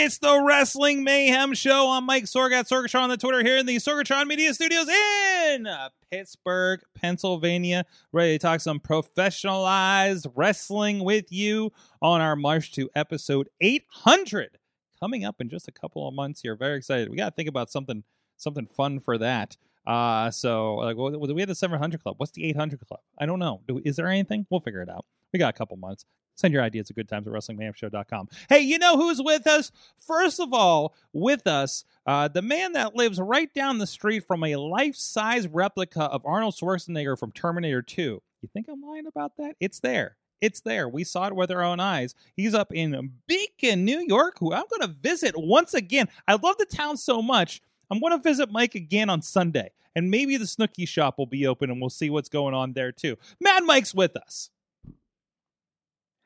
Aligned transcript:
It's 0.00 0.18
the 0.18 0.40
Wrestling 0.46 1.02
Mayhem 1.02 1.54
Show. 1.54 1.90
I'm 1.90 2.06
Mike 2.06 2.24
Sorg 2.24 2.52
at 2.52 2.66
Sorgatron 2.68 3.02
on 3.02 3.08
the 3.10 3.16
Twitter 3.16 3.42
here 3.42 3.58
in 3.58 3.66
the 3.66 3.76
Sorgatron 3.76 4.28
Media 4.28 4.54
Studios 4.54 4.86
in 4.88 5.66
Pittsburgh, 6.10 6.80
Pennsylvania. 6.94 7.84
Ready 8.12 8.34
to 8.34 8.38
talk 8.38 8.60
some 8.60 8.78
professionalized 8.78 10.30
wrestling 10.36 11.02
with 11.04 11.32
you 11.32 11.72
on 12.00 12.20
our 12.20 12.36
march 12.36 12.70
to 12.74 12.88
episode 12.94 13.48
800 13.60 14.58
coming 15.00 15.24
up 15.24 15.40
in 15.40 15.48
just 15.50 15.66
a 15.66 15.72
couple 15.72 16.06
of 16.06 16.14
months 16.14 16.42
here. 16.42 16.54
Very 16.54 16.76
excited. 16.76 17.10
We 17.10 17.16
got 17.16 17.30
to 17.30 17.34
think 17.34 17.48
about 17.48 17.68
something 17.68 18.04
something 18.36 18.66
fun 18.66 19.00
for 19.00 19.18
that. 19.18 19.56
Uh, 19.84 20.30
so 20.30 20.76
like, 20.76 20.96
what- 20.96 21.18
we 21.34 21.40
had 21.42 21.48
the 21.48 21.56
700 21.56 22.00
club. 22.02 22.14
What's 22.18 22.32
the 22.32 22.44
800 22.48 22.78
club? 22.86 23.00
I 23.18 23.26
don't 23.26 23.40
know. 23.40 23.62
Do, 23.66 23.82
is 23.84 23.96
there 23.96 24.06
anything? 24.06 24.46
We'll 24.48 24.60
figure 24.60 24.80
it 24.80 24.88
out. 24.88 25.04
We 25.32 25.40
got 25.40 25.52
a 25.54 25.58
couple 25.58 25.76
months. 25.76 26.04
Send 26.38 26.54
your 26.54 26.62
ideas 26.62 26.86
to 26.86 26.92
good 26.92 27.08
times 27.08 27.26
at 27.26 27.32
WrestlingMayhemShow.com. 27.32 28.28
Hey, 28.48 28.60
you 28.60 28.78
know 28.78 28.96
who's 28.96 29.20
with 29.20 29.48
us? 29.48 29.72
First 29.98 30.38
of 30.38 30.52
all, 30.52 30.94
with 31.12 31.48
us, 31.48 31.84
uh, 32.06 32.28
the 32.28 32.42
man 32.42 32.74
that 32.74 32.94
lives 32.94 33.20
right 33.20 33.52
down 33.52 33.78
the 33.78 33.88
street 33.88 34.24
from 34.24 34.44
a 34.44 34.54
life 34.54 34.94
size 34.94 35.48
replica 35.48 36.04
of 36.04 36.24
Arnold 36.24 36.54
Schwarzenegger 36.54 37.18
from 37.18 37.32
Terminator 37.32 37.82
2. 37.82 38.22
You 38.40 38.48
think 38.52 38.66
I'm 38.68 38.80
lying 38.80 39.08
about 39.08 39.36
that? 39.38 39.56
It's 39.58 39.80
there. 39.80 40.16
It's 40.40 40.60
there. 40.60 40.88
We 40.88 41.02
saw 41.02 41.26
it 41.26 41.34
with 41.34 41.50
our 41.50 41.64
own 41.64 41.80
eyes. 41.80 42.14
He's 42.36 42.54
up 42.54 42.72
in 42.72 43.14
Beacon, 43.26 43.84
New 43.84 44.04
York, 44.06 44.36
who 44.38 44.52
I'm 44.52 44.66
going 44.70 44.82
to 44.82 44.96
visit 45.02 45.34
once 45.36 45.74
again. 45.74 46.08
I 46.28 46.34
love 46.34 46.56
the 46.56 46.66
town 46.66 46.98
so 46.98 47.20
much. 47.20 47.60
I'm 47.90 47.98
going 47.98 48.12
to 48.12 48.22
visit 48.22 48.52
Mike 48.52 48.76
again 48.76 49.10
on 49.10 49.22
Sunday, 49.22 49.72
and 49.96 50.08
maybe 50.08 50.36
the 50.36 50.46
Snooky 50.46 50.86
shop 50.86 51.18
will 51.18 51.26
be 51.26 51.48
open, 51.48 51.68
and 51.68 51.80
we'll 51.80 51.90
see 51.90 52.10
what's 52.10 52.28
going 52.28 52.54
on 52.54 52.74
there 52.74 52.92
too. 52.92 53.16
Mad 53.40 53.64
Mike's 53.64 53.92
with 53.92 54.16
us. 54.16 54.50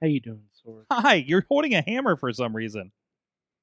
How 0.03 0.09
you 0.09 0.21
doing, 0.21 0.43
Sword? 0.65 0.85
Hi, 0.91 1.15
you're 1.15 1.47
holding 1.49 1.75
a 1.75 1.81
hammer 1.87 2.17
for 2.17 2.33
some 2.33 2.55
reason. 2.57 2.91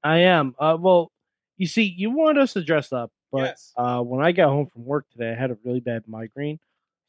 I 0.04 0.20
am. 0.20 0.56
Uh, 0.58 0.78
well, 0.80 1.12
you 1.58 1.68
see, 1.68 1.84
you 1.84 2.12
wanted 2.12 2.42
us 2.42 2.54
to 2.54 2.64
dress 2.64 2.94
up, 2.94 3.12
but 3.30 3.42
Yes. 3.42 3.74
uh, 3.76 4.02
when 4.02 4.24
I 4.24 4.32
got 4.32 4.48
home 4.50 4.68
from 4.68 4.86
work 4.86 5.06
today, 5.12 5.32
I 5.32 5.36
had 5.36 5.52
a 5.52 5.58
really 5.66 5.82
bad 5.82 6.08
migraine. 6.08 6.58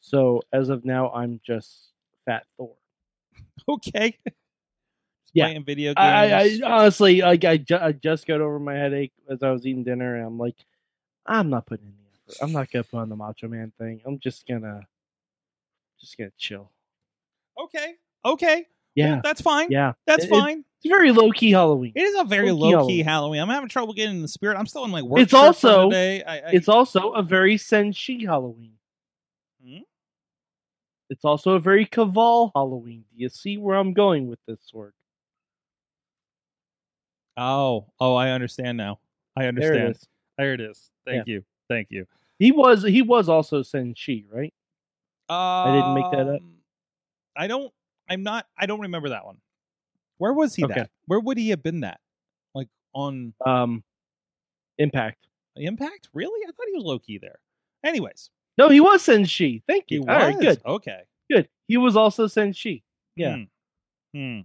So 0.00 0.42
as 0.52 0.68
of 0.68 0.84
now, 0.84 1.10
I'm 1.12 1.40
just 1.46 1.92
Fat 2.24 2.44
Thor. 2.56 2.74
Okay. 3.68 4.18
Yeah. 5.32 5.44
Playing 5.46 5.64
video 5.64 5.94
games. 5.94 5.98
I, 5.98 6.30
I, 6.30 6.42
I 6.66 6.80
honestly, 6.80 7.20
like, 7.20 7.44
I, 7.44 7.56
ju- 7.56 7.78
I 7.80 7.92
just 7.92 8.26
got 8.26 8.40
over 8.40 8.58
my 8.58 8.74
headache 8.74 9.12
as 9.30 9.44
I 9.44 9.52
was 9.52 9.64
eating 9.64 9.84
dinner, 9.84 10.16
and 10.16 10.26
I'm 10.26 10.38
like, 10.38 10.56
I'm 11.24 11.50
not 11.50 11.66
putting 11.66 11.86
in 11.86 11.92
the 11.92 12.32
effort. 12.32 12.42
I'm 12.42 12.50
not 12.52 12.68
gonna 12.72 12.82
put 12.82 12.96
on 12.98 13.08
the 13.08 13.14
Macho 13.14 13.46
Man 13.46 13.72
thing. 13.78 14.00
I'm 14.04 14.18
just 14.18 14.44
gonna, 14.48 14.80
just 16.00 16.18
gonna 16.18 16.32
chill. 16.36 16.72
okay. 17.56 17.94
Okay. 18.24 18.66
Yeah, 18.94 19.20
That's 19.22 19.40
fine. 19.40 19.68
yeah. 19.70 19.92
That's 20.06 20.24
It- 20.24 20.30
fine. 20.30 20.64
It's 20.82 20.88
very 20.90 21.12
low 21.12 21.30
key 21.30 21.50
Halloween. 21.50 21.92
It 21.94 22.00
is 22.00 22.18
a 22.18 22.24
very 22.24 22.50
Low-key 22.52 22.74
low 22.76 22.86
key 22.86 23.02
Halloween. 23.02 23.04
Halloween. 23.04 23.40
I'm 23.42 23.48
having 23.50 23.68
trouble 23.68 23.92
getting 23.92 24.16
in 24.16 24.22
the 24.22 24.28
spirit. 24.28 24.56
I'm 24.56 24.66
still 24.66 24.82
in 24.86 24.90
like 24.90 25.04
work. 25.04 25.20
It's 25.20 25.34
also- 25.34 25.90
today. 25.90 26.22
I, 26.24 26.36
I, 26.38 26.50
It's 26.52 26.68
also 26.68 27.12
a 27.12 27.22
very 27.22 27.56
Senshi 27.56 28.24
Halloween. 28.24 28.72
Hmm? 29.62 29.78
It's 31.10 31.24
also 31.24 31.52
a 31.52 31.60
very 31.60 31.84
Kaval 31.84 32.50
Halloween. 32.54 33.04
Do 33.14 33.22
you 33.22 33.28
see 33.28 33.58
where 33.58 33.76
I'm 33.76 33.92
going 33.92 34.26
with 34.26 34.38
this 34.46 34.58
sword? 34.62 34.94
oh 37.36 37.86
oh 38.00 38.14
I 38.14 38.30
understand 38.30 38.76
now. 38.78 38.98
I 39.36 39.42
There 39.42 39.48
understand. 39.48 39.78
it 39.78 39.90
is. 39.96 40.08
There 40.38 40.52
it 40.54 40.60
is. 40.60 40.90
Thank 41.06 41.26
you. 41.26 41.44
Thank 41.68 41.88
you. 41.90 42.06
He 42.38 42.52
was 42.52 42.82
he 42.82 43.02
was 43.02 43.28
also 43.28 43.62
Senshi, 43.62 44.24
right? 44.30 44.52
Um, 45.28 45.36
I 45.36 45.72
didn't 45.76 45.94
make 45.94 46.10
that 46.12 46.34
up. 46.34 46.40
Um, 46.40 46.54
I 47.36 47.46
don't. 47.46 47.72
I'm 48.10 48.22
not. 48.22 48.46
I 48.58 48.66
don't 48.66 48.80
remember 48.80 49.10
that 49.10 49.24
one. 49.24 49.36
Where 50.18 50.32
was 50.34 50.54
he? 50.54 50.64
Okay. 50.64 50.74
That? 50.74 50.90
Where 51.06 51.20
would 51.20 51.38
he 51.38 51.48
have 51.50 51.62
been? 51.62 51.80
That 51.80 52.00
like 52.54 52.68
on 52.92 53.32
Um, 53.46 53.82
Impact. 54.78 55.26
Impact? 55.56 56.08
Really? 56.12 56.40
I 56.46 56.50
thought 56.52 56.66
he 56.68 56.74
was 56.74 56.84
low 56.84 56.98
key 56.98 57.18
there. 57.18 57.38
Anyways, 57.84 58.30
No, 58.58 58.68
he 58.68 58.80
was 58.80 59.02
Senshi. 59.02 59.62
Thank 59.68 59.84
he 59.88 59.94
you. 59.96 60.00
was 60.02 60.08
All 60.08 60.16
right, 60.16 60.38
good, 60.38 60.60
Okay. 60.66 61.00
good. 61.30 61.48
He 61.68 61.76
was 61.76 61.96
also 61.96 62.26
Senshi. 62.26 62.82
Yeah. 63.16 63.36
Hmm. 64.14 64.18
Hmm. 64.18 64.40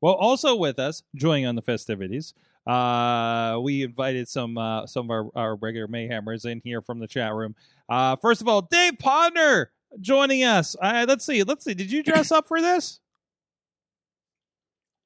Well, 0.00 0.14
also 0.14 0.54
with 0.54 0.78
us, 0.78 1.02
joining 1.16 1.46
on 1.46 1.54
the 1.56 1.62
festivities, 1.62 2.34
uh, 2.66 3.58
we 3.62 3.82
invited 3.82 4.28
some 4.28 4.56
uh, 4.58 4.86
some 4.86 5.06
of 5.06 5.10
our, 5.10 5.30
our 5.34 5.56
regular 5.56 5.88
Mayhemers 5.88 6.44
in 6.44 6.60
here 6.64 6.82
from 6.82 6.98
the 7.00 7.06
chat 7.08 7.32
room. 7.34 7.54
Uh, 7.88 8.14
first 8.16 8.40
of 8.40 8.48
all, 8.48 8.62
Dave 8.62 8.94
Podner 8.94 9.66
joining 10.00 10.44
us. 10.44 10.76
Uh, 10.80 11.04
let's 11.08 11.24
see. 11.24 11.42
Let's 11.42 11.64
see. 11.64 11.74
Did 11.74 11.90
you 11.90 12.02
dress 12.02 12.30
up 12.32 12.46
for 12.48 12.60
this? 12.60 13.00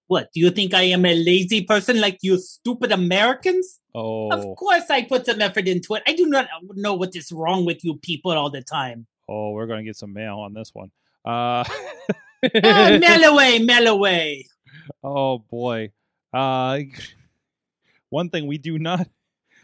What, 0.09 0.31
do 0.35 0.41
you 0.41 0.51
think 0.51 0.75
I 0.75 0.83
am 0.83 1.07
a 1.07 1.15
lazy 1.15 1.63
person 1.65 2.01
like 2.01 2.19
you 2.23 2.39
stupid 2.39 2.93
Americans? 2.93 3.81
Oh, 3.95 4.31
Of 4.31 4.57
course 4.57 4.85
I 4.91 5.03
put 5.05 5.25
some 5.27 5.41
effort 5.41 5.67
into 5.67 5.95
it. 5.95 6.03
I 6.07 6.13
do 6.15 6.27
not 6.27 6.49
know 6.75 6.95
what 6.95 7.17
is 7.17 7.33
wrong 7.33 7.65
with 7.65 7.83
you 7.85 7.97
people 7.97 8.33
all 8.33 8.51
the 8.51 8.63
time. 8.63 9.07
oh, 9.29 9.53
we're 9.53 9.67
gonna 9.67 9.85
get 9.85 9.97
some 9.97 10.13
mail 10.13 10.39
on 10.41 10.53
this 10.53 10.71
one. 10.75 10.91
Uh, 11.25 11.65
Ah, 11.65 11.69
mail 13.01 13.25
away, 13.33 13.59
mail 13.61 13.87
away. 13.87 14.47
oh 15.05 15.39
boy. 15.39 15.91
Uh, 16.35 16.81
one 18.11 18.29
thing 18.29 18.47
we 18.47 18.59
do 18.59 18.79
not 18.79 19.09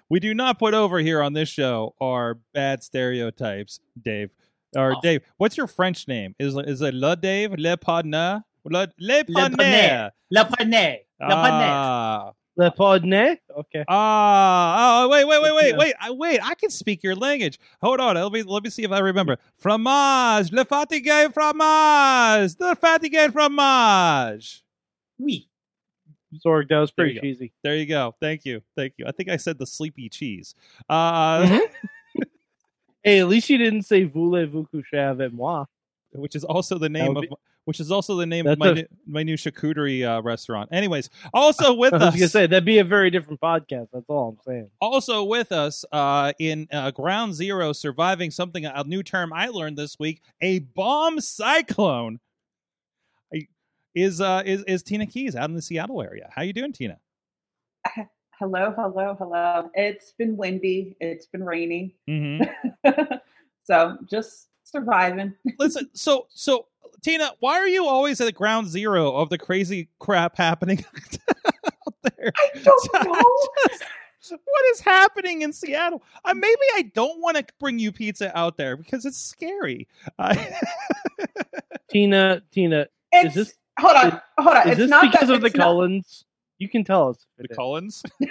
we 0.09 0.21
do 0.21 0.33
not 0.33 0.59
put 0.59 0.73
over 0.73 0.99
here 1.01 1.21
on 1.23 1.33
this 1.35 1.49
show 1.49 1.95
are 2.01 2.39
bad 2.55 2.83
stereotypes, 2.83 3.81
Dave. 4.01 4.31
Or 4.77 4.95
Oh. 4.97 5.01
Dave, 5.03 5.23
what's 5.39 5.57
your 5.57 5.67
French 5.67 6.07
name? 6.09 6.35
Is 6.39 6.55
is 6.57 6.83
it 6.83 6.95
Le 6.95 7.17
Dave 7.17 7.55
Le 7.59 7.77
Podner? 7.77 8.43
Le, 8.65 8.71
Le 8.71 8.89
Le 8.99 9.25
Podner. 9.25 9.31
Le 9.31 9.51
Poney. 9.55 10.11
Le 10.31 10.45
Poney. 10.45 11.01
Ah, 11.21 12.33
Le 12.57 12.71
Podne? 12.73 13.39
Okay. 13.57 13.85
ah, 13.89 15.05
oh, 15.05 15.09
wait, 15.09 15.25
wait, 15.25 15.41
wait, 15.41 15.55
wait, 15.55 15.69
Yeah. 15.71 15.77
wait, 15.79 15.95
I, 16.01 16.11
wait! 16.11 16.41
I 16.45 16.55
can 16.55 16.71
speak 16.71 17.03
your 17.03 17.15
language. 17.15 17.59
Hold 17.81 18.01
on, 18.01 18.17
let 18.17 18.31
me 18.33 18.43
let 18.43 18.63
me 18.65 18.69
see 18.71 18.83
if 18.85 18.91
I 18.93 18.99
remember. 18.99 19.39
Fromage, 19.59 20.53
le 20.53 20.65
fatigué 20.65 21.33
fromage, 21.33 22.57
the 22.57 22.77
fatigué 22.77 23.33
fromage. 23.33 24.63
Oui. 25.19 25.49
Zorg, 26.45 26.69
that 26.69 26.79
was 26.81 26.93
There 26.97 27.07
pretty 27.07 27.15
you 27.15 27.21
go. 27.21 27.27
cheesy. 27.27 27.53
There 27.63 27.75
you 27.77 27.87
go. 27.87 28.15
Thank 28.21 28.45
you. 28.45 28.61
Thank 28.77 28.95
you. 28.99 29.07
I 29.07 29.13
think 29.13 29.31
I 29.31 29.39
said 29.39 29.59
the 29.59 29.67
sleepy 29.67 30.09
cheese. 30.11 30.55
Uh, 30.91 31.43
Mhm. 31.47 31.61
Hey, 33.03 33.21
at 33.21 33.29
least 33.29 33.49
you 33.49 33.59
didn't 33.59 33.83
say 33.83 34.05
voulez-vous 34.05 34.67
coucher 34.73 34.99
avec 35.11 35.33
moi. 35.33 35.65
which 36.13 36.35
is 36.35 36.45
also 36.45 36.79
the 36.79 36.89
name 36.89 37.15
would 37.15 37.25
of 37.25 37.39
which 37.65 37.81
is 37.81 37.93
also 37.93 38.17
the 38.17 38.25
name 38.25 38.47
of 38.47 38.59
my 38.59 38.69
a- 38.69 38.75
new, 38.75 38.85
my 39.07 39.23
new 39.23 39.37
charcuterie 39.37 40.03
uh, 40.03 40.23
restaurant. 40.23 40.71
Anyways, 40.73 41.11
also 41.35 41.75
with 41.83 41.93
I 41.93 41.99
was 41.99 42.07
us 42.09 42.15
gonna 42.15 42.29
say 42.29 42.47
that'd 42.47 42.65
be 42.65 42.79
a 42.79 42.85
very 42.85 43.11
different 43.11 43.41
podcast. 43.43 43.89
That's 43.93 44.07
all 44.09 44.31
I'm 44.31 44.39
saying. 44.47 44.71
also 44.81 45.23
with 45.25 45.53
us 45.53 45.85
uh, 45.93 46.33
in 46.39 46.67
uh, 46.73 46.91
Ground 46.93 47.35
Zero, 47.35 47.75
surviving 47.75 48.31
something 48.31 48.65
a 48.65 48.85
new 48.85 49.03
term 49.03 49.33
I 49.35 49.49
learned 49.49 49.77
this 49.77 49.99
week: 49.99 50.23
a 50.41 50.61
bomb 50.61 51.21
cyclone. 51.21 52.21
I- 53.35 53.49
Is 53.95 54.21
uh 54.23 54.43
is 54.47 54.65
is 54.65 54.83
Tina 54.83 55.05
Keys 55.07 55.37
out 55.37 55.51
in 55.51 55.55
the 55.55 55.61
Seattle 55.63 56.01
area? 56.03 56.31
How 56.35 56.41
you 56.43 56.55
doing, 56.55 56.73
Tina? 56.73 56.99
Hello, 58.39 58.73
hello, 58.77 59.17
hello. 59.19 59.69
It's 59.75 60.13
been 60.13 60.37
windy. 60.37 60.97
It's 61.01 61.27
been 61.27 61.43
raining. 61.45 61.93
hmm 62.07 62.41
so 63.65 63.99
just 64.09 64.49
surviving. 64.65 65.35
Listen, 65.59 65.89
so 65.93 66.27
so 66.31 66.67
Tina, 67.03 67.31
why 67.41 67.59
are 67.59 67.67
you 67.67 67.87
always 67.87 68.21
at 68.21 68.33
ground 68.35 68.69
zero 68.69 69.13
of 69.17 69.29
the 69.31 69.39
crazy 69.39 69.89
crap 69.99 70.37
happening 70.37 70.85
out 71.47 71.95
there? 72.03 72.33
I 72.37 72.51
don't 72.63 72.95
know. 73.07 73.25
Just- 73.69 73.85
what 74.31 74.65
is 74.73 74.81
happening 74.81 75.41
in 75.43 75.53
Seattle? 75.55 76.03
Uh, 76.25 76.35
maybe 76.35 76.61
I 76.75 76.91
don't 76.95 77.19
want 77.23 77.39
to 77.39 77.47
bring 77.59 77.79
you 77.79 77.91
pizza 77.93 78.37
out 78.39 78.59
there 78.59 78.77
because 78.77 79.07
it's 79.07 79.17
scary. 79.19 79.89
Uh, 80.19 80.35
Tina, 81.89 82.43
Tina, 82.53 82.89
It's, 83.13 83.35
this- 83.35 83.55
hold 83.81 83.97
on, 83.97 84.21
hold 84.39 84.57
on. 84.57 84.63
is 84.67 84.73
it's 84.73 84.79
this 84.81 84.91
not 84.91 85.11
because 85.11 85.29
that, 85.29 85.35
of 85.37 85.41
the 85.41 85.47
it's 85.47 85.57
not- 85.57 85.65
Cullens? 85.65 86.25
You 86.59 86.69
can 86.69 86.85
tell 86.85 87.09
us. 87.09 87.27
if 87.39 87.39
the 87.39 87.45
it 87.45 87.51
is. 87.53 87.57
Cullens. 87.57 88.03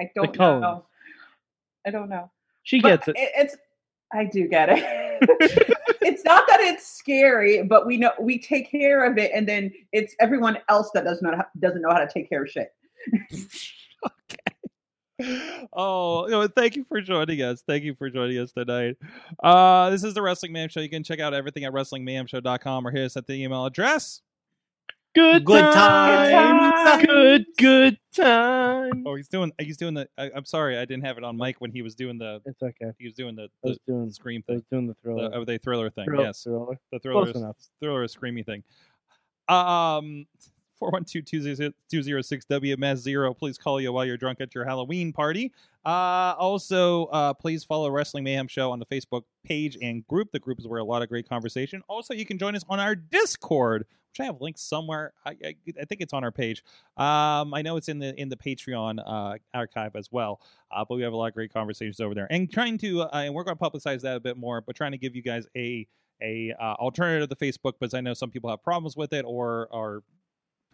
I 0.00 0.10
don't 0.14 0.36
Cullens. 0.36 0.62
know. 0.62 0.86
I 1.86 1.90
don't 1.90 2.08
know. 2.08 2.30
She 2.64 2.80
But 2.80 3.04
gets 3.04 3.08
it. 3.08 3.14
It's. 3.18 3.56
I 4.12 4.24
do 4.24 4.46
get 4.46 4.68
it. 4.70 4.78
it's 6.02 6.24
not 6.24 6.46
that 6.48 6.60
it's 6.60 6.86
scary, 6.86 7.62
but 7.64 7.86
we 7.86 7.96
know 7.96 8.12
we 8.20 8.38
take 8.38 8.70
care 8.70 9.04
of 9.10 9.18
it, 9.18 9.32
and 9.34 9.48
then 9.48 9.72
it's 9.92 10.14
everyone 10.20 10.58
else 10.68 10.90
that 10.94 11.02
doesn't 11.04 11.24
know 11.28 11.36
how, 11.36 11.44
doesn't 11.58 11.82
know 11.82 11.90
how 11.90 11.98
to 11.98 12.08
take 12.08 12.28
care 12.28 12.42
of 12.44 12.50
shit. 12.50 12.68
Okay. 14.04 15.66
Oh, 15.72 16.26
you 16.26 16.32
know, 16.32 16.46
thank 16.46 16.76
you 16.76 16.84
for 16.84 17.00
joining 17.00 17.40
us. 17.40 17.62
Thank 17.66 17.84
you 17.84 17.94
for 17.94 18.10
joining 18.10 18.38
us 18.38 18.52
tonight. 18.52 18.96
Uh, 19.42 19.88
this 19.88 20.04
is 20.04 20.12
the 20.12 20.20
Wrestling 20.20 20.52
Mayhem 20.52 20.68
Show. 20.68 20.80
You 20.80 20.90
can 20.90 21.02
check 21.02 21.20
out 21.20 21.32
everything 21.32 21.64
at 21.64 21.72
WrestlingMayhemShow.com 21.72 22.86
or 22.86 22.90
hit 22.90 23.06
us 23.06 23.16
at 23.16 23.26
the 23.26 23.32
email 23.32 23.64
address. 23.64 24.20
Good, 25.14 25.46
Good 25.46 25.62
times. 25.72 26.30
times. 26.30 27.05
Good, 27.26 27.46
good 27.58 27.98
time. 28.14 29.02
Oh, 29.06 29.14
he's 29.16 29.28
doing. 29.28 29.52
He's 29.58 29.76
doing 29.76 29.94
the. 29.94 30.08
I, 30.16 30.30
I'm 30.34 30.44
sorry, 30.44 30.78
I 30.78 30.84
didn't 30.84 31.04
have 31.04 31.18
it 31.18 31.24
on 31.24 31.36
mic 31.36 31.60
when 31.60 31.70
he 31.72 31.82
was 31.82 31.94
doing 31.94 32.18
the. 32.18 32.40
It's 32.44 32.62
okay. 32.62 32.92
He 32.98 33.04
was 33.06 33.14
doing 33.14 33.34
the, 33.36 33.44
I 33.44 33.46
the 33.64 33.68
was 33.70 33.78
doing, 33.86 34.10
scream 34.12 34.44
I 34.48 34.52
was 34.52 34.62
doing 34.70 34.86
the 34.86 34.94
The, 34.94 35.00
thriller. 35.02 35.30
oh, 35.34 35.44
the 35.44 35.58
thriller 35.58 35.90
thing. 35.90 36.04
Thrill- 36.04 36.22
yes, 36.22 36.42
thriller. 36.44 36.78
the 36.92 36.98
thriller, 37.00 37.24
Close 37.24 37.36
enough. 37.36 37.56
thriller 37.80 38.06
screamy 38.06 38.44
thing. 38.46 38.62
Um, 39.48 40.26
four 40.78 40.90
one 40.90 41.04
two 41.04 41.22
two 41.22 41.40
zero 41.42 42.20
six 42.22 42.44
WMS 42.46 42.96
zero. 42.98 43.34
Please 43.34 43.58
call 43.58 43.80
you 43.80 43.92
while 43.92 44.04
you're 44.04 44.16
drunk 44.16 44.40
at 44.40 44.54
your 44.54 44.64
Halloween 44.64 45.12
party. 45.12 45.52
Uh, 45.84 46.34
also, 46.38 47.06
uh, 47.06 47.32
please 47.32 47.62
follow 47.64 47.90
Wrestling 47.90 48.24
Mayhem 48.24 48.48
Show 48.48 48.72
on 48.72 48.78
the 48.80 48.86
Facebook 48.86 49.22
page 49.44 49.78
and 49.80 50.06
group. 50.08 50.32
The 50.32 50.40
group 50.40 50.58
is 50.58 50.66
where 50.66 50.80
a 50.80 50.84
lot 50.84 51.02
of 51.02 51.08
great 51.08 51.28
conversation. 51.28 51.82
Also, 51.88 52.12
you 52.14 52.26
can 52.26 52.38
join 52.38 52.56
us 52.56 52.64
on 52.68 52.80
our 52.80 52.96
Discord, 52.96 53.86
which 54.16 54.24
I 54.24 54.26
have 54.26 54.40
links 54.40 54.62
somewhere. 54.62 55.12
I, 55.24 55.30
I, 55.44 55.54
I 55.80 55.84
think 55.84 56.00
it's 56.00 56.12
on 56.12 56.24
our 56.24 56.32
page. 56.32 56.62
Um, 56.96 57.52
I 57.54 57.62
know 57.62 57.76
it's 57.76 57.88
in 57.88 57.98
the 57.98 58.18
in 58.20 58.28
the 58.28 58.36
Patreon 58.36 58.98
uh, 59.06 59.36
archive 59.54 59.96
as 59.96 60.10
well. 60.10 60.40
Uh, 60.70 60.84
but 60.88 60.96
we 60.96 61.02
have 61.02 61.12
a 61.12 61.16
lot 61.16 61.26
of 61.28 61.34
great 61.34 61.52
conversations 61.52 62.00
over 62.00 62.14
there, 62.14 62.26
and 62.30 62.50
trying 62.50 62.78
to 62.78 63.02
uh, 63.02 63.08
and 63.12 63.34
we're 63.34 63.44
going 63.44 63.56
to 63.56 63.62
publicize 63.62 64.02
that 64.02 64.16
a 64.16 64.20
bit 64.20 64.36
more. 64.36 64.60
But 64.60 64.76
trying 64.76 64.92
to 64.92 64.98
give 64.98 65.14
you 65.14 65.22
guys 65.22 65.46
a 65.56 65.86
a 66.22 66.54
uh, 66.58 66.74
alternative 66.74 67.28
to 67.28 67.36
Facebook, 67.36 67.74
because 67.78 67.94
I 67.94 68.00
know 68.00 68.14
some 68.14 68.30
people 68.30 68.48
have 68.50 68.62
problems 68.62 68.96
with 68.96 69.12
it, 69.12 69.24
or 69.26 69.68
or 69.70 70.02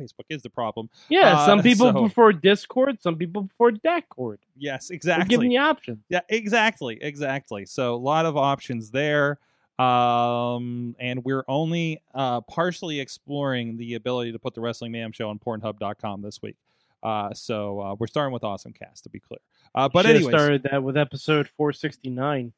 Facebook 0.01 0.25
is 0.31 0.43
the 0.43 0.51
problem. 0.51 0.89
Yeah, 1.09 1.37
Uh, 1.37 1.47
some 1.47 1.63
people 1.63 1.93
so- 1.93 2.01
prefer 2.01 2.33
Discord, 2.33 3.03
some 3.03 3.17
people 3.17 3.49
prefer 3.49 3.73
Discord. 3.73 4.41
Yes, 4.57 4.91
exactly. 4.91 5.25
We're 5.25 5.29
giving 5.29 5.51
you 5.53 5.61
options. 5.61 5.99
Yeah, 6.09 6.21
exactly, 6.29 6.99
exactly. 7.03 7.67
So 7.67 7.95
a 7.95 7.97
lot 7.97 8.25
of 8.25 8.37
options 8.37 8.91
there. 8.91 9.39
Um, 9.79 10.95
and 11.01 11.25
we're 11.25 11.45
only 11.49 12.01
uh, 12.15 12.41
partially 12.43 13.01
exploring 13.01 13.77
the 13.77 13.95
ability 13.95 14.33
to 14.33 14.39
put 14.39 14.55
the 14.55 14.61
Wrestling 14.61 14.93
Mayhem 14.93 15.13
Show 15.13 15.29
on 15.29 15.39
Pornhub.com 15.39 16.23
this 16.23 16.41
week. 16.43 16.57
Uh, 17.03 17.33
so 17.35 17.81
uh, 17.81 17.95
we're 17.99 18.07
starting 18.07 18.33
with 18.33 18.45
Awesome 18.45 18.73
Cast 18.73 19.05
to 19.05 19.11
be 19.11 19.19
clear. 19.19 19.41
Uh, 19.75 19.89
but 19.89 20.07
Should've 20.07 20.25
started 20.25 20.63
that 20.71 20.83
with 20.83 20.97
episode 20.97 21.49
469. 21.57 22.53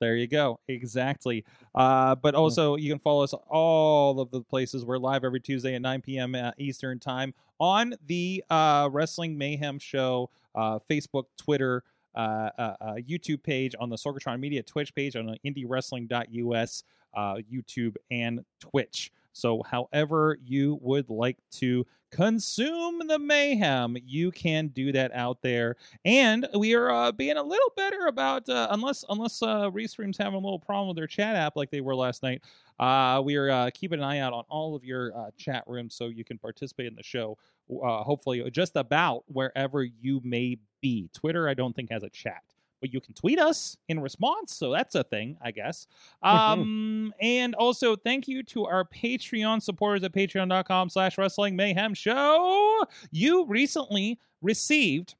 there 0.00 0.16
you 0.16 0.26
go. 0.26 0.60
Exactly. 0.68 1.44
Uh, 1.74 2.14
but 2.14 2.34
also, 2.34 2.76
you 2.76 2.90
can 2.90 3.00
follow 3.00 3.24
us 3.24 3.34
all 3.48 4.20
of 4.20 4.30
the 4.30 4.42
places. 4.42 4.84
We're 4.84 4.98
live 4.98 5.24
every 5.24 5.40
Tuesday 5.40 5.74
at 5.74 5.82
9 5.82 6.02
p.m. 6.02 6.34
uh, 6.34 6.52
Eastern 6.58 7.00
Time 7.00 7.34
on 7.58 7.94
the 8.06 8.44
uh, 8.50 8.88
Wrestling 8.92 9.36
Mayhem 9.36 9.78
Show 9.78 10.30
uh, 10.54 10.78
Facebook, 10.88 11.24
Twitter, 11.36 11.82
uh, 12.14 12.50
uh, 12.58 12.74
uh, 12.80 12.94
YouTube 13.08 13.42
page, 13.42 13.74
on 13.78 13.90
the 13.90 13.96
Sorgatron 13.96 14.40
Media 14.40 14.62
Twitch 14.62 14.94
page, 14.94 15.16
on 15.16 15.36
IndieWrestling.us 15.44 16.84
uh, 17.14 17.36
YouTube 17.52 17.96
and 18.10 18.44
Twitch. 18.60 19.12
So, 19.34 19.62
however 19.62 20.38
you 20.42 20.78
would 20.80 21.10
like 21.10 21.38
to 21.52 21.84
consume 22.14 23.00
the 23.08 23.18
mayhem, 23.18 23.96
you 24.06 24.30
can 24.30 24.68
do 24.68 24.92
that 24.92 25.12
out 25.14 25.42
there. 25.42 25.76
And 26.04 26.46
we 26.54 26.74
are 26.74 26.88
uh, 26.88 27.12
being 27.12 27.36
a 27.36 27.42
little 27.42 27.72
better 27.76 28.06
about 28.06 28.48
uh, 28.48 28.68
unless 28.70 29.04
unless 29.08 29.42
uh, 29.42 29.68
Restream's 29.70 30.16
having 30.16 30.34
a 30.34 30.42
little 30.42 30.60
problem 30.60 30.88
with 30.88 30.96
their 30.96 31.08
chat 31.08 31.34
app 31.34 31.56
like 31.56 31.70
they 31.70 31.80
were 31.80 31.96
last 31.96 32.22
night. 32.22 32.42
Uh, 32.78 33.20
we 33.24 33.34
are 33.36 33.50
uh, 33.50 33.70
keeping 33.74 33.98
an 33.98 34.04
eye 34.04 34.20
out 34.20 34.32
on 34.32 34.44
all 34.48 34.76
of 34.76 34.84
your 34.84 35.16
uh, 35.16 35.30
chat 35.36 35.64
rooms 35.66 35.94
so 35.94 36.06
you 36.06 36.24
can 36.24 36.38
participate 36.38 36.86
in 36.86 36.94
the 36.94 37.02
show. 37.02 37.36
Uh, 37.70 38.02
hopefully, 38.02 38.48
just 38.50 38.76
about 38.76 39.24
wherever 39.26 39.82
you 39.82 40.20
may 40.22 40.56
be. 40.80 41.08
Twitter, 41.12 41.48
I 41.48 41.54
don't 41.54 41.74
think 41.74 41.90
has 41.90 42.02
a 42.04 42.10
chat. 42.10 42.42
But 42.84 42.92
you 42.92 43.00
can 43.00 43.14
tweet 43.14 43.38
us 43.38 43.78
in 43.88 43.98
response, 44.00 44.54
so 44.54 44.70
that's 44.70 44.94
a 44.94 45.02
thing, 45.02 45.38
I 45.40 45.52
guess. 45.52 45.86
Um, 46.22 47.14
and 47.18 47.54
also 47.54 47.96
thank 47.96 48.28
you 48.28 48.42
to 48.42 48.66
our 48.66 48.84
Patreon 48.84 49.62
supporters 49.62 50.04
at 50.04 50.12
patreon.com 50.12 50.90
slash 50.90 51.16
wrestling 51.16 51.56
mayhem 51.56 51.94
show. 51.94 52.84
You 53.10 53.46
recently 53.46 54.18
received 54.42 55.14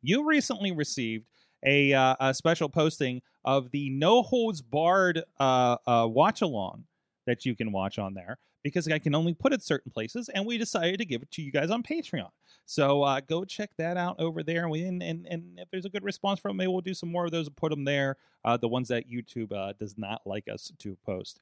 you 0.00 0.28
recently 0.28 0.70
received 0.70 1.26
a, 1.66 1.92
uh, 1.92 2.14
a 2.20 2.34
special 2.34 2.68
posting 2.68 3.20
of 3.44 3.72
the 3.72 3.90
No 3.90 4.22
Holds 4.22 4.62
Barred 4.62 5.24
uh, 5.40 5.78
uh, 5.88 6.06
watch 6.08 6.40
along 6.40 6.84
that 7.26 7.44
you 7.44 7.56
can 7.56 7.72
watch 7.72 7.98
on 7.98 8.14
there 8.14 8.38
because 8.62 8.88
I 8.88 8.98
can 8.98 9.14
only 9.14 9.34
put 9.34 9.52
it 9.52 9.62
certain 9.62 9.90
places, 9.90 10.28
and 10.28 10.44
we 10.44 10.58
decided 10.58 10.98
to 10.98 11.04
give 11.04 11.22
it 11.22 11.30
to 11.32 11.42
you 11.42 11.52
guys 11.52 11.70
on 11.70 11.82
Patreon. 11.82 12.30
So 12.66 13.02
uh, 13.02 13.20
go 13.20 13.44
check 13.44 13.70
that 13.78 13.96
out 13.96 14.16
over 14.18 14.42
there, 14.42 14.66
and, 14.66 15.02
and, 15.02 15.26
and 15.26 15.58
if 15.58 15.70
there's 15.70 15.86
a 15.86 15.90
good 15.90 16.04
response 16.04 16.40
from 16.40 16.52
it, 16.52 16.54
maybe 16.54 16.68
we'll 16.68 16.80
do 16.80 16.94
some 16.94 17.10
more 17.10 17.24
of 17.24 17.30
those 17.30 17.46
and 17.46 17.56
put 17.56 17.70
them 17.70 17.84
there. 17.84 18.16
Uh, 18.44 18.56
the 18.56 18.68
ones 18.68 18.88
that 18.88 19.10
YouTube 19.10 19.52
uh, 19.52 19.72
does 19.78 19.96
not 19.96 20.20
like 20.26 20.48
us 20.48 20.72
to 20.78 20.96
post. 21.06 21.40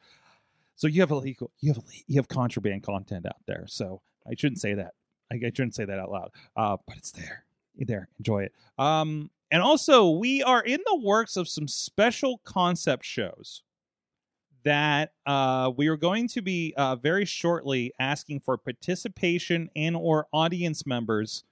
So 0.77 0.87
you 0.87 1.01
have 1.01 1.11
illegal, 1.11 1.51
you 1.61 1.73
have 1.73 1.83
you 2.07 2.17
have 2.17 2.29
contraband 2.29 2.83
content 2.83 3.27
out 3.27 3.41
there. 3.47 3.65
So 3.67 4.03
I 4.31 4.35
shouldn't 4.35 4.61
say 4.61 4.75
that. 4.75 4.93
I, 5.33 5.37
I 5.37 5.51
shouldn't 5.55 5.75
say 5.75 5.87
that 5.87 5.99
out 5.99 6.11
loud. 6.11 6.31
Uh, 6.55 6.77
but 6.87 6.97
it's 6.97 7.11
there. 7.11 7.45
There, 7.79 8.09
enjoy 8.19 8.45
it. 8.45 8.53
Um, 8.79 9.31
and 9.51 9.63
also 9.63 10.11
we 10.11 10.43
are 10.43 10.63
in 10.63 10.81
the 10.87 10.97
works 10.97 11.37
of 11.37 11.49
some 11.49 11.69
special 11.69 12.39
concept 12.45 13.05
shows 13.05 13.63
that 14.67 15.13
uh, 15.27 15.71
we 15.77 15.87
are 15.87 15.97
going 15.97 16.27
to 16.27 16.43
be 16.43 16.75
uh, 16.77 16.97
very 16.97 17.25
shortly 17.25 17.93
asking 18.01 18.41
for 18.41 18.59
participation 18.59 19.71
and 19.77 19.97
or 19.97 20.27
audience 20.33 20.85
members 20.85 21.45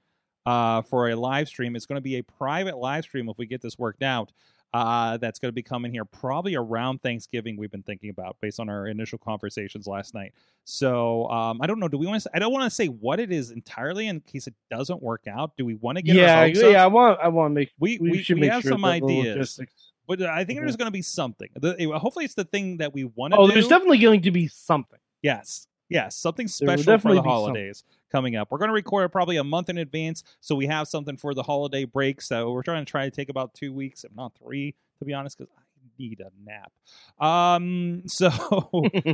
uh, 0.47 0.83
for 0.83 1.09
a 1.09 1.15
live 1.15 1.47
stream. 1.47 1.77
It's 1.77 1.87
going 1.87 1.97
to 1.97 2.03
be 2.03 2.17
a 2.17 2.25
private 2.25 2.77
live 2.77 3.05
stream 3.05 3.29
if 3.29 3.39
we 3.39 3.47
get 3.47 3.63
this 3.63 3.79
worked 3.79 4.03
out. 4.03 4.33
Uh, 4.75 5.17
that's 5.19 5.39
going 5.39 5.49
to 5.49 5.55
be 5.55 5.63
coming 5.63 5.93
here 5.93 6.05
probably 6.05 6.57
around 6.57 7.01
Thanksgiving. 7.03 7.57
We've 7.57 7.71
been 7.71 7.85
thinking 7.85 8.11
about 8.11 8.37
based 8.41 8.59
on 8.59 8.69
our 8.69 8.89
initial 8.89 9.19
conversations 9.19 9.87
last 9.87 10.13
night. 10.15 10.33
So 10.65 11.29
um, 11.29 11.61
I 11.63 11.69
don't 11.69 11.79
know. 11.79 11.87
Do 11.87 11.97
we 11.97 12.09
want 12.09 12.21
to? 12.21 12.31
I 12.35 12.41
don't 12.41 12.53
want 12.53 12.65
to 12.65 12.75
say 12.75 12.87
what 12.87 13.21
it 13.21 13.31
is 13.31 13.53
entirely 13.53 14.09
in 14.09 14.19
case 14.23 14.49
it 14.49 14.55
doesn't 14.73 15.01
work 15.01 15.29
out. 15.29 15.53
Do 15.57 15.65
we 15.65 15.77
want 15.77 15.99
to 15.99 16.03
get? 16.03 16.17
yeah, 16.17 16.47
yeah. 16.47 16.83
I 16.83 16.89
want. 16.89 17.21
I 17.23 17.29
want 17.29 17.53
to 17.53 17.55
make. 17.55 17.71
We 17.79 17.99
We, 17.99 18.11
we, 18.11 18.23
should 18.25 18.35
we 18.35 18.41
make 18.41 18.51
have 18.51 18.63
sure 18.63 18.73
some 18.73 18.85
ideas, 18.85 19.37
logistics- 19.37 19.93
but 20.07 20.21
I 20.23 20.45
think 20.45 20.61
there's 20.61 20.75
Mhm. 20.77 20.79
going 20.79 20.87
to 20.89 20.93
be 20.93 21.03
something. 21.03 21.49
The, 21.55 21.91
hopefully, 21.99 22.25
it's 22.25 22.35
the 22.35 22.45
thing 22.45 22.79
that 22.79 22.93
we 22.95 23.05
want 23.05 23.33
to 23.35 23.39
Oh, 23.39 23.47
do. 23.47 23.53
there's 23.55 23.69
definitely 23.69 23.99
going 23.99 24.23
to 24.23 24.31
be 24.31 24.49
something. 24.49 24.99
Yes. 25.23 25.67
Yes, 25.91 26.17
something 26.17 26.49
special 26.49 26.99
for 26.99 27.15
the 27.15 27.23
holidays 27.23 27.85
coming 28.11 28.37
up. 28.37 28.51
We're 28.51 28.59
going 28.59 28.69
to 28.71 28.75
record 28.75 29.05
it 29.05 29.11
probably 29.11 29.37
a 29.37 29.45
month 29.45 29.69
in 29.69 29.77
advance, 29.79 30.25
so 30.41 30.55
we 30.55 30.67
have 30.67 30.89
something 30.89 31.17
for 31.17 31.35
the 31.35 31.43
holiday 31.43 31.85
break. 31.85 32.23
So 32.23 32.53
we're 32.53 32.63
trying 32.63 32.85
to 32.85 32.91
try 32.91 33.05
to 33.05 33.11
take 33.11 33.29
about 33.29 33.53
two 33.55 33.73
weeks, 33.73 34.03
if 34.03 34.11
not 34.17 34.33
three, 34.37 34.75
to 34.99 35.05
be 35.05 35.13
honest, 35.13 35.37
because 35.39 35.53
I 35.57 35.61
need 35.99 36.21
a 36.21 36.31
nap. 36.43 36.73
Um, 37.21 38.03
so 38.07 38.31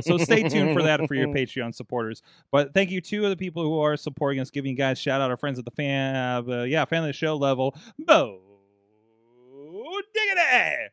so 0.01 0.17
stay 0.17 0.47
tuned 0.47 0.73
for 0.73 0.83
that 0.83 1.05
for 1.07 1.13
your 1.13 1.27
Patreon 1.35 1.75
supporters. 1.75 2.21
But 2.51 2.73
thank 2.73 2.89
you 2.89 3.01
to 3.01 3.27
the 3.29 3.35
people 3.37 3.63
who 3.63 3.79
are 3.81 3.97
supporting 3.97 4.39
us, 4.39 4.49
giving 4.49 4.71
you 4.71 4.77
guys 4.77 4.97
shout 4.97 5.19
out 5.21 5.29
our 5.29 5.37
friends 5.37 5.59
at 5.59 5.65
the 5.65 5.71
fan, 5.71 6.15
uh, 6.15 6.63
yeah, 6.63 6.85
fan 6.85 7.03
of 7.03 7.07
the 7.07 7.13
show 7.13 7.35
level. 7.35 7.75
Bo 7.99 8.39
diggity, 10.13 10.89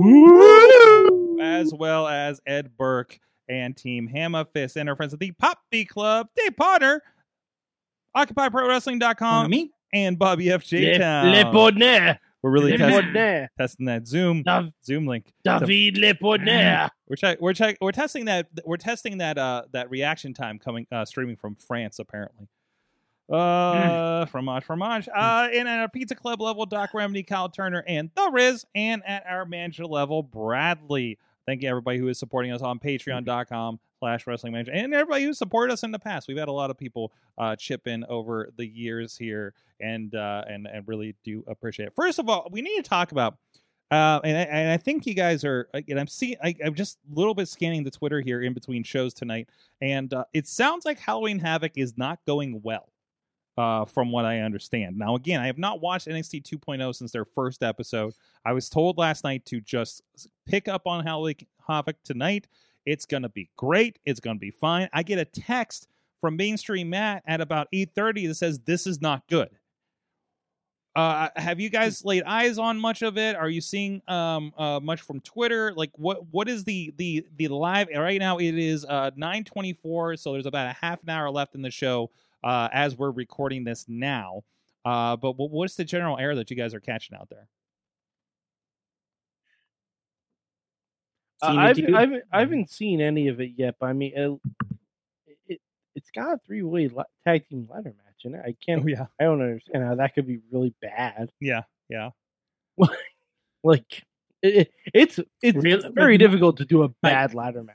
woo, 0.00 1.38
as 1.40 1.72
well 1.72 2.08
as 2.08 2.40
Ed 2.46 2.76
Burke 2.76 3.18
and 3.48 3.76
Team 3.76 4.06
Hammer 4.06 4.44
Fist 4.52 4.76
and 4.76 4.88
our 4.88 4.96
friends 4.96 5.14
at 5.14 5.20
the 5.20 5.32
Poppy 5.32 5.84
Club, 5.84 6.28
Dave 6.36 6.56
Potter, 6.56 7.02
OccupyProWrestling.com, 8.16 9.50
me? 9.50 9.70
and 9.92 10.18
Bobby 10.18 10.46
FJ 10.46 10.98
Town. 10.98 11.32
Le 11.32 11.52
Bonnet. 11.52 12.18
We're 12.42 12.50
really 12.50 12.72
Le 12.72 12.78
testing, 12.78 13.02
testing 13.58 13.86
that 13.86 14.06
Zoom 14.06 14.42
Dav- 14.44 14.70
Zoom 14.84 15.06
link. 15.06 15.32
David 15.66 15.98
Le 15.98 16.14
Bonnet. 16.14 16.90
We're 17.08 17.16
check, 17.16 17.40
we're 17.40 17.54
check, 17.54 17.78
we're 17.80 17.90
testing 17.90 18.26
that 18.26 18.48
we're 18.66 18.76
testing 18.76 19.16
that 19.18 19.38
uh 19.38 19.62
that 19.72 19.88
reaction 19.90 20.34
time 20.34 20.58
coming 20.58 20.86
uh 20.92 21.06
streaming 21.06 21.36
from 21.36 21.56
France 21.56 21.98
apparently. 21.98 22.48
Uh 23.28 24.24
fromage 24.26 24.64
fromage. 24.64 25.08
Uh 25.14 25.48
and 25.52 25.68
at 25.68 25.80
our 25.80 25.88
pizza 25.88 26.14
club 26.14 26.40
level, 26.40 26.64
Doc 26.66 26.90
Remedy, 26.94 27.22
Kyle 27.22 27.48
Turner, 27.48 27.84
and 27.86 28.10
the 28.14 28.30
Riz, 28.32 28.64
and 28.74 29.02
at 29.06 29.24
our 29.26 29.44
manager 29.44 29.86
level, 29.86 30.22
Bradley. 30.22 31.18
Thank 31.46 31.62
you 31.62 31.68
everybody 31.68 31.98
who 31.98 32.08
is 32.08 32.18
supporting 32.18 32.52
us 32.52 32.62
on 32.62 32.78
patreon.com 32.78 33.80
slash 33.98 34.26
wrestling 34.26 34.52
manager 34.52 34.72
and 34.72 34.94
everybody 34.94 35.24
who 35.24 35.32
supported 35.32 35.72
us 35.72 35.82
in 35.82 35.90
the 35.90 35.98
past. 35.98 36.28
We've 36.28 36.38
had 36.38 36.48
a 36.48 36.52
lot 36.52 36.70
of 36.70 36.78
people 36.78 37.12
uh 37.36 37.56
chip 37.56 37.86
in 37.86 38.04
over 38.08 38.50
the 38.56 38.66
years 38.66 39.16
here 39.16 39.54
and 39.80 40.14
uh 40.14 40.44
and, 40.48 40.66
and 40.66 40.86
really 40.86 41.14
do 41.24 41.44
appreciate 41.46 41.86
it. 41.86 41.94
First 41.94 42.18
of 42.18 42.28
all, 42.28 42.48
we 42.50 42.62
need 42.62 42.76
to 42.76 42.88
talk 42.88 43.12
about 43.12 43.36
uh, 43.90 44.20
and 44.22 44.36
I, 44.36 44.42
and 44.42 44.70
I 44.70 44.76
think 44.76 45.06
you 45.06 45.14
guys 45.14 45.44
are. 45.44 45.68
And 45.72 45.98
I'm 45.98 46.06
seeing. 46.06 46.36
I, 46.42 46.54
I'm 46.62 46.74
just 46.74 46.98
a 47.10 47.18
little 47.18 47.34
bit 47.34 47.48
scanning 47.48 47.84
the 47.84 47.90
Twitter 47.90 48.20
here 48.20 48.42
in 48.42 48.52
between 48.52 48.82
shows 48.82 49.14
tonight, 49.14 49.48
and 49.80 50.12
uh, 50.12 50.24
it 50.34 50.46
sounds 50.46 50.84
like 50.84 50.98
Halloween 50.98 51.38
Havoc 51.38 51.72
is 51.76 51.96
not 51.96 52.18
going 52.26 52.60
well. 52.62 52.90
Uh, 53.58 53.84
from 53.84 54.12
what 54.12 54.24
I 54.24 54.40
understand. 54.40 54.96
Now, 54.96 55.16
again, 55.16 55.40
I 55.40 55.46
have 55.46 55.58
not 55.58 55.80
watched 55.80 56.06
NXT 56.06 56.44
2.0 56.44 56.94
since 56.94 57.10
their 57.10 57.24
first 57.24 57.64
episode. 57.64 58.14
I 58.44 58.52
was 58.52 58.68
told 58.68 58.98
last 58.98 59.24
night 59.24 59.44
to 59.46 59.60
just 59.60 60.02
pick 60.46 60.68
up 60.68 60.86
on 60.86 61.04
Havoc 61.04 61.96
tonight. 62.04 62.46
It's 62.86 63.04
going 63.04 63.24
to 63.24 63.28
be 63.28 63.50
great. 63.56 63.98
It's 64.06 64.20
going 64.20 64.36
to 64.36 64.40
be 64.40 64.52
fine. 64.52 64.88
I 64.92 65.02
get 65.02 65.18
a 65.18 65.24
text 65.24 65.88
from 66.20 66.36
Mainstream 66.36 66.88
Matt 66.90 67.24
at 67.26 67.40
about 67.40 67.66
8:30 67.72 68.28
that 68.28 68.34
says 68.36 68.60
this 68.60 68.86
is 68.86 69.02
not 69.02 69.26
good. 69.28 69.50
Uh, 70.94 71.28
have 71.36 71.60
you 71.60 71.68
guys 71.68 72.04
laid 72.04 72.22
eyes 72.24 72.58
on 72.58 72.78
much 72.78 73.02
of 73.02 73.18
it? 73.18 73.36
Are 73.36 73.48
you 73.48 73.60
seeing 73.60 74.02
um, 74.08 74.52
uh, 74.56 74.80
much 74.80 75.00
from 75.00 75.20
Twitter? 75.20 75.72
Like, 75.74 75.90
what 75.96 76.26
what 76.30 76.48
is 76.48 76.64
the 76.64 76.92
the 76.96 77.26
the 77.36 77.48
live 77.48 77.88
right 77.94 78.18
now? 78.18 78.38
It 78.38 78.56
is 78.56 78.84
uh, 78.84 79.10
nine 79.16 79.44
twenty 79.44 79.72
four, 79.72 80.16
so 80.16 80.32
there's 80.32 80.46
about 80.46 80.68
a 80.68 80.76
half 80.80 81.02
an 81.02 81.10
hour 81.10 81.30
left 81.30 81.54
in 81.54 81.62
the 81.62 81.70
show 81.70 82.10
uh, 82.44 82.68
as 82.72 82.96
we're 82.96 83.10
recording 83.10 83.64
this 83.64 83.84
now. 83.88 84.42
Uh, 84.84 85.16
but 85.16 85.32
what's 85.32 85.74
the 85.74 85.84
general 85.84 86.16
air 86.18 86.34
that 86.36 86.50
you 86.50 86.56
guys 86.56 86.72
are 86.74 86.80
catching 86.80 87.16
out 87.16 87.28
there? 87.28 87.48
Uh, 91.42 91.54
I've, 91.56 91.78
I've, 91.94 92.10
I 92.32 92.40
haven't 92.40 92.70
seen 92.70 93.00
any 93.00 93.28
of 93.28 93.40
it 93.40 93.52
yet, 93.56 93.76
but 93.78 93.86
I 93.86 93.92
mean, 93.92 94.12
it, 94.16 94.40
it 95.46 95.60
it's 95.94 96.10
got 96.10 96.32
a 96.34 96.40
three 96.46 96.62
way 96.62 96.90
tag 97.24 97.48
team 97.48 97.68
ladder 97.70 97.94
match 98.04 98.24
in 98.24 98.34
it. 98.34 98.40
I 98.44 98.56
can't, 98.64 98.88
yeah, 98.88 99.06
I 99.20 99.24
don't 99.24 99.40
understand 99.40 99.84
how 99.84 99.94
that 99.96 100.14
could 100.14 100.26
be 100.26 100.40
really 100.50 100.74
bad. 100.82 101.30
yeah, 101.40 101.62
yeah. 101.88 102.10
Like, 103.64 104.04
it, 104.40 104.56
it- 104.56 104.72
it's 104.94 105.18
it's 105.42 105.58
Really- 105.62 105.90
very 105.92 106.16
difficult 106.16 106.58
to 106.58 106.64
do 106.64 106.82
a 106.84 106.88
bad 107.02 107.34
ladder 107.34 107.62
match. 107.64 107.74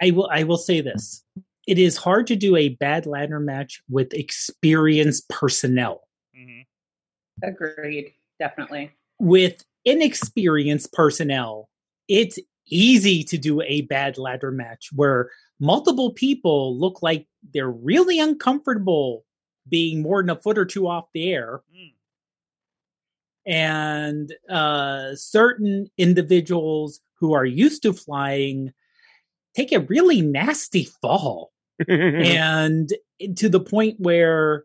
I 0.00 0.10
will 0.10 0.28
I 0.32 0.44
will 0.44 0.58
say 0.58 0.80
this. 0.80 1.24
It 1.66 1.78
is 1.78 1.96
hard 1.96 2.26
to 2.28 2.36
do 2.36 2.54
a 2.56 2.70
bad 2.70 3.06
ladder 3.06 3.40
match 3.40 3.82
with 3.88 4.14
experienced 4.14 5.28
personnel. 5.28 6.06
hmm 6.34 6.60
Agreed. 7.42 8.12
Definitely. 8.38 8.92
With 9.18 9.64
inexperienced 9.84 10.92
personnel, 10.92 11.68
it's 12.08 12.38
easy 12.68 13.22
to 13.24 13.38
do 13.38 13.62
a 13.62 13.82
bad 13.82 14.18
ladder 14.18 14.50
match 14.50 14.90
where 14.94 15.30
multiple 15.60 16.12
people 16.12 16.78
look 16.78 17.02
like 17.02 17.26
they're 17.52 17.70
really 17.70 18.18
uncomfortable 18.20 19.24
being 19.68 20.02
more 20.02 20.22
than 20.22 20.30
a 20.30 20.36
foot 20.36 20.58
or 20.58 20.64
two 20.64 20.86
off 20.88 21.06
the 21.12 21.32
air. 21.32 21.60
Mm. 21.74 21.92
and 23.46 24.32
uh, 24.50 25.14
certain 25.14 25.88
individuals 25.98 27.00
who 27.14 27.32
are 27.32 27.44
used 27.44 27.82
to 27.82 27.92
flying 27.92 28.72
take 29.56 29.72
a 29.72 29.80
really 29.80 30.20
nasty 30.20 30.84
fall. 30.84 31.52
And 31.88 32.90
to 33.36 33.48
the 33.48 33.60
point 33.60 33.96
where 33.98 34.64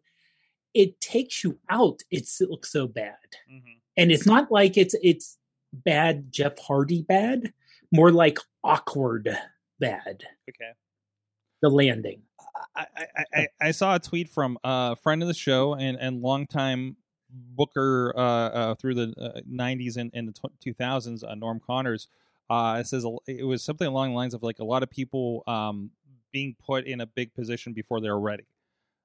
it 0.74 1.02
takes 1.02 1.44
you 1.44 1.60
out. 1.70 2.00
It 2.10 2.30
looks 2.42 2.72
so 2.72 2.88
bad. 2.88 3.16
Hmm 3.50 3.72
and 3.98 4.12
it's 4.12 4.26
not 4.26 4.52
like 4.52 4.78
it's 4.78 4.96
it's 5.04 5.38
bad 5.74 6.32
jeff 6.32 6.58
hardy 6.60 7.02
bad 7.04 7.54
more 7.92 8.12
like 8.12 8.40
awkward 8.64 9.38
bad. 9.80 10.24
Okay. 10.50 10.72
the 11.62 11.70
landing. 11.70 12.22
I, 12.76 12.86
I, 12.96 13.26
I, 13.34 13.48
I 13.62 13.72
saw 13.72 13.96
a 13.96 14.00
tweet 14.00 14.30
from 14.30 14.58
a 14.64 14.96
friend 14.96 15.22
of 15.22 15.28
the 15.28 15.34
show 15.34 15.76
and 15.76 15.98
and 15.98 16.22
longtime 16.22 16.96
booker 17.30 18.14
uh, 18.16 18.22
uh, 18.22 18.76
through 18.76 18.94
the 18.94 19.14
uh, 19.20 19.42
90s 19.50 19.98
and, 19.98 20.12
and 20.14 20.28
the 20.28 20.34
tw- 20.34 20.78
2000s, 20.78 21.24
uh, 21.24 21.34
Norm 21.36 21.62
Connors. 21.66 22.08
Uh, 22.52 22.80
it 22.80 22.86
says 22.88 23.06
it 23.28 23.46
was 23.46 23.64
something 23.64 23.88
along 23.88 24.10
the 24.10 24.16
lines 24.16 24.34
of 24.34 24.44
like 24.44 24.60
a 24.60 24.64
lot 24.64 24.84
of 24.84 24.90
people 24.90 25.42
um, 25.48 25.90
being 26.34 26.54
put 26.60 26.86
in 26.86 27.00
a 27.00 27.06
big 27.06 27.34
position 27.34 27.72
before 27.72 28.02
they're 28.02 28.20
ready. 28.20 28.44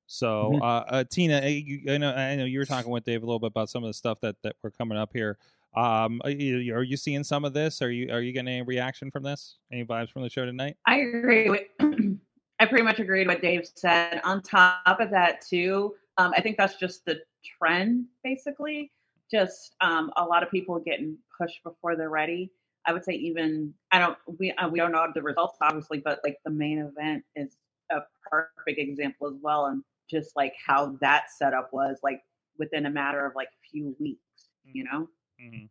So, 0.08 0.52
Mhm. 0.54 0.62
uh, 0.62 0.84
uh, 0.88 1.04
Tina, 1.04 1.38
uh, 1.38 1.46
you, 1.46 1.92
I 1.92 1.98
know 1.98 2.12
I 2.12 2.34
know 2.34 2.44
you 2.44 2.58
were 2.58 2.64
talking 2.64 2.90
with 2.90 3.04
Dave 3.04 3.22
a 3.22 3.26
little 3.26 3.38
bit 3.38 3.48
about 3.48 3.70
some 3.70 3.84
of 3.84 3.88
the 3.88 3.94
stuff 3.94 4.20
that 4.20 4.34
that 4.42 4.56
we're 4.62 4.72
coming 4.72 4.98
up 4.98 5.12
here. 5.12 5.38
Um, 5.76 6.20
are 6.24 6.30
you, 6.30 6.74
are 6.74 6.82
you 6.82 6.96
seeing 6.96 7.22
some 7.22 7.44
of 7.44 7.52
this? 7.52 7.82
Are 7.82 7.90
you 7.90 8.12
are 8.12 8.20
you 8.20 8.32
getting 8.32 8.48
any 8.48 8.62
reaction 8.62 9.12
from 9.12 9.22
this? 9.22 9.58
Any 9.70 9.84
vibes 9.84 10.10
from 10.10 10.22
the 10.22 10.30
show 10.30 10.44
tonight? 10.44 10.76
I 10.84 10.96
agree 10.98 11.48
with. 11.48 11.62
I 12.58 12.66
pretty 12.66 12.82
much 12.84 12.98
agreed 12.98 13.28
with 13.28 13.36
what 13.36 13.42
Dave 13.42 13.68
said. 13.76 14.20
On 14.24 14.42
top 14.42 14.98
of 14.98 15.10
that, 15.10 15.40
too, 15.40 15.94
um, 16.16 16.32
I 16.36 16.40
think 16.40 16.56
that's 16.56 16.76
just 16.76 17.04
the 17.04 17.20
trend, 17.58 18.06
basically. 18.24 18.90
Just 19.30 19.76
um, 19.80 20.10
a 20.16 20.24
lot 20.24 20.42
of 20.42 20.50
people 20.50 20.80
getting 20.80 21.16
pushed 21.38 21.62
before 21.62 21.94
they're 21.96 22.10
ready. 22.10 22.50
I 22.86 22.92
would 22.92 23.04
say 23.04 23.12
even 23.14 23.74
I 23.90 23.98
don't 23.98 24.16
we 24.38 24.52
uh, 24.52 24.68
we 24.68 24.78
don't 24.78 24.92
know 24.92 25.06
the 25.14 25.22
results 25.22 25.56
obviously, 25.60 25.98
but 25.98 26.20
like 26.24 26.38
the 26.44 26.50
main 26.50 26.78
event 26.78 27.24
is 27.34 27.56
a 27.90 28.00
perfect 28.30 28.78
example 28.78 29.26
as 29.28 29.34
well, 29.42 29.66
and 29.66 29.82
just 30.08 30.36
like 30.36 30.54
how 30.64 30.96
that 31.00 31.30
setup 31.36 31.72
was 31.72 31.98
like 32.02 32.22
within 32.58 32.86
a 32.86 32.90
matter 32.90 33.26
of 33.26 33.34
like 33.34 33.48
a 33.48 33.68
few 33.70 33.94
weeks, 33.98 34.48
you 34.72 34.84
know. 34.84 35.08
Mm-hmm. 35.40 35.66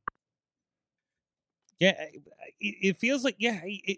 Yeah, 1.79 1.93
I- 1.99 2.03
I- 2.03 2.53
it, 2.59 2.75
it 2.81 2.97
feels 2.97 3.23
like 3.23 3.35
yeah. 3.39 3.59
I- 3.63 3.81
It, 3.83 3.97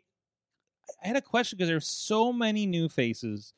I 1.03 1.07
had 1.07 1.17
a 1.17 1.21
question 1.21 1.57
because 1.57 1.67
there's 1.69 1.87
so 1.87 2.31
many 2.31 2.65
new 2.65 2.87
faces 2.87 3.53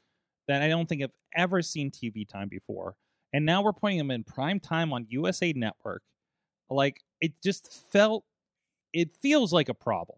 that 0.48 0.64
I 0.64 0.68
don't 0.68 0.90
think 0.90 1.04
I've 1.04 1.12
ever 1.36 1.62
seen 1.62 1.92
TV 1.92 2.28
time 2.28 2.48
before, 2.50 2.96
and 3.34 3.46
now 3.46 3.62
we're 3.62 3.72
putting 3.74 3.98
them 3.98 4.12
in 4.12 4.24
prime 4.24 4.60
time 4.60 4.92
on 4.94 5.06
USA 5.10 5.54
Network. 5.54 6.02
Like 6.70 7.02
it 7.22 7.34
just 7.44 7.72
felt, 7.92 8.24
it 8.94 9.16
feels 9.18 9.54
like 9.54 9.70
a 9.70 9.74
problem. 9.74 10.18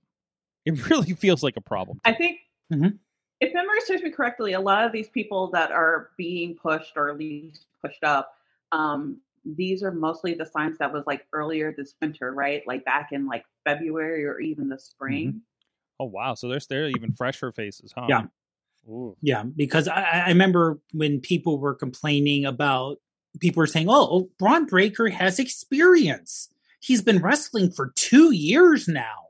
It 0.66 0.72
really 0.90 1.14
feels 1.14 1.44
like 1.44 1.58
a 1.58 1.62
problem. 1.62 2.00
I 2.06 2.14
think 2.14 2.40
Mhm. 2.72 3.00
if 3.40 3.54
memory 3.54 3.82
serves 3.82 4.04
me 4.04 4.12
correctly, 4.12 4.54
a 4.54 4.60
lot 4.60 4.86
of 4.86 4.92
these 4.92 5.10
people 5.10 5.50
that 5.52 5.72
are 5.72 6.12
being 6.18 6.56
pushed 6.56 6.96
or 6.96 7.10
at 7.10 7.18
least 7.18 7.66
pushed 7.82 8.04
up, 8.04 8.36
um, 8.72 9.20
these 9.44 9.84
are 9.84 9.92
mostly 9.92 10.34
the 10.34 10.46
signs 10.46 10.78
that 10.78 10.94
was 10.94 11.04
like 11.08 11.26
earlier 11.34 11.74
this 11.76 11.96
winter, 12.02 12.32
right? 12.34 12.66
Like 12.68 12.86
back 12.86 13.10
in 13.12 13.26
like 13.26 13.44
February 13.64 14.26
or 14.26 14.40
even 14.40 14.70
the 14.70 14.80
spring. 14.80 15.42
Oh 16.00 16.06
wow! 16.06 16.36
So 16.36 16.48
there's 16.48 16.68
they're 16.68 16.88
even 16.90 17.14
fresher 17.14 17.52
faces, 17.52 17.92
huh? 17.96 18.06
Yeah. 18.10 18.24
Ooh. 18.88 19.16
Yeah, 19.22 19.44
because 19.44 19.88
I, 19.88 20.02
I 20.02 20.30
remember 20.30 20.80
when 20.94 21.20
people 21.20 21.60
were 21.60 21.76
complaining 21.76 22.46
about 22.46 22.98
people 23.40 23.62
were 23.62 23.68
saying, 23.68 23.88
"Oh, 23.90 24.08
oh, 24.12 24.30
Bron 24.40 24.66
Breakker 24.66 25.10
has 25.10 25.40
experience. 25.40 26.50
He's 26.82 27.02
been 27.02 27.22
wrestling 27.22 27.72
for 27.72 27.94
two 27.96 28.32
years 28.34 28.88
now." 28.90 29.28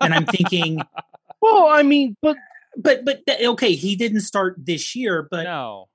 And 0.00 0.14
I'm 0.14 0.26
thinking, 0.26 0.80
Well, 1.44 1.66
I 1.68 1.82
mean, 1.82 2.16
but 2.22 2.36
but 2.76 3.04
but 3.04 3.22
okay, 3.28 3.74
he 3.74 3.96
didn't 3.96 4.22
start 4.22 4.56
this 4.58 4.96
year, 4.96 5.28
but 5.30 5.44
no. 5.44 5.88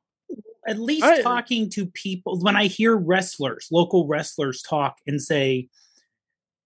at 0.68 0.78
least 0.78 1.04
I- 1.04 1.24
talking 1.24 1.72
to 1.72 1.88
people 1.88 2.40
when 2.40 2.56
I 2.56 2.66
hear 2.68 2.96
wrestlers, 2.96 3.68
local 3.72 4.08
wrestlers 4.08 4.62
talk 4.62 4.98
and 5.08 5.20
say, 5.20 5.68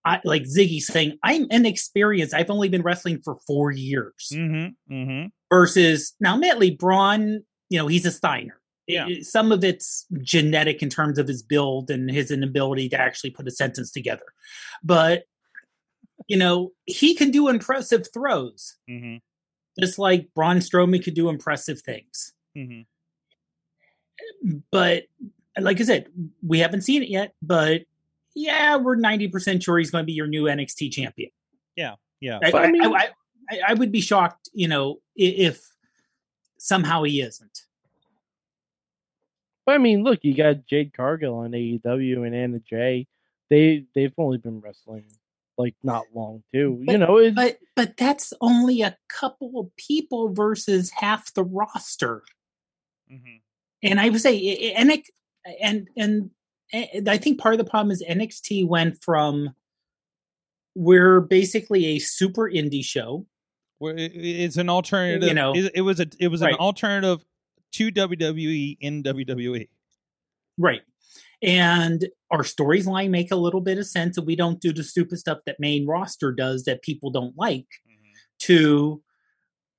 I 0.03 0.19
like 0.25 0.43
Ziggy 0.43 0.81
saying, 0.81 1.17
I'm 1.23 1.47
inexperienced. 1.49 2.33
I've 2.33 2.49
only 2.49 2.67
been 2.67 2.81
wrestling 2.81 3.21
for 3.23 3.37
four 3.47 3.71
years. 3.71 4.31
Mm-hmm. 4.33 4.93
Mm-hmm. 4.93 5.27
versus 5.49 6.13
now 6.19 6.33
admittedly 6.33 6.71
Bron, 6.71 7.43
you 7.69 7.77
know, 7.79 7.87
he's 7.87 8.05
a 8.05 8.11
Steiner. 8.11 8.59
Yeah. 8.87 9.07
It- 9.07 9.25
some 9.25 9.51
of 9.51 9.63
it's 9.63 10.05
genetic 10.21 10.81
in 10.83 10.89
terms 10.89 11.17
of 11.17 11.27
his 11.27 11.41
build 11.43 11.89
and 11.89 12.09
his 12.11 12.31
inability 12.31 12.89
to 12.89 12.99
actually 12.99 13.31
put 13.31 13.47
a 13.47 13.51
sentence 13.51 13.91
together. 13.91 14.25
But 14.83 15.23
you 16.27 16.37
know, 16.37 16.71
he 16.85 17.15
can 17.15 17.31
do 17.31 17.49
impressive 17.49 18.07
throws, 18.13 18.75
Mm-hmm. 18.89 19.17
just 19.79 19.99
like 19.99 20.29
Braun 20.33 20.57
Strowman 20.57 21.03
could 21.03 21.15
do 21.15 21.27
impressive 21.29 21.81
things. 21.81 22.33
Mm-hmm. 22.57 22.81
But 24.71 25.03
like 25.59 25.81
I 25.81 25.83
said, 25.83 26.07
we 26.45 26.59
haven't 26.59 26.81
seen 26.81 27.03
it 27.03 27.09
yet, 27.09 27.33
but 27.41 27.81
yeah, 28.35 28.77
we're 28.77 28.95
90% 28.97 29.63
sure 29.63 29.77
he's 29.77 29.91
going 29.91 30.03
to 30.03 30.05
be 30.05 30.13
your 30.13 30.27
new 30.27 30.43
NXT 30.43 30.91
champion. 30.91 31.31
Yeah. 31.75 31.95
I, 32.41 32.51
But 32.51 32.61
I 32.61 32.65
I, 32.67 32.71
mean- 32.71 32.95
I, 32.95 33.09
I, 33.51 33.59
I 33.69 33.73
would 33.73 33.91
be 33.91 33.99
shocked, 34.01 34.49
you 34.53 34.67
know, 34.69 35.01
i- 35.19 35.23
if 35.23 35.61
somehow 36.57 37.03
he 37.03 37.19
isn't. 37.21 37.63
I 39.67 39.77
mean, 39.77 40.03
look, 40.03 40.19
you 40.23 40.35
got 40.35 40.65
Jade 40.65 40.93
Cargill 40.93 41.35
on 41.35 41.51
AEW 41.51 42.25
and 42.25 42.35
Anna 42.35 42.59
Jay. 42.59 43.07
They 43.49 43.85
they've 43.95 44.13
only 44.17 44.37
been 44.37 44.59
wrestling 44.61 45.05
like 45.57 45.75
not 45.83 46.05
long 46.13 46.43
too. 46.53 46.83
you 46.87 46.97
know, 46.97 47.17
it's, 47.17 47.35
But 47.35 47.57
but 47.75 47.95
that's 47.97 48.33
only 48.41 48.81
a 48.81 48.97
couple 49.07 49.59
of 49.59 49.75
people 49.77 50.33
versus 50.33 50.89
half 50.91 51.33
the 51.33 51.43
roster. 51.43 52.23
Mm-hmm. 53.11 53.37
And 53.83 53.99
I 53.99 54.09
would 54.09 54.21
say 54.21 54.33
i- 54.35 54.79
i- 54.79 54.83
NX 54.83 55.03
and 55.61 55.87
and 55.95 56.31
and 56.73 57.07
I 57.09 57.17
think 57.17 57.39
part 57.39 57.53
of 57.53 57.59
the 57.59 57.69
problem 57.69 57.91
is 57.91 58.03
NXT 58.07 58.67
went 58.67 59.03
from 59.03 59.53
we're 60.75 61.21
basically 61.21 61.85
a 61.85 61.99
super 61.99 62.49
indie 62.49 62.83
show. 62.83 63.27
It's 63.81 64.57
an 64.57 64.69
alternative. 64.69 65.27
You 65.27 65.33
know. 65.35 65.53
it, 65.55 65.71
it 65.75 65.81
was 65.81 65.99
a 65.99 66.07
it 66.19 66.29
was 66.29 66.41
Right. 66.41 66.53
an 66.53 66.59
alternative 66.59 67.23
to 67.73 67.91
WWE 67.91 68.77
in. 68.79 69.03
WWE. 69.03 69.67
Right. 70.57 70.81
And 71.41 72.07
our 72.31 72.43
storyline 72.43 73.09
make 73.09 73.31
a 73.31 73.35
little 73.35 73.61
bit 73.61 73.77
of 73.77 73.85
sense 73.85 74.17
and 74.17 74.25
we 74.25 74.35
don't 74.35 74.61
do 74.61 74.71
the 74.71 74.83
stupid 74.83 75.19
stuff 75.19 75.39
that 75.45 75.59
main 75.59 75.85
roster 75.85 76.31
does 76.31 76.63
that 76.63 76.81
people 76.81 77.11
don't 77.11 77.37
like. 77.37 77.67
Mm-hmm. 77.87 78.13
to 78.39 79.01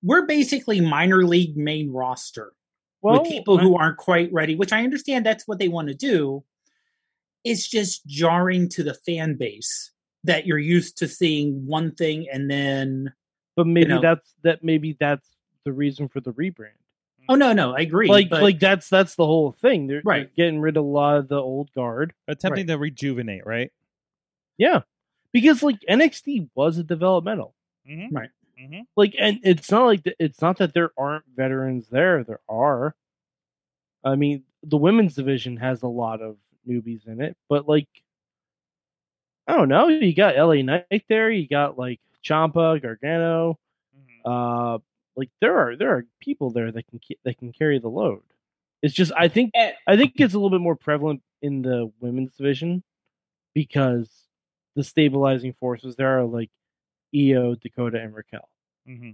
we're 0.02 0.26
basically 0.26 0.80
minor 0.80 1.24
league 1.24 1.56
main 1.56 1.90
roster 1.90 2.52
Well, 3.00 3.22
with 3.22 3.30
people 3.30 3.56
who 3.56 3.76
aren't 3.76 3.96
quite 3.96 4.30
ready, 4.32 4.54
which 4.54 4.72
I 4.72 4.84
understand 4.84 5.24
that's 5.24 5.48
what 5.48 5.58
they 5.58 5.68
want 5.68 5.88
to 5.88 5.94
do. 5.94 6.44
It's 7.42 7.66
just 7.66 8.06
jarring 8.06 8.68
to 8.70 8.82
the 8.82 8.94
fan 8.94 9.36
base 9.36 9.92
that 10.24 10.46
you're 10.46 10.58
used 10.58 10.98
to 10.98 11.08
seeing 11.08 11.66
one 11.66 11.94
thing 11.94 12.26
and 12.30 12.50
then 12.50 13.12
but 13.56 13.66
maybe 13.66 13.90
know. 13.90 14.00
that's 14.00 14.34
that. 14.42 14.64
Maybe 14.64 14.96
that's 14.98 15.28
the 15.64 15.72
reason 15.72 16.08
for 16.08 16.20
the 16.20 16.32
rebrand. 16.32 16.80
Oh 17.28 17.34
no 17.36 17.52
no 17.52 17.74
I 17.74 17.80
agree 17.80 18.08
like, 18.08 18.28
but 18.30 18.42
like 18.42 18.58
that's 18.58 18.88
that's 18.88 19.14
the 19.14 19.24
whole 19.26 19.52
thing. 19.52 19.86
They're, 19.86 20.02
Right. 20.04 20.30
they're 20.36 20.46
getting 20.46 20.60
rid 20.60 20.76
of 20.76 20.84
a 20.84 20.86
lot 20.86 21.16
of 21.16 21.28
the 21.28 21.36
old 21.40 21.72
guard. 21.74 22.12
Attempting 22.28 22.66
to 22.68 22.78
rejuvenate, 22.78 23.46
right? 23.46 23.72
Yeah, 24.58 24.82
because 25.32 25.62
like 25.62 25.80
NXT 25.88 26.48
was 26.54 26.78
a 26.78 26.84
developmental. 26.84 27.54
Mm-hmm. 27.88 28.14
Right. 28.16 28.30
Mm-hmm. 28.60 28.80
Like, 28.96 29.14
and 29.18 29.40
it's 29.42 29.70
not 29.70 29.84
like 29.86 30.04
th- 30.04 30.16
it's 30.18 30.40
not 30.40 30.58
that 30.58 30.74
there 30.74 30.90
aren't 30.96 31.24
veterans 31.34 31.88
there. 31.88 32.24
There 32.24 32.40
are. 32.48 32.94
I 34.04 34.14
mean, 34.16 34.44
the 34.62 34.76
women's 34.76 35.14
division 35.14 35.56
has 35.56 35.82
a 35.82 35.88
lot 35.88 36.20
of 36.22 36.36
newbies 36.68 37.06
in 37.06 37.20
it, 37.20 37.36
but 37.48 37.66
like, 37.68 37.88
I 39.46 39.56
don't 39.56 39.68
know. 39.68 39.88
You 39.88 40.14
got 40.14 40.36
LA 40.36 40.62
Knight 40.62 41.04
there. 41.08 41.30
You 41.30 41.46
got 41.48 41.78
like 41.78 42.00
Ciampa, 42.24 42.80
Gargano. 42.80 43.58
Mm-hmm. 43.96 44.30
Uh, 44.30 44.78
like 45.16 45.30
there 45.40 45.56
are 45.58 45.76
there 45.76 45.90
are 45.90 46.04
people 46.20 46.50
there 46.50 46.72
that 46.72 46.86
can 46.88 47.00
that 47.24 47.38
can 47.38 47.52
carry 47.52 47.78
the 47.78 47.88
load. 47.88 48.22
It's 48.82 48.94
just 48.94 49.12
I 49.16 49.28
think 49.28 49.52
I 49.54 49.96
think 49.96 50.14
it's 50.16 50.34
a 50.34 50.38
little 50.38 50.50
bit 50.50 50.60
more 50.60 50.76
prevalent 50.76 51.22
in 51.42 51.62
the 51.62 51.90
women's 52.00 52.34
division 52.36 52.82
because 53.54 54.10
the 54.76 54.84
stabilizing 54.84 55.52
forces 55.54 55.96
there 55.96 56.18
are 56.18 56.24
like 56.24 56.50
Io, 57.16 57.54
Dakota, 57.54 58.00
and 58.00 58.14
Raquel. 58.14 58.48
Mm-hmm. 58.88 59.10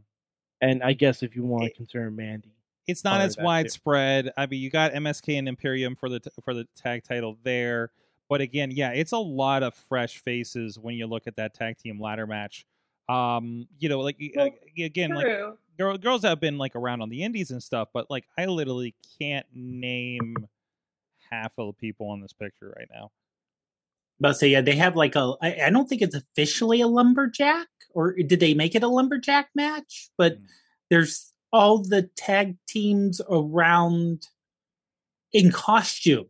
And 0.63 0.83
I 0.83 0.93
guess 0.95 1.23
if 1.23 1.37
you 1.37 1.45
want 1.45 1.65
to 1.65 1.71
consider 1.71 2.11
Mandy, 2.11 2.55
It's 2.87 3.05
not 3.05 3.21
as 3.21 3.37
that, 3.37 3.43
too. 3.43 3.47
widespread. 3.47 4.33
I 4.37 4.47
mean, 4.47 4.61
you 4.61 4.71
got 4.71 4.93
MSK 4.93 5.39
and 5.39 5.49
Imperium 5.49 5.95
for 5.95 6.09
the 6.09 6.21
for 6.45 6.55
the 6.55 6.67
tag 6.77 7.05
title 7.05 7.39
there, 7.45 7.91
but 8.29 8.41
again, 8.41 8.71
yeah, 8.71 8.91
it's 8.91 9.13
a 9.13 9.19
lot 9.19 9.63
of 9.63 9.75
fresh 9.75 10.19
faces 10.19 10.79
when 10.79 10.95
you 10.97 11.07
look 11.07 11.27
at 11.27 11.37
that 11.37 11.55
tag 11.55 11.79
team 11.79 12.01
ladder 12.01 12.27
match. 12.27 12.67
Um, 13.09 13.67
you 13.79 13.89
know, 13.89 14.01
like 14.01 14.17
Well, 14.37 14.51
again, 14.79 15.11
like 15.15 15.27
True. 15.27 15.59
Girl, 15.81 15.97
girls 15.97 16.23
have 16.23 16.41
been 16.41 16.59
like 16.59 16.77
around 16.77 17.01
on 17.01 17.09
the 17.09 17.23
indies 17.23 17.51
and 17.51 17.63
stuff, 17.63 17.89
but 17.95 18.11
like 18.11 18.27
I 18.39 18.45
literally 18.45 18.95
can't 19.19 19.47
name 19.55 20.37
half 21.31 21.53
of 21.57 21.69
the 21.69 21.73
people 21.73 22.09
on 22.11 22.21
this 22.21 22.35
picture 22.35 22.75
right 22.77 22.89
now. 22.93 23.11
But 24.21 24.35
so 24.35 24.45
yeah, 24.45 24.61
they 24.61 24.77
have 24.77 24.95
like 24.97 25.17
a. 25.17 25.33
I, 25.41 25.57
I 25.67 25.71
don't 25.71 25.89
think 25.89 26.03
it's 26.03 26.15
officially 26.15 26.83
a 26.83 26.87
lumberjack, 26.87 27.69
or 27.95 28.13
did 28.13 28.41
they 28.41 28.53
make 28.53 28.75
it 28.75 28.83
a 28.83 28.89
lumberjack 28.89 29.49
match? 29.55 30.11
But 30.19 30.35
Mm. 30.39 30.47
there's 30.91 31.33
all 31.53 31.79
the 31.79 32.03
tag 32.17 32.57
teams 32.69 33.21
around 33.31 34.27
in 35.33 35.51
costume 35.51 36.29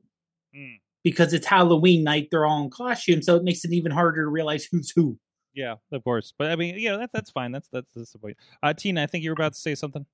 Mm. 0.54 0.80
because 1.02 1.32
it's 1.32 1.46
Halloween 1.46 2.04
night. 2.04 2.28
They're 2.30 2.46
all 2.46 2.62
in 2.62 2.70
costume, 2.70 3.22
so 3.22 3.34
it 3.34 3.42
makes 3.42 3.64
it 3.64 3.72
even 3.72 3.90
harder 3.90 4.22
to 4.22 4.28
realize 4.28 4.64
who's 4.70 4.90
who. 4.90 5.18
Yeah, 5.54 5.76
of 5.92 6.04
course, 6.04 6.32
but 6.36 6.50
I 6.50 6.56
mean, 6.56 6.76
yeah, 6.78 6.96
that, 6.96 7.10
that's 7.12 7.30
fine. 7.30 7.52
That's 7.52 7.68
that's 7.68 8.14
point. 8.16 8.36
Uh, 8.62 8.72
Tina, 8.72 9.02
I 9.02 9.06
think 9.06 9.24
you 9.24 9.30
were 9.30 9.34
about 9.34 9.54
to 9.54 9.58
say 9.58 9.74
something. 9.74 10.06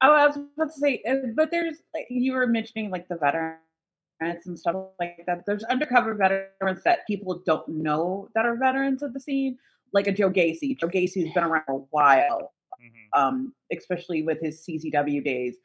Oh, 0.00 0.12
I 0.12 0.26
was 0.26 0.36
about 0.36 0.72
to 0.72 0.78
say, 0.78 1.02
uh, 1.08 1.28
but 1.34 1.50
there's 1.50 1.78
like 1.94 2.06
you 2.08 2.34
were 2.34 2.46
mentioning 2.46 2.90
like 2.90 3.08
the 3.08 3.16
veterans 3.16 4.46
and 4.46 4.58
stuff 4.58 4.76
like 5.00 5.24
that. 5.26 5.44
There's 5.46 5.64
undercover 5.64 6.14
veterans 6.14 6.82
that 6.84 7.06
people 7.06 7.42
don't 7.44 7.66
know 7.68 8.28
that 8.34 8.46
are 8.46 8.56
veterans 8.56 9.02
of 9.02 9.12
the 9.12 9.20
scene, 9.20 9.58
like 9.92 10.06
a 10.06 10.12
Joe 10.12 10.30
Gacy. 10.30 10.78
Joe 10.78 10.88
Gacy's 10.88 11.32
been 11.32 11.44
around 11.44 11.64
for 11.66 11.80
a 11.80 11.84
while, 11.90 12.52
Mm-hmm. 12.84 13.20
um, 13.20 13.54
especially 13.72 14.22
with 14.22 14.40
his 14.40 14.64
CCW 14.66 15.24
days. 15.24 15.56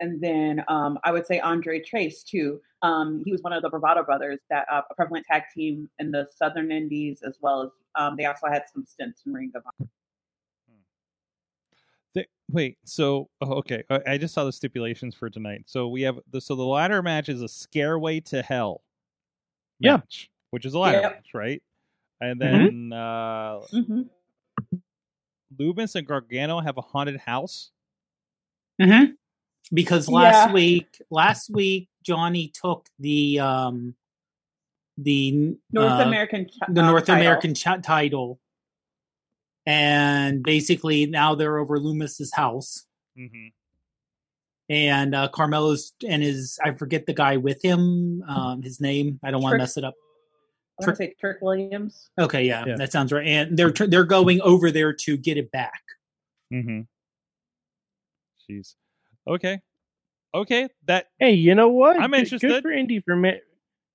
And 0.00 0.20
then 0.20 0.62
um, 0.68 0.98
I 1.04 1.12
would 1.12 1.26
say 1.26 1.40
Andre 1.40 1.80
Chase 1.80 2.22
too. 2.22 2.60
Um, 2.82 3.22
he 3.24 3.32
was 3.32 3.42
one 3.42 3.52
of 3.52 3.62
the 3.62 3.70
Bravado 3.70 4.02
brothers 4.04 4.40
that 4.50 4.66
uh, 4.70 4.82
a 4.90 4.94
prevalent 4.94 5.24
tag 5.30 5.44
team 5.54 5.88
in 5.98 6.10
the 6.10 6.26
Southern 6.36 6.70
Indies, 6.70 7.22
as 7.26 7.38
well 7.40 7.62
as 7.62 7.70
um, 7.94 8.14
they 8.16 8.26
also 8.26 8.46
had 8.48 8.64
some 8.72 8.84
stints 8.84 9.22
in 9.26 9.32
Ring 9.32 9.50
of 9.54 9.62
Honor. 9.80 9.88
Th- 12.14 12.28
wait, 12.50 12.78
so 12.84 13.28
oh, 13.40 13.54
okay, 13.54 13.82
I 13.90 14.00
I 14.06 14.18
just 14.18 14.34
saw 14.34 14.44
the 14.44 14.52
stipulations 14.52 15.14
for 15.14 15.28
tonight. 15.30 15.64
So 15.66 15.88
we 15.88 16.02
have 16.02 16.18
the 16.30 16.40
so 16.40 16.54
the 16.54 16.62
ladder 16.64 17.02
match 17.02 17.28
is 17.28 17.42
a 17.42 17.46
scareway 17.46 18.24
to 18.26 18.42
hell. 18.42 18.82
Yeah. 19.80 19.96
match, 19.98 20.30
which 20.50 20.64
is 20.64 20.74
a 20.74 20.78
ladder 20.78 21.00
Yep. 21.02 21.12
match, 21.16 21.28
right? 21.34 21.62
And 22.20 22.40
Mhm. 22.40 22.66
then 22.90 22.92
uh 22.92 23.60
Mm-hmm. 23.72 24.02
Lumis 25.58 25.94
and 25.94 26.06
Gargano 26.06 26.60
have 26.60 26.76
a 26.76 26.80
haunted 26.82 27.18
house. 27.20 27.70
Mm-hmm. 28.80 29.12
Because 29.72 30.08
last 30.08 30.48
Yeah. 30.48 30.52
week, 30.54 31.02
last 31.10 31.50
week 31.50 31.88
Johnny 32.02 32.48
took 32.48 32.86
the 32.98 33.40
um 33.40 33.94
the 34.98 35.56
North 35.72 35.92
uh, 36.00 36.04
American, 36.06 36.46
ch- 36.48 36.58
the 36.68 36.80
um, 36.80 36.86
North 36.86 37.06
title. 37.06 37.20
American 37.20 37.54
ch- 37.54 37.82
title, 37.82 38.40
and 39.66 40.42
basically 40.42 41.06
now 41.06 41.34
they're 41.34 41.58
over 41.58 41.78
Lumis's 41.78 42.32
house, 42.32 42.86
Mm-hmm. 43.18 43.48
and 44.68 45.14
uh, 45.14 45.28
Carmelo's 45.28 45.92
and 46.06 46.22
his 46.22 46.58
I 46.64 46.72
forget 46.72 47.06
the 47.06 47.12
guy 47.14 47.36
with 47.38 47.62
him, 47.62 48.22
um, 48.28 48.62
his 48.62 48.80
name. 48.80 49.18
I 49.24 49.30
don't 49.30 49.42
want 49.42 49.54
to 49.54 49.58
mess 49.58 49.76
it 49.76 49.84
up. 49.84 49.94
I 50.80 50.84
want 50.86 50.96
to 50.98 51.04
say 51.04 51.14
Trick 51.18 51.38
Williams. 51.42 52.10
Okay, 52.18 52.44
yeah, 52.44 52.64
Yeah. 52.66 52.76
that 52.76 52.92
sounds 52.92 53.12
right. 53.12 53.26
And 53.26 53.56
they're 53.56 53.70
tr- 53.72 53.86
they're 53.86 54.04
going 54.04 54.40
over 54.42 54.70
there 54.70 54.92
to 54.92 55.16
get 55.16 55.36
it 55.38 55.50
back. 55.50 55.82
Mm-hmm. 56.52 56.82
Jeez. 58.48 58.74
Okay. 59.26 59.60
Okay. 60.34 60.68
That 60.86 61.08
hey, 61.18 61.32
you 61.32 61.54
know 61.54 61.68
what? 61.68 62.00
I'm 62.00 62.14
interested. 62.14 62.48
Good 62.48 62.62
for 62.62 62.70
Indi 62.72 63.00
for 63.00 63.16
ma- 63.16 63.40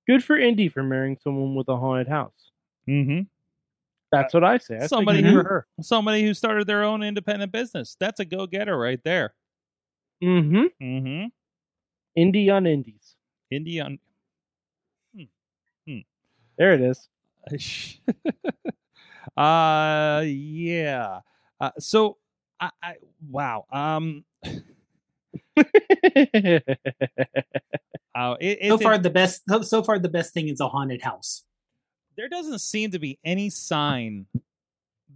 good 0.06 0.22
for 0.24 0.36
Indi 0.36 0.68
for 0.68 0.82
marrying 0.82 1.16
someone 1.22 1.54
with 1.54 1.68
a 1.68 1.76
haunted 1.76 2.08
house. 2.08 2.50
mm-hmm. 2.88 3.20
That's 4.10 4.34
what 4.34 4.44
I 4.44 4.58
say. 4.58 4.86
Somebody 4.88 5.22
who- 5.22 5.36
her. 5.42 5.66
somebody 5.80 6.22
who 6.22 6.34
started 6.34 6.66
their 6.66 6.82
own 6.84 7.02
independent 7.02 7.50
business. 7.50 7.96
That's 7.98 8.20
a 8.20 8.24
go 8.26 8.46
getter 8.46 8.76
right 8.78 9.00
there. 9.04 9.32
Mm-hmm. 10.22 10.64
Mm-hmm. 10.84 11.26
Indy 12.16 12.50
on 12.50 12.66
Indies. 12.66 13.14
Indian. 13.50 13.98
There 16.58 16.74
it 16.74 16.80
is. 16.82 17.08
uh 19.36 20.22
yeah. 20.26 21.20
Uh, 21.60 21.70
so 21.78 22.18
I, 22.60 22.70
I 22.82 22.94
wow. 23.28 23.64
Um 23.72 24.24
uh, 28.14 28.36
it, 28.40 28.68
So 28.68 28.78
far, 28.78 28.94
in- 28.94 29.02
the 29.02 29.10
best 29.10 29.42
so, 29.48 29.62
so 29.62 29.82
far 29.82 29.98
the 29.98 30.08
best 30.08 30.32
thing 30.34 30.48
is 30.48 30.60
a 30.60 30.68
haunted 30.68 31.02
house. 31.02 31.44
there 32.16 32.28
doesn't 32.28 32.60
seem 32.60 32.90
to 32.92 32.98
be 32.98 33.18
any 33.24 33.50
sign 33.50 34.26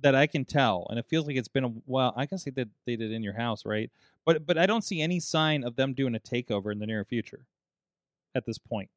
that 0.03 0.15
I 0.15 0.27
can 0.27 0.45
tell, 0.45 0.87
and 0.91 0.99
it 0.99 1.07
feels 1.09 1.27
like 1.27 1.37
it's 1.37 1.49
been 1.49 1.65
a 1.65 1.69
while. 1.69 2.13
I 2.17 2.27
guess 2.27 2.45
they 2.45 2.51
did 2.51 2.71
they 2.87 2.97
did 2.97 3.13
in 3.13 3.23
your 3.23 3.33
house, 3.35 3.65
right? 3.65 3.91
But 4.25 4.47
but 4.47 4.59
I 4.59 4.67
don't 4.67 4.83
see 4.85 5.01
any 5.01 5.21
sign 5.21 5.65
of 5.65 5.77
them 5.77 5.95
doing 5.95 6.15
a 6.15 6.19
takeover 6.21 6.71
in 6.73 6.79
the 6.79 6.87
near 6.87 7.05
future. 7.05 7.47
At 8.35 8.45
this 8.45 8.59
point, 8.59 8.91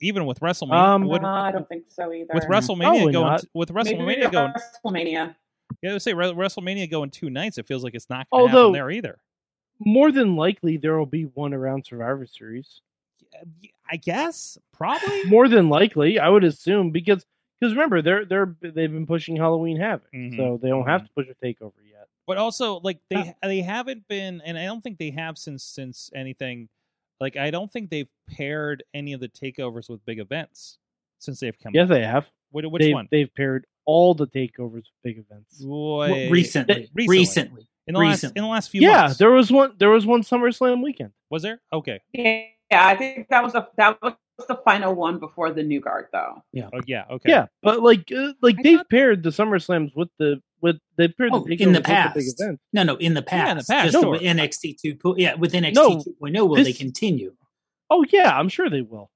even 0.00 0.26
with 0.26 0.40
WrestleMania, 0.40 0.72
Um, 0.72 1.04
would- 1.06 1.22
no, 1.22 1.28
I 1.28 1.52
don't 1.52 1.68
think 1.68 1.84
so 1.88 2.12
either. 2.12 2.34
with 2.34 2.44
WrestleMania 2.46 2.80
Probably 2.82 3.12
going 3.12 3.26
not. 3.26 3.44
with 3.54 3.68
WrestleMania 3.68 4.32
going, 4.32 4.52
WrestleMania. 4.84 5.36
yeah, 5.82 5.90
I 5.90 5.92
would 5.92 6.02
say 6.02 6.14
WrestleMania 6.14 6.90
going 6.90 7.10
two 7.10 7.30
nights. 7.30 7.56
It 7.58 7.68
feels 7.68 7.84
like 7.84 7.94
it's 7.94 8.10
not 8.10 8.28
going 8.30 8.46
to 8.46 8.50
happen 8.50 8.72
there 8.72 8.90
either. 8.90 9.20
More 9.80 10.10
than 10.12 10.36
likely, 10.36 10.76
there 10.76 10.96
will 10.98 11.06
be 11.06 11.24
one 11.24 11.54
around 11.54 11.86
Survivor 11.86 12.26
Series. 12.26 12.80
I 13.90 13.96
guess 13.96 14.58
probably. 14.72 15.24
More 15.24 15.48
than 15.48 15.68
likely, 15.68 16.18
I 16.18 16.28
would 16.28 16.44
assume 16.44 16.90
because 16.90 17.24
because 17.60 17.74
remember 17.74 18.02
they're 18.02 18.24
they're 18.24 18.54
they've 18.60 18.90
been 18.92 19.06
pushing 19.06 19.36
Halloween 19.36 19.76
Havoc, 19.78 20.10
Mhm. 20.12 20.36
so 20.36 20.58
they 20.60 20.68
don't 20.68 20.86
have 20.86 21.04
to 21.04 21.10
push 21.14 21.26
a 21.28 21.34
takeover 21.44 21.72
yet. 21.84 22.08
but 22.26 22.36
also 22.38 22.80
like 22.80 22.98
they 23.10 23.34
they 23.42 23.60
haven't 23.60 24.06
been 24.08 24.40
and 24.44 24.58
i 24.58 24.64
don't 24.66 24.82
think 24.82 24.98
they 24.98 25.10
have 25.10 25.36
since 25.38 25.62
since 25.64 26.10
anything 26.14 26.68
like 27.20 27.36
i 27.36 27.50
don't 27.50 27.72
think 27.72 27.88
they've 27.90 28.08
paired 28.28 28.82
any 28.94 29.12
of 29.14 29.20
the 29.20 29.28
takeovers 29.28 29.88
with 29.88 30.04
big 30.04 30.18
events 30.18 30.78
since 31.18 31.40
they've 31.40 31.58
come 31.58 31.72
Yes, 31.74 31.84
out. 31.84 31.88
they 31.94 32.02
have. 32.04 32.26
Which, 32.50 32.64
which 32.66 32.80
they've, 32.82 32.94
one 32.94 33.08
They've 33.10 33.34
paired 33.34 33.66
all 33.86 34.14
the 34.14 34.26
takeovers 34.26 34.72
with 34.74 34.84
big 35.02 35.18
events. 35.18 35.60
Wait, 35.62 36.30
recently, 36.30 36.88
recently. 36.94 37.08
recently, 37.18 37.68
in 37.88 37.94
the 37.94 38.00
last 38.00 38.22
in 38.24 38.32
the 38.34 38.46
last 38.46 38.70
few 38.70 38.80
weeks. 38.82 38.90
Yeah, 38.90 39.02
months 39.02 39.18
there 39.18 39.30
was 39.30 39.50
one. 39.50 39.72
There 39.78 39.90
was 39.90 40.06
one 40.06 40.22
SummerSlam 40.22 40.82
weekend. 40.82 41.12
was 41.30 41.42
there 41.42 41.60
okay 41.72 42.00
Yeah, 42.12 42.42
I 42.72 42.94
think 42.96 43.28
that 43.30 43.42
was 43.42 43.54
a 43.54 43.66
that 43.76 44.00
was 44.02 44.14
the 44.46 44.56
final 44.64 44.94
one 44.94 45.18
before 45.18 45.50
the 45.52 45.62
new 45.64 45.80
guard, 45.80 46.06
though. 46.12 46.42
Yeah. 46.52 46.68
Oh 46.72 46.80
yeah 46.86 47.04
okay 47.10 47.30
Yeah, 47.30 47.46
but 47.62 47.82
like 47.82 48.12
uh, 48.16 48.32
like 48.40 48.56
I 48.58 48.62
they've 48.62 48.78
thought- 48.78 48.88
paired 48.90 49.22
the 49.24 49.30
SummerSlams 49.30 49.90
with 49.96 50.08
the 50.18 50.40
with 50.60 50.76
they 50.96 51.08
paired 51.08 51.30
Oh, 51.32 51.40
the 51.40 51.54
in 51.60 51.72
the 51.72 51.80
past. 51.80 52.14
the 52.14 52.20
big 52.20 52.28
events. 52.38 52.62
No, 52.72 52.82
no, 52.82 52.96
in 52.96 53.14
the 53.14 53.22
past. 53.22 53.46
Yeah, 53.46 53.50
in 53.52 53.58
the 53.58 53.64
past, 53.64 53.92
Just 53.92 54.02
sure. 54.02 54.10
with 54.10 54.22
NXT 54.22 54.80
2. 55.00 55.14
Yeah, 55.16 55.34
with 55.34 55.52
NXT 55.52 55.74
No, 55.74 55.90
2.0, 55.98 56.48
will 56.48 56.56
they 56.64 56.72
continue? 56.72 57.34
Oh 57.90 58.04
yeah, 58.10 58.36
I'm 58.36 58.48
sure 58.48 58.68
they 58.68 58.82
will. 58.82 59.10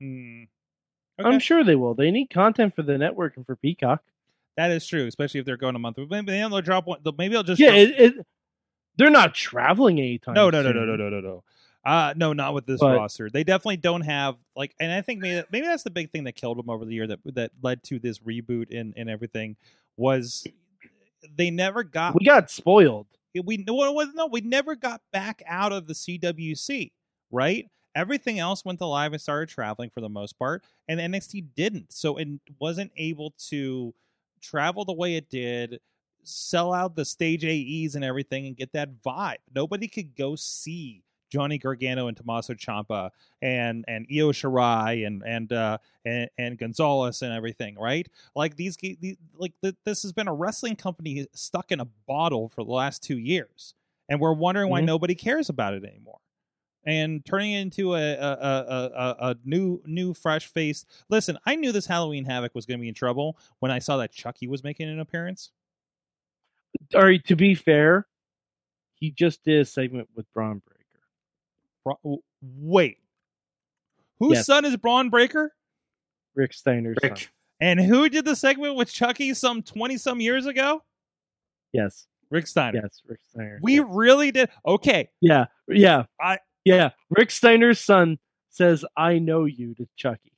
Hmm. 0.00 0.44
I'm 1.18 1.38
sure 1.38 1.64
they 1.64 1.76
will. 1.76 1.94
They 1.94 2.10
need 2.10 2.28
content 2.28 2.74
for 2.74 2.82
the 2.82 2.98
network 2.98 3.36
and 3.36 3.46
for 3.46 3.56
Peacock. 3.56 4.02
That 4.56 4.70
is 4.70 4.86
true, 4.86 5.06
especially 5.06 5.40
if 5.40 5.46
they're 5.46 5.56
going 5.56 5.74
a 5.76 5.78
month. 5.78 5.98
Maybe 5.98 6.32
they'll 6.32 6.60
drop 6.62 6.86
one. 6.86 7.00
Maybe 7.18 7.34
they'll 7.34 7.42
just 7.42 7.60
Yeah, 7.60 7.70
drop- 7.70 7.80
it, 7.80 8.00
it, 8.18 8.26
they're 8.96 9.10
not 9.10 9.34
traveling 9.34 9.98
anytime. 9.98 10.34
no, 10.34 10.48
no, 10.50 10.62
no, 10.62 10.72
no, 10.72 10.84
no, 10.84 10.96
no, 10.96 11.08
no, 11.10 11.20
no. 11.20 11.44
Uh 11.84 12.12
no, 12.16 12.32
not 12.32 12.52
with 12.54 12.66
this 12.66 12.80
But- 12.80 12.96
roster. 12.96 13.30
They 13.30 13.44
definitely 13.44 13.76
don't 13.76 14.00
have 14.00 14.36
like, 14.56 14.74
and 14.80 14.90
I 14.90 15.02
think 15.02 15.20
maybe 15.20 15.46
maybe 15.52 15.66
that's 15.66 15.82
the 15.84 15.90
big 15.90 16.10
thing 16.10 16.24
that 16.24 16.32
killed 16.34 16.58
them 16.58 16.68
over 16.70 16.84
the 16.84 16.92
year 16.94 17.06
that 17.06 17.20
that 17.34 17.52
led 17.62 17.82
to 17.84 17.98
this 17.98 18.18
reboot 18.20 18.76
and 18.76 18.92
and 18.96 19.08
everything 19.10 19.56
was 19.96 20.46
they 21.36 21.50
never 21.50 21.82
got 21.84 22.14
We 22.18 22.24
got 22.24 22.50
spoiled. 22.50 23.06
we 23.44 23.58
no, 23.58 23.74
was- 23.74 24.14
no, 24.14 24.26
we 24.26 24.40
never 24.40 24.74
got 24.74 25.00
back 25.12 25.42
out 25.46 25.72
of 25.72 25.86
the 25.86 25.94
CWC, 25.94 26.90
right? 27.30 27.68
Everything 27.94 28.38
else 28.38 28.64
went 28.64 28.78
to 28.80 28.86
live 28.86 29.12
and 29.12 29.22
started 29.22 29.48
traveling 29.48 29.90
for 29.90 30.00
the 30.00 30.08
most 30.08 30.38
part, 30.38 30.64
and 30.88 30.98
NXT 31.00 31.46
didn't. 31.54 31.92
So 31.92 32.16
it 32.18 32.28
wasn't 32.58 32.90
able 32.96 33.32
to 33.48 33.94
travel 34.40 34.84
the 34.84 34.92
way 34.92 35.16
it 35.16 35.28
did, 35.30 35.80
sell 36.22 36.72
out 36.72 36.96
the 36.96 37.04
stage 37.04 37.44
AEs 37.44 37.94
and 37.94 38.04
everything, 38.04 38.46
and 38.46 38.56
get 38.56 38.72
that 38.72 39.02
vibe. 39.02 39.36
Nobody 39.54 39.88
could 39.88 40.14
go 40.16 40.34
see 40.36 41.02
Johnny 41.28 41.58
Gargano 41.58 42.06
and 42.06 42.16
Tommaso 42.16 42.54
Ciampa 42.54 43.10
and 43.42 43.84
and 43.88 44.06
Io 44.10 44.30
Shirai 44.30 45.06
and 45.06 45.22
and 45.26 45.52
uh 45.52 45.78
and, 46.04 46.30
and 46.38 46.56
Gonzalez 46.58 47.20
and 47.22 47.32
everything, 47.32 47.76
right? 47.76 48.08
Like 48.36 48.56
these, 48.56 48.76
these 48.76 49.16
like 49.34 49.52
th- 49.62 49.74
this 49.84 50.02
has 50.02 50.12
been 50.12 50.28
a 50.28 50.34
wrestling 50.34 50.76
company 50.76 51.26
stuck 51.32 51.72
in 51.72 51.80
a 51.80 51.84
bottle 52.06 52.48
for 52.48 52.62
the 52.64 52.70
last 52.70 53.02
two 53.02 53.18
years, 53.18 53.74
and 54.08 54.20
we're 54.20 54.32
wondering 54.34 54.70
why 54.70 54.80
Mhm. 54.82 54.86
nobody 54.86 55.14
cares 55.16 55.48
about 55.48 55.74
it 55.74 55.84
anymore. 55.84 56.18
And 56.86 57.24
turning 57.26 57.52
it 57.52 57.60
into 57.62 57.94
a 57.94 58.12
a, 58.14 58.16
a, 58.20 58.64
a, 58.68 58.90
a 58.94 59.30
a 59.30 59.36
new 59.44 59.82
new 59.86 60.14
fresh 60.14 60.46
face. 60.46 60.84
Listen, 61.08 61.36
I 61.44 61.56
knew 61.56 61.72
this 61.72 61.86
Halloween 61.86 62.24
Havoc 62.24 62.54
was 62.54 62.64
going 62.64 62.78
to 62.78 62.82
be 62.82 62.88
in 62.88 62.94
trouble 62.94 63.36
when 63.58 63.72
I 63.72 63.80
saw 63.80 63.96
that 63.96 64.12
Chucky 64.12 64.46
was 64.46 64.62
making 64.62 64.88
an 64.88 65.00
appearance. 65.00 65.50
All 66.94 67.02
right, 67.02 67.24
to 67.26 67.34
be 67.34 67.54
fair, 67.56 68.06
he 68.94 69.10
just 69.10 69.42
did 69.42 69.60
a 69.60 69.64
segment 69.64 70.08
with 70.14 70.32
Bron 70.32 70.62
Breakker. 70.64 70.82
Bra- 71.84 72.16
wait, 72.40 72.98
whose 74.20 74.34
Yes. 74.36 74.46
son 74.46 74.64
is 74.64 74.76
Bron 74.76 75.10
Breakker? 75.10 75.52
Rick 76.36 76.52
Steiner's 76.52 76.96
Rick. 77.02 77.18
son. 77.18 77.28
And 77.60 77.80
who 77.80 78.08
did 78.08 78.24
the 78.26 78.36
segment 78.36 78.76
with 78.76 78.92
Chucky 78.92 79.32
some 79.34 79.62
twenty 79.62 79.96
some 79.96 80.20
years 80.20 80.46
ago? 80.46 80.82
Yes, 81.72 82.06
Rick 82.30 82.46
Steiner. 82.46 82.80
yes, 82.84 83.02
Rick 83.08 83.20
Steiner. 83.28 83.58
We 83.62 83.80
really 83.80 84.30
did. 84.30 84.50
Okay, 84.64 85.08
Yeah, 85.20 85.46
yeah, 85.66 86.04
I- 86.20 86.38
yeah. 86.66 86.90
Rick 87.08 87.30
Steiner's 87.30 87.80
son 87.80 88.18
says, 88.50 88.84
"I 88.96 89.18
know 89.18 89.44
you" 89.46 89.74
to 89.76 89.86
Chucky. 89.96 90.32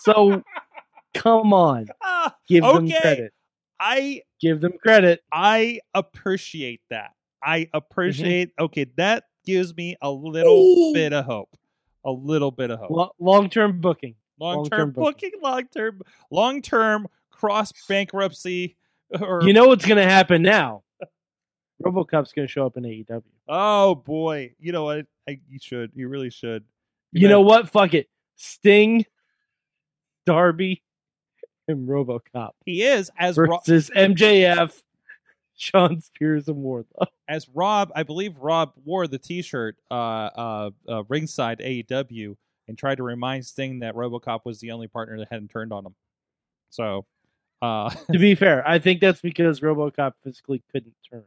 so, 0.00 0.42
come 1.14 1.52
on, 1.54 1.86
Ah, 2.02 2.36
give 2.48 2.62
them 2.64 2.90
credit. 2.90 3.32
I 3.78 4.22
Give 4.40 4.60
them 4.60 4.72
credit. 4.82 5.20
I 5.32 5.80
appreciate 5.94 6.80
that. 6.90 7.12
I 7.42 7.68
appreciate. 7.72 8.50
Okay, 8.58 8.86
that 8.96 9.24
gives 9.46 9.74
me 9.74 9.96
a 10.02 10.10
little 10.10 10.92
bit 10.92 11.12
of 11.12 11.24
hope. 11.24 11.50
A 12.04 12.10
little 12.10 12.50
bit 12.50 12.70
of 12.70 12.78
hope. 12.78 12.90
Lo- 12.90 13.14
long-term 13.18 13.80
booking. 13.80 14.14
long 14.38 14.68
term 14.68 14.78
long-term 14.78 14.92
booking, 14.92 15.30
long 15.42 15.66
term, 15.68 16.00
long 16.30 16.62
term 16.62 17.06
cross 17.30 17.72
bankruptcy. 17.88 18.76
Or 19.20 19.42
You 19.42 19.52
know 19.52 19.66
what's 19.66 19.84
going 19.84 19.98
to 19.98 20.08
happen 20.10 20.42
now? 20.42 20.82
RoboCop's 21.82 22.32
going 22.32 22.46
to 22.46 22.52
show 22.52 22.66
up 22.66 22.76
in 22.76 22.84
AEW. 22.84 23.22
oh 23.48 23.94
boy, 23.94 24.52
you 24.58 24.72
know 24.72 24.84
what? 24.84 25.06
I, 25.28 25.40
you 25.48 25.58
should. 25.60 25.92
You 25.94 26.08
really 26.08 26.30
should. 26.30 26.64
You 27.12 27.28
know 27.28 27.40
what? 27.40 27.68
Fuck 27.68 27.94
it. 27.94 28.08
Sting, 28.36 29.04
Darby, 30.26 30.82
and 31.68 31.88
RoboCop 31.88 32.50
He 32.64 32.82
is 32.82 33.10
as 33.18 33.36
Ro- 33.36 33.58
versus 33.58 33.90
MJF, 33.94 34.82
Shawn 35.56 36.00
Spears, 36.00 36.48
and 36.48 36.58
Wardlow. 36.58 37.06
as 37.28 37.48
Rob, 37.48 37.92
I 37.94 38.02
believe 38.02 38.36
Rob 38.38 38.72
wore 38.84 39.06
the 39.06 39.18
T-shirt 39.18 39.76
uh, 39.90 39.94
uh, 39.94 40.70
uh, 40.88 41.02
ringside 41.08 41.60
AEW 41.60 42.36
and 42.68 42.78
tried 42.78 42.96
to 42.96 43.02
remind 43.02 43.44
Sting 43.46 43.80
that 43.80 43.94
RoboCop 43.94 44.40
was 44.44 44.60
the 44.60 44.70
only 44.70 44.86
partner 44.86 45.18
that 45.18 45.28
hadn't 45.30 45.48
turned 45.48 45.72
on 45.72 45.86
him. 45.86 45.94
So, 46.70 47.06
uh, 47.62 47.90
to 48.12 48.18
be 48.18 48.34
fair, 48.34 48.66
I 48.66 48.78
think 48.78 49.00
that's 49.00 49.20
because 49.20 49.60
RoboCop 49.60 50.12
physically 50.22 50.62
couldn't 50.72 50.94
turn. 51.10 51.24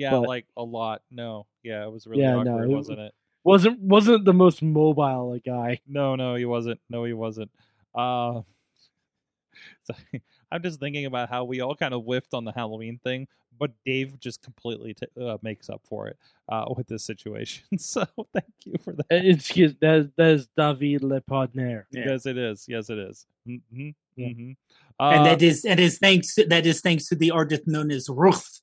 Yeah, 0.00 0.10
But- 0.12 0.28
like 0.28 0.46
a 0.56 0.62
lot. 0.64 1.02
No, 1.10 1.46
yeah, 1.62 1.84
it 1.84 1.90
was 1.92 2.06
really 2.06 2.22
Yeah, 2.22 2.42
no, 2.42 2.52
awkward, 2.54 2.70
it- 2.70 2.74
wasn't 2.74 2.98
it? 3.00 3.14
wasn't 3.44 3.80
wasn't 3.80 4.24
the 4.24 4.34
most 4.34 4.62
mobile 4.62 5.38
guy. 5.44 5.80
No, 5.86 6.14
no, 6.16 6.34
he 6.34 6.44
wasn't. 6.44 6.80
No, 6.88 7.04
he 7.04 7.12
wasn't. 7.14 7.50
Uh, 7.94 8.42
so, 9.84 9.94
I'm 10.52 10.62
just 10.62 10.80
thinking 10.80 11.06
about 11.06 11.28
how 11.30 11.44
we 11.44 11.60
all 11.60 11.74
kind 11.76 11.94
of 11.94 12.02
whiffed 12.04 12.34
on 12.34 12.44
the 12.44 12.52
Halloween 12.52 12.98
thing, 13.04 13.28
but 13.58 13.70
Dave 13.84 14.18
just 14.18 14.42
completely 14.42 14.94
t- 14.94 15.06
uh, 15.20 15.38
makes 15.42 15.68
up 15.70 15.80
for 15.84 16.08
it 16.08 16.16
uh, 16.48 16.66
with 16.76 16.86
this 16.88 17.04
situation. 17.04 17.64
So 17.78 18.04
thank 18.34 18.52
you 18.64 18.74
for 18.82 18.92
that. 18.94 19.06
Uh, 19.12 19.16
Excuse 19.34 19.74
that 19.80 19.94
is, 19.96 20.06
that 20.16 20.30
is 20.30 20.48
David 20.56 21.02
Lepardner. 21.02 21.84
Yeah. 21.92 22.04
Yes, 22.06 22.26
it 22.26 22.36
is. 22.38 22.64
Yes, 22.68 22.90
it 22.90 22.98
is. 22.98 23.26
Mm-hmm. 23.48 23.90
Yeah. 24.16 24.28
Mm-hmm. 24.28 24.52
and 25.00 25.20
Uh, 25.20 25.24
that 25.24 25.40
is 25.42 25.62
that 25.62 25.78
is 25.80 25.98
thanks 25.98 26.34
that 26.34 26.66
is 26.66 26.80
thanks 26.82 27.06
to 27.08 27.14
the 27.14 27.30
artist 27.30 27.66
known 27.66 27.90
as 27.90 28.08
Ruth. 28.10 28.60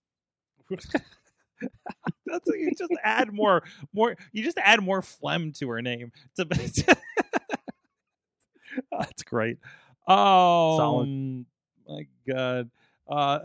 That's 2.25 2.47
you 2.47 2.71
just 2.77 2.93
add 3.03 3.31
more, 3.33 3.63
more. 3.93 4.15
You 4.31 4.43
just 4.43 4.57
add 4.57 4.81
more 4.81 5.01
phlegm 5.01 5.53
to 5.53 5.69
her 5.69 5.81
name. 5.81 6.11
To, 6.35 6.45
that's 8.91 9.23
great. 9.23 9.57
Oh 10.07 10.77
Solid. 10.77 11.45
my 11.87 12.07
god. 12.27 12.69
Uh, 13.07 13.39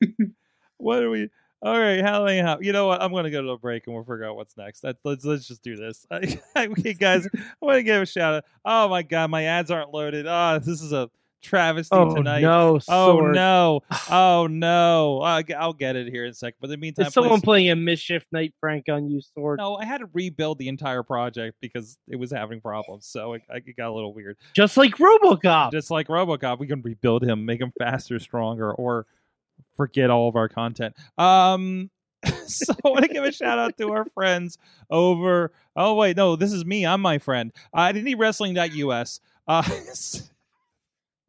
what 0.76 1.02
are 1.02 1.10
we? 1.10 1.30
All 1.62 1.78
right, 1.78 2.00
Halloween. 2.02 2.44
How, 2.44 2.60
you 2.60 2.72
know 2.72 2.86
what? 2.86 3.02
I'm 3.02 3.12
gonna 3.12 3.30
go 3.30 3.42
to 3.42 3.50
a 3.50 3.58
break 3.58 3.86
and 3.86 3.94
we'll 3.94 4.04
figure 4.04 4.26
out 4.26 4.36
what's 4.36 4.56
next. 4.56 4.80
That, 4.80 4.98
let's 5.04 5.24
let's 5.24 5.48
just 5.48 5.62
do 5.62 5.74
this. 5.74 6.06
okay, 6.12 6.94
guys. 6.94 7.26
I 7.34 7.40
want 7.60 7.78
to 7.78 7.82
give 7.82 8.02
a 8.02 8.06
shout 8.06 8.34
out. 8.34 8.44
Oh 8.64 8.88
my 8.88 9.02
god, 9.02 9.30
my 9.30 9.44
ads 9.44 9.70
aren't 9.70 9.92
loaded. 9.92 10.26
Oh, 10.28 10.58
this 10.58 10.82
is 10.82 10.92
a 10.92 11.10
travesty 11.42 11.94
Oh 11.94 12.14
tonight. 12.14 12.40
no! 12.40 12.76
Oh 12.88 13.12
Sword. 13.18 13.34
no! 13.34 13.82
Oh 14.10 14.46
no! 14.48 15.20
I'll, 15.22 15.72
get 15.72 15.96
it 15.96 16.08
here 16.08 16.24
in 16.24 16.30
a 16.30 16.34
second. 16.34 16.56
But 16.60 16.66
in 16.66 16.70
the 16.72 16.76
meantime, 16.76 17.06
Is 17.06 17.12
someone 17.14 17.40
please- 17.40 17.44
playing 17.44 17.70
a 17.70 17.76
mischief 17.76 18.24
night 18.32 18.54
Frank 18.60 18.88
on 18.88 19.08
you, 19.08 19.20
Sword? 19.20 19.58
no, 19.58 19.76
I 19.76 19.84
had 19.84 19.98
to 19.98 20.08
rebuild 20.12 20.58
the 20.58 20.68
entire 20.68 21.02
project 21.02 21.56
because 21.60 21.98
it 22.08 22.16
was 22.16 22.30
having 22.30 22.60
problems. 22.60 23.06
So 23.06 23.34
it, 23.34 23.42
it 23.50 23.76
got 23.76 23.88
a 23.90 23.92
little 23.94 24.14
weird. 24.14 24.36
Just 24.54 24.76
like 24.76 24.96
RoboCop. 24.96 25.72
Just 25.72 25.90
like 25.90 26.08
RoboCop, 26.08 26.58
we 26.58 26.66
can 26.66 26.82
rebuild 26.82 27.22
him, 27.24 27.44
make 27.44 27.60
him 27.60 27.72
faster, 27.78 28.18
stronger, 28.18 28.72
or 28.72 29.06
forget 29.74 30.10
all 30.10 30.28
of 30.28 30.36
our 30.36 30.48
content. 30.48 30.94
Um, 31.18 31.90
so 32.46 32.72
I 32.84 32.88
want 32.88 33.02
to 33.04 33.08
give 33.08 33.24
a 33.24 33.32
shout 33.32 33.58
out 33.58 33.76
to 33.78 33.90
our 33.92 34.04
friends 34.06 34.58
over. 34.90 35.52
Oh 35.74 35.94
wait, 35.94 36.16
no, 36.16 36.36
this 36.36 36.52
is 36.52 36.64
me. 36.64 36.86
I'm 36.86 37.00
my 37.00 37.18
friend. 37.18 37.52
I 37.74 37.90
uh, 37.90 37.92
IndieWrestling.us. 37.92 39.20
Uh, 39.48 39.62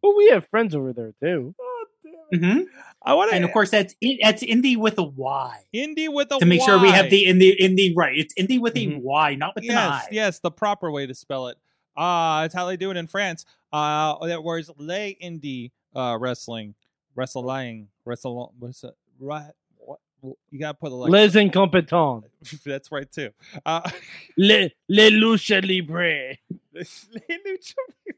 Well, 0.07 0.17
we 0.17 0.29
have 0.29 0.47
friends 0.49 0.75
over 0.75 0.93
there 0.93 1.13
too. 1.21 1.53
oh, 1.59 1.85
damn 2.31 2.41
it. 2.41 2.45
hmm 2.45 2.61
I 3.03 3.13
want 3.13 3.29
to 3.31 3.35
And 3.35 3.45
of 3.45 3.51
course, 3.53 3.69
that's 3.71 3.95
it, 4.01 4.19
that's 4.21 4.43
indie 4.43 4.75
with 4.77 4.97
a 4.97 5.03
Y 5.03 5.63
Indie 5.73 6.09
with 6.13 6.31
a 6.31 6.39
to 6.39 6.45
make 6.45 6.61
sure 6.61 6.79
we 6.79 6.89
have 6.89 7.05
Y. 7.05 7.09
the 7.09 7.25
indie 7.25 7.59
indie 7.59 7.93
right. 7.95 8.17
It's 8.17 8.33
indie 8.35 8.59
with 8.59 8.75
a 8.75 8.85
Mhm. 8.87 9.01
Y, 9.01 9.35
not 9.35 9.55
with 9.55 9.63
an 9.63 9.69
yes, 9.71 9.77
I. 9.89 10.07
yes, 10.11 10.39
the 10.39 10.51
proper 10.51 10.91
way 10.91 11.05
to 11.07 11.13
spell 11.13 11.47
it. 11.47 11.57
Uh 11.95 12.43
it's 12.45 12.53
how 12.53 12.65
they 12.65 12.75
do 12.77 12.91
it 12.91 12.97
in 12.97 13.07
France. 13.07 13.45
Uh 13.71 14.25
that 14.27 14.43
was 14.43 14.69
Les 14.77 15.15
Indie 15.23 15.71
uh 15.95 16.17
wrestling. 16.19 16.73
Wrestling. 17.15 17.87
Wrestle 18.05 18.53
what's 18.59 18.83
it? 18.83 18.93
Right 19.19 19.51
what 19.77 19.99
you 20.51 20.59
gotta 20.59 20.73
put 20.73 20.89
the 20.89 20.95
like 20.95 21.11
Les 21.11 21.35
incompetents. 21.35 22.27
that's 22.65 22.91
right 22.91 23.09
too. 23.11 23.29
Uh 23.65 23.89
Les, 24.37 24.71
les 24.89 25.11
lucha 25.11 25.61
libre. 25.63 26.35
Les 26.73 26.83
Lucha 26.83 27.75
Libre. 28.05 28.17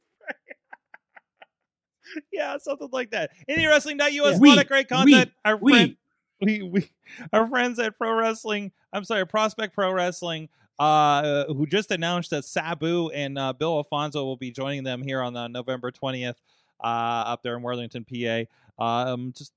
yeah, 2.31 2.57
something 2.57 2.89
like 2.91 3.11
that. 3.11 3.31
IndieWrestling.us, 3.49 4.39
a 4.39 4.43
lot 4.43 4.57
of 4.57 4.67
great 4.67 4.87
content. 4.87 5.31
our 5.45 5.57
we- 5.57 5.71
friend, 5.71 5.97
we 6.41 6.61
we 6.63 6.89
our 7.33 7.47
friends 7.47 7.79
at 7.79 7.97
Pro 7.97 8.13
Wrestling. 8.13 8.71
I'm 8.93 9.03
sorry, 9.03 9.25
Prospect 9.25 9.73
Pro 9.73 9.91
Wrestling. 9.91 10.49
Uh, 10.79 11.43
who 11.47 11.67
just 11.67 11.91
announced 11.91 12.29
that 12.29 12.45
Sabu 12.45 13.09
and 13.09 13.37
uh, 13.37 13.51
Bill 13.51 13.75
Alfonso 13.75 14.23
will 14.23 14.37
be 14.37 14.49
joining 14.49 14.85
them 14.85 15.01
here 15.01 15.21
on 15.21 15.35
uh, 15.35 15.49
November 15.49 15.91
20th 15.91 16.35
uh, 16.81 16.83
up 16.87 17.43
there 17.43 17.57
in 17.57 17.61
Worthington, 17.61 18.05
PA. 18.05 18.45
Um, 18.81 19.33
just 19.35 19.51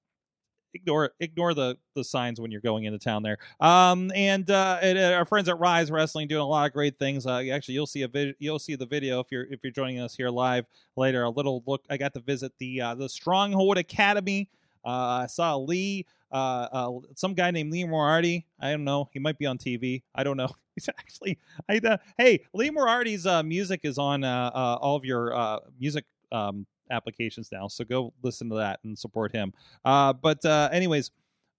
ignore 0.75 1.13
ignore 1.21 1.55
the 1.55 1.77
the 1.95 2.05
signs 2.05 2.41
when 2.41 2.51
you're 2.51 2.61
going 2.61 2.85
into 2.85 2.99
town 2.99 3.23
there. 3.23 3.39
Um, 3.61 4.11
and, 4.15 4.51
uh, 4.51 4.79
uh, 4.83 5.13
our 5.17 5.25
friends 5.25 5.49
at 5.49 5.59
Rise 5.59 5.91
Wrestling 5.91 6.29
doing 6.29 6.41
a 6.43 6.47
lot 6.47 6.67
of 6.67 6.73
great 6.73 6.99
things. 6.99 7.27
Uh, 7.27 7.43
actually, 7.53 7.75
you'll 7.75 7.87
see 7.87 8.03
a 8.03 8.09
vid- 8.09 8.37
you'll 8.39 8.59
see 8.59 8.75
the 8.77 8.87
video 8.87 9.21
if 9.21 9.27
you're 9.31 9.45
if 9.45 9.61
you're 9.63 9.73
joining 9.73 10.01
us 10.01 10.15
here 10.15 10.31
live 10.31 10.67
later. 10.97 11.25
A 11.25 11.31
little 11.31 11.63
look. 11.67 11.85
I 11.91 11.97
got 11.97 12.15
to 12.15 12.21
visit 12.21 12.53
the 12.59 12.81
uh, 12.81 12.95
the 12.95 13.09
Stronghold 13.09 13.79
Academy. 13.79 14.49
Uh, 14.85 15.23
I 15.23 15.27
saw 15.27 15.57
Lee, 15.57 16.07
uh, 16.33 16.91
some 17.15 17.35
guy 17.35 17.51
named 17.51 17.73
Lee 17.73 17.85
Moriarty. 17.85 18.47
I 18.61 18.71
don't 18.73 18.85
know. 18.85 19.09
He 19.13 19.19
might 19.21 19.39
be 19.39 19.47
on 19.47 19.59
TV. 19.59 20.03
I 20.15 20.25
don't 20.25 20.37
know. 20.37 20.49
He's 20.75 20.89
actually. 20.89 21.39
I 21.69 21.99
hey, 22.17 22.41
Lee 22.55 22.71
Moriarty's 22.71 23.27
uh, 23.27 23.43
music 23.43 23.81
is 23.85 23.99
on 23.99 24.25
all 24.25 24.97
of 24.97 25.05
your 25.05 25.35
uh, 25.37 25.59
music 25.79 26.05
um, 26.33 26.67
applications 26.91 27.51
now. 27.53 27.69
So 27.69 27.85
go 27.85 28.13
listen 28.23 28.49
to 28.51 28.57
that 28.57 28.81
and 28.85 28.99
support 28.99 29.33
him. 29.33 29.53
Uh, 29.85 30.13
but 30.13 30.45
uh, 30.45 30.69
anyways, 30.73 31.11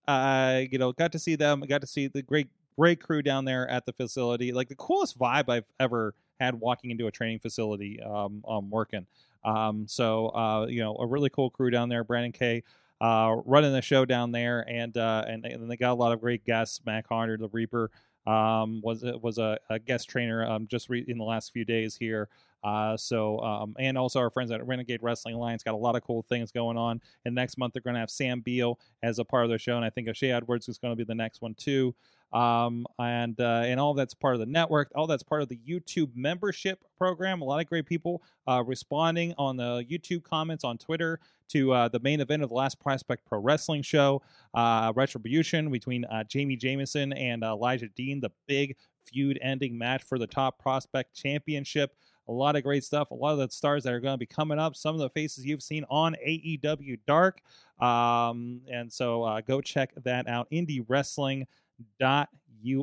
uh, 0.07 0.61
you 0.69 0.77
know, 0.77 0.91
got 0.91 1.11
to 1.13 1.19
see 1.19 1.35
them. 1.35 1.61
Got 1.61 1.81
to 1.81 1.87
see 1.87 2.07
the 2.07 2.21
great 2.21 2.47
great 2.77 3.01
crew 3.01 3.21
down 3.21 3.45
there 3.45 3.69
at 3.69 3.85
the 3.85 3.93
facility. 3.93 4.51
Like 4.51 4.69
the 4.69 4.75
coolest 4.75 5.17
vibe 5.17 5.49
I've 5.49 5.65
ever 5.79 6.15
had 6.39 6.59
walking 6.59 6.91
into 6.91 7.07
a 7.07 7.11
training 7.11 7.39
facility. 7.39 8.01
Um, 8.01 8.43
um 8.47 8.69
working. 8.69 9.05
Um, 9.45 9.87
so 9.87 10.27
uh, 10.29 10.67
you 10.67 10.81
know, 10.81 10.95
a 10.97 11.05
really 11.05 11.29
cool 11.29 11.49
crew 11.49 11.69
down 11.69 11.89
there. 11.89 12.03
Brandon 12.03 12.31
K. 12.31 12.63
Uh, 13.01 13.41
running 13.45 13.73
the 13.73 13.81
show 13.81 14.05
down 14.05 14.31
there, 14.31 14.65
and 14.69 14.95
uh, 14.97 15.25
and, 15.27 15.45
and 15.45 15.69
they 15.69 15.75
got 15.75 15.91
a 15.91 15.93
lot 15.93 16.13
of 16.13 16.21
great 16.21 16.45
guests. 16.45 16.79
Mac 16.85 17.05
Hunter, 17.09 17.35
the 17.35 17.49
Reaper, 17.49 17.91
um, 18.25 18.81
was 18.81 19.03
was 19.21 19.39
a, 19.39 19.57
a 19.69 19.77
guest 19.77 20.09
trainer 20.09 20.45
um, 20.45 20.67
just 20.67 20.89
re- 20.89 21.03
in 21.07 21.17
the 21.17 21.23
last 21.23 21.51
few 21.51 21.65
days 21.65 21.95
here. 21.95 22.29
Uh, 22.63 22.95
so 22.95 23.39
um, 23.39 23.75
and 23.79 23.97
also 23.97 24.19
our 24.19 24.29
friends 24.29 24.51
at 24.51 24.65
Renegade 24.65 25.01
Wrestling 25.03 25.35
Alliance 25.35 25.63
got 25.63 25.73
a 25.73 25.77
lot 25.77 25.95
of 25.95 26.03
cool 26.03 26.25
things 26.29 26.51
going 26.51 26.77
on. 26.77 27.01
And 27.25 27.35
next 27.35 27.57
month 27.57 27.73
they're 27.73 27.81
going 27.81 27.95
to 27.95 27.99
have 27.99 28.11
Sam 28.11 28.41
Beal 28.41 28.79
as 29.01 29.19
a 29.19 29.25
part 29.25 29.43
of 29.43 29.49
their 29.49 29.59
show, 29.59 29.75
and 29.75 29.85
I 29.85 29.89
think 29.89 30.07
O'Shea 30.07 30.31
Edwards 30.31 30.69
is 30.69 30.77
going 30.77 30.91
to 30.91 30.95
be 30.95 31.03
the 31.03 31.15
next 31.15 31.41
one 31.41 31.55
too. 31.55 31.93
Um, 32.31 32.87
and 32.97 33.39
uh, 33.39 33.61
and 33.65 33.79
all 33.79 33.93
that's 33.93 34.15
part 34.15 34.33
of 34.33 34.39
the 34.39 34.47
network. 34.47 34.91
All 34.95 35.05
that's 35.05 35.21
part 35.21 35.43
of 35.43 35.49
the 35.49 35.59
YouTube 35.67 36.15
membership 36.15 36.83
program. 36.97 37.41
A 37.41 37.45
lot 37.45 37.59
of 37.59 37.67
great 37.67 37.85
people 37.85 38.23
uh, 38.47 38.63
responding 38.65 39.35
on 39.37 39.55
the 39.55 39.85
YouTube 39.89 40.23
comments 40.23 40.63
on 40.63 40.79
Twitter 40.79 41.19
to 41.49 41.71
uh, 41.71 41.87
the 41.89 41.99
main 41.99 42.21
event 42.21 42.41
of 42.41 42.49
the 42.49 42.55
Last 42.55 42.79
Prospect 42.79 43.25
Pro 43.25 43.39
Wrestling 43.39 43.83
Show, 43.83 44.23
uh, 44.55 44.91
Retribution 44.95 45.69
between 45.69 46.05
uh, 46.05 46.23
Jamie 46.23 46.55
Jameson 46.55 47.13
and 47.13 47.43
Elijah 47.43 47.89
Dean, 47.89 48.19
the 48.19 48.31
big 48.47 48.75
feud-ending 49.05 49.77
match 49.77 50.01
for 50.01 50.17
the 50.17 50.25
Top 50.25 50.57
Prospect 50.57 51.13
Championship. 51.13 51.93
A 52.27 52.31
lot 52.31 52.55
of 52.55 52.63
great 52.63 52.83
stuff. 52.83 53.11
A 53.11 53.15
lot 53.15 53.33
of 53.33 53.37
the 53.39 53.49
stars 53.49 53.83
that 53.83 53.93
are 53.93 53.99
going 53.99 54.13
to 54.13 54.17
be 54.17 54.25
coming 54.25 54.59
up. 54.59 54.75
Some 54.75 54.95
of 54.95 55.01
the 55.01 55.09
faces 55.09 55.45
you've 55.45 55.63
seen 55.63 55.85
on 55.89 56.15
AEW 56.25 56.99
Dark. 57.05 57.41
Um, 57.79 58.61
and 58.71 58.91
so 58.91 59.23
uh, 59.23 59.41
go 59.41 59.59
check 59.61 59.91
that 60.03 60.27
out. 60.27 60.49
Indie 60.51 60.85
Wrestling 60.87 61.47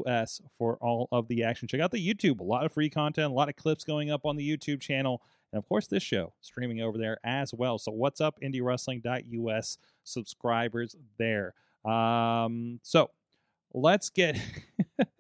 us 0.07 0.41
for 0.57 0.77
all 0.77 1.09
of 1.13 1.27
the 1.29 1.43
action. 1.43 1.69
Check 1.69 1.81
out 1.81 1.91
the 1.91 2.15
YouTube. 2.15 2.41
A 2.41 2.45
lot 2.45 2.65
of 2.65 2.73
free 2.73 2.91
content, 2.91 3.31
a 3.31 3.35
lot 3.35 3.49
of 3.49 3.57
clips 3.57 3.85
going 3.85 4.11
up 4.11 4.27
on 4.27 4.37
the 4.37 4.57
YouTube 4.57 4.81
channel. 4.81 5.23
And 5.53 5.59
of 5.59 5.69
course, 5.69 5.87
this 5.87 6.03
show 6.03 6.33
streaming 6.41 6.81
over 6.81 6.99
there 6.99 7.19
as 7.25 7.53
well. 7.53 7.79
So, 7.79 7.91
what's 7.91 8.21
up, 8.21 8.39
IndieWrestling.us 8.41 9.79
subscribers 10.05 10.97
there. 11.19 11.55
Um, 11.85 12.79
so, 12.83 13.11
let's 13.73 14.11
get. 14.11 14.39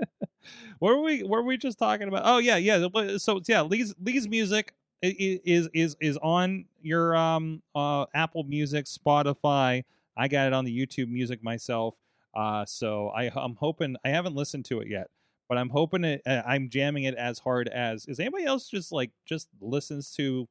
what 0.78 0.96
were 0.96 1.02
we? 1.02 1.22
What 1.22 1.38
were 1.38 1.44
we 1.44 1.56
just 1.56 1.78
talking 1.78 2.08
about? 2.08 2.22
Oh 2.24 2.38
yeah, 2.38 2.56
yeah. 2.56 2.86
So 3.18 3.40
yeah, 3.46 3.62
Lee's 3.62 3.94
Lee's 4.02 4.28
music 4.28 4.74
is 5.02 5.68
is 5.72 5.96
is 6.00 6.16
on 6.18 6.66
your 6.82 7.16
um 7.16 7.62
uh 7.74 8.06
Apple 8.14 8.44
Music, 8.44 8.86
Spotify. 8.86 9.84
I 10.16 10.28
got 10.28 10.46
it 10.48 10.52
on 10.52 10.64
the 10.64 10.86
YouTube 10.86 11.08
Music 11.08 11.42
myself. 11.42 11.96
Uh, 12.34 12.64
so 12.64 13.08
I, 13.08 13.30
I'm 13.34 13.56
hoping 13.56 13.96
I 14.04 14.10
haven't 14.10 14.34
listened 14.34 14.64
to 14.66 14.80
it 14.80 14.88
yet, 14.88 15.08
but 15.48 15.58
I'm 15.58 15.68
hoping 15.70 16.04
it. 16.04 16.22
Uh, 16.26 16.42
I'm 16.46 16.68
jamming 16.68 17.04
it 17.04 17.14
as 17.14 17.38
hard 17.38 17.68
as 17.68 18.06
is 18.06 18.20
anybody 18.20 18.44
else. 18.44 18.68
Just 18.68 18.92
like 18.92 19.10
just 19.26 19.48
listens 19.60 20.12
to 20.16 20.48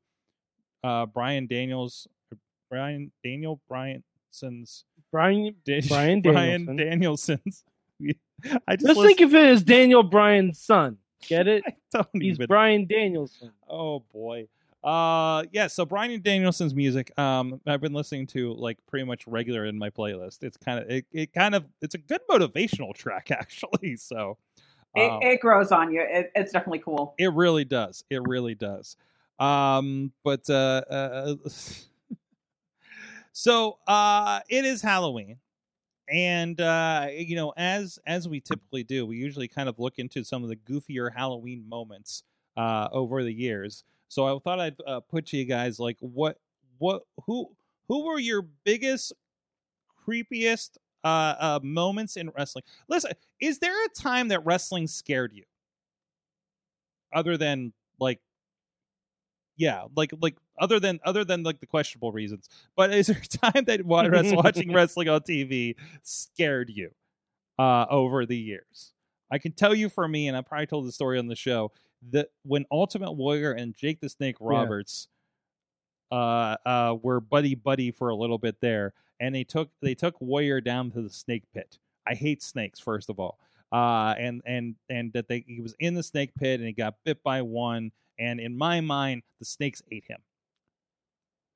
uh, 0.84 1.06
Brian 1.06 1.48
Daniels, 1.48 2.08
Brian 2.70 3.12
Daniel 3.24 3.62
Bryanson's 3.70 4.86
Brian 5.12 5.56
Brian 5.88 6.22
Bryan 6.22 6.76
Danielson's. 6.76 7.64
I 8.68 8.76
just 8.76 8.88
Just 8.88 9.02
think 9.02 9.22
of 9.22 9.34
it 9.36 9.46
as 9.50 9.64
Daniel 9.64 10.04
Bryan's 10.04 10.60
son. 10.60 10.98
Get 11.28 11.48
it? 11.48 11.64
Don't 11.92 12.08
He's 12.14 12.36
even- 12.36 12.48
Bryan 12.48 12.86
Danielson. 12.88 13.52
Oh 13.68 14.00
boy. 14.14 14.48
Uh 14.84 15.44
yeah, 15.52 15.68
so 15.68 15.86
Bryan 15.86 16.22
Danielson's 16.22 16.74
music 16.74 17.12
um 17.20 17.60
I've 17.68 17.82
been 17.82 17.92
listening 17.94 18.26
to 18.28 18.54
like 18.54 18.78
pretty 18.88 19.06
much 19.06 19.28
regular 19.28 19.66
in 19.66 19.78
my 19.78 19.90
playlist. 19.90 20.44
It's 20.44 20.56
kind 20.56 20.80
of 20.80 20.90
it, 20.90 21.06
it 21.12 21.34
kind 21.34 21.54
of 21.56 21.66
it's 21.82 21.96
a 21.96 21.98
good 21.98 22.22
motivational 22.30 22.94
track 22.94 23.30
actually. 23.32 23.98
So 23.98 24.38
It, 24.96 25.12
um, 25.12 25.22
it 25.22 25.42
grows 25.42 25.74
on 25.74 25.92
you. 25.92 26.02
It, 26.08 26.32
it's 26.34 26.54
definitely 26.54 26.80
cool. 26.80 27.14
it 27.18 27.34
really 27.34 27.66
does. 27.66 28.06
It 28.10 28.22
really 28.26 28.56
does. 28.56 28.96
Um 29.38 30.14
but 30.24 30.50
uh, 30.50 30.84
uh 30.90 31.36
so 33.34 33.80
uh 33.88 34.40
it 34.50 34.66
is 34.66 34.82
Halloween. 34.82 35.38
And 36.12 36.60
uh 36.60 37.08
you 37.12 37.36
know, 37.36 37.54
as 37.58 38.00
as 38.06 38.28
we 38.28 38.40
typically 38.40 38.84
do, 38.84 39.06
we 39.06 39.18
usually 39.18 39.48
kind 39.48 39.70
of 39.70 39.80
look 39.80 40.00
into 40.00 40.24
some 40.24 40.44
of 40.44 40.50
the 40.50 40.56
goofier 40.56 41.14
Halloween 41.14 41.68
moments 41.68 42.24
uh 42.58 42.88
over 42.92 43.24
the 43.24 43.34
years. 43.34 43.84
So 44.08 44.26
I 44.26 44.40
thought 44.40 44.60
I'd 44.60 44.76
uh, 44.88 45.02
put 45.02 45.28
to 45.28 45.38
you 45.38 45.46
guys 45.46 45.80
like 45.80 45.98
what 46.00 46.38
what 46.80 47.04
who 47.26 47.52
who 47.88 48.06
were 48.06 48.20
your 48.20 48.42
biggest 48.64 49.14
creepiest 50.08 50.78
uh, 51.04 51.36
uh 51.40 51.60
moments 51.64 52.18
in 52.18 52.32
wrestling? 52.36 52.64
Listen, 52.88 53.12
is 53.40 53.60
there 53.60 53.86
a 53.86 53.90
time 53.90 54.30
that 54.30 54.46
wrestling 54.46 54.88
scared 54.88 55.32
you? 55.34 55.44
Other 57.14 57.38
than 57.38 57.74
like 58.00 58.20
yeah, 59.60 59.84
like 59.96 60.12
like 60.22 60.38
other 60.58 60.80
than 60.80 61.02
other 61.04 61.26
than 61.26 61.44
like 61.44 61.60
the 61.60 61.66
questionable 61.66 62.14
reasons. 62.14 62.48
But 62.78 62.94
is 62.94 63.08
there 63.08 63.22
a 63.22 63.28
time 63.52 63.66
that 63.66 63.86
wa- 63.86 64.08
watching 64.32 64.72
wrestling 64.74 65.10
on 65.10 65.20
TV 65.20 65.76
scared 66.02 66.70
you 66.70 66.92
uh 67.60 67.86
over 67.90 68.26
the 68.26 68.38
years? 68.38 68.94
I 69.30 69.38
can 69.38 69.52
tell 69.52 69.76
you 69.76 69.90
for 69.90 70.08
me, 70.08 70.30
and 70.30 70.38
I 70.38 70.42
probably 70.42 70.66
told 70.66 70.88
the 70.88 70.94
story 70.94 71.20
on 71.20 71.28
the 71.28 71.36
show, 71.36 71.74
that 72.12 72.30
when 72.44 72.66
Ultimate 72.72 73.12
Warrior 73.12 73.52
and 73.52 73.76
Jake 73.76 74.00
the 74.00 74.08
Snake 74.10 74.38
Roberts 74.40 75.10
uh 76.12 76.56
uh 76.66 76.96
were 77.04 77.20
buddy 77.20 77.54
buddy 77.54 77.92
for 77.92 78.10
a 78.10 78.16
little 78.16 78.38
bit 78.38 78.62
there, 78.62 78.94
and 79.20 79.36
they 79.36 79.44
took 79.44 79.70
they 79.82 79.94
took 79.94 80.20
Warrior 80.22 80.62
down 80.62 80.90
to 80.92 81.02
the 81.02 81.10
snake 81.10 81.44
pit. 81.54 81.78
I 82.08 82.16
hate 82.16 82.42
snakes, 82.42 82.80
first 82.80 83.10
of 83.10 83.20
all. 83.20 83.38
Uh 83.74 84.16
and 84.18 84.42
and 84.46 84.76
and 84.90 85.12
that 85.14 85.28
they 85.28 85.44
he 85.46 85.60
was 85.60 85.76
in 85.80 85.96
the 85.96 86.02
snake 86.02 86.34
pit 86.34 86.62
and 86.62 86.66
he 86.66 86.74
got 86.74 86.96
bit 87.04 87.22
by 87.24 87.42
one, 87.42 87.92
and 88.20 88.40
in 88.40 88.58
my 88.58 88.82
mind, 88.82 89.24
the 89.40 89.46
snakes 89.46 89.82
ate 89.92 90.06
him. 90.08 90.20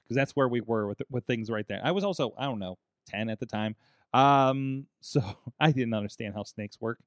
Because 0.04 0.16
that's 0.16 0.36
where 0.36 0.48
we 0.48 0.62
were 0.62 0.88
with 0.88 1.02
with 1.10 1.26
things 1.26 1.50
right 1.50 1.68
there. 1.68 1.82
I 1.84 1.92
was 1.92 2.04
also, 2.04 2.34
I 2.38 2.46
don't 2.46 2.60
know, 2.60 2.78
ten 3.08 3.30
at 3.30 3.40
the 3.40 3.46
time. 3.46 3.76
Um, 4.14 4.88
so 5.02 5.22
I 5.60 5.72
didn't 5.72 5.94
understand 5.94 6.34
how 6.34 6.44
snakes 6.44 6.80
work. 6.80 7.00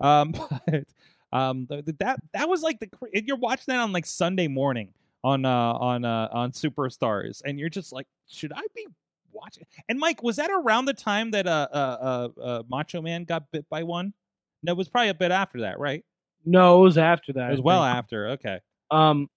Um, 0.00 0.32
but 0.66 0.84
um, 1.32 1.66
th- 1.66 1.84
th- 1.84 1.98
that 1.98 2.20
that 2.32 2.48
was 2.48 2.62
like 2.62 2.80
the 2.80 2.88
you're 3.12 3.36
watching 3.36 3.64
that 3.68 3.78
on 3.78 3.92
like 3.92 4.06
Sunday 4.06 4.48
morning 4.48 4.92
on 5.22 5.44
uh 5.44 5.48
on 5.50 6.04
uh 6.04 6.28
on 6.32 6.52
Superstars, 6.52 7.42
and 7.44 7.58
you're 7.58 7.70
just 7.70 7.92
like, 7.92 8.06
should 8.28 8.52
I 8.52 8.62
be 8.74 8.86
watching? 9.32 9.64
And 9.88 9.98
Mike, 9.98 10.22
was 10.22 10.36
that 10.36 10.50
around 10.50 10.84
the 10.84 10.94
time 10.94 11.30
that 11.32 11.46
uh 11.46 11.68
uh 11.72 12.28
uh, 12.36 12.40
uh 12.40 12.62
Macho 12.68 13.02
Man 13.02 13.24
got 13.24 13.50
bit 13.50 13.68
by 13.68 13.82
one? 13.82 14.12
No, 14.62 14.72
it 14.72 14.78
was 14.78 14.88
probably 14.88 15.10
a 15.10 15.14
bit 15.14 15.30
after 15.30 15.62
that, 15.62 15.78
right? 15.78 16.04
No, 16.44 16.80
it 16.80 16.84
was 16.84 16.98
after 16.98 17.32
that. 17.34 17.48
It 17.48 17.52
was 17.52 17.60
well 17.60 17.82
after. 17.82 18.28
Okay. 18.30 18.60
Um, 18.94 19.28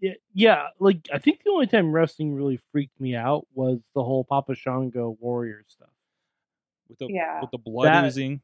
yeah, 0.00 0.12
yeah, 0.34 0.66
like 0.78 1.08
I 1.12 1.18
think 1.18 1.42
the 1.44 1.50
only 1.50 1.66
time 1.66 1.90
wrestling 1.92 2.34
really 2.34 2.60
freaked 2.72 3.00
me 3.00 3.14
out 3.16 3.46
was 3.54 3.78
the 3.94 4.02
whole 4.04 4.24
Papa 4.24 4.54
Shango 4.54 5.16
Warrior 5.20 5.64
stuff 5.68 5.88
With 6.88 6.98
the 6.98 7.06
Yeah. 7.10 7.40
with 7.40 7.50
the 7.50 7.58
blood 7.58 7.86
That- 7.86 8.04
oozing. 8.04 8.40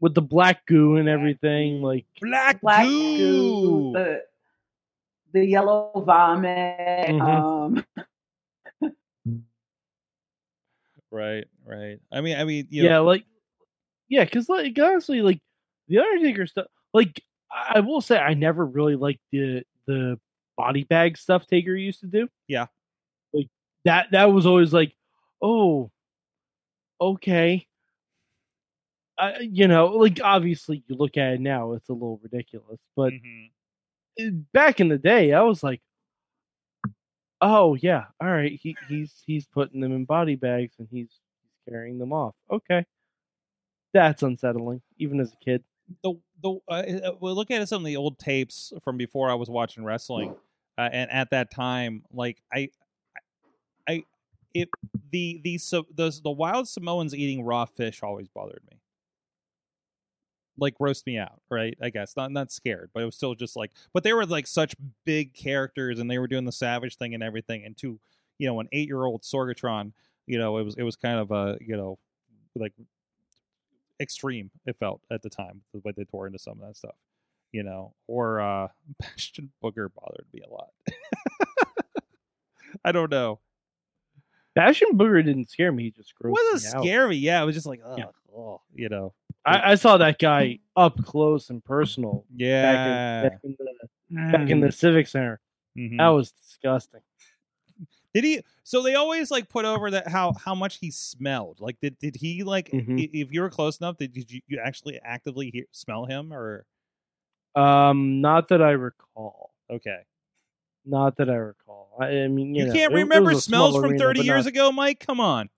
with 0.00 0.14
the 0.14 0.22
black 0.22 0.64
goo 0.66 0.96
and 0.96 1.08
everything. 1.08 1.80
Like, 1.82 2.06
Black, 2.20 2.60
Black 2.60 2.84
goo. 2.86 3.18
goo, 3.18 3.92
the 3.94 4.22
the 5.32 5.46
yellow 5.46 5.90
vomit. 6.06 7.08
Mhm. 7.08 7.20
Um, 7.22 7.84
Right, 11.10 11.44
right. 11.66 11.98
I 12.10 12.20
mean, 12.22 12.38
I 12.38 12.44
mean, 12.44 12.66
you 12.70 12.84
yeah, 12.84 12.90
know, 12.90 13.04
like, 13.04 13.24
yeah, 14.08 14.24
because 14.24 14.48
like 14.48 14.78
honestly, 14.78 15.20
like 15.20 15.40
the 15.88 15.98
Undertaker 15.98 16.46
stuff. 16.46 16.66
Like, 16.94 17.22
I 17.50 17.72
I 17.76 17.80
will 17.80 18.00
say, 18.00 18.18
I 18.18 18.32
never 18.34 18.64
really 18.64 18.96
liked 18.96 19.20
the 19.30 19.62
the 19.86 20.18
body 20.56 20.84
bag 20.84 21.16
stuff 21.16 21.46
Taker 21.46 21.74
used 21.74 22.00
to 22.00 22.06
do. 22.06 22.28
Yeah. 22.48 22.66
like 23.32 23.48
that. 23.84 24.08
That 24.12 24.32
was 24.32 24.46
always 24.46 24.72
like, 24.72 24.94
oh, 25.40 25.90
okay. 27.00 27.66
I, 29.18 29.40
you 29.40 29.68
know, 29.68 29.86
like 29.88 30.20
obviously 30.22 30.82
you 30.88 30.96
look 30.96 31.16
at 31.16 31.34
it 31.34 31.40
now, 31.40 31.72
it's 31.72 31.88
a 31.88 31.92
little 31.92 32.20
ridiculous, 32.22 32.80
but 32.96 33.12
mhm. 33.12 34.44
back 34.52 34.80
in 34.80 34.88
the 34.88 34.98
day, 34.98 35.32
I 35.32 35.42
was 35.42 35.62
like, 35.62 35.80
"Oh 37.40 37.74
yeah, 37.74 38.06
all 38.20 38.28
right, 38.28 38.58
he, 38.60 38.74
he's 38.88 39.22
he's 39.26 39.46
putting 39.46 39.80
them 39.80 39.92
in 39.92 40.06
body 40.06 40.34
bags 40.34 40.74
and 40.78 40.88
he's 40.90 41.10
he's 41.42 41.72
carrying 41.72 41.98
them 41.98 42.12
off." 42.12 42.34
Okay, 42.50 42.84
that's 43.92 44.22
unsettling, 44.22 44.80
even 44.98 45.20
as 45.20 45.32
a 45.32 45.44
kid. 45.44 45.62
the 46.02 46.14
the 46.42 46.50
uh, 46.68 46.72
uh, 46.72 47.12
well, 47.20 47.34
look 47.34 47.50
at 47.50 47.66
some 47.68 47.82
of 47.82 47.86
the 47.86 47.96
old 47.96 48.18
tapes 48.18 48.72
from 48.82 48.96
before 48.96 49.30
I 49.30 49.34
was 49.34 49.48
watching 49.48 49.84
wrestling, 49.84 50.34
uh, 50.78 50.88
and 50.92 51.10
at 51.10 51.30
that 51.30 51.50
time, 51.50 52.04
like 52.12 52.42
I, 52.52 52.68
I, 53.88 53.92
I- 53.92 54.04
it 54.54 54.68
the 55.10 55.40
the 55.42 55.56
so 55.56 55.86
the 55.94 56.10
the 56.22 56.30
wild 56.30 56.68
Samoans 56.68 57.14
eating 57.14 57.42
raw 57.42 57.64
fish 57.64 58.02
always 58.02 58.28
bothered 58.28 58.60
me. 58.70 58.78
Like 60.58 60.74
roast 60.78 61.06
me 61.06 61.16
out, 61.16 61.40
right? 61.50 61.74
I 61.80 61.88
guess 61.88 62.14
not 62.14 62.30
not 62.30 62.52
scared, 62.52 62.90
but 62.92 63.02
it 63.02 63.06
was 63.06 63.16
still 63.16 63.34
just 63.34 63.56
like. 63.56 63.70
But 63.94 64.04
they 64.04 64.12
were 64.12 64.26
like 64.26 64.46
such 64.46 64.74
big 65.06 65.32
characters, 65.32 65.98
and 65.98 66.10
they 66.10 66.18
were 66.18 66.28
doing 66.28 66.44
the 66.44 66.52
savage 66.52 66.96
thing 66.98 67.14
and 67.14 67.22
everything, 67.22 67.64
and 67.64 67.74
to 67.78 67.98
you 68.38 68.46
know, 68.48 68.60
an 68.60 68.68
eight 68.72 68.86
year 68.88 69.04
old 69.04 69.22
Sorgatron, 69.22 69.92
you 70.26 70.38
know, 70.38 70.58
it 70.58 70.64
was 70.64 70.74
it 70.76 70.82
was 70.82 70.96
kind 70.96 71.18
of 71.18 71.30
a 71.30 71.56
you 71.62 71.74
know, 71.76 71.98
like 72.54 72.74
extreme. 74.02 74.50
It 74.66 74.76
felt 74.78 75.00
at 75.10 75.22
the 75.22 75.30
time 75.30 75.62
the 75.72 75.80
way 75.84 75.92
they 75.96 76.04
tore 76.04 76.26
into 76.26 76.38
some 76.38 76.60
of 76.60 76.66
that 76.66 76.76
stuff, 76.76 76.96
you 77.52 77.62
know, 77.62 77.94
or 78.08 78.40
uh 78.40 78.68
Bastion 79.00 79.50
Booger 79.62 79.88
bothered 79.94 80.26
me 80.32 80.42
a 80.46 80.52
lot. 80.52 80.70
I 82.84 82.92
don't 82.92 83.10
know. 83.10 83.40
Bastion 84.54 84.88
Booger 84.94 85.24
didn't 85.24 85.50
scare 85.50 85.72
me. 85.72 85.84
He 85.84 85.90
just 85.90 86.12
It 86.20 86.24
grossed 86.26 86.32
wasn't 86.52 86.74
me 86.82 86.88
scary. 86.88 87.16
Yeah, 87.16 87.42
it 87.42 87.46
was 87.46 87.54
just 87.54 87.66
like, 87.66 87.80
ugh, 87.84 87.98
Yeah. 87.98 88.04
ugh, 88.36 88.60
you 88.74 88.88
know, 88.88 89.14
I, 89.44 89.72
I 89.72 89.74
saw 89.76 89.96
that 89.98 90.18
guy 90.18 90.58
up 90.76 91.02
close 91.04 91.48
and 91.50 91.64
personal 91.64 92.24
yeah. 92.34 93.22
back 93.22 93.32
in, 93.32 93.32
back 93.32 93.40
in 93.44 93.56
the 93.58 94.38
back 94.38 94.50
in 94.50 94.60
the 94.60 94.72
Civic 94.72 95.06
Center. 95.08 95.40
Mhm. 95.78 95.98
That 95.98 96.08
was 96.08 96.32
disgusting. 96.32 97.00
Did 98.14 98.24
he? 98.24 98.42
So 98.64 98.82
they 98.82 98.94
always 98.94 99.30
like 99.30 99.48
put 99.48 99.64
over 99.64 99.90
that 99.92 100.08
how 100.08 100.32
how 100.34 100.54
much 100.54 100.78
he 100.78 100.90
smelled. 100.90 101.60
Like, 101.60 101.80
did 101.80 101.98
did 101.98 102.16
he 102.16 102.42
like? 102.44 102.70
Mhm. 102.70 103.08
If 103.12 103.32
you 103.32 103.40
were 103.40 103.48
close 103.50 103.78
enough, 103.78 103.96
did, 103.96 104.12
did 104.12 104.30
you, 104.30 104.40
you 104.46 104.60
actually 104.62 105.00
actively 105.02 105.50
hear, 105.50 105.64
smell 105.72 106.04
him 106.04 106.32
or? 106.32 106.66
Um, 107.54 108.20
not 108.20 108.48
that 108.48 108.62
I 108.62 108.70
recall. 108.70 109.52
Okay, 109.70 110.00
Not 110.84 111.16
that 111.16 111.30
I 111.30 111.34
recall. 111.36 111.90
I, 112.00 112.06
I 112.06 112.28
mean, 112.28 112.54
you, 112.54 112.62
you, 112.62 112.68
know, 112.68 112.72
can't 112.74 112.92
it- 112.92 112.96
it 112.96 113.02
remember 113.02 113.30
was 113.30 113.38
a 113.38 113.42
small 113.42 113.70
smells 113.70 113.82
from 113.82 113.90
arena, 113.92 113.98
thirty 114.04 114.20
years 114.22 114.44
not- 114.44 114.52
ago, 114.52 114.72
Mike. 114.72 115.00
Come 115.00 115.20
on, 115.20 115.48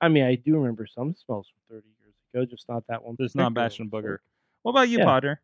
I 0.00 0.08
mean, 0.08 0.24
I 0.24 0.34
do 0.34 0.56
remember 0.56 0.86
some 0.86 1.14
smells 1.14 1.48
from 1.48 1.76
30 1.76 1.88
years 2.00 2.14
ago, 2.32 2.44
just 2.44 2.68
not 2.68 2.86
that 2.88 3.02
one. 3.04 3.16
there's 3.18 3.34
not 3.34 3.54
particular 3.54 3.88
Bastion. 3.88 3.90
Booger. 3.90 4.18
What 4.62 4.72
about 4.72 4.88
you, 4.88 4.98
Yeah. 4.98 5.04
Podger? 5.06 5.36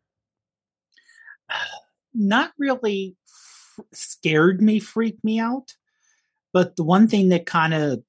not 2.13 2.53
really 2.57 3.15
f- 3.24 3.24
scared 3.93 4.61
me, 4.61 4.79
freaked 4.79 5.23
me 5.23 5.39
out. 5.39 5.75
But 6.53 6.75
the 6.75 6.83
one 6.83 7.07
thing 7.07 7.29
that 7.29 7.45
kind 7.45 7.73
of, 7.73 8.03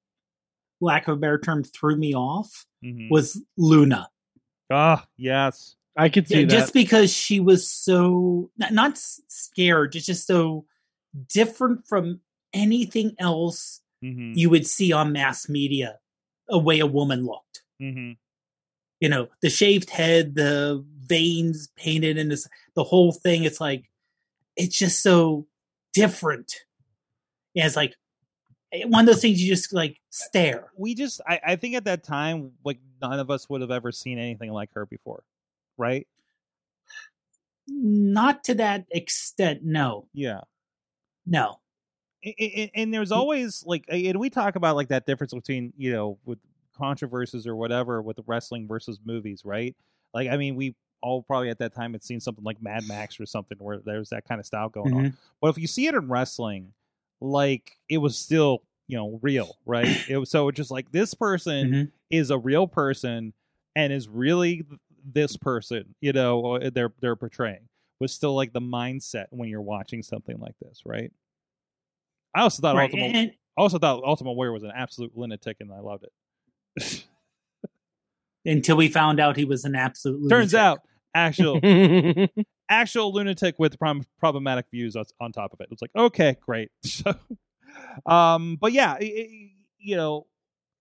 lack 0.79 1.07
of 1.07 1.17
a 1.17 1.19
better 1.19 1.39
term, 1.39 1.63
threw 1.63 1.95
me 1.95 2.13
off 2.13 2.65
Mhm. 2.83 3.09
was 3.09 3.41
Luna. 3.57 4.09
Ah, 4.69 5.07
yes. 5.17 5.75
I 5.95 6.09
could 6.09 6.27
see 6.27 6.41
Yeah, 6.41 6.45
that. 6.45 6.51
just 6.51 6.73
because 6.73 7.11
she 7.11 7.39
was 7.39 7.69
so 7.69 8.51
not, 8.57 8.73
not 8.73 8.97
scared, 8.97 9.95
it's 9.95 10.05
just 10.05 10.27
so 10.27 10.65
different 11.27 11.87
from 11.87 12.21
anything 12.53 13.15
else 13.19 13.81
hmm 14.01 14.33
you 14.35 14.49
would 14.49 14.67
see 14.67 14.91
on 14.91 15.11
mass 15.11 15.49
media. 15.49 15.99
A 16.49 16.57
way 16.57 16.79
a 16.79 16.85
woman 16.85 17.25
looked, 17.25 17.63
hmm 17.79 18.11
you 18.99 19.09
know, 19.09 19.27
the 19.41 19.49
shaved 19.49 19.89
head, 19.89 20.35
the 20.35 20.83
veins 21.01 21.69
painted 21.75 22.17
in 22.17 22.29
this, 22.29 22.47
the 22.75 22.83
whole 22.83 23.11
thing. 23.11 23.43
It's 23.43 23.61
like 23.61 23.89
it's 24.55 24.77
just 24.77 25.01
so 25.03 25.47
different. 25.93 26.53
It's 27.55 27.75
like 27.75 27.95
eh, 28.73 28.83
one 28.85 29.01
of 29.01 29.05
those 29.07 29.21
things 29.21 29.41
you 29.41 29.47
just 29.53 29.73
like 29.73 29.97
stare. 30.09 30.71
We 30.77 30.95
just, 30.95 31.21
I, 31.27 31.39
I 31.45 31.55
think 31.55 31.75
at 31.75 31.85
that 31.85 32.03
time, 32.03 32.51
like 32.63 32.79
none 33.01 33.19
of 33.19 33.29
us 33.31 33.49
would 33.49 33.61
have 33.61 33.71
ever 33.71 33.91
seen 33.91 34.19
anything 34.19 34.51
like 34.51 34.69
her 34.73 34.85
before, 34.85 35.23
right? 35.77 36.07
Not 37.67 38.43
to 38.45 38.55
that 38.55 38.85
extent, 38.91 39.61
no, 39.63 40.07
Yeah. 40.13 40.41
no. 41.25 41.59
and, 42.23 42.33
and, 42.39 42.71
and 42.75 42.93
there's 42.93 43.11
always 43.11 43.61
like 43.65 43.83
and 43.89 44.17
we 44.19 44.29
talk 44.29 44.55
about 44.55 44.75
like 44.77 44.87
that 44.89 45.05
difference 45.05 45.33
between 45.33 45.73
you 45.77 45.91
know 45.91 46.17
with 46.25 46.39
controversies 46.77 47.45
or 47.45 47.55
whatever 47.55 48.01
with 48.01 48.17
wrestling 48.25 48.67
versus 48.67 48.99
movies 49.03 49.41
right 49.43 49.75
like 50.13 50.27
i 50.29 50.37
mean 50.37 50.55
we 50.55 50.75
all 51.01 51.21
probably 51.23 51.49
at 51.49 51.59
that 51.59 51.73
time 51.73 51.93
had 51.93 52.03
seen 52.03 52.19
something 52.19 52.43
like 52.43 52.61
mad 52.61 52.87
max 52.87 53.19
or 53.19 53.25
something 53.25 53.57
where 53.59 53.79
there's 53.85 54.09
that 54.09 54.25
kind 54.27 54.39
of 54.39 54.45
style 54.45 54.69
going 54.69 54.93
on 54.93 55.17
but 55.41 55.49
if 55.49 55.57
you 55.57 55.67
see 55.67 55.87
it 55.87 55.93
in 55.95 56.07
wrestling 56.09 56.73
like 57.21 57.77
it 57.89 57.97
was 57.99 58.17
still 58.17 58.63
you 58.87 58.97
know 58.97 59.19
real 59.21 59.57
right 59.65 59.97
it 60.09 60.17
was 60.17 60.29
so 60.29 60.47
it's 60.47 60.57
just 60.57 60.71
like 60.71 60.91
this 60.91 61.13
person 61.13 61.71
Mhm. 61.71 61.91
is 62.09 62.29
a 62.31 62.37
real 62.37 62.67
person 62.67 63.33
and 63.75 63.93
is 63.93 64.07
really 64.07 64.65
this 65.13 65.37
person 65.37 65.95
you 66.01 66.13
know 66.13 66.55
uh, 66.55 66.69
they're 66.73 66.91
they're 66.99 67.15
portraying 67.15 67.67
was 67.99 68.11
still 68.13 68.35
like 68.35 68.53
the 68.53 68.61
mindset 68.61 69.25
when 69.31 69.49
you're 69.49 69.61
watching 69.61 70.01
something 70.03 70.37
like 70.39 70.55
this 70.61 70.81
right 70.85 71.11
i 72.35 72.41
also 72.41 72.61
thought 72.61 72.75
Right. 72.75 72.91
ultimate 72.91 73.15
And, 73.15 73.31
I 73.57 73.61
also 73.61 73.79
thought 73.79 74.03
Ultimate 74.03 74.33
Warrior 74.33 74.53
was 74.53 74.61
an 74.61 74.71
absolute 74.75 75.17
lunatic, 75.17 75.57
and 75.61 75.73
I 75.73 75.79
loved 75.79 76.03
it. 76.03 77.06
until 78.47 78.77
we 78.77 78.87
found 78.87 79.19
out 79.19 79.37
he 79.37 79.45
was 79.45 79.63
an 79.65 79.75
absolute. 79.75 80.27
Turns 80.29 80.53
lunatic. 80.53 80.59
out, 80.59 80.79
actual 81.13 81.59
actual 82.69 83.13
lunatic 83.13 83.55
with 83.59 83.77
prom- 83.77 84.05
problematic 84.19 84.65
views 84.71 84.95
on, 84.95 85.05
on 85.21 85.31
top 85.31 85.53
of 85.53 85.61
it. 85.61 85.67
It's 85.71 85.81
like 85.81 85.91
okay, 85.95 86.35
great. 86.41 86.71
So, 86.83 87.13
um, 88.07 88.57
but 88.59 88.71
yeah, 88.73 88.95
it- 88.99 89.05
it- 89.05 89.51
you 89.79 89.95
know, 89.95 90.25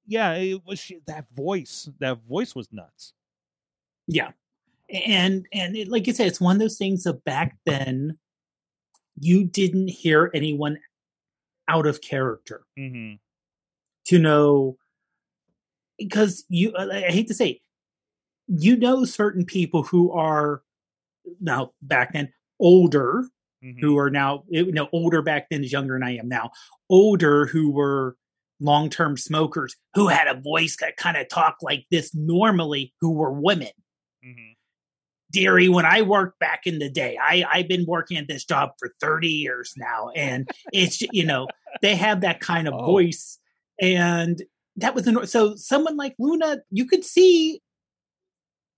yeah, 0.07 0.33
it 0.35 0.63
was 0.65 0.91
that 1.07 1.27
voice. 1.35 1.89
That 2.01 2.19
voice 2.27 2.55
was 2.55 2.69
nuts. 2.73 3.13
Yeah. 4.09 4.31
And 4.89 5.47
and 5.53 5.77
it, 5.77 5.89
like 5.89 6.07
you 6.07 6.13
said, 6.15 6.29
it's 6.29 6.41
one 6.41 6.57
of 6.57 6.61
those 6.61 6.79
things 6.79 7.07
of 7.07 7.23
back 7.25 7.57
then 7.67 8.19
you 9.21 9.45
didn't 9.45 9.89
hear 9.89 10.31
anyone 10.35 10.79
out 11.69 11.87
of 11.87 12.01
character 12.01 12.65
hmm 12.77 13.15
to 14.07 14.19
know 14.19 14.77
because 15.99 16.45
you 16.49 16.75
I 16.77 17.07
I 17.07 17.11
hate 17.11 17.29
to 17.29 17.35
say 17.35 17.49
it, 17.51 17.59
you 18.49 18.77
know 18.77 19.05
certain 19.05 19.45
people 19.45 19.83
who 19.83 20.13
are 20.13 20.63
now 21.41 21.73
back 21.83 22.13
then 22.13 22.33
older 22.61 23.25
hmm 23.63 23.81
who 23.81 23.99
are 23.99 24.11
now 24.11 24.45
you 24.49 24.73
know 24.73 24.89
older 24.93 25.21
back 25.23 25.49
then 25.51 25.63
is 25.65 25.73
younger 25.73 25.95
than 25.95 26.03
I 26.03 26.17
am 26.17 26.29
now 26.29 26.51
older 26.89 27.47
who 27.47 27.71
were 27.71 28.17
long 28.61 28.89
term 28.89 29.17
smokers 29.17 29.77
who 29.95 30.09
had 30.09 30.29
a 30.29 30.41
voice 30.41 30.77
that 30.81 30.97
kind 30.97 31.17
of 31.17 31.29
talked 31.29 31.63
like 31.63 31.85
this 31.91 32.15
normally 32.15 32.95
who 33.01 33.13
were 33.13 33.33
women 33.33 33.71
hmm 34.23 34.53
Deary, 35.33 35.69
when 35.69 35.85
I 35.85 36.03
worked 36.03 36.39
back 36.39 36.67
in 36.67 36.79
the 36.79 36.89
day, 36.89 37.19
I, 37.21 37.45
I've 37.51 37.69
been 37.69 37.85
working 37.87 38.17
at 38.17 38.29
this 38.29 38.45
job 38.45 38.71
for 38.79 38.95
30 39.01 39.29
years 39.29 39.75
now. 39.77 40.11
And 40.15 40.49
it's, 40.73 41.03
you 41.03 41.25
know, 41.27 41.49
they 41.83 41.97
have 41.97 42.21
that 42.21 42.41
kind 42.41 42.69
of 42.69 42.75
Oh. 42.75 42.85
voice. 42.85 43.39
And 43.81 44.41
that 44.77 44.95
was, 44.95 45.07
an, 45.07 45.27
so 45.27 45.55
someone 45.57 45.97
like 45.97 46.15
Luna, 46.19 46.59
you 46.71 46.87
could 46.87 47.05
see 47.05 47.61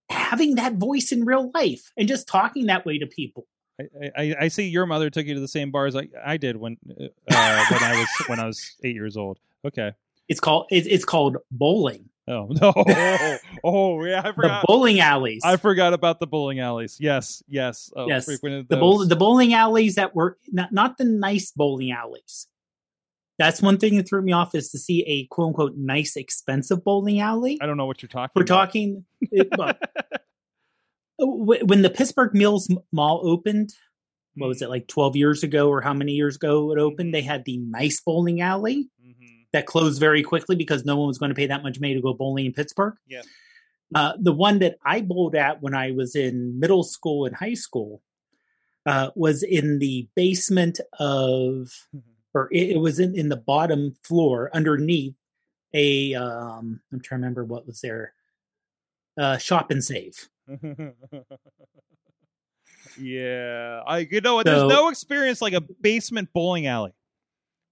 having 0.09 0.55
that 0.57 0.75
voice 0.75 1.13
in 1.13 1.25
real 1.25 1.51
life 1.55 1.93
and 1.97 2.09
just 2.09 2.27
talking 2.29 2.67
that 2.67 2.87
way 2.87 2.99
to 2.99 3.07
people. 3.07 3.47
I, 3.81 4.11
I, 4.17 4.35
I 4.41 4.49
see 4.49 4.69
your 4.69 4.87
mother 4.87 5.11
took 5.11 5.27
you 5.27 5.35
to 5.35 5.41
the 5.41 5.49
same 5.49 5.71
bars 5.71 5.95
I, 5.95 6.09
I 6.25 6.37
did 6.37 6.57
when 6.57 6.77
uh, 6.91 7.05
when 7.71 7.83
I 7.83 7.97
was 7.99 8.09
when 8.27 8.41
I 8.41 8.47
was 8.47 8.77
eight 8.83 8.95
years 8.95 9.17
old. 9.17 9.39
Okay. 9.65 9.93
It's 10.29 10.41
called, 10.41 10.67
it, 10.71 10.87
it's 10.87 11.05
called 11.05 11.39
bowling, 11.51 12.11
Oh 12.29 12.47
no! 12.61 12.73
Oh, 12.77 13.37
oh, 13.65 14.05
yeah, 14.05 14.21
I 14.25 14.33
the 14.33 14.63
bowling 14.67 15.01
alleys. 15.01 15.41
I 15.45 15.57
forgot 15.57 15.95
about 15.95 16.21
the 16.21 16.27
bowling 16.27 16.61
alleys. 16.61 16.99
Yes, 17.01 17.43
yes, 17.49 17.91
oh, 17.97 18.07
Yes, 18.07 18.27
the 18.27 18.65
bowl, 18.69 19.07
the 19.07 19.17
bowling 19.17 19.55
alleys 19.55 19.95
that 19.95 20.15
were 20.15 20.37
not, 20.49 20.71
not 20.71 20.99
the 20.99 21.05
nice 21.05 21.53
bowling 21.53 21.91
alleys. 21.91 22.47
That's 23.39 23.63
one 23.63 23.79
thing 23.79 23.97
that 23.97 24.09
threw 24.09 24.21
me 24.23 24.33
off 24.33 24.55
is 24.55 24.71
to 24.71 24.79
see 24.79 25.03
a 25.07 25.27
quote 25.27 25.49
unquote 25.49 25.77
nice 25.77 26.17
expensive 26.17 26.83
bowling 26.85 27.21
alley. 27.21 27.59
I 27.61 27.67
don't 27.67 27.77
know 27.77 27.87
what 27.87 28.03
you're 28.03 28.09
talking. 28.09 28.33
We're 28.35 28.43
about. 28.43 28.67
talking 28.67 29.05
it, 29.21 29.49
when 31.19 31.83
the 31.83 31.91
Pittsburgh 31.91 32.35
Mills 32.35 32.69
Mall 32.93 33.21
opened. 33.25 33.71
What 34.37 34.47
was 34.49 34.63
it 34.63 34.69
like 34.71 34.87
twelve 34.87 35.17
years 35.17 35.43
ago, 35.43 35.69
or 35.69 35.81
how 35.81 35.93
many 35.93 36.13
years 36.13 36.37
ago 36.37 36.71
it 36.73 36.79
opened? 36.79 37.13
They 37.13 37.23
had 37.23 37.45
the 37.45 37.59
nice 37.59 38.01
bowling 38.01 38.41
alley 38.41 38.89
Mhm. 39.05 39.47
that 39.53 39.67
closed 39.67 39.99
very 39.99 40.23
quickly 40.23 40.55
because 40.55 40.85
no 40.85 40.97
one 40.97 41.09
was 41.09 41.19
going 41.19 41.31
to 41.31 41.35
pay 41.35 41.47
that 41.47 41.65
much 41.65 41.81
money 41.81 41.95
to 41.95 42.01
go 42.01 42.15
bowling 42.15 42.47
in 42.47 42.53
Pittsburgh. 42.53 42.95
Yeah. 43.09 43.23
Uh, 43.95 44.13
the 44.21 44.33
one 44.33 44.61
that 44.61 44.77
I 44.85 45.01
bowled 45.01 45.35
at 45.35 45.61
when 45.61 45.75
I 45.75 45.91
was 45.91 46.15
in 46.15 46.61
middle 46.61 46.85
school 46.85 47.25
and 47.25 47.35
high 47.35 47.55
school 47.55 48.01
uh, 48.87 49.11
was 49.17 49.43
in 49.43 49.81
the 49.81 50.09
basement 50.15 50.79
of, 51.01 51.71
or 52.35 52.49
it, 52.53 52.71
it 52.71 52.79
was 52.79 52.99
in, 52.99 53.17
in 53.17 53.29
the 53.29 53.37
bottom 53.37 53.95
floor 54.03 54.51
underneath 54.53 55.15
a, 55.75 56.15
um, 56.15 56.81
I'm 56.93 57.01
trying 57.01 57.21
to 57.21 57.23
remember 57.25 57.45
what 57.45 57.67
was 57.67 57.81
there, 57.81 58.15
uh, 59.19 59.39
shop 59.39 59.71
and 59.71 59.83
save. 59.83 60.29
yeah, 62.99 63.83
I 63.87 64.09
you 64.11 64.21
know 64.21 64.37
what? 64.37 64.47
There's 64.47 64.63
no 64.65 64.89
experience 64.89 65.43
like 65.43 65.53
a 65.53 65.61
basement 65.61 66.33
bowling 66.33 66.67
alley, 66.67 66.95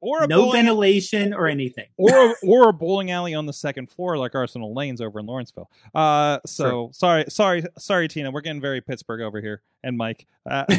or 0.06 0.22
a 0.22 0.26
No 0.26 0.42
bowling, 0.44 0.52
ventilation 0.64 1.34
or 1.34 1.48
anything. 1.48 1.86
or 1.96 2.10
a, 2.30 2.34
or 2.46 2.68
a 2.68 2.72
bowling 2.72 3.10
alley 3.10 3.34
on 3.34 3.44
the 3.46 3.52
second 3.52 3.90
floor 3.90 4.16
like 4.16 4.34
Arsenal 4.34 4.72
Lanes 4.74 5.00
over 5.00 5.18
in 5.20 5.26
Lawrenceville. 5.26 5.68
Uh, 5.94 6.38
so 6.46 6.90
sorry, 6.92 7.24
sorry, 7.28 7.64
sorry, 7.78 8.08
Tina. 8.08 8.30
We're 8.30 8.40
getting 8.40 8.60
very 8.60 8.80
Pittsburgh 8.80 9.20
over 9.20 9.40
here, 9.40 9.62
and 9.82 9.96
Mike. 9.96 10.26
Uh, 10.48 10.64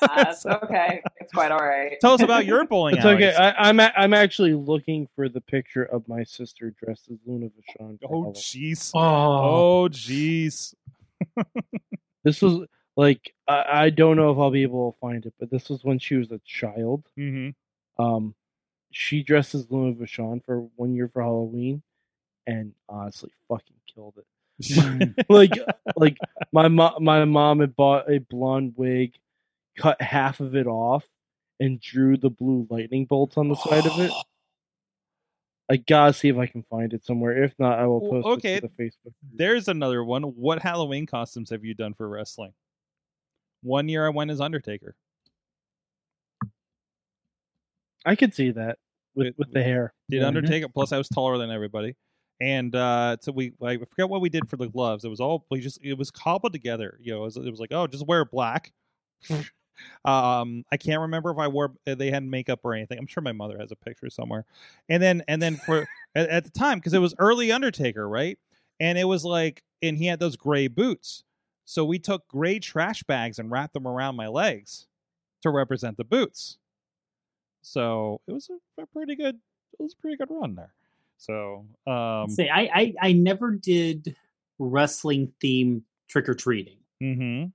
Uh, 0.00 0.24
it's 0.28 0.46
okay. 0.46 1.02
It's 1.20 1.32
quite 1.32 1.50
all 1.50 1.58
right. 1.58 1.96
tell 2.00 2.12
us 2.12 2.22
about 2.22 2.46
your 2.46 2.64
bowling 2.64 2.94
It's 2.96 3.04
alleys. 3.04 3.34
okay. 3.34 3.34
I, 3.36 3.68
I'm 3.68 3.80
a, 3.80 3.92
I'm 3.96 4.14
actually 4.14 4.54
looking 4.54 5.08
for 5.16 5.28
the 5.28 5.40
picture 5.40 5.82
of 5.82 6.06
my 6.06 6.22
sister 6.22 6.70
dressed 6.82 7.08
as 7.10 7.18
Luna 7.26 7.46
Vachon. 7.48 7.98
Oh 8.08 8.32
jeez. 8.36 8.92
Oh, 8.94 9.82
Oh 9.84 9.88
jeez. 9.88 10.72
This 12.24 12.42
was 12.42 12.66
like 12.96 13.34
I, 13.48 13.64
I 13.86 13.90
don't 13.90 14.16
know 14.16 14.30
if 14.30 14.38
I'll 14.38 14.50
be 14.50 14.62
able 14.62 14.92
to 14.92 14.98
find 15.00 15.24
it, 15.26 15.34
but 15.38 15.50
this 15.50 15.68
was 15.68 15.82
when 15.84 15.98
she 15.98 16.14
was 16.16 16.30
a 16.30 16.40
child. 16.44 17.04
hmm 17.16 17.50
Um, 17.98 18.34
she 18.90 19.22
dressed 19.22 19.54
as 19.54 19.70
Luna 19.70 19.94
Vachon 19.94 20.44
for 20.44 20.60
one 20.76 20.94
year 20.94 21.08
for 21.08 21.22
Halloween, 21.22 21.82
and 22.46 22.72
honestly, 22.88 23.30
fucking 23.48 23.76
killed 23.94 24.14
it. 24.18 24.26
like, 25.28 25.52
like 25.96 26.16
my 26.52 26.68
mom, 26.68 27.04
my 27.04 27.24
mom 27.24 27.60
had 27.60 27.76
bought 27.76 28.10
a 28.10 28.18
blonde 28.18 28.74
wig, 28.76 29.14
cut 29.76 30.00
half 30.00 30.40
of 30.40 30.54
it 30.56 30.66
off, 30.66 31.04
and 31.60 31.80
drew 31.80 32.16
the 32.16 32.30
blue 32.30 32.66
lightning 32.70 33.04
bolts 33.04 33.36
on 33.36 33.48
the 33.48 33.56
side 33.56 33.86
of 33.86 33.98
it. 34.00 34.12
I 35.70 35.76
gotta 35.76 36.14
see 36.14 36.28
if 36.28 36.38
I 36.38 36.46
can 36.46 36.62
find 36.62 36.94
it 36.94 37.04
somewhere. 37.04 37.44
If 37.44 37.54
not, 37.58 37.78
I 37.78 37.86
will 37.86 38.00
Well, 38.00 38.22
post 38.22 38.38
okay. 38.38 38.54
it 38.54 38.60
to 38.62 38.70
the 38.74 38.82
Facebook. 38.84 39.12
There's 39.34 39.68
another 39.68 40.02
one. 40.02 40.22
What 40.22 40.62
Halloween 40.62 41.04
costumes 41.04 41.50
have 41.50 41.62
you 41.62 41.74
done 41.74 41.92
for 41.92 42.08
wrestling? 42.08 42.54
One 43.62 43.88
year 43.88 44.06
I 44.06 44.08
went 44.08 44.30
as 44.30 44.40
Undertaker. 44.40 44.96
I 48.08 48.16
could 48.16 48.34
see 48.34 48.50
that 48.52 48.78
with 49.14 49.34
With- 49.36 49.52
the 49.52 49.62
hair. 49.62 49.92
Did. 50.10 50.22
Undertaker. 50.22 50.68
Plus, 50.68 50.92
I 50.92 50.98
was 50.98 51.08
taller 51.08 51.36
than 51.38 51.50
everybody. 51.50 51.94
And 52.40 52.74
uh, 52.74 53.16
so 53.20 53.32
we, 53.32 53.52
I 53.62 53.76
forget 53.76 54.08
what 54.08 54.20
we 54.20 54.28
did 54.28 54.48
for 54.48 54.56
the 54.56 54.68
gloves. 54.68 55.04
It 55.04 55.08
was 55.08 55.20
all 55.20 55.44
we 55.50 55.60
just, 55.60 55.80
it 55.82 55.94
was 55.94 56.10
cobbled 56.10 56.52
together. 56.52 56.96
You 57.00 57.12
know, 57.12 57.22
it 57.22 57.24
was, 57.24 57.36
it 57.36 57.50
was 57.50 57.60
like, 57.60 57.72
oh, 57.72 57.86
just 57.86 58.06
wear 58.06 58.24
black. 58.24 58.72
um, 60.04 60.64
I 60.72 60.76
can't 60.78 61.00
remember 61.00 61.30
if 61.30 61.38
I 61.38 61.48
wore, 61.48 61.74
they 61.84 62.10
had 62.10 62.22
makeup 62.22 62.60
or 62.62 62.74
anything. 62.74 62.98
I'm 62.98 63.08
sure 63.08 63.22
my 63.22 63.32
mother 63.32 63.58
has 63.58 63.72
a 63.72 63.76
picture 63.76 64.08
somewhere. 64.08 64.44
And 64.88 65.02
then, 65.02 65.22
and 65.26 65.42
then 65.42 65.56
for 65.56 65.88
at, 66.14 66.28
at 66.28 66.44
the 66.44 66.50
time, 66.50 66.78
because 66.78 66.94
it 66.94 67.00
was 67.00 67.14
early 67.18 67.50
Undertaker, 67.50 68.08
right? 68.08 68.38
And 68.80 68.96
it 68.96 69.04
was 69.04 69.24
like, 69.24 69.62
and 69.82 69.98
he 69.98 70.06
had 70.06 70.20
those 70.20 70.36
gray 70.36 70.68
boots. 70.68 71.24
So 71.64 71.84
we 71.84 71.98
took 71.98 72.26
gray 72.28 72.60
trash 72.60 73.02
bags 73.02 73.38
and 73.38 73.50
wrapped 73.50 73.74
them 73.74 73.86
around 73.86 74.14
my 74.14 74.28
legs 74.28 74.86
to 75.42 75.50
represent 75.50 75.96
the 75.96 76.04
boots. 76.04 76.56
So 77.68 78.20
it 78.26 78.32
was 78.32 78.48
a, 78.48 78.82
a 78.82 78.86
pretty 78.86 79.14
good, 79.14 79.34
it 79.78 79.82
was 79.82 79.92
a 79.92 80.00
pretty 80.00 80.16
good 80.16 80.28
run 80.30 80.54
there. 80.54 80.72
So, 81.18 81.66
um, 81.86 82.30
Say, 82.30 82.48
I, 82.48 82.70
I 82.72 82.94
I 83.02 83.12
never 83.12 83.50
did 83.50 84.16
wrestling 84.58 85.32
theme 85.40 85.84
trick 86.08 86.28
or 86.28 86.34
treating. 86.34 86.78
mhm. 87.02 87.52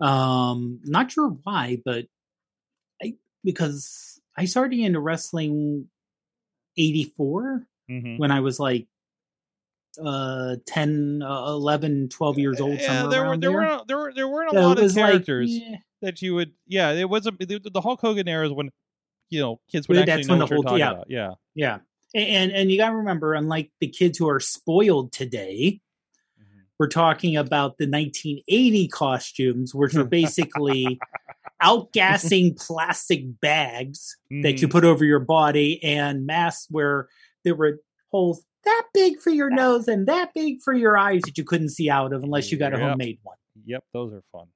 Um, 0.00 0.80
not 0.84 1.10
sure 1.12 1.28
why, 1.44 1.78
but 1.84 2.06
I 3.02 3.14
because 3.44 4.20
I 4.36 4.44
started 4.44 4.78
into 4.78 5.00
wrestling 5.00 5.88
eighty 6.76 7.04
four 7.16 7.66
Mhm. 7.90 8.18
when 8.18 8.30
I 8.30 8.40
was 8.40 8.60
like 8.60 8.88
uh 10.02 10.56
10 10.66 11.22
uh, 11.22 11.46
11 11.46 12.08
12 12.10 12.38
years 12.38 12.60
old 12.60 12.78
Yeah, 12.78 13.06
there 13.08 13.24
were 13.24 13.36
there, 13.36 13.50
there. 13.50 13.52
were 13.52 13.80
there 13.86 13.96
were 13.98 14.12
there 14.14 14.28
weren't 14.28 14.50
a 14.50 14.54
So 14.54 14.60
lot 14.68 14.78
of 14.78 14.82
was 14.84 14.96
like, 14.96 15.10
characters 15.10 15.58
eh, 15.60 15.76
that 16.02 16.22
you 16.22 16.34
would. 16.34 16.52
Yeah, 16.66 16.92
it 16.92 17.08
wasn't 17.08 17.38
the, 17.40 17.58
the 17.58 17.80
Hulk 17.80 18.00
Hogan 18.00 18.28
era 18.28 18.46
is 18.46 18.52
when 18.52 18.70
you 19.30 19.40
know 19.40 19.60
kids 19.70 19.88
would 19.88 19.96
actually 19.98 20.16
that's 20.16 20.28
know 20.28 20.34
when 20.34 20.40
what 20.40 20.48
the 20.48 20.54
you're 20.54 20.56
whole- 20.56 20.62
talking 20.64 20.78
yeah. 20.78 20.90
about. 20.90 21.06
Yeah. 21.08 21.34
yeah 21.54 21.78
and 22.14 22.52
and 22.52 22.70
you 22.70 22.76
got 22.78 22.90
to 22.90 22.96
remember 22.96 23.34
unlike 23.34 23.70
the 23.80 23.86
kids 23.88 24.18
who 24.18 24.28
are 24.28 24.40
spoiled 24.40 25.12
today 25.12 25.80
we're 26.78 26.88
talking 26.88 27.36
about 27.36 27.76
the 27.78 27.84
1980 27.86 28.88
costumes 28.88 29.74
which 29.74 29.94
are 29.94 30.04
basically 30.04 30.98
outgassing 31.62 32.58
plastic 32.58 33.38
bags 33.40 34.16
that 34.42 34.60
you 34.60 34.68
Mhm. 34.68 34.72
put 34.72 34.84
over 34.84 35.04
your 35.04 35.18
body 35.20 35.82
and 35.84 36.24
masks 36.26 36.66
where 36.70 37.08
there 37.44 37.54
were 37.54 37.80
holes 38.10 38.44
that 38.64 38.84
big 38.92 39.20
for 39.20 39.30
your 39.30 39.50
nose 39.50 39.88
and 39.88 40.06
that 40.06 40.32
big 40.34 40.60
for 40.62 40.72
your 40.74 40.96
eyes 40.98 41.22
that 41.22 41.36
you 41.38 41.44
couldn't 41.44 41.68
see 41.70 41.88
out 41.90 42.12
of 42.12 42.22
unless 42.22 42.50
you 42.50 42.58
got 42.58 42.72
a 42.74 42.78
Yep. 42.78 42.88
homemade 42.90 43.18
one 43.22 43.36
Yep, 43.66 43.84
those 43.92 44.12
are 44.14 44.22
fun. 44.32 44.46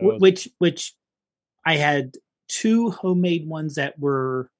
Those- 0.00 0.20
which 0.20 0.48
which 0.58 0.94
I 1.64 1.76
had 1.76 2.14
two 2.48 2.90
homemade 2.90 3.48
ones 3.48 3.74
that 3.76 3.98
were 3.98 4.50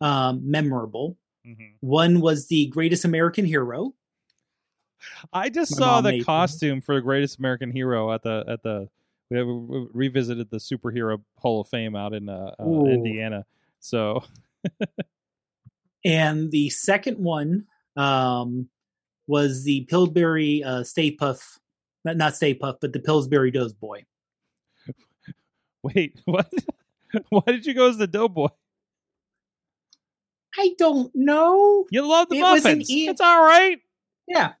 um, 0.00 0.40
memorable. 0.48 1.16
mhm. 1.46 1.74
One 1.80 2.20
was 2.20 2.46
the 2.48 2.66
Greatest 2.66 3.04
American 3.04 3.44
Hero. 3.44 3.94
I 5.32 5.48
just 5.48 5.72
My 5.72 5.78
saw 5.78 6.00
the 6.00 6.10
made 6.10 6.20
them. 6.20 6.26
costume 6.26 6.80
for 6.80 6.94
the 6.94 7.00
Greatest 7.00 7.38
American 7.38 7.70
Hero 7.70 8.12
at 8.12 8.22
the 8.22 8.44
at 8.48 8.62
the 8.62 8.88
we 9.30 9.86
revisited 9.92 10.50
the 10.50 10.58
superhero 10.58 11.22
Hall 11.38 11.62
of 11.62 11.68
Fame 11.68 11.96
out 11.96 12.12
in 12.12 12.28
uh, 12.28 12.54
uh, 12.60 12.84
Indiana. 12.84 13.46
So 13.80 14.22
And 16.04 16.50
the 16.50 16.68
second 16.70 17.18
one 17.18 17.66
um, 17.96 18.68
was 19.26 19.64
the 19.64 19.82
Pillsbury 19.82 20.64
uh, 20.64 20.82
Stay 20.84 21.14
Puft, 21.14 21.58
not, 22.04 22.16
not 22.16 22.36
Stay 22.36 22.54
Puft, 22.54 22.78
but 22.80 22.92
the 22.92 22.98
Pillsbury 23.00 23.50
Doughboy. 23.50 24.02
wait, 25.82 26.20
what? 26.24 26.50
Why 27.30 27.42
did 27.46 27.66
you 27.66 27.74
go 27.74 27.88
as 27.88 27.96
the 27.98 28.06
Doughboy? 28.06 28.48
I 30.58 30.74
don't 30.78 31.10
know. 31.14 31.86
You 31.90 32.06
love 32.06 32.28
the 32.28 32.36
It 32.36 32.40
muffins. 32.40 32.90
e- 32.90 33.08
It's 33.08 33.20
all 33.20 33.42
right. 33.42 33.78
Yeah, 34.28 34.52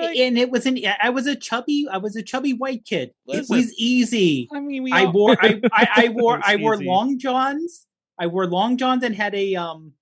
like- 0.00 0.16
and 0.16 0.36
it 0.38 0.50
was 0.50 0.66
an. 0.66 0.78
I 1.00 1.10
was 1.10 1.26
a 1.26 1.36
chubby. 1.36 1.86
I 1.90 1.98
was 1.98 2.16
a 2.16 2.22
chubby 2.22 2.52
white 2.52 2.84
kid. 2.84 3.12
Listen. 3.26 3.44
it 3.44 3.48
was 3.58 3.72
easy. 3.78 4.48
I 4.52 4.60
mean, 4.60 4.82
we 4.82 4.92
I 4.92 5.04
all- 5.04 5.12
wore. 5.12 5.36
I, 5.40 5.60
I, 5.72 5.88
I 5.96 6.08
wore. 6.10 6.40
I 6.42 6.56
wore 6.56 6.74
easy. 6.74 6.86
long 6.86 7.18
johns. 7.18 7.86
I 8.18 8.26
wore 8.26 8.46
long 8.46 8.76
johns 8.76 9.02
and 9.04 9.14
had 9.14 9.34
a 9.34 9.54
um, 9.56 9.92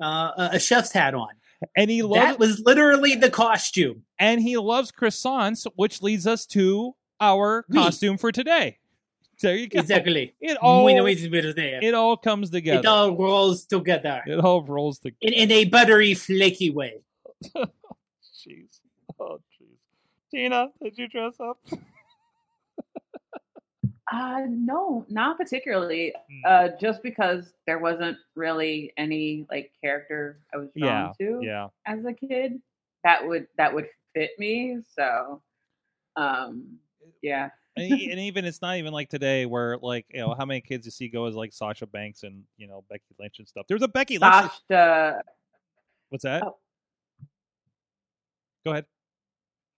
uh, 0.00 0.48
a 0.52 0.58
chef's 0.58 0.92
hat 0.92 1.14
on. 1.14 1.28
and 1.76 1.90
he 1.90 2.02
loves 2.02 2.24
That 2.24 2.38
was 2.38 2.60
literally 2.64 3.16
the 3.16 3.30
costume. 3.30 4.04
and 4.18 4.40
he 4.40 4.56
loves 4.56 4.92
croissants, 4.92 5.66
which 5.76 6.00
leads 6.00 6.26
us 6.26 6.46
to 6.46 6.94
our 7.20 7.64
costume 7.72 8.16
for 8.18 8.32
today. 8.32 8.78
There 9.40 9.56
you 9.56 9.68
go. 9.68 9.80
Exactly. 9.80 10.34
It 10.40 10.56
all 10.58 10.82
Muy 10.82 10.94
noisy 10.94 11.28
bit 11.28 11.54
there. 11.56 11.80
it 11.82 11.94
all 11.94 12.16
comes 12.16 12.50
together. 12.50 12.80
It 12.80 12.86
all 12.86 13.16
rolls 13.16 13.66
together 13.66 14.22
It 14.26 14.38
all 14.38 14.62
rolls 14.62 14.98
together. 14.98 15.16
in, 15.20 15.32
in 15.34 15.50
a 15.52 15.64
buttery, 15.64 16.14
flaky 16.14 16.70
way. 16.70 17.00
Jeez. 17.54 18.80
Oh, 19.18 19.38
jeez. 19.60 19.78
Tina, 20.30 20.68
did 20.82 20.98
you 20.98 21.08
dress 21.08 21.34
up? 21.40 21.58
Uh, 24.12 24.42
no, 24.48 25.04
not 25.08 25.38
particularly. 25.38 26.12
Hmm. 26.30 26.40
Uh, 26.46 26.68
just 26.80 27.02
because 27.02 27.54
there 27.66 27.78
wasn't 27.78 28.16
really 28.36 28.92
any 28.98 29.46
like 29.50 29.72
character 29.82 30.38
I 30.52 30.58
was 30.58 30.68
drawn 30.76 31.14
yeah. 31.18 31.26
to 31.26 31.40
Yeah. 31.42 31.68
as 31.86 32.04
a 32.04 32.12
kid 32.12 32.60
that 33.02 33.26
would 33.26 33.46
that 33.56 33.74
would 33.74 33.88
fit 34.14 34.30
me. 34.38 34.78
So, 34.94 35.40
um, 36.16 36.78
yeah. 37.22 37.50
and, 37.76 37.92
and 38.10 38.20
even 38.20 38.44
it's 38.44 38.62
not 38.62 38.76
even 38.76 38.92
like 38.92 39.08
today 39.08 39.46
where 39.46 39.78
like 39.78 40.06
you 40.12 40.20
know 40.20 40.34
how 40.36 40.44
many 40.44 40.60
kids 40.60 40.84
you 40.86 40.90
see 40.90 41.08
go 41.08 41.26
as 41.26 41.34
like 41.34 41.52
Sasha 41.52 41.86
Banks 41.86 42.22
and 42.22 42.42
you 42.56 42.66
know 42.66 42.84
Becky 42.88 43.04
Lynch 43.18 43.38
and 43.38 43.48
stuff. 43.48 43.66
There's 43.68 43.82
a 43.82 43.88
Becky 43.88 44.18
Lynch. 44.18 44.50
Sasha, 44.70 45.22
What's 46.10 46.24
that? 46.24 46.42
Oh. 46.44 46.56
Go 48.64 48.70
ahead. 48.72 48.86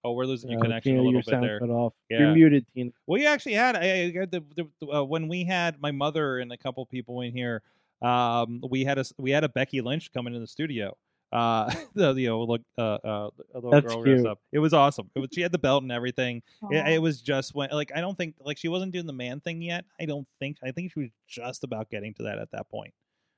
Oh, 0.05 0.13
we're 0.13 0.25
losing 0.27 0.51
your 0.51 0.61
Uh, 0.61 0.63
connection 0.63 0.93
Tina, 0.93 1.03
a 1.03 1.05
little 1.05 1.23
bit 1.23 1.41
there. 1.41 1.59
cut 1.59 1.71
off. 1.71 1.93
Yeah. 2.09 2.21
You're 2.21 2.35
muted, 2.35 2.67
Tina. 2.75 2.91
Well, 3.07 3.19
we 3.19 3.27
actually 3.27 3.55
had 3.55 3.75
I, 3.77 4.03
I 4.05 4.11
got 4.11 4.31
the, 4.31 4.45
the, 4.55 4.87
uh, 4.99 5.03
when 5.05 5.27
we 5.27 5.43
had 5.45 5.81
my 5.81 5.91
mother 5.91 6.39
and 6.39 6.53
a 6.53 6.57
couple 6.57 6.85
people 6.87 7.21
in 7.23 7.33
here. 7.33 7.63
Um, 8.03 8.63
we 8.69 8.85
had 8.85 8.99
a 8.99 9.05
we 9.19 9.31
had 9.31 9.43
a 9.43 9.49
Becky 9.49 9.81
Lynch 9.81 10.13
coming 10.13 10.35
in 10.35 10.41
the 10.41 10.47
studio. 10.47 10.97
Uh, 11.33 11.73
the 11.95 12.13
you 12.15 12.29
know 12.29 12.43
look 12.43 12.63
uh 12.79 12.99
uh 13.05 13.31
a 13.55 13.57
little 13.57 13.71
That's 13.71 13.87
girl 13.87 14.03
dressed 14.03 14.23
cute. 14.23 14.27
up. 14.27 14.39
It 14.53 14.59
was 14.59 14.73
awesome. 14.73 15.11
It 15.15 15.19
was 15.19 15.29
she 15.33 15.41
had 15.41 15.53
the 15.53 15.59
belt 15.59 15.83
and 15.83 15.93
everything. 15.93 16.43
It, 16.71 16.87
it 16.95 17.03
was 17.03 17.21
just 17.21 17.55
when 17.55 17.71
like 17.71 17.93
I 17.95 18.01
don't 18.01 18.17
think 18.17 18.37
like 18.41 18.59
she 18.59 18.69
wasn't 18.69 18.93
doing 18.93 19.07
the 19.07 19.13
man 19.13 19.41
thing 19.41 19.61
yet. 19.61 19.85
I 20.01 20.07
don't 20.07 20.27
think. 20.39 20.59
I 20.63 20.71
think 20.71 20.93
she 20.93 21.01
was 21.01 21.11
just 21.27 21.65
about 21.65 21.91
getting 21.91 22.15
to 22.15 22.23
that 22.25 22.39
at 22.39 22.51
that 22.53 22.69
point. 22.71 22.95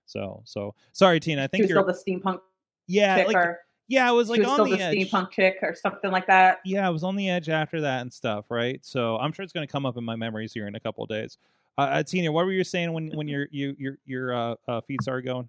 So 0.06 0.42
so 0.44 0.74
sorry, 0.92 1.20
Tina. 1.20 1.42
I 1.42 1.44
she 1.44 1.48
think 1.48 1.62
was 1.62 1.70
you're 1.70 1.82
still 1.82 2.14
the 2.14 2.20
steampunk 2.20 2.40
yeah 2.86 3.16
chick, 3.16 3.26
like 3.28 3.36
or 3.36 3.60
yeah. 3.88 4.10
It 4.10 4.14
was 4.14 4.28
she 4.28 4.32
like 4.32 4.40
was 4.40 4.48
on 4.48 4.54
still 4.54 4.64
the, 4.66 4.76
the, 4.76 4.82
edge. 4.82 5.10
steampunk 5.10 5.30
chick, 5.30 5.56
or 5.62 5.74
something 5.74 6.10
like 6.10 6.26
that. 6.26 6.58
Yeah, 6.64 6.86
I 6.86 6.90
was 6.90 7.04
on 7.04 7.16
the 7.16 7.28
edge 7.28 7.48
after 7.48 7.80
that 7.82 8.02
and 8.02 8.12
stuff, 8.12 8.46
right? 8.50 8.84
So 8.84 9.16
I'm 9.16 9.32
sure 9.32 9.42
it's 9.42 9.52
going 9.52 9.66
to 9.66 9.70
come 9.70 9.86
up 9.86 9.96
in 9.96 10.04
my 10.04 10.16
memories 10.16 10.52
here 10.52 10.66
in 10.66 10.74
a 10.74 10.80
couple 10.80 11.04
of 11.04 11.10
days. 11.10 11.38
Uh, 11.76 11.82
uh, 11.82 12.02
Tina, 12.02 12.32
what 12.32 12.44
were 12.44 12.52
you 12.52 12.64
saying 12.64 12.92
when 12.92 13.10
when 13.10 13.28
your 13.28 13.46
you 13.50 13.76
your 13.78 13.98
your 14.04 14.34
uh, 14.34 14.54
uh, 14.66 14.80
feet 14.82 15.00
started 15.02 15.24
going? 15.24 15.48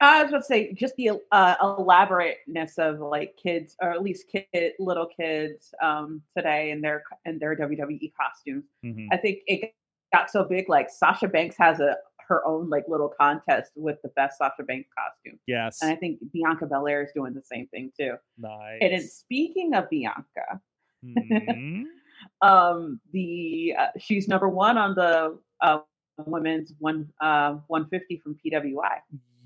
I 0.00 0.22
was 0.22 0.30
about 0.30 0.38
to 0.40 0.44
say 0.44 0.72
just 0.74 0.94
the 0.96 1.10
uh, 1.32 1.54
elaborateness 1.62 2.78
of 2.78 2.98
like 3.00 3.36
kids, 3.42 3.76
or 3.80 3.90
at 3.90 4.02
least 4.02 4.26
kid, 4.30 4.72
little 4.78 5.06
kids 5.06 5.74
um, 5.82 6.22
today 6.36 6.70
in 6.70 6.80
their 6.82 7.02
in 7.24 7.38
their 7.38 7.56
WWE 7.56 8.12
costumes. 8.20 8.64
Mhm. 8.84 9.08
I 9.10 9.16
think 9.16 9.38
it 9.46 9.74
got 10.12 10.30
so 10.30 10.44
big. 10.44 10.68
Like 10.68 10.90
Sasha 10.90 11.28
Banks 11.28 11.56
has 11.58 11.80
a 11.80 11.96
her 12.28 12.44
own 12.44 12.68
like 12.68 12.84
little 12.88 13.08
contest 13.20 13.70
with 13.76 14.02
the 14.02 14.08
best 14.10 14.36
Sasha 14.38 14.64
Banks 14.64 14.88
costume, 14.98 15.38
Yes, 15.46 15.80
and 15.80 15.90
I 15.92 15.94
think 15.96 16.18
Bianca 16.32 16.66
Belair 16.66 17.02
is 17.04 17.12
doing 17.14 17.32
the 17.32 17.42
same 17.42 17.66
thing 17.68 17.92
too. 17.98 18.16
nice. 18.36 18.78
And 18.82 18.92
then 18.92 19.00
speaking 19.02 19.74
of 19.74 19.88
Bianca, 19.88 20.60
Mhm. 21.04 21.84
um, 22.42 23.00
the 23.12 23.74
uh, 23.78 23.86
she's 23.98 24.28
number 24.28 24.48
one 24.48 24.76
on 24.76 24.94
the 24.94 25.38
uh, 25.62 25.78
women's 26.26 26.72
one 26.80 27.08
uh, 27.22 27.54
150 27.68 28.18
from 28.18 28.36
PWI. 28.44 28.98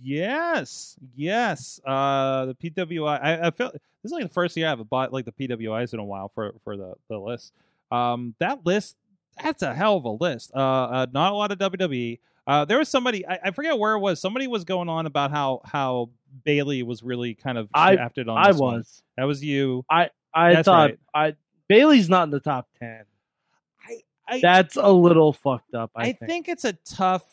Yes, 0.02 0.96
yes. 1.14 1.80
Uh, 1.84 2.46
the 2.46 2.54
PWI. 2.54 3.22
I, 3.22 3.48
I 3.48 3.50
feel 3.50 3.70
this 3.70 3.80
is 4.04 4.12
like 4.12 4.22
the 4.22 4.28
first 4.28 4.56
year 4.56 4.68
I've 4.68 4.88
bought 4.88 5.12
like 5.12 5.24
the 5.24 5.32
PWIs 5.32 5.92
in 5.92 5.98
a 6.00 6.04
while 6.04 6.30
for 6.34 6.54
for 6.64 6.76
the 6.76 6.94
the 7.08 7.18
list. 7.18 7.52
Um, 7.92 8.34
that 8.38 8.64
list, 8.64 8.96
that's 9.42 9.62
a 9.62 9.74
hell 9.74 9.96
of 9.96 10.04
a 10.04 10.10
list. 10.10 10.52
Uh, 10.54 10.58
uh 10.58 11.06
not 11.12 11.32
a 11.32 11.34
lot 11.34 11.52
of 11.52 11.58
WWE. 11.58 12.18
Uh, 12.46 12.64
there 12.64 12.78
was 12.78 12.88
somebody 12.88 13.26
I, 13.26 13.38
I 13.44 13.50
forget 13.50 13.78
where 13.78 13.94
it 13.94 14.00
was. 14.00 14.20
Somebody 14.20 14.46
was 14.46 14.64
going 14.64 14.88
on 14.88 15.06
about 15.06 15.30
how 15.30 15.60
how 15.64 16.10
Bayley 16.44 16.82
was 16.82 17.02
really 17.02 17.34
kind 17.34 17.58
of 17.58 17.68
I- 17.74 17.96
shafted 17.96 18.28
on. 18.28 18.38
I 18.38 18.52
this 18.52 18.60
one. 18.60 18.78
was. 18.78 19.02
That 19.16 19.24
was 19.24 19.44
you. 19.44 19.84
I 19.90 20.54
That's 20.54 20.64
thought 20.64 20.90
right. 20.90 20.98
I 21.14 21.36
Bayley's 21.68 22.08
not 22.08 22.24
in 22.24 22.30
the 22.30 22.40
top 22.40 22.68
ten. 22.78 23.04
I 23.86 23.96
I, 24.36 24.40
That's 24.40 24.76
a 24.76 24.90
little 24.90 25.32
fucked 25.32 25.74
up. 25.74 25.90
I, 25.94 26.02
I 26.02 26.04
think. 26.12 26.18
think 26.26 26.48
it's 26.48 26.64
a 26.64 26.72
tough, 26.72 27.24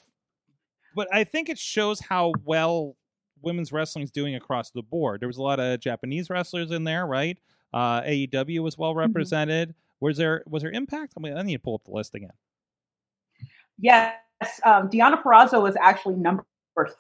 but 0.97 1.07
I 1.13 1.23
think 1.23 1.47
it 1.47 1.57
shows 1.57 2.01
how 2.01 2.33
well 2.43 2.97
women's 3.41 3.71
wrestling 3.71 4.03
is 4.03 4.11
doing 4.11 4.35
across 4.35 4.71
the 4.71 4.81
board. 4.81 5.21
There 5.21 5.29
was 5.29 5.37
a 5.37 5.41
lot 5.43 5.59
of 5.61 5.79
Japanese 5.79 6.29
wrestlers 6.29 6.71
in 6.71 6.83
there, 6.83 7.05
right? 7.05 7.37
Uh, 7.73 8.01
AEW 8.01 8.59
was 8.61 8.77
well 8.77 8.95
represented. 8.95 9.75
Was 10.01 10.17
there 10.17 10.43
was 10.47 10.63
there 10.63 10.71
Impact? 10.71 11.13
I 11.17 11.21
mean, 11.21 11.37
I 11.37 11.41
need 11.43 11.53
to 11.53 11.59
pull 11.59 11.75
up 11.75 11.83
the 11.85 11.91
list 11.91 12.15
again. 12.15 12.31
Yes, 13.79 14.15
um, 14.65 14.89
Deonna 14.89 15.21
Purrazzo 15.21 15.61
was 15.61 15.75
actually 15.79 16.15
number 16.15 16.45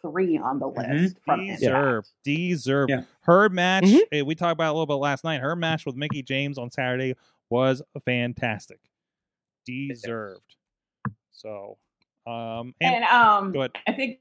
three 0.01 0.37
on 0.37 0.59
the 0.59 0.67
Mhm. 0.69 1.01
list 1.03 1.17
from 1.25 1.39
Impact. 1.41 1.59
Deserve, 1.59 2.05
deserve. 2.23 2.89
Yeah. 2.89 3.01
Her 3.21 3.49
match. 3.49 3.83
Mhm. 3.85 3.99
eh, 4.11 4.21
We 4.21 4.35
talked 4.35 4.53
about 4.53 4.67
it 4.67 4.69
a 4.69 4.73
little 4.73 4.85
bit 4.87 4.95
last 4.95 5.23
night. 5.23 5.41
Her 5.41 5.55
match 5.55 5.85
with 5.85 5.95
Mickie 5.95 6.23
James 6.23 6.57
on 6.57 6.69
Saturday 6.71 7.15
was 7.49 7.81
fantastic. 8.05 8.79
Deserved. 9.65 10.55
So, 11.31 11.77
um, 12.27 12.75
and, 12.81 12.95
And 12.95 13.03
um. 13.05 13.51
I 13.87 13.93
think 13.93 14.19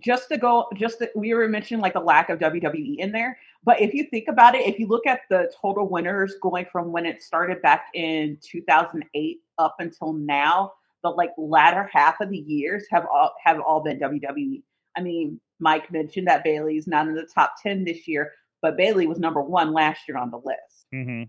just 0.00 0.28
to 0.28 0.36
go, 0.36 0.66
just 0.74 0.98
that 0.98 1.10
we 1.16 1.32
were 1.34 1.48
mentioning 1.48 1.80
like 1.80 1.94
the 1.94 2.00
lack 2.00 2.28
of 2.28 2.38
WWE 2.38 2.98
in 2.98 3.10
there. 3.10 3.38
But 3.64 3.80
if 3.80 3.94
you 3.94 4.04
think 4.04 4.28
about 4.28 4.54
it, 4.54 4.66
if 4.66 4.78
you 4.78 4.86
look 4.86 5.06
at 5.06 5.20
the 5.30 5.50
total 5.60 5.88
winners 5.88 6.36
going 6.42 6.66
from 6.70 6.92
when 6.92 7.06
it 7.06 7.22
started 7.22 7.60
back 7.62 7.86
in 7.94 8.38
2008 8.42 9.38
up 9.58 9.76
until 9.78 10.12
now, 10.12 10.72
the 11.02 11.10
like 11.10 11.30
latter 11.38 11.88
half 11.92 12.20
of 12.20 12.30
the 12.30 12.38
years 12.38 12.84
have 12.90 13.06
all 13.06 13.34
have 13.42 13.60
all 13.60 13.80
been 13.82 13.98
WWE. 13.98 14.62
I 14.96 15.00
mean, 15.00 15.40
Mike 15.60 15.90
mentioned 15.90 16.26
that 16.28 16.44
Bayley's 16.44 16.86
not 16.86 17.08
in 17.08 17.14
the 17.14 17.28
top 17.34 17.54
10 17.62 17.84
this 17.84 18.06
year, 18.06 18.32
but 18.62 18.76
Bayley 18.76 19.06
was 19.06 19.18
number 19.18 19.40
one 19.40 19.72
last 19.72 20.02
year 20.08 20.18
on 20.18 20.30
the 20.30 20.38
list. 20.38 20.86
Mm-hmm. 20.94 21.22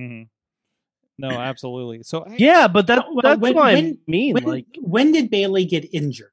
Mm-hmm. 0.00 0.22
No, 1.18 1.30
absolutely. 1.30 2.02
So 2.02 2.24
I, 2.24 2.36
Yeah, 2.38 2.68
but 2.68 2.86
that 2.88 3.06
Well, 3.08 3.20
that's 3.22 3.40
when- 3.40 3.54
what 3.54 3.66
I 3.68 3.74
when- 3.74 3.98
mean. 4.06 4.34
When, 4.34 4.44
like 4.44 4.66
when 4.80 5.12
did 5.12 5.30
Bayley 5.30 5.64
get 5.64 5.88
injured? 5.94 6.30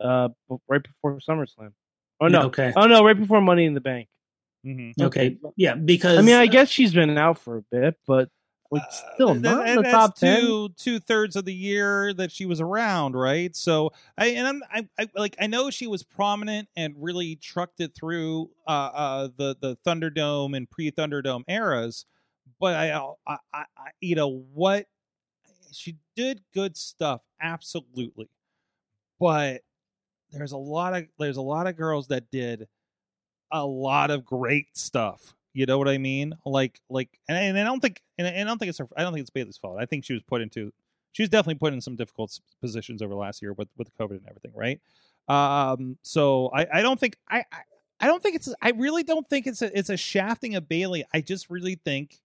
uh, 0.00 0.28
right 0.68 0.82
before 0.82 1.18
SummerSlam. 1.20 1.72
Oh 2.20 2.28
no. 2.28 2.42
Okay. 2.42 2.72
Oh 2.76 2.86
no, 2.86 3.04
right 3.04 3.18
before 3.18 3.40
Money 3.40 3.64
in 3.64 3.74
the 3.74 3.80
Bank. 3.80 4.08
mhm. 4.64 4.92
Okay. 5.00 5.38
Yeah, 5.56 5.74
because 5.74 6.18
I 6.18 6.22
mean, 6.22 6.34
I 6.36 6.46
guess 6.46 6.68
she's 6.68 6.92
been 6.92 7.16
out 7.16 7.38
for 7.38 7.58
a 7.58 7.62
bit, 7.70 7.96
but 8.06 8.28
like 8.70 8.82
Uh, 8.82 8.90
still 9.14 9.34
that- 9.34 9.40
not 9.40 9.68
in 9.68 9.76
the 9.76 9.82
top 9.84 10.10
that's 10.10 10.20
ten. 10.20 10.40
two 10.40 10.68
two 10.76 10.98
thirds 11.00 11.36
of 11.36 11.44
the 11.44 11.54
year 11.54 12.12
that 12.14 12.32
she 12.32 12.46
was 12.46 12.60
around, 12.60 13.14
right? 13.14 13.54
So 13.54 13.92
I 14.18 14.28
and 14.28 14.46
I'm 14.46 14.62
I, 14.70 14.88
I 15.02 15.08
like 15.14 15.36
I 15.40 15.46
know 15.46 15.70
she 15.70 15.86
was 15.86 16.02
prominent 16.02 16.68
and 16.76 16.94
really 16.98 17.36
trucked 17.36 17.80
it 17.80 17.94
through 17.94 18.50
uh, 18.66 18.70
uh 18.70 19.28
the 19.36 19.56
the 19.60 19.76
Thunderdome 19.86 20.56
and 20.56 20.68
pre 20.70 20.90
Thunderdome 20.90 21.44
eras, 21.48 22.06
but 22.60 22.74
I 22.74 22.92
I 23.26 23.36
I 23.52 23.64
you 24.00 24.16
know 24.16 24.28
what 24.52 24.86
she 25.72 25.96
did 26.14 26.42
good 26.54 26.76
stuff 26.76 27.22
absolutely, 27.40 28.28
but 29.20 29.62
there's 30.30 30.52
a 30.52 30.56
lot 30.56 30.94
of 30.94 31.04
there's 31.18 31.36
a 31.36 31.42
lot 31.42 31.66
of 31.66 31.76
girls 31.76 32.08
that 32.08 32.30
did 32.30 32.66
a 33.52 33.64
lot 33.64 34.10
of 34.10 34.24
great 34.24 34.76
stuff. 34.76 35.34
You 35.56 35.64
know 35.64 35.78
what 35.78 35.88
I 35.88 35.96
mean? 35.96 36.34
Like, 36.44 36.78
like, 36.90 37.08
and, 37.30 37.38
and 37.38 37.58
I 37.58 37.64
don't 37.64 37.80
think, 37.80 38.02
and 38.18 38.28
I 38.28 38.44
don't 38.44 38.58
think 38.58 38.68
it's 38.68 38.78
her. 38.78 38.86
I 38.94 39.02
don't 39.02 39.14
think 39.14 39.22
it's 39.22 39.30
Bayley's 39.30 39.56
fault. 39.56 39.78
I 39.80 39.86
think 39.86 40.04
she 40.04 40.12
was 40.12 40.22
put 40.22 40.42
into, 40.42 40.70
she 41.12 41.22
was 41.22 41.30
definitely 41.30 41.54
put 41.54 41.72
in 41.72 41.80
some 41.80 41.96
difficult 41.96 42.38
positions 42.60 43.00
over 43.00 43.14
last 43.14 43.40
year 43.40 43.54
with 43.54 43.68
with 43.78 43.88
COVID 43.98 44.18
and 44.18 44.28
everything, 44.28 44.52
right? 44.54 44.78
Um, 45.28 45.96
so 46.02 46.50
I, 46.54 46.66
I 46.74 46.82
don't 46.82 47.00
think, 47.00 47.16
I, 47.26 47.38
I, 47.50 47.60
I 48.00 48.06
don't 48.06 48.22
think 48.22 48.36
it's, 48.36 48.52
I 48.60 48.72
really 48.72 49.02
don't 49.02 49.26
think 49.30 49.46
it's 49.46 49.62
a, 49.62 49.76
it's 49.76 49.88
a 49.88 49.96
shafting 49.96 50.56
of 50.56 50.68
Bayley. 50.68 51.06
I 51.14 51.22
just 51.22 51.48
really 51.48 51.80
think, 51.82 52.20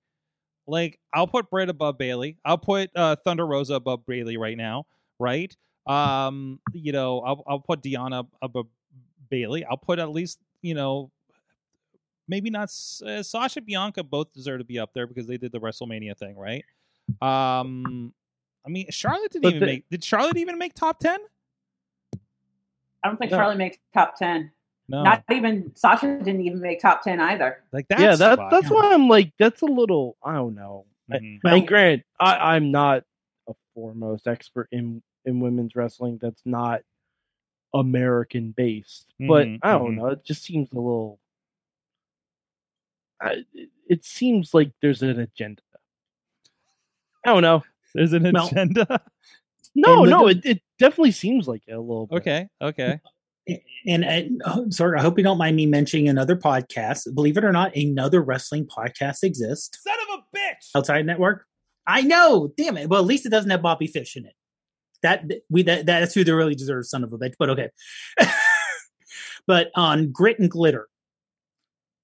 like, 0.67 0.99
I'll 1.13 1.25
put 1.25 1.49
Britt 1.49 1.69
above 1.69 1.97
Bayley. 1.97 2.37
I'll 2.43 2.57
put 2.57 2.91
uh, 2.97 3.15
Thunder 3.23 3.47
Rosa 3.47 3.75
above 3.75 4.05
Bayley 4.05 4.35
right 4.35 4.57
now, 4.57 4.87
right? 5.19 5.55
Um, 5.87 6.59
you 6.73 6.91
know, 6.91 7.21
I'll 7.21 7.43
I'll 7.47 7.59
put 7.59 7.81
Deonna 7.81 8.27
above 8.41 8.67
Bayley. 9.29 9.63
I'll 9.63 9.77
put 9.77 9.99
at 9.99 10.09
least 10.09 10.37
you 10.61 10.75
know 10.75 11.11
maybe 12.31 12.49
not 12.49 12.73
uh, 13.05 13.21
Sasha 13.21 13.61
Bianca 13.61 14.03
both 14.03 14.31
deserve 14.33 14.59
to 14.59 14.63
be 14.65 14.79
up 14.79 14.93
there 14.93 15.05
because 15.05 15.27
they 15.27 15.37
did 15.37 15.51
the 15.51 15.59
WrestleMania 15.59 16.17
thing, 16.17 16.35
right? 16.37 16.63
Um, 17.21 18.13
I 18.65 18.69
mean, 18.69 18.87
Charlotte 18.89 19.31
didn't 19.31 19.43
But 19.43 19.49
even 19.55 19.59
the- 19.59 19.65
make. 19.65 19.89
Did 19.89 20.03
Charlotte 20.03 20.37
even 20.37 20.57
make 20.57 20.73
top 20.73 20.99
ten? 20.99 21.19
I 23.03 23.07
don't 23.07 23.17
think 23.17 23.31
No. 23.31 23.37
Charlotte 23.37 23.57
makes 23.57 23.77
top 23.93 24.15
10. 24.17 24.51
No, 24.87 25.03
Not 25.03 25.23
even 25.31 25.71
Sasha 25.75 26.19
didn't 26.19 26.41
even 26.41 26.59
make 26.61 26.79
top 26.79 27.01
10 27.03 27.19
either. 27.19 27.63
like 27.71 27.87
that's 27.87 28.01
yeah, 28.01 28.15
that 28.15 28.37
that's 28.51 28.69
why 28.69 28.93
I'm 28.93 29.07
like 29.07 29.31
that's 29.39 29.61
a 29.61 29.65
little. 29.65 30.17
I 30.23 30.33
don't 30.33 30.53
know. 30.55 30.85
I- 31.11 31.17
Mhm. 31.17 31.39
Well- 31.43 31.55
and 31.55 31.67
grant, 31.67 32.03
I, 32.19 32.55
I'm 32.55 32.69
not 32.71 33.03
a 33.47 33.53
foremost 33.73 34.27
expert 34.27 34.67
in 34.71 35.01
in 35.25 35.39
women's 35.39 35.75
wrestling. 35.75 36.17
That's 36.21 36.41
not 36.45 36.81
American 37.73 38.51
based, 38.51 39.07
but 39.19 39.47
Mhm, 39.47 39.59
I 39.63 39.71
don't 39.71 39.93
mhm. 39.93 39.97
know. 39.97 40.07
It 40.07 40.23
just 40.23 40.43
seems 40.43 40.71
a 40.71 40.75
little. 40.75 41.19
I, 43.21 43.43
it- 43.53 43.69
it 43.89 44.05
seems 44.05 44.53
like 44.53 44.71
there's 44.81 45.01
an 45.01 45.19
agenda. 45.19 45.61
I 47.25 47.33
don't 47.33 47.41
know. 47.41 47.61
There's 47.93 48.13
an 48.13 48.31
Well- 48.31 48.47
agenda. 48.47 49.01
No, 49.75 50.03
no, 50.05 50.23
with 50.25 50.45
it, 50.45 50.57
it 50.57 50.61
definitely 50.79 51.11
seems 51.11 51.47
like 51.47 51.61
it 51.67 51.71
a 51.73 51.79
little 51.79 52.07
bit. 52.07 52.15
okay, 52.17 52.47
okay. 52.61 52.99
and, 53.87 54.03
uh, 54.03 54.07
and 54.07 54.41
oh, 54.45 54.69
sorry, 54.69 54.97
I 54.99 55.01
hope 55.01 55.17
you 55.17 55.23
don't 55.23 55.37
mind 55.37 55.55
me 55.55 55.65
mentioning 55.65 56.09
another 56.09 56.35
podcast. 56.35 57.13
Believe 57.15 57.37
it 57.37 57.43
or 57.45 57.51
not, 57.53 57.73
another 57.75 58.21
wrestling 58.21 58.65
podcast 58.65 59.23
exists. 59.23 59.81
Son 59.81 59.95
of 60.09 60.19
a 60.19 60.37
bitch. 60.37 60.69
Outside 60.75 61.05
Network. 61.05 61.45
I 61.87 62.01
know, 62.01 62.53
damn 62.57 62.75
it. 62.77 62.89
Well, 62.89 62.99
at 63.01 63.07
least 63.07 63.25
it 63.25 63.29
doesn't 63.29 63.49
have 63.49 63.61
Bobby 63.61 63.87
Fish 63.87 64.15
in 64.17 64.25
it. 64.25 64.33
That 65.03 65.23
we 65.49 65.63
that 65.63 65.85
that's 65.85 66.13
who 66.13 66.23
they 66.25 66.31
really 66.33 66.55
deserve, 66.55 66.85
son 66.85 67.03
of 67.03 67.11
a 67.13 67.17
bitch. 67.17 67.33
But 67.39 67.49
okay. 67.51 67.69
but 69.47 69.71
on 69.75 70.11
Grit 70.11 70.39
and 70.39 70.49
Glitter, 70.51 70.87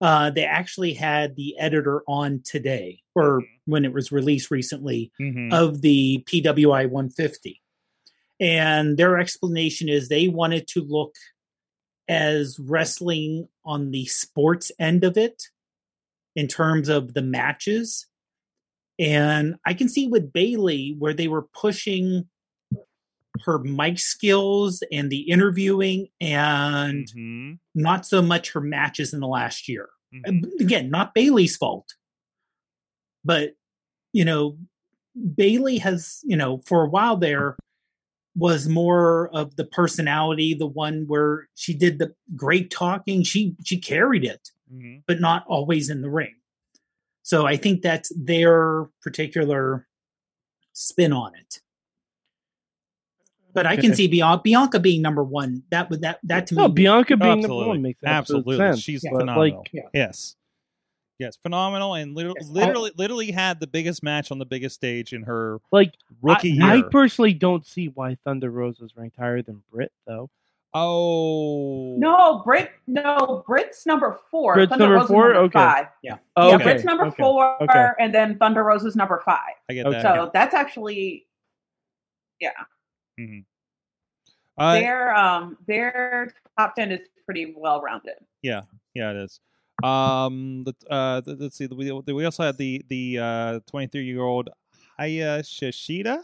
uh, 0.02 0.30
they 0.30 0.43
actually 0.45 0.93
had 0.93 1.36
the 1.36 1.58
editor 1.58 2.04
on 2.08 2.41
today, 2.43 3.02
or 3.16 3.43
when 3.66 3.84
it 3.86 3.93
was 3.93 4.12
released 4.12 4.52
recently, 4.52 5.12
Mhm. 5.20 5.52
of 5.54 5.82
the 5.82 6.24
PWI 6.28 6.86
150. 6.86 7.62
And 8.39 8.98
their 8.98 9.18
explanation 9.18 9.89
is 9.89 10.08
they 10.10 10.28
wanted 10.28 10.68
to 10.70 10.82
look 10.82 11.16
as 12.08 12.60
wrestling 12.60 13.50
on 13.66 13.91
the 13.91 14.06
sports 14.06 14.72
end 14.80 15.04
of 15.04 15.18
it 15.18 15.43
in 16.36 16.48
terms 16.48 16.88
of 16.88 17.14
the 17.16 17.22
matches. 17.24 18.06
And 19.00 19.56
I 19.66 19.74
can 19.74 19.89
see 19.89 20.08
with 20.08 20.32
Bayley 20.32 20.95
where 20.98 21.14
they 21.14 21.28
were 21.28 21.48
pushing 21.54 22.30
her 23.46 23.60
mic 23.60 24.00
skills 24.00 24.84
and 24.92 25.10
the 25.10 25.22
interviewing 25.30 26.08
and 26.22 27.08
Mhm. 27.08 27.60
not 27.76 28.06
so 28.06 28.22
much 28.22 28.52
her 28.54 28.62
matches 28.62 29.14
in 29.14 29.20
the 29.20 29.28
last 29.28 29.68
year 29.68 29.90
Mhm. 30.14 30.60
again, 30.62 30.90
not 30.90 31.14
Bayley's 31.14 31.58
fault, 31.58 31.96
but 33.24 33.56
you 34.14 34.24
know, 34.26 34.58
Bayley 35.36 35.80
has, 35.80 36.22
you 36.24 36.38
know, 36.38 36.62
for 36.66 36.84
a 36.86 36.90
while 36.90 37.18
there 37.18 37.58
was 38.36 38.68
more 38.68 39.30
of 39.36 39.56
the 39.56 39.66
personality, 39.66 40.54
the 40.54 40.68
one 40.68 41.06
where 41.08 41.50
she 41.56 41.74
did 41.74 41.98
the 42.00 42.14
great 42.36 42.70
talking. 42.72 43.24
She 43.24 43.56
she 43.66 43.78
carried 43.80 44.24
it, 44.24 44.52
Mhm. 44.72 45.04
but 45.08 45.20
not 45.20 45.46
always 45.48 45.90
in 45.90 46.02
the 46.02 46.10
ring. 46.10 46.36
So 47.24 47.46
I 47.46 47.58
think 47.58 47.82
that's 47.82 48.10
their 48.16 48.86
particular 49.02 49.88
spin 50.72 51.12
on 51.12 51.36
it. 51.36 51.60
But 53.58 53.66
I 53.66 53.76
can 53.76 53.95
see 53.95 54.08
Bianca, 54.08 54.41
Bianca 54.43 54.80
being 54.80 55.01
number 55.01 55.24
one. 55.24 55.64
That 55.72 55.89
would 55.89 56.01
that 56.01 56.20
that 56.26 56.45
to 56.47 56.55
No, 56.55 56.68
me. 56.68 56.76
Bianca 56.76 57.18
being 57.18 57.30
number 57.30 57.45
Absolutely. 57.45 57.68
one 57.68 57.82
makes 57.82 58.03
absolute 58.03 58.39
Absolutely. 58.41 58.58
sense. 58.58 58.80
She's 58.82 59.03
Yeah. 59.03 59.10
phenomenal. 59.18 59.58
Like, 59.62 59.70
Yeah. 59.74 59.82
Yes. 59.95 60.36
Yes, 61.18 61.36
phenomenal, 61.36 61.95
and 61.95 62.14
literally, 62.14 62.38
Yes. 62.39 62.49
literally, 62.51 62.91
literally 62.95 63.32
had 63.32 63.60
the 63.60 63.66
biggest 63.66 64.03
match 64.03 64.30
on 64.32 64.38
the 64.38 64.45
biggest 64.45 64.76
stage 64.76 65.12
in 65.12 65.24
her 65.24 65.60
like 65.72 65.95
rookie 66.22 66.60
I, 66.62 66.76
I 66.78 66.82
personally 66.84 67.34
don't 67.34 67.66
see 67.66 67.88
why 67.88 68.20
Thunder 68.24 68.51
Rosa's 68.51 68.95
ranked 68.95 69.18
higher 69.18 69.41
than 69.41 69.64
Britt, 69.72 69.91
though. 70.05 70.30
oh 70.76 71.95
No, 71.97 72.43
Britt. 72.45 72.70
No, 72.86 73.43
Britt's 73.47 73.88
number 73.88 74.20
four. 74.30 74.53
Britt's 74.53 74.70
Thunder 74.70 74.84
number 74.86 74.95
Rosa's 74.97 75.10
four? 75.10 75.24
Number 75.34 75.39
Okay. 75.39 75.53
Five. 75.58 75.88
Yeah. 76.03 76.18
Oh, 76.36 76.49
Yeah, 76.49 76.55
okay. 76.58 76.64
Britt's 76.66 76.84
number 76.84 77.05
okay, 77.08 77.16
four, 77.24 77.64
Okay. 77.64 77.88
and 77.99 78.14
then 78.14 78.38
Thunder 78.38 78.64
Rosa's 78.64 78.95
number 78.95 79.20
five. 79.26 79.55
I 79.68 79.74
get 79.74 79.88
Okay. 79.88 79.99
that. 80.03 80.16
So 80.16 80.30
that's 80.32 80.53
actually 80.53 81.26
Mhm. 83.20 83.45
Uh, 84.57 84.74
their 84.74 85.15
um 85.15 85.57
their 85.68 86.34
top 86.57 86.76
ten 86.76 86.91
is 86.91 87.07
pretty 87.26 87.53
well 87.55 87.82
rounded. 87.82 88.15
yeah, 88.41 88.61
yeah, 88.93 89.11
it 89.11 89.18
is. 89.18 89.39
Um, 89.84 90.63
the, 90.63 90.74
uh, 90.89 91.22
let's 91.26 91.57
see. 91.57 91.68
We, 91.68 91.91
we 91.91 92.26
also 92.26 92.43
had 92.43 92.57
the 92.57 92.84
the 92.88 93.20
uh 93.20 93.59
23 93.68 94.03
year 94.03 94.22
old 94.22 94.49
Hayashishita. 94.99 96.18
I 96.18 96.24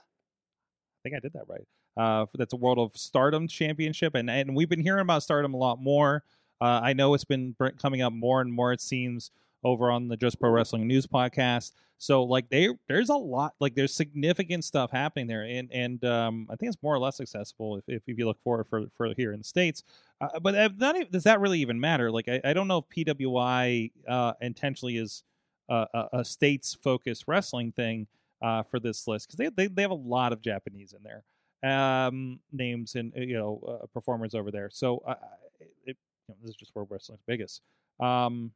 think 1.03 1.15
I 1.15 1.19
did 1.19 1.33
that 1.33 1.43
right. 1.47 1.67
Uh, 1.95 2.25
that's 2.33 2.53
a 2.53 2.57
World 2.57 2.79
of 2.79 2.97
Stardom 2.97 3.47
Championship, 3.47 4.15
and 4.15 4.29
and 4.29 4.55
we've 4.55 4.69
been 4.69 4.81
hearing 4.81 5.01
about 5.01 5.21
Stardom 5.21 5.53
a 5.53 5.57
lot 5.57 5.79
more. 5.79 6.23
Uh, 6.59 6.79
I 6.81 6.93
know 6.93 7.13
it's 7.13 7.25
been 7.25 7.55
coming 7.77 8.01
up 8.01 8.13
more 8.13 8.41
and 8.41 8.51
more. 8.51 8.71
It 8.73 8.81
seems 8.81 9.31
over 9.63 9.91
on 9.91 10.07
the 10.07 10.17
Just 10.17 10.39
Pro 10.39 10.49
Wrestling 10.49 10.87
News 10.87 11.07
podcast. 11.07 11.71
So 11.97 12.23
like 12.23 12.49
they 12.49 12.69
there's 12.87 13.09
a 13.09 13.15
lot 13.15 13.53
like 13.59 13.75
there's 13.75 13.93
significant 13.93 14.65
stuff 14.65 14.91
happening 14.91 15.27
there, 15.27 15.43
and 15.43 15.71
and 15.71 16.03
um, 16.03 16.47
I 16.49 16.55
think 16.55 16.73
it's 16.73 16.83
more 16.83 16.93
or 16.93 16.99
less 16.99 17.21
accessible 17.21 17.77
if, 17.77 17.83
if, 17.87 18.03
if 18.07 18.17
you 18.17 18.25
look 18.25 18.41
forward 18.43 18.67
for 18.69 18.85
for 18.97 19.13
here 19.15 19.31
in 19.31 19.39
the 19.39 19.45
states. 19.45 19.83
Uh, 20.19 20.39
but 20.39 20.55
uh, 20.55 20.69
not 20.77 20.95
does 21.11 21.23
that 21.23 21.39
really 21.39 21.59
even 21.59 21.79
matter? 21.79 22.11
Like 22.11 22.27
I, 22.27 22.41
I 22.43 22.53
don't 22.53 22.67
know 22.67 22.79
if 22.79 23.05
PWI 23.05 23.91
uh, 24.07 24.33
intentionally 24.41 24.97
is 24.97 25.23
uh, 25.69 25.85
a, 25.93 26.19
a 26.19 26.25
states 26.25 26.75
focused 26.83 27.23
wrestling 27.27 27.71
thing 27.71 28.07
uh, 28.41 28.63
for 28.63 28.79
this 28.79 29.07
list 29.07 29.27
because 29.27 29.37
they, 29.37 29.49
they 29.49 29.67
they 29.67 29.81
have 29.81 29.91
a 29.91 29.95
lot 29.95 30.33
of 30.33 30.41
Japanese 30.41 30.93
in 30.93 31.03
there 31.03 31.23
um, 31.63 32.39
names 32.51 32.95
and 32.95 33.13
you 33.15 33.35
know 33.35 33.61
uh, 33.67 33.85
performers 33.87 34.35
over 34.35 34.51
there. 34.51 34.69
So 34.71 35.01
uh, 35.07 35.15
it, 35.59 35.67
you 35.87 35.95
know, 36.29 36.35
this 36.41 36.51
is 36.51 36.55
just 36.55 36.71
where 36.75 36.85
wrestling's 36.89 37.21
biggest. 37.25 37.61
Um, 37.99 38.51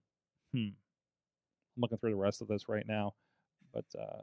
hmm. 0.54 0.70
I'm 1.78 1.82
looking 1.82 2.00
through 2.00 2.12
the 2.12 2.18
rest 2.18 2.42
of 2.42 2.48
this 2.48 2.68
right 2.68 2.86
now, 2.88 3.14
but 3.74 3.86
uh, 4.00 4.22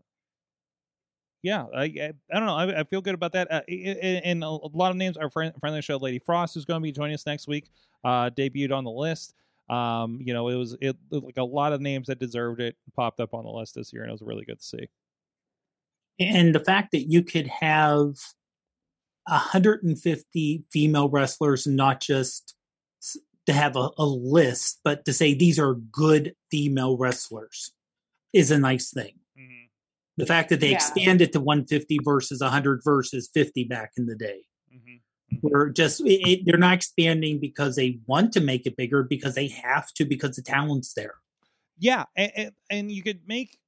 yeah, 1.43 1.67
I, 1.75 1.85
I 1.85 2.13
I 2.33 2.37
don't 2.39 2.47
know. 2.47 2.57
I, 2.57 2.81
I 2.81 2.85
feel 2.85 3.03
good 3.03 3.15
about 3.15 3.33
that. 3.33 3.53
Uh, 3.53 3.61
and 3.71 4.43
a 4.43 4.49
lot 4.49 4.91
of 4.91 4.97
names. 4.97 5.17
Our 5.17 5.31
friend, 5.31 5.53
friend 5.61 5.75
of 5.75 5.79
the 5.79 5.83
show, 5.83 5.99
Lady 5.99 6.19
Frost, 6.19 6.55
who's 6.55 6.65
going 6.65 6.81
to 6.81 6.83
be 6.83 6.93
joining 6.93 7.15
us 7.15 7.27
next 7.27 7.47
week, 7.49 7.71
uh, 8.05 8.31
debuted 8.31 8.73
on 8.73 8.85
the 8.85 8.91
list. 8.91 9.35
Um, 9.71 10.19
you 10.21 10.35
know, 10.35 10.49
it 10.49 10.57
was 10.57 10.77
it 10.81 10.97
like 11.11 11.37
a 11.39 11.45
lot 11.45 11.73
of 11.73 11.81
names 11.81 12.09
that 12.09 12.19
deserved 12.19 12.61
it 12.61 12.77
popped 12.97 13.21
up 13.21 13.35
on 13.35 13.45
the 13.45 13.51
list 13.51 13.75
this 13.75 13.93
year, 13.93 14.03
and 14.03 14.11
it 14.11 14.13
was 14.13 14.23
really 14.23 14.45
good 14.45 14.59
to 14.61 14.65
see. 14.65 14.89
and 16.21 16.55
the 16.55 16.61
fact 16.61 16.93
that 16.93 17.11
you 17.11 17.23
could 17.23 17.47
have 17.49 18.15
150 19.27 20.65
female 20.71 21.09
wrestlers 21.09 21.67
not 21.67 22.01
just 22.01 22.55
to 23.47 23.53
have 23.53 23.77
a, 23.77 23.91
a 23.99 24.07
list 24.07 24.81
but 24.85 25.05
to 25.05 25.13
say 25.13 25.35
these 25.35 25.59
are 25.59 25.75
good 25.75 26.35
female 26.51 26.97
wrestlers 26.97 27.73
is 28.33 28.51
a 28.51 28.59
nice 28.59 28.91
thing 28.91 29.15
the 30.17 30.27
fact 30.27 30.49
that 30.51 30.61
they 30.61 30.69
Yeah. 30.71 30.77
expanded 30.77 31.33
to 31.33 31.41
150 31.41 31.99
versus 32.05 32.41
100 32.41 32.83
versus 32.85 33.29
50 33.35 33.65
back 33.65 33.93
in 33.97 34.07
the 34.07 34.15
day 34.17 34.43
Mm-hmm. 34.75 35.37
where 35.41 35.69
just 35.71 36.01
it, 36.01 36.21
it- 36.29 36.41
they're 36.47 36.59
not 36.59 36.75
expanding 36.75 37.39
because 37.41 37.77
they 37.77 38.01
want 38.07 38.33
to 38.33 38.41
make 38.41 38.67
it 38.67 38.77
bigger 38.77 39.03
because 39.03 39.35
they 39.35 39.49
have 39.49 39.93
to 39.95 40.05
because 40.05 40.37
the 40.37 40.43
talent's 40.43 40.95
there 40.95 41.15
Yeah, 41.79 42.05
and, 42.17 42.33
and, 42.37 42.53
and 42.71 42.93
you 42.93 43.03
could 43.03 43.21
make 43.27 43.59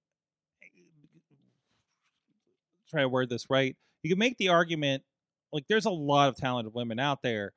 try 2.88 3.02
to 3.02 3.08
word 3.08 3.28
this 3.28 3.50
right. 3.50 3.76
You 4.02 4.10
could 4.10 4.18
make 4.18 4.38
the 4.38 4.48
argument 4.50 5.02
like 5.52 5.64
there's 5.68 5.86
a 5.86 5.90
lot 5.90 6.28
of 6.28 6.36
talented 6.36 6.74
women 6.74 6.98
out 6.98 7.22
there, 7.22 7.52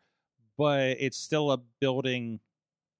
but 0.60 0.97
it's 0.99 1.18
still 1.18 1.51
a 1.51 1.57
building, 1.80 2.39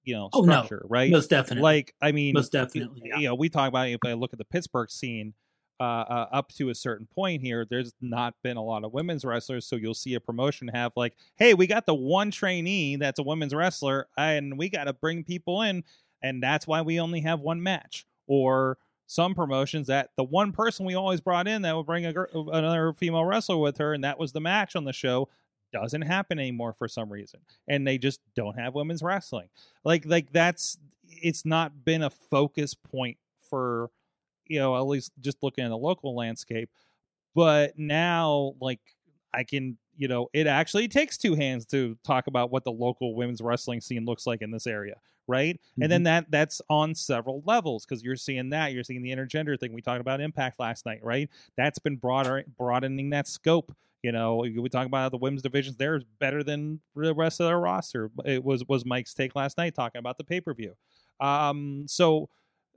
you 0.04 0.14
know, 0.14 0.30
Oh, 0.32 0.40
no. 0.40 0.64
structure, 0.64 0.84
right? 0.88 1.10
most 1.10 1.30
definitely 1.30 1.62
Like, 1.62 1.94
I 2.02 2.10
mean, 2.12 2.32
most 2.34 2.52
definitely 2.52 3.02
you 3.04 3.12
yeah. 3.16 3.28
know, 3.28 3.34
we 3.36 3.48
talk 3.50 3.68
about 3.68 3.88
if 3.88 4.00
I 4.04 4.14
look 4.14 4.32
at 4.32 4.38
the 4.38 4.44
Pittsburgh 4.46 4.90
scene, 4.90 5.34
uh, 5.78 5.82
uh, 5.82 6.28
up 6.32 6.52
to 6.52 6.68
a 6.70 6.74
certain 6.74 7.06
point 7.06 7.40
here, 7.42 7.66
there's 7.68 7.94
not 8.00 8.34
been 8.42 8.56
a 8.58 8.62
lot 8.62 8.84
of 8.84 8.92
women's 8.92 9.24
wrestlers. 9.24 9.66
So 9.66 9.76
you'll 9.76 9.94
see 9.94 10.14
a 10.14 10.20
promotion 10.20 10.68
have 10.68 10.92
like, 10.96 11.14
hey, 11.36 11.54
we 11.54 11.66
got 11.66 11.86
the 11.86 11.94
one 11.94 12.30
trainee 12.30 12.96
that's 12.96 13.18
a 13.18 13.22
women's 13.22 13.54
wrestler, 13.54 14.08
and 14.18 14.58
we 14.58 14.68
got 14.68 14.84
to 14.84 14.92
bring 14.92 15.24
people 15.24 15.62
in, 15.62 15.84
and 16.22 16.42
that's 16.42 16.66
why 16.66 16.82
we 16.82 17.00
only 17.00 17.20
have 17.20 17.40
one 17.40 17.62
match. 17.62 18.06
Or 18.26 18.78
some 19.06 19.34
promotions 19.34 19.88
that 19.88 20.10
the 20.16 20.22
one 20.22 20.52
person 20.52 20.86
we 20.86 20.94
always 20.94 21.20
brought 21.20 21.48
in 21.48 21.62
that 21.62 21.74
would 21.74 21.86
bring 21.86 22.06
a, 22.06 22.14
another 22.34 22.92
female 22.92 23.24
wrestler 23.24 23.56
with 23.56 23.78
her, 23.78 23.92
and 23.94 24.04
that 24.04 24.18
was 24.18 24.32
the 24.32 24.40
match 24.40 24.76
on 24.76 24.84
the 24.84 24.92
show. 24.92 25.28
Doesn't 25.72 26.02
happen 26.02 26.38
anymore 26.38 26.72
for 26.72 26.88
some 26.88 27.10
reason, 27.10 27.40
and 27.68 27.86
they 27.86 27.98
just 27.98 28.20
don't 28.34 28.58
have 28.58 28.74
women's 28.74 29.02
wrestling. 29.02 29.48
Like, 29.84 30.04
like 30.04 30.32
that's 30.32 30.78
it's 31.08 31.44
not 31.44 31.84
been 31.84 32.02
a 32.02 32.10
focus 32.10 32.74
point 32.74 33.16
for 33.48 33.90
you 34.46 34.58
know 34.58 34.76
at 34.76 34.86
least 34.86 35.12
just 35.20 35.42
looking 35.42 35.64
at 35.64 35.68
the 35.68 35.76
local 35.76 36.14
landscape 36.14 36.70
but 37.34 37.78
now 37.78 38.54
like 38.60 38.80
i 39.34 39.42
can 39.42 39.76
you 39.96 40.08
know 40.08 40.28
it 40.32 40.46
actually 40.46 40.88
takes 40.88 41.16
two 41.16 41.34
hands 41.34 41.66
to 41.66 41.96
talk 42.04 42.26
about 42.26 42.50
what 42.50 42.64
the 42.64 42.72
local 42.72 43.14
women's 43.14 43.40
wrestling 43.40 43.80
scene 43.80 44.04
looks 44.04 44.26
like 44.26 44.42
in 44.42 44.50
this 44.50 44.66
area 44.66 44.96
right? 45.28 45.60
And 45.80 45.92
then 45.92 46.00
mm-hmm. 46.00 46.04
that 46.04 46.30
that's 46.30 46.60
on 46.68 46.92
several 46.92 47.40
levels 47.46 47.86
because 47.86 48.02
you're 48.02 48.16
seeing 48.16 48.50
that 48.50 48.72
you're 48.72 48.82
seeing 48.82 49.00
the 49.00 49.12
intergender 49.12 49.58
thing 49.58 49.72
we 49.72 49.80
talked 49.80 50.00
about 50.00 50.20
impact 50.20 50.58
last 50.58 50.84
night 50.86 50.98
right? 51.04 51.30
That's 51.56 51.78
been 51.78 51.96
broader 51.96 52.44
broadening 52.58 53.10
that 53.10 53.28
scope 53.28 53.72
you 54.02 54.12
know 54.12 54.36
we 54.38 54.68
talk 54.68 54.86
about 54.86 54.98
how 54.98 55.08
the 55.08 55.16
women's 55.16 55.42
divisions 55.42 55.76
there 55.76 55.96
is 55.96 56.04
better 56.18 56.42
than 56.42 56.80
the 56.94 57.14
rest 57.14 57.40
of 57.40 57.46
their 57.46 57.58
roster. 57.58 58.10
It 58.24 58.42
was 58.42 58.64
was 58.68 58.84
mike's 58.84 59.14
take 59.14 59.34
last 59.34 59.58
night 59.58 59.74
talking 59.74 59.98
about 59.98 60.18
the 60.18 60.24
pay-per-view. 60.24 60.74
Um 61.20 61.86
so 61.86 62.28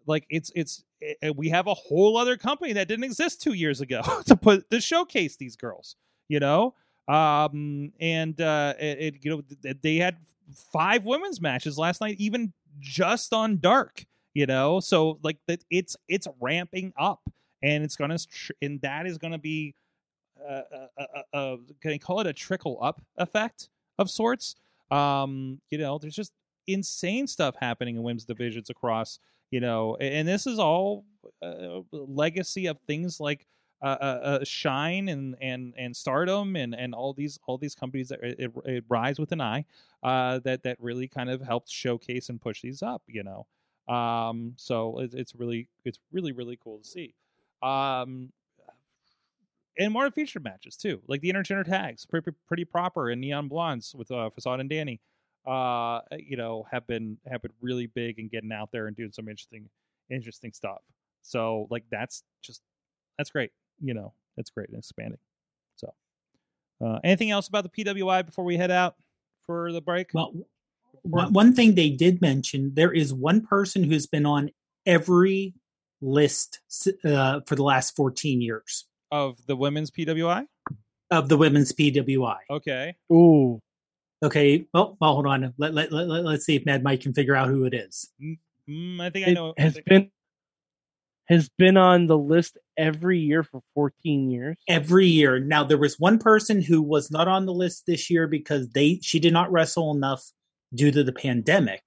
like 0.05 0.25
it's 0.29 0.51
it's 0.55 0.83
it, 0.99 1.35
we 1.35 1.49
have 1.49 1.67
a 1.67 1.73
whole 1.73 2.17
other 2.17 2.37
company 2.37 2.73
that 2.73 2.87
didn't 2.87 3.03
exist 3.03 3.41
two 3.41 3.53
years 3.53 3.81
ago 3.81 4.01
to 4.25 4.35
put 4.35 4.69
to 4.69 4.81
showcase 4.81 5.37
these 5.37 5.55
girls 5.55 5.95
you 6.27 6.39
know? 6.39 6.73
Um 7.07 7.91
and 7.99 8.39
uh 8.39 8.73
it, 8.79 8.99
it 8.99 9.15
you 9.21 9.31
know 9.31 9.75
they 9.81 9.97
had 9.97 10.17
five 10.71 11.03
women's 11.05 11.41
matches 11.41 11.77
last 11.77 12.01
night 12.01 12.15
even 12.19 12.53
just 12.79 13.33
on 13.33 13.59
dark 13.59 14.05
you 14.33 14.45
know? 14.45 14.79
So 14.79 15.19
like 15.23 15.37
that 15.47 15.63
it's 15.69 15.95
it's 16.07 16.27
ramping 16.41 16.93
up 16.97 17.21
and 17.61 17.83
it's 17.83 17.95
gonna 17.95 18.17
and 18.61 18.81
that 18.81 19.05
is 19.07 19.17
gonna 19.17 19.37
be 19.37 19.75
uh, 20.41 20.61
uh, 20.71 20.87
uh, 20.97 21.37
uh, 21.37 21.57
can 21.81 21.91
I 21.91 21.97
call 21.97 22.19
it 22.19 22.27
a 22.27 22.33
trickle 22.33 22.77
up 22.81 23.01
effect 23.17 23.69
of 23.97 24.09
sorts? 24.09 24.55
Um, 24.91 25.59
you 25.69 25.77
know, 25.77 25.97
there's 25.97 26.15
just 26.15 26.33
insane 26.67 27.27
stuff 27.27 27.55
happening 27.59 27.95
in 27.95 28.03
women's 28.03 28.25
divisions 28.25 28.69
across, 28.69 29.19
you 29.51 29.59
know, 29.59 29.95
and 29.97 30.27
this 30.27 30.47
is 30.47 30.59
all 30.59 31.05
uh, 31.41 31.79
legacy 31.91 32.67
of 32.67 32.77
things 32.87 33.19
like 33.19 33.47
uh, 33.81 33.85
uh, 33.85 34.43
Shine 34.45 35.09
and 35.09 35.35
and 35.41 35.73
and 35.77 35.95
Stardom 35.95 36.55
and 36.55 36.73
and 36.73 36.95
all 36.95 37.13
these 37.13 37.37
all 37.47 37.57
these 37.57 37.75
companies 37.75 38.07
that 38.09 38.19
it, 38.23 38.51
it, 38.65 38.83
rise 38.87 39.19
with 39.19 39.33
an 39.33 39.41
eye 39.41 39.65
uh, 40.03 40.39
that 40.39 40.63
that 40.63 40.77
really 40.79 41.07
kind 41.07 41.29
of 41.29 41.41
helped 41.41 41.69
showcase 41.69 42.29
and 42.29 42.39
push 42.39 42.61
these 42.61 42.81
up, 42.81 43.01
you 43.07 43.23
know. 43.23 43.45
Um, 43.93 44.53
so 44.55 44.99
it, 44.99 45.13
it's 45.13 45.35
really 45.35 45.67
it's 45.83 45.99
really 46.13 46.31
really 46.31 46.57
cool 46.63 46.77
to 46.79 46.87
see. 46.87 47.13
Um, 47.61 48.31
and 49.77 49.91
more 49.91 50.09
featured 50.11 50.43
matches 50.43 50.75
too, 50.75 51.01
like 51.07 51.21
the 51.21 51.31
intergender 51.31 51.65
tags, 51.65 52.05
pretty, 52.05 52.31
pretty 52.47 52.65
proper 52.65 53.09
and 53.09 53.21
neon 53.21 53.47
blondes 53.47 53.95
with 53.95 54.11
uh, 54.11 54.29
Facade 54.29 54.59
and 54.59 54.69
Danny. 54.69 54.99
Uh, 55.45 55.99
you 56.17 56.37
know, 56.37 56.65
have 56.71 56.87
been 56.87 57.17
have 57.29 57.41
been 57.41 57.51
really 57.59 57.87
big 57.87 58.17
and 58.17 58.31
getting 58.31 58.53
out 58.53 58.69
there 58.71 58.87
and 58.87 58.95
doing 58.95 59.11
some 59.11 59.27
interesting 59.27 59.67
interesting 60.09 60.53
stuff. 60.53 60.79
So 61.21 61.67
like 61.69 61.83
that's 61.91 62.23
just 62.41 62.61
that's 63.17 63.29
great. 63.29 63.51
You 63.81 63.93
know, 63.93 64.13
that's 64.37 64.49
great 64.51 64.69
and 64.69 64.77
expanding. 64.77 65.19
So, 65.75 65.93
uh, 66.83 66.99
anything 67.03 67.31
else 67.31 67.49
about 67.49 67.63
the 67.63 67.83
PWI 67.83 68.25
before 68.25 68.45
we 68.45 68.55
head 68.55 68.71
out 68.71 68.95
for 69.45 69.73
the 69.73 69.81
break? 69.81 70.11
Well, 70.13 70.33
one, 71.01 71.33
one 71.33 71.53
thing 71.53 71.75
they 71.75 71.89
did 71.89 72.21
mention 72.21 72.71
there 72.75 72.93
is 72.93 73.13
one 73.13 73.45
person 73.45 73.83
who's 73.83 74.07
been 74.07 74.25
on 74.25 74.49
every 74.85 75.55
list 76.01 76.61
uh, 77.03 77.41
for 77.45 77.55
the 77.55 77.63
last 77.63 77.97
14 77.97 78.41
years 78.41 78.85
of 79.13 79.37
the 79.45 79.55
women's 79.55 79.91
PWI. 79.91 80.45
of 81.11 81.29
the 81.29 81.37
women's 81.37 81.71
PWI. 81.71 82.37
Okay. 82.49 82.95
Ooh, 83.11 83.61
Okay, 84.23 84.65
well, 84.73 84.95
well 85.01 85.13
hold 85.13 85.27
on. 85.27 85.53
Let, 85.57 85.73
let, 85.73 85.91
let, 85.91 86.07
let, 86.07 86.35
us 86.35 86.45
see 86.45 86.55
if 86.55 86.65
Mad 86.65 86.81
Mike 86.81 87.01
can 87.01 87.13
figure 87.13 87.35
out 87.35 87.49
who 87.49 87.65
it 87.65 87.73
is. 87.73 88.09
Mm, 88.69 89.01
I 89.01 89.09
think 89.09 89.27
I 89.27 89.31
know. 89.33 89.53
has 89.57 89.77
been 89.85 90.09
has 91.27 91.49
been 91.57 91.75
on 91.75 92.07
the 92.07 92.17
list 92.17 92.57
every 92.77 93.19
year 93.19 93.43
for 93.43 93.61
14 93.75 94.31
years. 94.31 94.57
Every 94.69 95.07
year. 95.07 95.39
Now, 95.39 95.63
there 95.63 95.77
was 95.77 95.99
one 95.99 96.19
person 96.19 96.61
who 96.61 96.81
was 96.81 97.11
not 97.11 97.27
on 97.27 97.45
the 97.45 97.53
list 97.53 97.83
this 97.85 98.09
year 98.09 98.27
because 98.27 98.69
they 98.69 98.99
she 99.01 99.19
did 99.19 99.33
not 99.33 99.51
wrestle 99.51 99.91
enough 99.91 100.23
due 100.73 100.91
to 100.91 101.03
the 101.03 101.13
pandemic. 101.13 101.81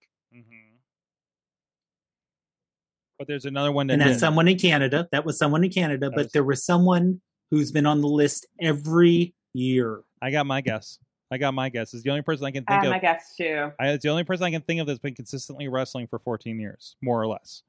But 3.18 3.28
there's 3.28 3.44
another 3.46 3.72
one 3.72 3.86
that 3.86 3.94
and 3.94 4.00
that's 4.02 4.10
didn't. 4.10 4.20
someone 4.20 4.48
in 4.48 4.58
Canada. 4.58 5.08
That 5.12 5.24
was 5.24 5.38
someone 5.38 5.64
in 5.64 5.70
Canada, 5.70 6.06
That 6.10 6.14
but 6.16 6.24
was- 6.26 6.32
there 6.32 6.44
was 6.44 6.64
someone 6.64 7.20
who's 7.50 7.72
been 7.72 7.86
on 7.86 8.00
the 8.00 8.08
list 8.08 8.46
every 8.60 9.34
year. 9.54 10.02
I 10.20 10.30
got 10.30 10.46
my 10.46 10.60
guess. 10.60 10.98
I 11.30 11.38
got 11.38 11.54
my 11.54 11.68
guess. 11.70 11.92
It's 11.94 12.02
the 12.04 12.10
only 12.10 12.22
person 12.22 12.44
I 12.44 12.50
can 12.50 12.64
I 12.68 12.72
think 12.74 12.84
have 12.84 12.86
of. 12.86 12.90
my 12.90 12.98
guess 12.98 13.34
too. 13.36 13.72
I, 13.80 13.88
it's 13.88 14.02
the 14.02 14.10
only 14.10 14.24
person 14.24 14.44
I 14.44 14.50
can 14.50 14.62
think 14.62 14.80
of 14.80 14.86
that's 14.86 14.98
been 14.98 15.14
consistently 15.14 15.66
wrestling 15.68 16.06
for 16.06 16.18
14 16.20 16.60
years, 16.60 16.96
more 17.02 17.20
or 17.20 17.26
less. 17.26 17.62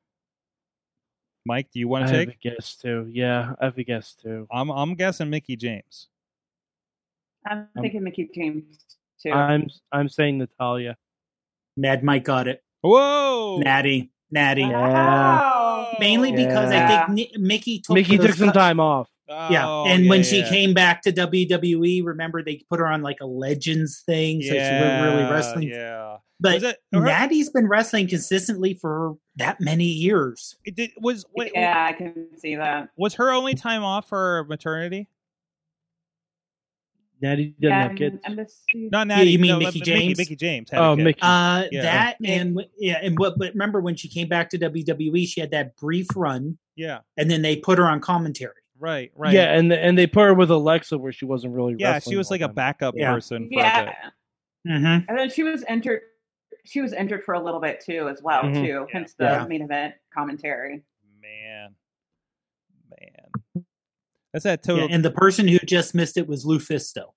Mike, 1.45 1.69
do 1.71 1.79
you 1.79 1.87
want 1.87 2.03
I 2.05 2.07
to 2.07 2.13
have 2.13 2.21
a 2.27 2.31
take? 2.31 2.41
guess 2.41 2.75
too. 2.75 3.07
Yeah, 3.09 3.53
I 3.61 3.65
have 3.65 3.77
a 3.77 3.83
guess 3.83 4.13
too. 4.15 4.47
I'm 4.51 4.69
I'm 4.69 4.95
guessing 4.95 5.29
Mickie 5.29 5.55
James. 5.55 6.07
I'm 7.47 7.59
Um, 7.59 7.67
thinking 7.81 8.03
Mickie 8.03 8.29
James 8.35 8.77
too. 9.23 9.31
I'm 9.31 9.67
I'm 9.91 10.09
saying 10.09 10.39
Natalya. 10.39 10.97
Mad 11.77 12.03
Mike 12.03 12.25
got 12.25 12.47
it. 12.47 12.61
Whoa! 12.81 13.59
Natty, 13.63 14.11
Natty. 14.31 14.63
Wow. 14.65 15.95
Mainly 15.99 16.31
because 16.31 16.71
Yeah. 16.71 17.05
I 17.09 17.13
think 17.13 17.37
Mickie 17.37 17.79
took 17.79 17.93
Mickie 17.93 18.17
took 18.17 18.33
some 18.35 18.47
su- 18.49 18.53
time 18.53 18.79
off. 18.79 19.09
yeah, 19.29 19.67
Oh, 19.67 19.85
and 19.87 20.07
when 20.09 20.23
she 20.23 20.39
yeah. 20.39 20.49
came 20.49 20.73
back 20.73 21.01
to 21.03 21.11
WWE, 21.11 22.03
remember 22.05 22.43
they 22.43 22.61
put 22.69 22.79
her 22.79 22.87
on 22.87 23.01
like 23.01 23.17
a 23.21 23.25
Legends 23.25 24.03
thing, 24.05 24.41
so 24.41 24.49
she 24.49 24.55
wasn't 24.57 25.03
really 25.03 25.23
wrestling. 25.31 25.69
Yeah. 25.69 26.17
But 26.39 26.53
Was 26.55 26.63
it- 26.63 26.77
her- 26.93 27.01
Natty's 27.01 27.49
been 27.49 27.67
wrestling 27.67 28.07
consistently 28.07 28.73
for 28.75 29.15
that 29.37 29.59
many 29.59 29.85
years. 29.85 30.55
It 30.65 30.75
did, 30.75 30.91
was 31.01 31.25
wait, 31.35 31.51
yeah, 31.55 31.85
I 31.89 31.93
can 31.93 32.27
see 32.37 32.55
that. 32.55 32.89
was 32.97 33.15
her 33.15 33.31
only 33.31 33.55
time 33.55 33.83
off 33.83 34.07
for 34.07 34.45
maternity? 34.47 35.07
Natty 37.21 37.55
doesn't 37.59 37.75
Yeah, 37.77 37.87
have 37.87 37.95
kids. 37.97 38.19
Embassy- 38.25 38.89
Not 38.91 39.07
Natty. 39.07 39.31
you 39.31 39.39
mean 39.39 39.51
no, 39.51 39.59
Mickie 39.59 39.79
Mickie, 39.79 39.91
James? 39.91 40.17
Mickie 40.17 40.35
James. 40.35 40.69
had 40.69 40.79
a 40.81 40.85
Oh, 40.85 40.95
kid. 40.95 41.03
Mickie. 41.03 41.19
Uh, 41.21 41.63
Yeah. 41.71 41.81
that 41.81 42.17
and 42.23 42.63
yeah, 42.77 42.99
and 43.01 43.17
what? 43.17 43.37
But 43.37 43.53
remember 43.53 43.79
when 43.81 43.95
she 43.95 44.07
came 44.07 44.27
back 44.27 44.49
to 44.51 44.57
WWE, 44.57 45.25
she 45.25 45.41
had 45.41 45.51
that 45.51 45.75
brief 45.77 46.07
run, 46.15 46.57
Yeah. 46.75 46.99
and 47.17 47.29
then 47.31 47.41
they 47.41 47.55
put 47.57 47.77
her 47.79 47.85
on 47.89 47.99
commentary. 48.01 48.53
Right. 48.79 49.11
Right. 49.15 49.33
Yeah, 49.33 49.57
and 49.57 49.73
and 49.73 49.97
they 49.97 50.05
put 50.07 50.21
her 50.25 50.33
with 50.35 50.51
Alexa 50.51 50.97
where 50.99 51.11
she 51.11 51.25
wasn't 51.25 51.53
really. 51.53 51.75
Yeah. 51.79 51.93
wrestling 51.93 52.13
She 52.13 52.17
was 52.17 52.29
like 52.29 52.41
the 52.41 52.45
a 52.49 52.53
backup 52.53 52.93
Yeah. 52.95 53.13
person 53.13 53.49
for 53.51 53.59
a 53.59 53.63
Yeah. 53.63 53.93
Mm-hmm. 54.67 55.09
and 55.09 55.17
then 55.17 55.29
she 55.29 55.43
was 55.43 55.63
entered. 55.67 56.01
She 56.65 56.81
was 56.81 56.91
entered 56.93 57.23
for 57.23 57.33
a 57.33 57.39
little 57.43 57.61
bit 57.61 57.79
too, 57.79 58.07
as 58.09 58.21
well, 58.21 58.43
Mhm. 58.43 58.65
too. 58.65 58.87
Hence 58.91 59.13
the 59.17 59.23
Yeah. 59.25 59.45
main 59.47 59.61
event 59.63 59.95
commentary. 60.13 60.83
Man. 61.21 61.73
Man. 62.89 63.31
That's 64.43 64.63
that 64.63 64.63
total. 64.63 64.87
and 64.91 65.03
the 65.03 65.11
person 65.11 65.47
who 65.47 65.57
just 65.59 65.95
missed 65.95 66.17
it 66.17 66.27
was 66.27 66.45
LuFisto. 66.45 67.11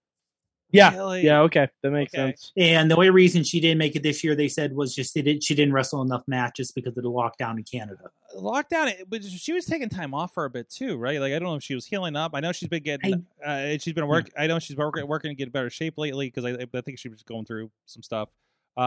Yeah, 0.73 0.93
Really? 0.95 1.25
yeah, 1.25 1.41
okay, 1.41 1.69
that 1.83 1.91
makes 1.91 2.15
Okay. 2.15 2.29
sense. 2.29 2.53
And 2.57 2.89
the 2.89 2.95
only 2.95 3.11
reason 3.11 3.43
she 3.43 3.59
didn't 3.59 3.79
make 3.79 3.97
it 3.97 4.05
this 4.05 4.23
year, 4.23 4.37
they 4.37 4.47
said, 4.47 4.73
was 4.73 4.95
just 4.95 5.15
they 5.15 5.23
did, 5.23 5.43
she 5.43 5.53
didn't 5.57 5.75
wrestle 5.75 6.01
enough 6.01 6.23
matches 6.29 6.71
because 6.71 6.97
of 6.97 7.03
the 7.03 7.11
lockdown 7.11 7.57
in 7.59 7.65
Canada. 7.65 8.05
lockdown 8.37 8.95
but 9.09 9.25
she 9.25 9.53
was 9.53 9.65
taking 9.65 9.89
time 9.89 10.15
off 10.15 10.33
for 10.33 10.45
a 10.45 10.51
bit 10.51 10.71
too 10.71 10.97
right 10.97 11.19
like 11.19 11.33
i 11.33 11.39
don't 11.41 11.49
know 11.49 11.57
if 11.57 11.65
she 11.65 11.75
was 11.75 11.85
healing 11.85 12.15
up 12.15 12.31
i 12.33 12.39
know 12.39 12.53
she's 12.53 12.69
been 12.69 12.81
getting 12.81 13.27
uh, 13.45 13.77
she's 13.77 13.93
been 13.93 14.07
work 14.07 14.31
i 14.39 14.47
know 14.47 14.61
she's 14.61 14.77
working 14.77 15.05
working 15.09 15.33
to 15.33 15.35
get 15.35 15.51
better 15.51 15.69
shape 15.69 15.99
lately 15.99 16.29
because 16.31 16.45
I, 16.45 16.65
I 16.73 16.81
think 16.81 17.01
she 17.01 17.09
was 17.09 17.25
going 17.25 17.45
through 17.45 17.73
some 17.87 18.05
stuff 18.05 18.29
uh, 18.77 18.81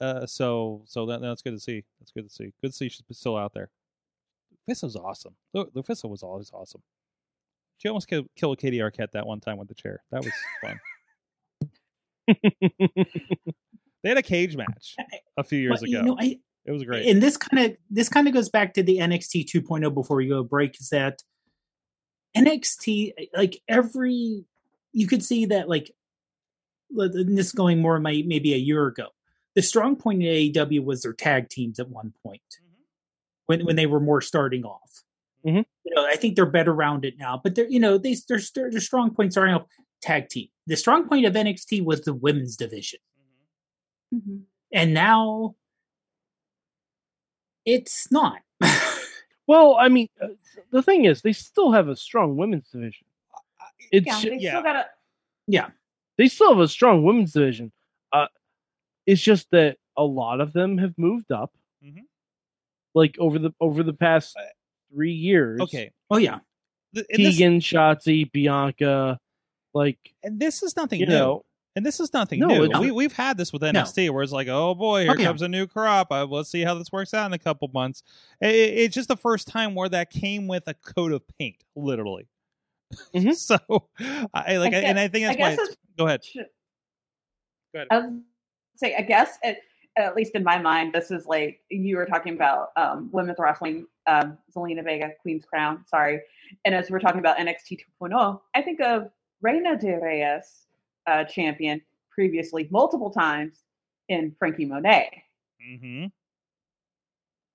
uh 0.00 0.26
so 0.26 0.82
so 0.86 1.06
that, 1.06 1.20
that's 1.20 1.42
good 1.42 1.54
to 1.54 1.58
see 1.58 1.82
that's 1.98 2.12
good 2.12 2.28
to 2.28 2.32
see 2.32 2.52
good 2.62 2.70
to 2.70 2.72
see 2.72 2.88
she's 2.88 3.02
still 3.10 3.36
out 3.36 3.52
there 3.52 3.68
Lufisto's 4.70 4.94
awesome 4.94 5.34
Lu- 5.52 5.68
Lufisto 5.74 6.08
was 6.08 6.22
always 6.22 6.52
awesome 6.54 6.82
she 7.78 7.88
almost 7.88 8.08
killed, 8.08 8.26
killed 8.36 8.58
katie 8.58 8.78
arquette 8.78 9.10
that 9.12 9.26
one 9.26 9.40
time 9.40 9.58
with 9.58 9.68
the 9.68 9.74
chair. 9.74 10.02
That 10.10 10.24
was 10.24 10.32
fun. 10.60 10.80
They 14.02 14.08
had 14.10 14.18
a 14.18 14.22
cage 14.22 14.56
match 14.56 14.96
a 15.36 15.44
few 15.44 15.58
years 15.58 15.82
ago 15.82 15.90
you 15.90 16.02
know, 16.02 16.16
I, 16.18 16.38
it 16.66 16.72
was 16.72 16.84
great. 16.84 17.06
and 17.08 17.22
this 17.22 17.36
kind 17.38 17.66
of 17.66 17.76
this 17.90 18.08
kind 18.08 18.28
of 18.28 18.34
goes 18.34 18.48
back 18.50 18.74
to 18.74 18.82
the 18.82 18.98
NXT 18.98 19.46
2.0 19.46 19.92
before 19.94 20.16
we 20.18 20.28
go 20.28 20.42
break 20.42 20.78
is 20.80 20.90
that 20.90 21.22
NXT 22.36 23.12
like 23.34 23.62
every 23.68 24.44
you 24.92 25.06
could 25.06 25.22
see 25.22 25.46
that 25.46 25.68
like 25.68 25.90
this 26.90 27.52
going 27.52 27.80
more 27.80 27.98
my, 27.98 28.22
maybe 28.26 28.52
a 28.52 28.58
year 28.58 28.86
ago 28.86 29.08
the 29.54 29.62
strong 29.62 29.96
point 29.96 30.22
in 30.22 30.28
AEW 30.28 30.84
was 30.84 31.02
their 31.02 31.12
tag 31.12 31.48
teams 31.48 31.78
at 31.78 31.88
one 31.88 32.12
point 32.22 32.42
when 33.46 33.64
when 33.64 33.76
they 33.76 33.86
were 33.86 34.00
more 34.00 34.20
starting 34.20 34.64
off. 34.64 35.02
Mhm. 35.46 35.64
You 35.84 35.94
know 35.94 36.04
I 36.06 36.16
think 36.16 36.36
they're 36.36 36.46
better 36.46 36.72
rounded 36.72 37.14
now 37.18 37.40
but 37.42 37.54
they're 37.54 37.68
you 37.68 37.80
know 37.80 37.98
they 37.98 38.16
their 38.28 38.40
their 38.54 38.80
strong 38.80 39.14
points 39.14 39.36
are 39.36 39.48
off 39.48 39.66
tag 40.02 40.28
team 40.28 40.48
the 40.66 40.76
strong 40.76 41.08
point 41.08 41.26
of 41.26 41.34
NXT 41.34 41.84
was 41.84 42.02
the 42.02 42.14
women's 42.14 42.56
division 42.56 43.00
Mm-hmm. 44.14 44.36
and 44.72 44.94
now 44.94 45.56
it's 47.64 48.10
not 48.12 48.40
Well, 49.46 49.76
I 49.78 49.88
mean, 49.90 50.08
uh, 50.22 50.28
the 50.70 50.82
thing 50.82 51.04
is, 51.04 51.20
they 51.20 51.34
still 51.34 51.72
have 51.72 51.88
a 51.88 51.96
strong 51.96 52.34
women's 52.38 52.70
division. 52.70 53.06
It's 53.92 54.06
yeah, 54.06 54.20
they 54.30 54.36
yeah. 54.38 54.50
still 54.52 54.62
got 54.62 54.86
to. 55.48 55.72
they 56.16 56.28
still 56.28 56.54
have 56.54 56.60
a 56.60 56.68
strong 56.68 57.04
women's 57.04 57.32
division. 57.32 57.70
Uh, 58.10 58.28
it's 59.06 59.20
just 59.20 59.50
that 59.50 59.76
a 59.98 60.02
lot 60.02 60.40
of 60.40 60.54
them 60.54 60.78
have 60.78 60.94
moved 60.96 61.30
up, 61.30 61.52
Mhm. 61.84 62.04
like 62.94 63.16
over 63.18 63.38
the 63.38 63.52
over 63.60 63.82
the 63.82 63.92
past 63.92 64.34
Uh, 64.38 64.44
three 64.94 65.12
years. 65.12 65.60
okay 65.60 65.90
oh 66.10 66.16
yeah 66.18 66.38
Th- 66.94 67.06
and 67.10 67.24
this, 67.24 67.38
Shotzi, 67.38 68.30
Bianca, 68.30 69.18
like 69.74 69.98
and 70.22 70.38
this 70.38 70.62
is 70.62 70.76
nothing 70.76 71.00
you 71.00 71.06
new 71.06 71.12
know, 71.12 71.44
And 71.74 71.84
this 71.84 71.98
is 71.98 72.12
nothing 72.12 72.38
No, 72.38 72.46
new. 72.46 72.64
it's- 72.66 72.80
We 72.80 72.92
we've 72.92 73.12
had 73.12 73.36
this 73.36 73.52
with 73.52 73.62
NXT, 73.62 74.10
where 74.10 74.22
it's 74.22 74.30
like, 74.30 74.46
oh 74.46 74.76
boy, 74.76 75.02
here 75.02 75.10
Oh, 75.10 75.14
yeah. 75.18 75.24
comes 75.26 75.42
a 75.42 75.48
new 75.48 75.66
crop. 75.66 76.12
Uh, 76.12 76.24
let's 76.24 76.48
see 76.50 76.62
how 76.62 76.74
this 76.74 76.92
works 76.92 77.12
out 77.12 77.26
in 77.26 77.32
a 77.32 77.38
couple 77.38 77.68
months. 77.74 78.04
It, 78.40 78.54
it- 78.54 78.78
it's 78.78 78.94
just 78.94 79.08
the 79.08 79.16
first 79.16 79.48
time 79.48 79.74
where 79.74 79.88
that 79.88 80.10
came 80.10 80.46
with 80.46 80.68
a 80.68 80.74
coat 80.74 81.10
of 81.10 81.22
paint, 81.36 81.64
literally. 81.74 82.28
Mhm. 83.12 83.34
so, 83.48 83.58
I 84.32 84.58
like, 84.58 84.72
I 84.72 84.78
and 84.82 85.00
I 85.00 85.08
think 85.08 85.26
I 85.26 85.28
that's 85.34 85.40
why. 85.40 85.50
It's, 85.54 85.62
it's 85.70 85.76
go 85.98 86.06
ahead. 86.06 86.20
Go 86.36 86.42
ahead. 87.80 87.88
I 87.90 87.98
was 87.98 88.12
say, 88.76 88.94
I 88.94 89.02
guess 89.02 89.36
it, 89.42 89.58
at 89.96 90.16
least 90.16 90.34
in 90.34 90.42
my 90.42 90.58
mind, 90.58 90.92
this 90.92 91.10
is 91.10 91.26
like 91.26 91.60
you 91.70 91.96
were 91.96 92.06
talking 92.06 92.34
about 92.34 92.70
um, 92.76 93.08
women's 93.12 93.38
wrestling, 93.38 93.86
um, 94.06 94.38
Zelina 94.54 94.84
Vega, 94.84 95.10
Queen's 95.22 95.44
Crown. 95.44 95.84
Sorry, 95.86 96.20
and 96.64 96.74
as 96.74 96.90
we're 96.90 96.98
talking 96.98 97.20
about 97.20 97.38
NXT 97.38 97.80
2.0, 98.02 98.10
oh, 98.12 98.42
I 98.54 98.62
think 98.62 98.80
of 98.80 99.10
Reina 99.40 99.76
de 99.76 99.88
Reinas, 99.88 100.64
uh, 101.06 101.24
champion 101.24 101.80
previously 102.10 102.68
multiple 102.70 103.10
times 103.10 103.62
in 104.08 104.34
Frankie 104.38 104.64
Monet, 104.64 105.22
hmm 105.60 106.06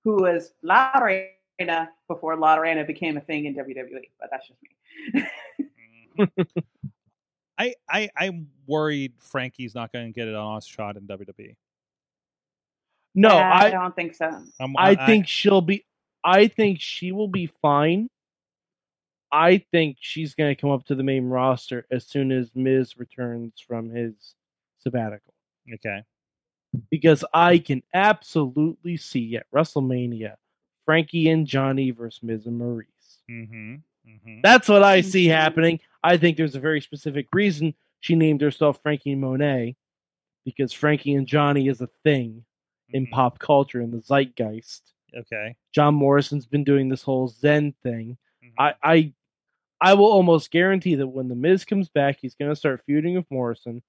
who 0.04 0.22
was 0.22 0.52
La 0.62 0.92
Reina 0.98 1.90
before 2.08 2.36
La 2.36 2.54
Reina 2.54 2.84
became 2.84 3.16
a 3.16 3.20
thing 3.20 3.44
in 3.46 3.54
WWE. 3.54 4.08
But 4.18 4.30
that's 4.30 4.48
just 4.48 4.60
me. 5.12 6.26
I 7.58 7.74
I 7.88 8.08
I'm 8.16 8.48
worried 8.66 9.12
Frankie's 9.18 9.74
not 9.74 9.92
going 9.92 10.06
to 10.06 10.12
get 10.12 10.26
it 10.26 10.34
on 10.34 10.60
shot 10.62 10.96
in 10.96 11.06
WWE. 11.06 11.54
No, 13.14 13.28
Yeah, 13.34 13.50
I 13.52 13.66
I 13.66 13.70
don't 13.70 13.94
think 13.96 14.14
so. 14.14 14.30
I'm, 14.60 14.74
I 14.76 14.94
think 15.06 15.26
she'll 15.28 15.60
be. 15.60 15.84
I 16.24 16.48
think 16.48 16.80
she 16.80 17.12
will 17.12 17.28
be 17.28 17.46
fine. 17.62 18.08
I 19.32 19.58
think 19.70 19.96
she's 20.00 20.34
going 20.34 20.54
to 20.54 20.60
come 20.60 20.70
up 20.70 20.84
to 20.86 20.94
the 20.94 21.02
main 21.04 21.26
roster 21.26 21.86
as 21.90 22.04
soon 22.06 22.32
as 22.32 22.50
Miz 22.54 22.98
returns 22.98 23.54
from 23.66 23.88
his 23.90 24.34
sabbatical. 24.78 25.34
okay. 25.74 26.02
because 26.90 27.24
I 27.34 27.58
can 27.58 27.82
absolutely 27.94 28.96
see 28.96 29.36
at 29.36 29.46
WrestleMania 29.54 30.34
Frankie 30.84 31.28
and 31.28 31.46
Johnny 31.46 31.90
versus 31.90 32.22
Miz 32.22 32.46
and 32.46 32.58
Maurice. 32.58 33.22
Mm-hmm. 33.30 33.74
Mm-hmm. 34.08 34.40
That's 34.42 34.68
what 34.68 34.82
I 34.82 35.00
see 35.00 35.26
Mhm. 35.26 35.30
happening. 35.32 35.80
I 36.02 36.16
think 36.16 36.36
there's 36.36 36.54
a 36.56 36.60
very 36.60 36.80
specific 36.80 37.26
reason 37.32 37.74
she 38.00 38.14
named 38.14 38.40
herself 38.40 38.80
Frankie 38.82 39.14
Monet 39.14 39.76
because 40.44 40.72
Frankie 40.72 41.14
and 41.14 41.26
Johnny 41.26 41.68
is 41.68 41.80
a 41.80 41.88
thing 42.04 42.44
in 42.92 43.06
Mhm. 43.06 43.10
pop 43.10 43.38
culture 43.38 43.80
in 43.80 43.90
the 43.90 44.00
zeitgeist. 44.00 44.92
Okay. 45.14 45.56
John 45.72 45.94
Morrison's 45.94 46.46
been 46.46 46.64
doing 46.64 46.88
this 46.88 47.02
whole 47.02 47.28
Zen 47.28 47.72
thing. 47.82 48.16
Mhm. 48.44 48.52
I 48.58 48.74
I 48.82 49.12
I 49.80 49.94
will 49.94 50.10
almost 50.12 50.50
guarantee 50.50 50.94
that 50.96 51.06
when 51.08 51.28
the 51.28 51.34
Miz 51.34 51.64
comes 51.64 51.88
back, 51.88 52.18
he's 52.20 52.34
going 52.34 52.50
to 52.50 52.56
start 52.56 52.82
feuding 52.84 53.14
with 53.14 53.30
Morrison, 53.30 53.82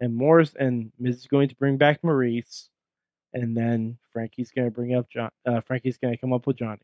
and 0.00 0.14
Morris 0.16 0.54
and 0.54 0.90
Miz 0.98 1.18
is 1.18 1.26
going 1.26 1.48
to 1.50 1.56
bring 1.56 1.76
back 1.76 2.02
Maurice, 2.02 2.70
and 3.34 3.54
then 3.56 3.98
Frankie's 4.12 4.50
going 4.50 4.66
to 4.68 4.74
bring 4.74 4.94
up 4.94 5.08
John. 5.10 5.30
Uh, 5.44 5.60
Frankie's 5.60 5.98
going 5.98 6.14
to 6.14 6.18
come 6.18 6.32
up 6.32 6.46
with 6.46 6.56
Johnny. 6.56 6.80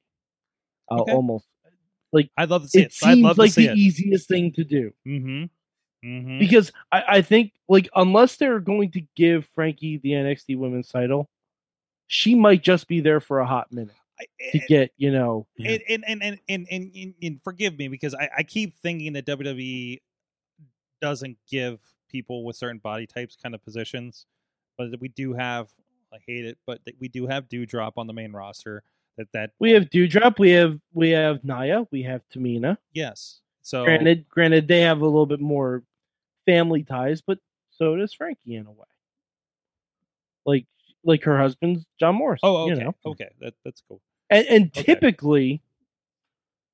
I'll 0.90 1.02
Okay. 1.02 1.12
almost. 1.12 1.46
Like 2.12 2.30
I'd 2.36 2.50
love 2.50 2.62
to 2.64 2.68
see 2.68 2.80
It 2.80 2.86
it. 2.86 2.98
I'd 3.02 3.14
seems 3.14 3.22
love 3.24 3.38
like 3.38 3.50
to 3.50 3.54
see 3.54 3.66
the 3.66 3.72
it. 3.72 3.78
easiest 3.78 4.28
thing 4.28 4.52
to 4.52 4.64
do 4.64 4.92
Mm-hmm. 5.06 5.44
Mm-hmm. 6.06 6.38
because 6.38 6.72
I, 6.92 7.04
I 7.08 7.22
think 7.22 7.52
like 7.68 7.88
unless 7.94 8.36
they're 8.36 8.58
going 8.60 8.90
to 8.92 9.02
give 9.16 9.46
Frankie 9.54 9.98
the 9.98 10.10
NXT 10.12 10.56
Women's 10.58 10.88
title, 10.88 11.30
she 12.12 12.34
might 12.34 12.60
just 12.60 12.88
be 12.88 13.00
there 13.00 13.20
for 13.20 13.38
a 13.38 13.46
hot 13.46 13.70
minute 13.70 13.94
to 14.50 14.58
eh, 14.58 14.66
get 14.68 14.92
you 14.96 15.12
know. 15.12 15.46
and 15.64 15.80
and 15.88 16.04
and 16.08 16.22
and 16.22 16.38
and, 16.48 16.66
and, 16.68 16.90
and, 16.96 17.14
and 17.22 17.40
forgive 17.44 17.78
me 17.78 17.86
because 17.86 18.16
I, 18.16 18.28
I 18.38 18.42
keep 18.42 18.76
thinking 18.78 19.12
that 19.12 19.26
WWE 19.26 20.00
doesn't 21.00 21.38
give 21.48 21.78
people 22.10 22.44
with 22.44 22.56
certain 22.56 22.78
body 22.78 23.06
types 23.06 23.36
kind 23.40 23.54
of 23.54 23.62
positions, 23.62 24.26
but 24.76 24.88
we 25.00 25.08
do 25.08 25.32
have. 25.34 25.68
I 26.12 26.16
hate 26.26 26.44
it, 26.44 26.58
but 26.66 26.80
we 26.98 27.06
do 27.06 27.28
have 27.28 27.48
Doudrop 27.48 27.92
on 27.96 28.08
the 28.08 28.12
main 28.12 28.32
roster. 28.32 28.82
That 29.16 29.28
that 29.32 29.50
We 29.60 29.70
have 29.70 29.84
Doudrop, 29.84 30.40
we 30.40 30.50
have 30.50 30.80
we 30.92 31.10
have 31.10 31.44
Nia, 31.44 31.86
we 31.92 32.02
have 32.02 32.22
Tamina. 32.34 32.76
yes. 32.92 33.38
So 33.62 33.84
Granted, 33.84 34.28
granted, 34.28 34.66
they 34.66 34.80
have 34.80 35.00
a 35.00 35.04
little 35.04 35.26
bit 35.26 35.38
more 35.38 35.84
family 36.44 36.82
ties, 36.82 37.20
but 37.20 37.38
so 37.70 37.94
does 37.94 38.12
Frankie 38.12 38.56
in 38.56 38.66
a 38.66 38.72
way. 38.72 38.86
Like 40.44 40.66
like 41.04 41.22
her 41.24 41.38
husband's 41.38 41.84
John 41.98 42.14
Morris. 42.16 42.40
Oh, 42.42 42.62
okay, 42.64 42.74
you 42.78 42.84
know, 42.84 42.94
okay, 43.06 43.28
that 43.40 43.54
that's 43.64 43.82
cool. 43.88 44.00
and, 44.28 44.46
and 44.46 44.64
Okay. 44.66 44.82
typically 44.82 45.62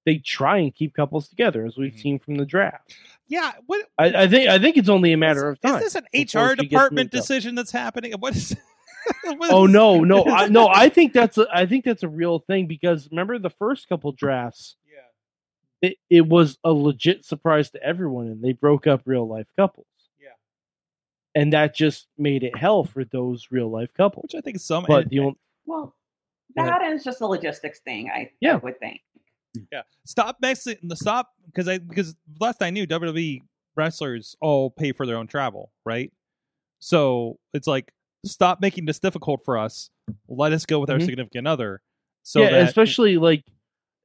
they 0.04 0.18
try 0.18 0.58
and 0.58 0.72
keep 0.74 0.94
couples 0.94 1.28
together, 1.28 1.66
as 1.66 1.76
we've 1.76 1.92
Mhm. 1.92 2.00
seen 2.00 2.18
from 2.20 2.36
the 2.36 2.46
draft. 2.46 2.94
Yeah, 3.28 3.52
what 3.66 3.84
I, 3.98 4.22
I 4.24 4.28
think 4.28 4.48
I 4.48 4.58
think 4.58 4.76
it's 4.76 4.88
only 4.88 5.12
a 5.12 5.16
matter 5.16 5.48
of 5.48 5.60
time. 5.60 5.82
is 5.82 5.92
this 5.92 5.94
an 5.96 6.04
HR 6.14 6.54
department 6.54 7.10
decision 7.10 7.54
that's 7.56 7.72
happening? 7.72 8.12
What 8.18 8.36
is? 8.36 8.56
what 9.24 9.50
Oh 9.50 9.66
is- 9.66 9.72
no, 9.72 10.04
no, 10.04 10.24
I, 10.24 10.46
no! 10.48 10.68
I 10.68 10.88
think 10.88 11.12
that's 11.12 11.38
a, 11.38 11.46
I 11.52 11.66
think 11.66 11.84
that's 11.84 12.02
a 12.04 12.08
real 12.08 12.38
thing 12.38 12.66
because 12.66 13.08
remember 13.10 13.38
the 13.38 13.50
first 13.50 13.88
couple 13.88 14.12
drafts, 14.12 14.76
Yeah. 14.88 15.88
it, 15.90 15.96
it 16.08 16.26
was 16.28 16.56
a 16.62 16.72
legit 16.72 17.24
surprise 17.24 17.70
to 17.70 17.82
everyone, 17.82 18.26
and 18.28 18.42
they 18.42 18.52
broke 18.52 18.86
up 18.86 19.02
real 19.06 19.26
life 19.26 19.46
couples. 19.56 19.86
Yeah. 21.36 21.42
and 21.42 21.52
that 21.52 21.74
just 21.74 22.08
made 22.18 22.42
it 22.42 22.56
hell 22.56 22.84
for 22.84 23.04
those 23.04 23.48
real 23.50 23.70
life 23.70 23.92
couples. 23.94 24.22
which 24.24 24.34
I 24.34 24.40
think 24.40 24.58
some. 24.58 24.84
But 24.88 25.02
and- 25.02 25.10
the 25.10 25.18
only, 25.20 25.36
Well, 25.66 25.94
Go 26.56 26.62
ahead. 26.62 26.72
that 26.80 26.92
is 26.92 27.04
just 27.04 27.20
a 27.20 27.26
logistics 27.26 27.80
thing. 27.80 28.08
I, 28.10 28.30
Yeah. 28.40 28.54
I 28.54 28.56
would 28.56 28.78
think. 28.80 29.00
Yeah, 29.72 29.82
stop 30.04 30.36
mixing 30.42 30.76
the 30.82 30.96
stop 30.96 31.30
because 31.46 31.66
I 31.68 31.78
because 31.78 32.14
last 32.40 32.62
I 32.62 32.68
knew 32.70 32.86
WWE 32.86 33.40
wrestlers 33.74 34.36
all 34.40 34.70
pay 34.70 34.92
for 34.92 35.06
their 35.06 35.16
own 35.16 35.26
travel, 35.26 35.70
right? 35.84 36.12
So 36.78 37.38
it's 37.54 37.66
like 37.66 37.90
stop 38.24 38.60
making 38.60 38.84
this 38.84 38.98
difficult 38.98 39.44
for 39.44 39.56
us. 39.56 39.88
Let 40.28 40.52
us 40.52 40.66
go 40.66 40.78
with 40.80 40.90
our 40.90 40.98
Mhm. 40.98 41.06
significant 41.06 41.46
other. 41.48 41.80
So 42.22 42.42
yeah, 42.42 42.50
that, 42.50 42.68
especially 42.68 43.16
like, 43.16 43.44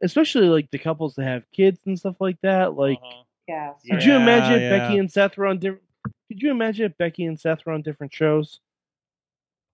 especially 0.01 0.47
like 0.47 0.71
the 0.71 0.77
couples 0.79 1.15
that 1.15 1.23
have 1.25 1.43
kids 1.51 1.79
and 1.85 1.97
stuff 1.99 2.15
like 2.21 2.39
that. 2.43 2.75
Like, 2.75 2.99
Uh-huh. 3.01 3.23
Yeah. 3.47 3.73
Yeah. 3.83 3.95
could 3.95 4.05
you 4.05 4.13
imagine 4.15 4.61
yeah. 4.61 4.77
Becky 4.77 4.97
and 4.99 5.11
Seth 5.11 5.35
were 5.37 5.47
on 5.47 5.59
different? 5.59 5.83
Could 6.03 6.41
you 6.41 6.51
imagine 6.51 6.85
if 6.85 6.97
Becky 6.97 7.25
and 7.25 7.39
Seth 7.39 7.65
were 7.65 7.73
on 7.73 7.81
different 7.81 8.13
shows? 8.13 8.59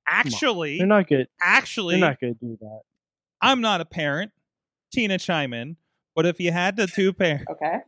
actually, 0.10 0.78
They're 0.78 0.88
not 0.88 1.08
good. 1.08 1.28
actually, 1.42 2.00
They're 2.00 2.10
not 2.10 2.20
going 2.20 2.36
to 2.36 2.40
do 2.40 2.58
that. 2.62 2.80
I'm 3.42 3.62
not 3.62 3.82
a 3.82 3.86
parent. 3.86 4.32
Tina 4.92 5.18
chime 5.18 5.54
in, 5.54 5.76
but 6.16 6.26
if 6.26 6.40
you 6.40 6.52
had 6.52 6.78
the 6.78 6.88
two 6.88 7.12
pair, 7.14 7.46
Okay. 7.52 7.80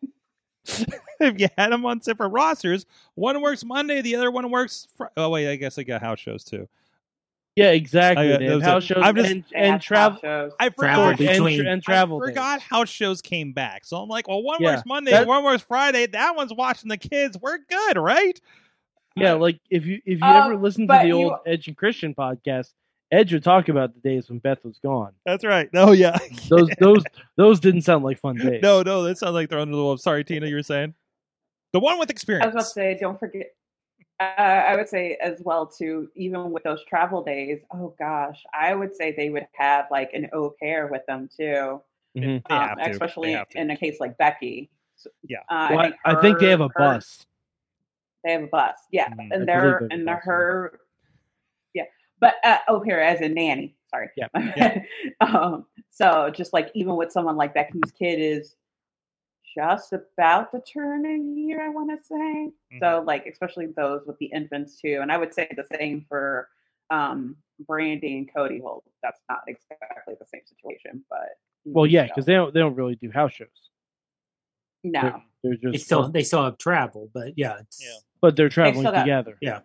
if 1.21 1.39
you 1.39 1.47
had 1.57 1.71
them 1.71 1.85
on 1.85 2.01
separate 2.01 2.27
rosters, 2.29 2.85
one 3.15 3.41
works 3.41 3.63
Monday, 3.63 4.01
the 4.01 4.15
other 4.15 4.29
one 4.29 4.51
works. 4.51 4.87
Fr- 4.97 5.05
oh 5.15 5.29
wait, 5.29 5.49
I 5.49 5.55
guess 5.55 5.77
I 5.79 5.83
got 5.83 6.01
house 6.01 6.19
shows 6.19 6.43
too. 6.43 6.67
Yeah, 7.55 7.71
exactly. 7.71 8.33
I- 8.33 8.37
They 8.37 8.45
that 8.47 8.51
have 8.51 8.55
was 8.55 8.63
house 8.63 8.83
it. 8.83 8.87
shows 8.87 8.97
I'm 9.03 9.15
just- 9.15 9.29
and, 9.31 9.43
They 9.51 9.57
and 9.57 9.71
have 9.73 9.81
travel 9.81 10.19
shows. 10.21 10.51
I 10.59 10.69
Travel 10.69 11.03
forgot. 11.05 11.09
and, 11.09 11.17
between- 11.17 11.67
and 11.67 11.83
travel. 11.83 12.17
I 12.21 12.27
days. 12.27 12.29
forgot 12.35 12.61
house 12.61 12.89
shows 12.89 13.21
came 13.21 13.51
back. 13.53 13.85
So 13.85 13.97
I'm 13.97 14.07
like, 14.07 14.27
well, 14.27 14.41
one 14.41 14.57
Yeah, 14.61 14.75
works 14.75 14.83
Monday, 14.85 15.11
that- 15.11 15.27
one 15.27 15.43
works 15.43 15.63
Friday. 15.63 16.05
That 16.07 16.35
one's 16.35 16.53
watching 16.53 16.87
the 16.89 16.97
kids. 16.97 17.37
We're 17.41 17.57
good, 17.57 17.97
right? 17.97 18.39
Yeah, 19.15 19.33
like 19.33 19.59
if 19.69 19.85
you 19.85 19.95
if 20.05 20.19
you 20.19 20.25
Uh, 20.25 20.45
ever 20.45 20.55
listen 20.57 20.83
to 20.83 20.87
but 20.87 21.01
the 21.01 21.07
you- 21.09 21.15
old 21.15 21.33
Edge 21.45 21.67
and 21.67 21.75
Christian 21.75 22.15
podcast, 22.15 22.71
Edge 23.11 23.33
would 23.33 23.43
talk 23.43 23.67
about 23.67 23.93
the 23.95 23.99
days 23.99 24.29
when 24.29 24.37
Beth 24.39 24.63
was 24.63 24.77
gone. 24.79 25.11
That's 25.25 25.43
right. 25.43 25.67
No, 25.73 25.91
yeah. 25.91 26.17
Those 26.49 26.69
those 26.79 27.03
those 27.35 27.59
didn't 27.59 27.81
sound 27.81 28.05
like 28.05 28.19
fun 28.19 28.35
days. 28.37 28.61
no, 28.61 28.83
no, 28.83 29.03
that 29.03 29.17
sounds 29.17 29.33
like 29.33 29.49
they're 29.49 29.59
under 29.59 29.75
the 29.75 29.81
wolf. 29.83 29.99
Sorry, 29.99 30.23
Tina, 30.23 30.47
you 30.47 30.55
were 30.55 30.63
saying 30.63 30.93
the 31.73 31.79
one 31.81 31.99
with 31.99 32.09
experience 32.11 32.43
I 32.43 32.47
was 32.47 32.53
about 32.55 32.63
to 32.65 32.69
say, 32.69 32.97
don't 33.01 33.19
forget. 33.19 33.47
Uh, 34.19 34.23
I 34.67 34.75
would 34.75 34.89
say 34.89 35.15
as 35.21 35.41
well 35.45 35.65
too, 35.65 36.09
even 36.15 36.51
with 36.51 36.63
those 36.63 36.83
travel 36.85 37.23
days. 37.23 37.61
Oh 37.71 37.93
gosh, 37.97 38.43
I 38.53 38.75
would 38.75 38.93
say 38.93 39.13
they 39.15 39.29
would 39.29 39.47
have 39.53 39.85
like 39.91 40.11
an 40.13 40.29
au 40.33 40.53
pair 40.61 40.87
with 40.87 41.05
them 41.07 41.29
too, 41.35 41.81
Mhm. 42.17 42.41
Um, 42.49 42.59
have 42.59 42.77
to. 42.77 42.83
They 42.83 42.91
especially 42.91 43.37
in 43.55 43.69
a 43.71 43.77
case 43.77 43.99
like 43.99 44.17
Becky. 44.17 44.69
So, 44.95 45.09
Yeah. 45.23 45.39
uh, 45.47 45.67
Well, 45.71 45.79
I, 45.79 45.93
I 46.11 46.15
think 46.21 46.39
they 46.39 46.49
have 46.49 46.59
a 46.59 46.67
her- 46.67 46.73
bus. 46.77 47.25
They 48.25 48.33
have 48.33 48.43
a 48.43 48.47
bus, 48.47 48.75
yeah, 48.91 49.09
Mhm. 49.13 49.29
And 49.31 49.47
they're 49.47 49.61
they 49.61 49.67
have 49.67 49.81
a 49.81 49.93
and 49.93 50.05
bus, 50.05 50.13
yeah. 50.25 50.31
her, 50.31 50.79
yeah, 51.73 51.83
but 52.19 52.35
uh, 52.43 52.57
au 52.67 52.81
pair 52.81 53.01
as 53.01 53.21
a 53.21 53.29
nanny. 53.29 53.77
Sorry. 53.89 54.09
Yeah, 54.17 54.27
yeah. 54.57 54.83
um, 55.21 55.65
so 55.89 56.29
just 56.29 56.51
like 56.51 56.69
even 56.73 56.97
with 56.97 57.11
someone 57.13 57.37
like 57.37 57.53
Becky, 57.53 57.79
whose 57.81 57.93
kid 57.93 58.19
is 58.19 58.55
just 59.55 59.93
about 59.93 60.51
to 60.51 60.61
turn 60.61 61.05
a 61.05 61.17
year, 61.39 61.61
I 61.63 61.69
want 61.69 61.89
to 61.89 62.05
say. 62.05 62.15
Mm-hmm. 62.15 62.79
So 62.81 63.03
like 63.05 63.25
especially 63.25 63.67
those 63.75 64.01
with 64.05 64.17
the 64.19 64.27
infants 64.27 64.79
too, 64.81 64.99
and 65.01 65.11
I 65.11 65.17
would 65.17 65.33
say 65.33 65.49
the 65.55 65.65
same 65.77 66.05
for 66.07 66.47
um 66.89 67.35
Brandi 67.67 68.17
and 68.17 68.33
Cody. 68.33 68.61
Well, 68.61 68.83
that's 69.03 69.19
not 69.29 69.39
exactly 69.47 70.15
the 70.19 70.25
same 70.25 70.41
situation, 70.45 71.03
but 71.09 71.29
Well, 71.65 71.85
yeah, 71.85 72.03
because 72.07 72.25
they 72.25 72.33
don't 72.33 72.53
they 72.53 72.59
don't 72.59 72.75
really 72.75 72.95
do 72.95 73.11
house 73.11 73.33
shows. 73.33 73.47
no, 74.83 75.01
They're, 75.01 75.13
they're 75.43 75.53
just 75.55 75.71
They 75.73 75.77
still 75.77 76.09
they 76.09 76.23
still 76.23 76.43
have 76.45 76.57
travel, 76.57 77.09
but 77.13 77.33
yeah, 77.37 77.59
it's, 77.59 77.83
Yeah. 77.83 77.97
but 78.21 78.35
they're 78.35 78.49
traveling 78.49 78.83
still 78.83 78.91
got- 78.93 79.01
together. 79.03 79.37
yeah. 79.41 79.59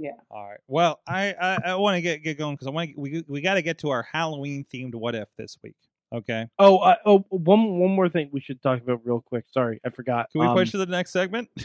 Yeah. 0.00 0.12
All 0.30 0.48
right. 0.48 0.60
Well, 0.68 1.00
I 1.08 1.32
I, 1.32 1.58
I 1.72 1.74
want 1.74 1.96
to 1.96 2.00
get 2.00 2.22
get 2.22 2.38
going 2.38 2.54
because 2.54 2.68
I 2.68 2.70
want 2.70 2.96
we 2.96 3.24
we 3.26 3.40
got 3.40 3.54
to 3.54 3.62
get 3.62 3.78
to 3.78 3.90
our 3.90 4.04
Halloween 4.04 4.64
themed 4.72 4.94
what 4.94 5.16
if 5.16 5.26
this 5.36 5.58
week. 5.64 5.74
Okay. 6.12 6.46
Oh, 6.58 6.78
uh, 6.78 6.94
oh, 7.04 7.18
one 7.28 7.78
one 7.78 7.90
more 7.90 8.08
thing 8.08 8.30
we 8.32 8.40
should 8.40 8.62
talk 8.62 8.80
about 8.80 9.00
real 9.04 9.20
quick. 9.20 9.44
Sorry, 9.52 9.78
I 9.84 9.90
forgot. 9.90 10.30
Can 10.30 10.40
we 10.40 10.46
Um, 10.46 10.56
push 10.56 10.70
to 10.70 10.78
the 10.78 10.86
next 10.86 11.12
segment? 11.12 11.48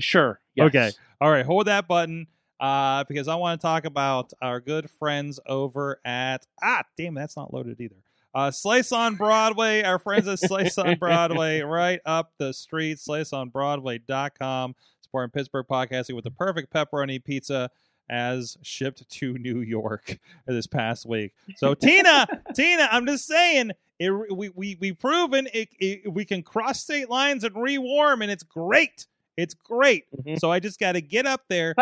Sure. 0.00 0.38
yes. 0.54 0.66
Okay. 0.68 0.90
All 1.20 1.28
right, 1.30 1.44
hold 1.44 1.66
that 1.66 1.88
button 1.88 2.28
uh, 2.60 3.02
because 3.08 3.26
I 3.26 3.34
want 3.34 3.60
to 3.60 3.66
talk 3.66 3.84
about 3.84 4.32
our 4.40 4.60
good 4.60 4.88
friends 4.90 5.40
over 5.46 6.00
at 6.04 6.46
ah, 6.62 6.84
damn, 6.96 7.14
that's 7.14 7.36
not 7.36 7.52
loaded 7.52 7.80
either. 7.80 7.96
Uh, 8.32 8.52
Slice 8.52 8.92
on 8.92 9.16
Broadway, 9.16 9.82
our 9.82 9.98
friends 9.98 10.28
at 10.28 10.38
Slice 10.38 10.78
on 10.78 10.94
Broadway, 11.00 11.62
right 11.62 12.00
up 12.06 12.32
the 12.38 12.52
street, 12.52 12.98
sliceonbroadway.com, 12.98 14.76
supporting 15.00 15.30
Pittsburgh 15.32 15.66
podcasting 15.68 16.14
with 16.14 16.24
the 16.24 16.30
perfect 16.30 16.72
pepperoni 16.72 17.24
pizza 17.24 17.68
as 18.10 18.56
shipped 18.62 19.08
to 19.10 19.32
New 19.38 19.60
York 19.60 20.18
this 20.46 20.66
past 20.66 21.06
week. 21.06 21.32
So 21.56 21.74
Tina, 21.74 22.26
Tina, 22.54 22.88
I'm 22.90 23.06
just 23.06 23.26
saying, 23.26 23.72
it, 23.98 24.10
we 24.10 24.48
we 24.50 24.76
we 24.80 24.92
proven 24.92 25.48
it, 25.52 25.68
it, 25.80 26.12
we 26.12 26.24
can 26.24 26.42
cross 26.42 26.80
state 26.80 27.10
lines 27.10 27.42
and 27.44 27.54
rewarm, 27.56 28.22
and 28.22 28.30
it's 28.30 28.44
great. 28.44 29.06
It's 29.36 29.54
great. 29.54 30.04
Mhm. 30.24 30.38
So 30.38 30.50
I 30.52 30.60
just 30.60 30.78
got 30.80 30.92
to 30.92 31.00
get 31.00 31.26
up 31.26 31.42
there. 31.48 31.74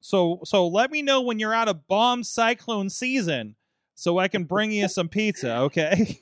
So 0.00 0.40
so 0.44 0.66
let 0.68 0.90
me 0.90 1.02
know 1.02 1.22
when 1.22 1.38
you're 1.38 1.54
out 1.54 1.68
of 1.68 1.86
bomb 1.88 2.22
cyclone 2.24 2.88
season, 2.90 3.56
so 3.96 4.18
I 4.18 4.28
can 4.28 4.44
bring 4.44 4.70
you 4.70 4.86
some 4.88 5.08
pizza. 5.08 5.56
Okay, 5.58 6.20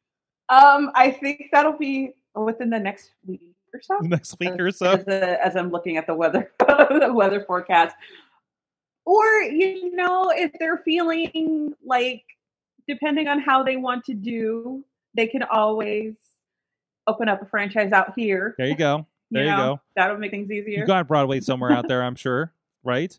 um, 0.48 0.90
I 0.94 1.10
think 1.10 1.48
that'll 1.52 1.72
be 1.78 2.12
within 2.34 2.70
the 2.70 2.78
next 2.78 3.10
week 3.26 3.40
or 3.72 3.80
so. 3.80 3.98
next 4.02 4.36
week 4.40 4.58
or 4.58 4.70
so. 4.72 4.92
as, 4.92 5.04
the- 5.04 5.44
as 5.46 5.56
I'm 5.56 5.70
looking 5.70 5.96
at 5.96 6.06
the 6.06 6.14
weather 6.14 6.50
the 6.58 7.10
weather 7.14 7.44
forecast. 7.46 7.94
Or 9.04 9.24
you 9.42 9.94
know, 9.94 10.30
if 10.34 10.52
they're 10.58 10.78
feeling 10.78 11.74
like, 11.84 12.24
depending 12.86 13.28
on 13.28 13.40
how 13.40 13.62
they 13.62 13.76
want 13.76 14.04
to 14.06 14.14
do, 14.14 14.84
they 15.14 15.26
can 15.26 15.42
always 15.42 16.14
open 17.06 17.28
up 17.28 17.42
a 17.42 17.46
franchise 17.46 17.92
out 17.92 18.12
here. 18.16 18.54
There 18.58 18.66
you 18.66 18.76
go. 18.76 19.06
There 19.32 19.44
you, 19.44 19.50
know? 19.50 19.76
go. 19.76 19.80
That'll 19.94 20.18
make 20.18 20.32
things 20.32 20.50
easier. 20.50 20.80
You 20.80 20.86
got 20.86 21.06
Broadway 21.06 21.38
somewhere 21.38 21.70
out 21.70 21.86
there, 21.86 22.02
I'm 22.02 22.16
sure, 22.16 22.52
right? 22.82 23.16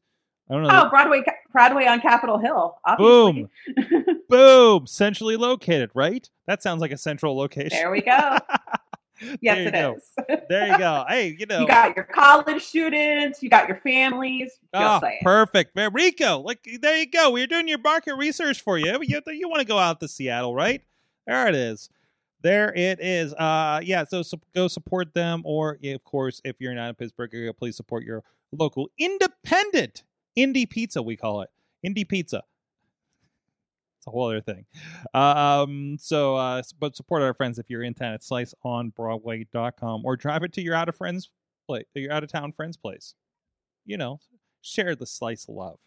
I 0.49 0.53
don't 0.53 0.63
know. 0.63 0.83
oh, 0.85 0.89
Broadway, 0.89 1.23
Broadway 1.53 1.85
on 1.85 2.01
Capitol 2.01 2.37
Hill. 2.37 2.77
Obviously. 2.83 3.47
Boom, 4.29 4.87
centrally 4.87 5.37
located, 5.37 5.89
right? 5.93 6.29
That 6.47 6.61
sounds 6.61 6.81
like 6.81 6.91
a 6.91 6.97
central 6.97 7.37
location. 7.37 7.77
there 7.77 7.91
we 7.91 8.01
go. 8.01 8.37
Yes, 9.41 9.67
it 9.67 9.71
go. 9.71 9.97
is. 9.97 10.39
There 10.49 10.67
you 10.67 10.77
go. 10.77 11.05
Hey, 11.07 11.35
you 11.37 11.45
know. 11.49 11.61
You 11.61 11.67
got 11.67 11.95
your 11.95 12.05
college 12.05 12.63
students. 12.63 13.41
You 13.41 13.49
got 13.49 13.67
your 13.67 13.77
families. 13.77 14.51
Oh, 14.73 14.99
saying. 15.01 15.19
perfect. 15.23 15.75
Man, 15.75 15.93
Rico, 15.93 16.39
like 16.39 16.67
there 16.81 16.97
you 16.97 17.09
go. 17.09 17.31
We're 17.31 17.47
doing 17.47 17.67
your 17.67 17.79
market 17.79 18.15
research 18.15 18.61
for 18.61 18.77
you. 18.77 18.99
You, 19.01 19.21
you 19.27 19.49
want 19.49 19.61
to 19.61 19.67
go 19.67 19.77
out 19.77 19.99
to 19.99 20.07
Seattle, 20.07 20.55
right? 20.55 20.81
There 21.27 21.47
it 21.47 21.55
is. 21.55 21.89
There 22.41 22.73
it 22.73 22.99
is. 22.99 23.33
Uh, 23.35 23.81
yeah. 23.83 24.03
So, 24.05 24.23
so 24.23 24.39
go 24.55 24.67
support 24.67 25.13
them, 25.13 25.43
or 25.45 25.77
yeah, 25.81 25.93
of 25.93 26.03
course, 26.03 26.41
if 26.43 26.55
you're 26.59 26.73
not 26.73 26.89
in 26.89 26.95
Pittsburgh 26.95 27.31
please 27.57 27.75
support 27.75 28.03
your 28.03 28.23
local 28.51 28.89
independent 28.97 30.03
indie 30.37 30.69
pizza. 30.69 31.01
We 31.01 31.15
call 31.15 31.41
it 31.41 31.49
indie 31.85 32.07
pizza. 32.07 32.43
It's 34.01 34.07
a 34.07 34.09
whole 34.09 34.29
other 34.29 34.41
thing. 34.41 34.65
Um, 35.13 35.95
so, 35.99 36.35
uh, 36.35 36.63
but 36.79 36.95
support 36.95 37.21
our 37.21 37.35
friends 37.35 37.59
if 37.59 37.69
you're 37.69 37.83
in 37.83 37.93
town 37.93 38.13
at 38.13 38.21
sliceonbroadway.com 38.21 40.03
or 40.03 40.15
drive 40.15 40.41
it 40.41 40.53
to 40.53 40.61
your 40.61 40.73
out 40.73 40.89
of 40.89 40.95
friends 40.95 41.29
place, 41.67 41.85
your 41.93 42.11
out 42.11 42.23
of 42.23 42.31
town 42.31 42.51
friends 42.51 42.77
place. 42.77 43.13
You 43.85 43.97
know, 43.97 44.19
share 44.61 44.95
the 44.95 45.05
slice 45.05 45.47
of 45.47 45.53
love. 45.53 45.77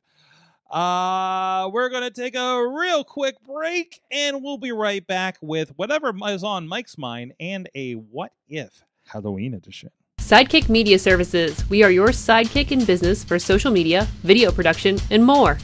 Uh, 0.70 1.68
we're 1.72 1.88
to 2.04 2.10
take 2.12 2.36
a 2.36 2.64
real 2.68 3.02
quick 3.02 3.34
break 3.42 4.00
and 4.12 4.44
we'll 4.44 4.58
be 4.58 4.70
right 4.70 5.04
back 5.08 5.36
with 5.40 5.70
whatever 5.76 6.14
is 6.28 6.44
on 6.44 6.68
Mike's 6.68 6.96
mind 6.96 7.32
and 7.40 7.68
a 7.74 7.94
what 7.94 8.32
if 8.48 8.84
Halloween 9.06 9.54
edition. 9.54 9.90
Sidekick 10.18 10.68
Media 10.68 11.00
Services. 11.00 11.68
We 11.68 11.82
are 11.82 11.90
your 11.90 12.08
sidekick 12.08 12.70
in 12.70 12.84
business 12.84 13.24
for 13.24 13.40
social 13.40 13.72
media, 13.72 14.06
video 14.22 14.52
production, 14.52 14.98
and 15.10 15.24
more. 15.24 15.56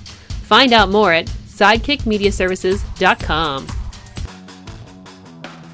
Find 0.42 0.72
out 0.72 0.88
more 0.90 1.12
at 1.12 1.26
sidekickmediaservices.com. 1.60 3.66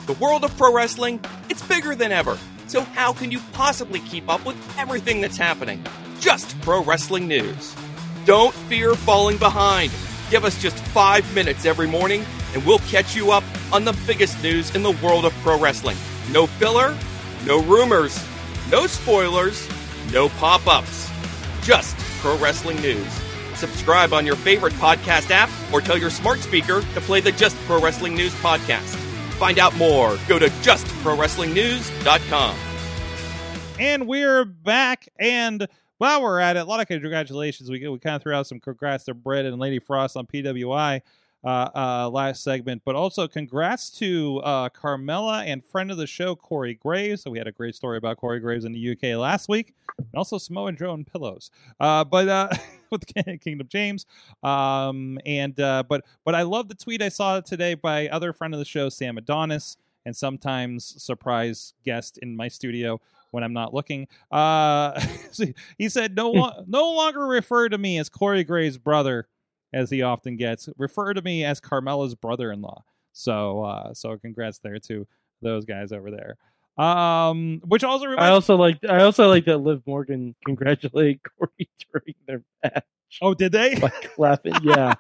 The 0.07 0.12
world 0.14 0.45
of 0.45 0.57
pro 0.57 0.74
wrestling, 0.74 1.20
it's 1.49 1.62
bigger 1.62 1.95
than 1.95 2.11
ever. 2.11 2.37
So 2.66 2.80
how 2.80 3.12
can 3.12 3.30
you 3.30 3.39
possibly 3.53 4.01
keep 4.01 4.28
up 4.28 4.45
with 4.45 4.57
everything 4.78 5.20
that's 5.20 5.37
happening? 5.37 5.84
Just 6.18 6.61
pro 6.62 6.82
wrestling 6.82 7.28
news. 7.28 7.76
Don't 8.24 8.53
fear 8.53 8.97
falling 8.97 9.37
behind. 9.37 9.93
Give 10.28 10.45
us 10.45 10.61
just 10.61 10.76
5 10.76 11.32
minutes 11.37 11.64
every 11.64 11.87
morning 11.87 12.24
and 12.53 12.66
we'll 12.66 12.80
catch 12.80 13.14
you 13.14 13.30
up 13.30 13.45
on 13.72 13.84
the 13.84 13.97
biggest 14.09 14.43
news 14.43 14.74
in 14.74 14.82
the 14.82 14.99
world 15.03 15.24
of 15.24 15.32
pro 15.34 15.57
wrestling. 15.57 15.97
No 16.32 16.47
filler, 16.47 16.99
no 17.45 17.62
rumors, 17.62 18.20
no 18.72 18.89
spoilers, 18.89 19.68
no 20.12 20.28
pop-ups. 20.30 21.09
Just 21.62 21.97
pro 22.20 22.37
wrestling 22.39 22.80
news. 22.80 23.26
Subscribe 23.57 24.13
on 24.13 24.27
your 24.27 24.37
favorite 24.37 24.75
podcast 24.75 25.31
app 25.31 25.51
or 25.73 25.81
tell 25.81 25.97
your 25.97 26.11
smart 26.11 26.41
speaker 26.41 26.81
to 26.81 27.01
play 27.01 27.21
the 27.21 27.33
Just 27.33 27.57
Pro 27.67 27.81
Wrestling 27.81 28.15
News 28.15 28.35
podcast. 28.37 28.95
Find 29.37 29.59
out 29.59 29.75
more. 29.77 30.19
Go 30.29 30.39
to 30.39 30.47
justprowrestlingnews.com. 30.47 32.57
And 33.79 34.07
we're 34.07 34.45
back. 34.45 35.09
And 35.19 35.67
while 35.99 36.23
we're 36.23 36.41
at 36.41 36.57
it, 36.57 36.61
a 36.61 36.65
lot 36.65 36.81
of 36.81 36.89
congratulations. 36.89 37.71
We 37.71 37.87
we 37.89 37.99
kind 37.99 38.17
of 38.17 38.23
threw 38.23 38.35
out 38.35 38.47
some 38.47 38.61
congrats 38.61 39.05
to 39.05 39.15
Britt 39.15 39.47
and 39.47 39.59
Lady 39.59 39.79
Frost 39.79 40.17
on 40.17 40.27
PWI 40.27 41.01
uh, 41.45 41.69
uh, 41.75 42.11
last 42.11 42.43
segment, 42.43 42.83
but 42.85 42.95
also 42.95 43.29
congrats 43.29 43.91
to 43.91 44.41
uh, 44.45 44.69
Carmella 44.71 45.45
and 45.47 45.65
friend 45.65 45.91
of 45.91 45.97
the 45.97 46.07
show 46.07 46.35
Corey 46.35 46.75
Graves. 46.75 47.23
So 47.23 47.31
we 47.31 47.39
had 47.39 47.47
a 47.47 47.53
great 47.53 47.75
story 47.75 47.99
about 47.99 48.17
Corey 48.17 48.41
Graves 48.41 48.65
in 48.65 48.73
the 48.73 48.93
UK 48.93 49.19
last 49.19 49.49
week, 49.49 49.75
and 49.99 50.09
also 50.15 50.39
Samoa 50.39 50.73
Joe 50.73 50.95
and 50.95 51.07
pillows. 51.07 51.51
Uh, 51.79 52.05
but 52.05 52.29
uh, 52.29 52.49
with 52.91 53.07
Kingdom 53.41 53.68
James, 53.68 54.07
um, 54.43 55.18
and 55.26 55.59
uh, 55.61 55.82
but 55.89 56.05
but 56.24 56.34
I 56.34 56.43
love 56.43 56.68
the 56.68 56.74
tweet 56.74 57.03
I 57.03 57.09
saw 57.09 57.41
today 57.41 57.74
by 57.74 58.09
other 58.09 58.32
friend 58.32 58.55
of 58.55 58.59
the 58.59 58.64
show 58.64 58.89
Sam 58.89 59.18
Adonis, 59.18 59.76
and 60.05 60.16
sometimes 60.16 61.03
surprise 61.03 61.74
guest 61.84 62.18
in 62.18 62.37
my 62.37 62.49
studio 62.49 63.01
when 63.30 63.45
I'm 63.45 63.53
not 63.53 63.74
looking. 63.74 64.09
Uh, 64.30 65.01
he 65.78 65.89
said, 65.89 66.16
"No, 66.16 66.30
lo- 66.30 66.64
no 66.66 66.93
longer 66.93 67.26
refer 67.26 67.68
to 67.68 67.78
me 67.78 67.99
as 67.99 68.09
Corey 68.09 68.45
Gray's 68.45 68.78
brother, 68.78 69.28
as 69.72 69.91
he 69.91 70.03
often 70.03 70.37
gets. 70.37 70.68
Refer 70.78 71.14
to 71.14 71.22
me 71.22 71.45
as 71.45 71.61
Carmella's 71.61 72.14
brother-in-law." 72.14 72.82
So, 73.12 73.64
uh, 73.64 73.95
so 73.95 74.16
congrats 74.18 74.59
there 74.59 74.78
to 74.80 75.07
those 75.43 75.64
guys 75.64 75.93
over 75.93 76.11
there. 76.11 76.37
Um, 76.77 77.62
which 77.64 77.85
also 77.85 78.05
reminds- 78.05 78.22
I 78.22 78.31
also 78.31 78.57
like 78.57 78.79
I 78.89 79.03
also 79.03 79.29
like 79.29 79.47
that 79.47 79.59
Liv 79.59 79.83
Morgan 79.87 80.35
congratulated 80.45 81.20
Corey 81.39 81.68
during 81.91 82.14
their 82.27 82.43
match 82.62 82.85
oh, 83.22 83.35
did 83.35 83.53
they? 83.53 83.77
by 83.77 83.89
clapping. 83.89 84.55
Yeah, 84.62 84.95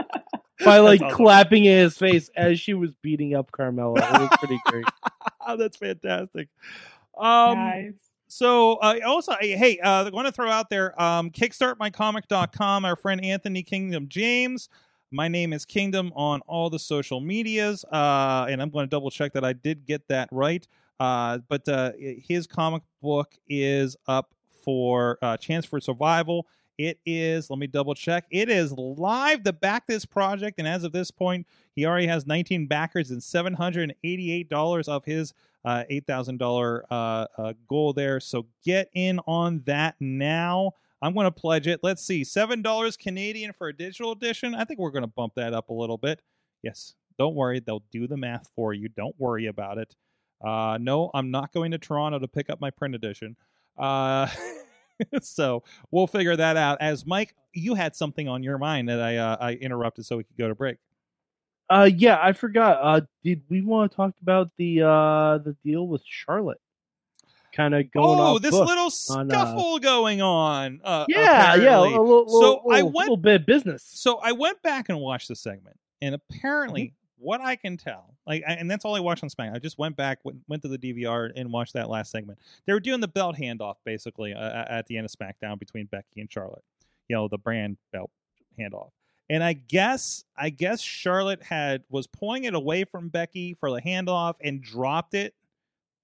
by 0.64 0.78
like 0.78 1.00
awesome. 1.00 1.16
clapping 1.16 1.64
in 1.64 1.78
his 1.78 1.96
face 1.96 2.30
as 2.36 2.60
she 2.60 2.74
was 2.74 2.92
beating 3.02 3.34
up 3.34 3.50
Carmella. 3.52 3.98
It 3.98 4.20
was 4.20 4.38
pretty 4.38 4.60
great. 4.66 4.84
That's 5.58 5.76
fantastic. 5.76 6.48
Um, 7.16 7.58
Nice. 7.58 7.92
So 8.26 8.74
uh, 8.76 8.98
also, 9.06 9.34
hey, 9.40 9.78
uh, 9.78 10.06
I 10.06 10.10
want 10.10 10.26
to 10.26 10.32
throw 10.32 10.50
out 10.50 10.68
there, 10.68 11.00
um, 11.00 11.30
kickstartmycomic.com. 11.30 12.84
Our 12.84 12.96
friend 12.96 13.24
Anthony 13.24 13.62
Kingdom 13.62 14.08
James. 14.08 14.68
My 15.12 15.28
name 15.28 15.52
is 15.52 15.64
Kingdom 15.64 16.10
on 16.16 16.40
all 16.48 16.68
the 16.68 16.78
social 16.78 17.20
medias, 17.20 17.84
uh, 17.84 18.46
and 18.48 18.60
I'm 18.60 18.70
going 18.70 18.84
to 18.86 18.90
double 18.90 19.12
check 19.12 19.32
that 19.34 19.44
I 19.44 19.52
did 19.52 19.86
get 19.86 20.08
that 20.08 20.28
right. 20.32 20.66
Uh, 21.00 21.38
but 21.48 21.68
uh, 21.68 21.92
his 21.98 22.46
comic 22.46 22.82
book 23.02 23.34
is 23.48 23.96
up 24.06 24.34
for 24.62 25.18
uh, 25.22 25.36
Chance 25.36 25.66
for 25.66 25.80
Survival. 25.80 26.46
It 26.76 26.98
is, 27.06 27.50
let 27.50 27.58
me 27.58 27.66
double 27.68 27.94
check. 27.94 28.24
It 28.30 28.48
is 28.48 28.72
live 28.72 29.44
to 29.44 29.52
back 29.52 29.86
this 29.86 30.04
project, 30.04 30.58
and 30.58 30.66
as 30.66 30.82
of 30.82 30.92
this 30.92 31.10
point, 31.10 31.46
he 31.76 31.86
already 31.86 32.08
has 32.08 32.26
19 32.26 32.66
backers 32.66 33.10
and 33.10 33.20
$788 33.20 34.88
of 34.88 35.04
his 35.04 35.32
uh, 35.64 35.84
$8,000 35.90 36.82
uh, 36.90 36.94
uh, 37.38 37.52
goal 37.68 37.92
there. 37.92 38.18
So 38.20 38.46
get 38.64 38.90
in 38.92 39.20
on 39.26 39.62
that 39.66 39.94
now. 40.00 40.72
I'm 41.00 41.14
going 41.14 41.26
to 41.26 41.30
pledge 41.30 41.66
it. 41.66 41.80
Let's 41.82 42.04
see, 42.04 42.22
$7 42.22 42.98
Canadian 42.98 43.52
for 43.52 43.68
a 43.68 43.76
digital 43.76 44.12
edition. 44.12 44.54
I 44.54 44.64
think 44.64 44.80
we're 44.80 44.90
going 44.90 45.02
to 45.02 45.08
bump 45.08 45.34
that 45.36 45.54
up 45.54 45.68
a 45.68 45.74
little 45.74 45.98
bit. 45.98 46.22
Yes, 46.62 46.94
don't 47.18 47.34
worry. 47.34 47.60
They'll 47.60 47.84
do 47.92 48.06
the 48.06 48.16
math 48.16 48.48
for 48.56 48.72
you. 48.72 48.88
Don't 48.88 49.14
worry 49.18 49.46
about 49.46 49.78
it. 49.78 49.94
Uh, 50.42 50.78
no, 50.80 51.10
I'm 51.14 51.30
not 51.30 51.52
going 51.52 51.70
to 51.72 51.78
Toronto 51.78 52.18
to 52.18 52.28
pick 52.28 52.50
up 52.50 52.60
my 52.60 52.70
print 52.70 52.94
edition. 52.94 53.36
Uh, 53.78 54.26
so 55.22 55.62
we'll 55.90 56.06
figure 56.06 56.36
that 56.36 56.56
out. 56.56 56.78
As 56.80 57.06
Mike, 57.06 57.34
you 57.52 57.74
had 57.74 57.94
something 57.96 58.28
on 58.28 58.42
your 58.42 58.58
mind 58.58 58.88
that 58.88 59.00
I 59.00 59.16
uh, 59.16 59.36
I 59.40 59.52
interrupted 59.52 60.06
so 60.06 60.16
we 60.18 60.24
could 60.24 60.36
go 60.36 60.48
to 60.48 60.54
break. 60.54 60.76
Uh, 61.70 61.88
yeah, 61.94 62.18
I 62.22 62.32
forgot. 62.32 62.78
Uh, 62.82 63.00
did 63.22 63.42
we 63.48 63.62
want 63.62 63.90
to 63.90 63.96
talk 63.96 64.14
about 64.22 64.50
the 64.58 64.82
uh 64.82 65.38
the 65.38 65.56
deal 65.64 65.86
with 65.88 66.02
Charlotte? 66.04 66.60
Kind 67.54 67.74
of 67.74 67.90
going 67.92 68.18
on. 68.20 68.34
oh, 68.34 68.38
this 68.38 68.52
little 68.52 68.90
on, 69.16 69.30
uh, 69.30 69.34
scuffle 69.34 69.78
going 69.78 70.20
on. 70.20 70.80
Uh, 70.84 71.06
Yeah, 71.08 71.54
yeah, 71.54 71.78
a 71.78 71.82
apparently. 71.84 71.98
little, 71.98 72.28
So 72.28 72.70
I 72.70 72.82
went- 72.82 72.94
little 72.96 73.16
bit 73.16 73.40
of 73.42 73.46
business. 73.46 73.84
So 73.94 74.16
I 74.18 74.32
went 74.32 74.60
back 74.62 74.88
and 74.88 74.98
watched 74.98 75.28
the 75.28 75.36
segment, 75.36 75.78
and 76.02 76.14
apparently, 76.16 76.82
Mm-hmm. 76.82 76.94
What 77.24 77.40
I 77.40 77.56
can 77.56 77.76
tell, 77.76 78.14
like, 78.26 78.42
and 78.46 78.70
that's 78.70 78.84
all 78.84 78.94
I 78.94 79.00
watched 79.00 79.22
on 79.22 79.30
SmackDown. 79.30 79.56
I 79.56 79.58
just 79.58 79.78
went 79.78 79.96
back, 79.96 80.18
went, 80.24 80.38
went 80.46 80.62
to 80.62 80.68
the 80.68 80.78
DVR, 80.78 81.32
and 81.34 81.50
watched 81.50 81.72
that 81.72 81.88
last 81.88 82.10
segment. 82.10 82.38
They 82.66 82.72
were 82.72 82.80
doing 82.80 83.00
the 83.00 83.08
belt 83.08 83.36
handoff 83.36 83.76
basically 83.84 84.34
uh, 84.34 84.64
at 84.68 84.86
the 84.86 84.98
end 84.98 85.06
of 85.06 85.10
SmackDown 85.10 85.58
between 85.58 85.86
Becky 85.86 86.20
and 86.20 86.30
Charlotte. 86.30 86.64
You 87.08 87.16
know, 87.16 87.28
the 87.28 87.38
brand 87.38 87.78
belt 87.92 88.10
handoff. 88.58 88.90
And 89.30 89.42
I 89.42 89.54
guess, 89.54 90.24
I 90.36 90.50
guess 90.50 90.80
Charlotte 90.80 91.42
had 91.42 91.82
was 91.88 92.06
pulling 92.06 92.44
it 92.44 92.54
away 92.54 92.84
from 92.84 93.08
Becky 93.08 93.54
for 93.54 93.70
the 93.70 93.80
handoff 93.80 94.34
and 94.42 94.62
dropped 94.62 95.14
it, 95.14 95.34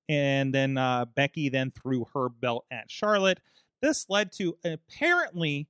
and 0.08 0.54
then 0.54 0.78
uh, 0.78 1.04
Becky 1.04 1.50
then 1.50 1.70
threw 1.70 2.06
her 2.14 2.28
belt 2.28 2.64
at 2.70 2.90
Charlotte. 2.90 3.40
This 3.82 4.06
led 4.08 4.32
to 4.32 4.56
apparently, 4.64 5.68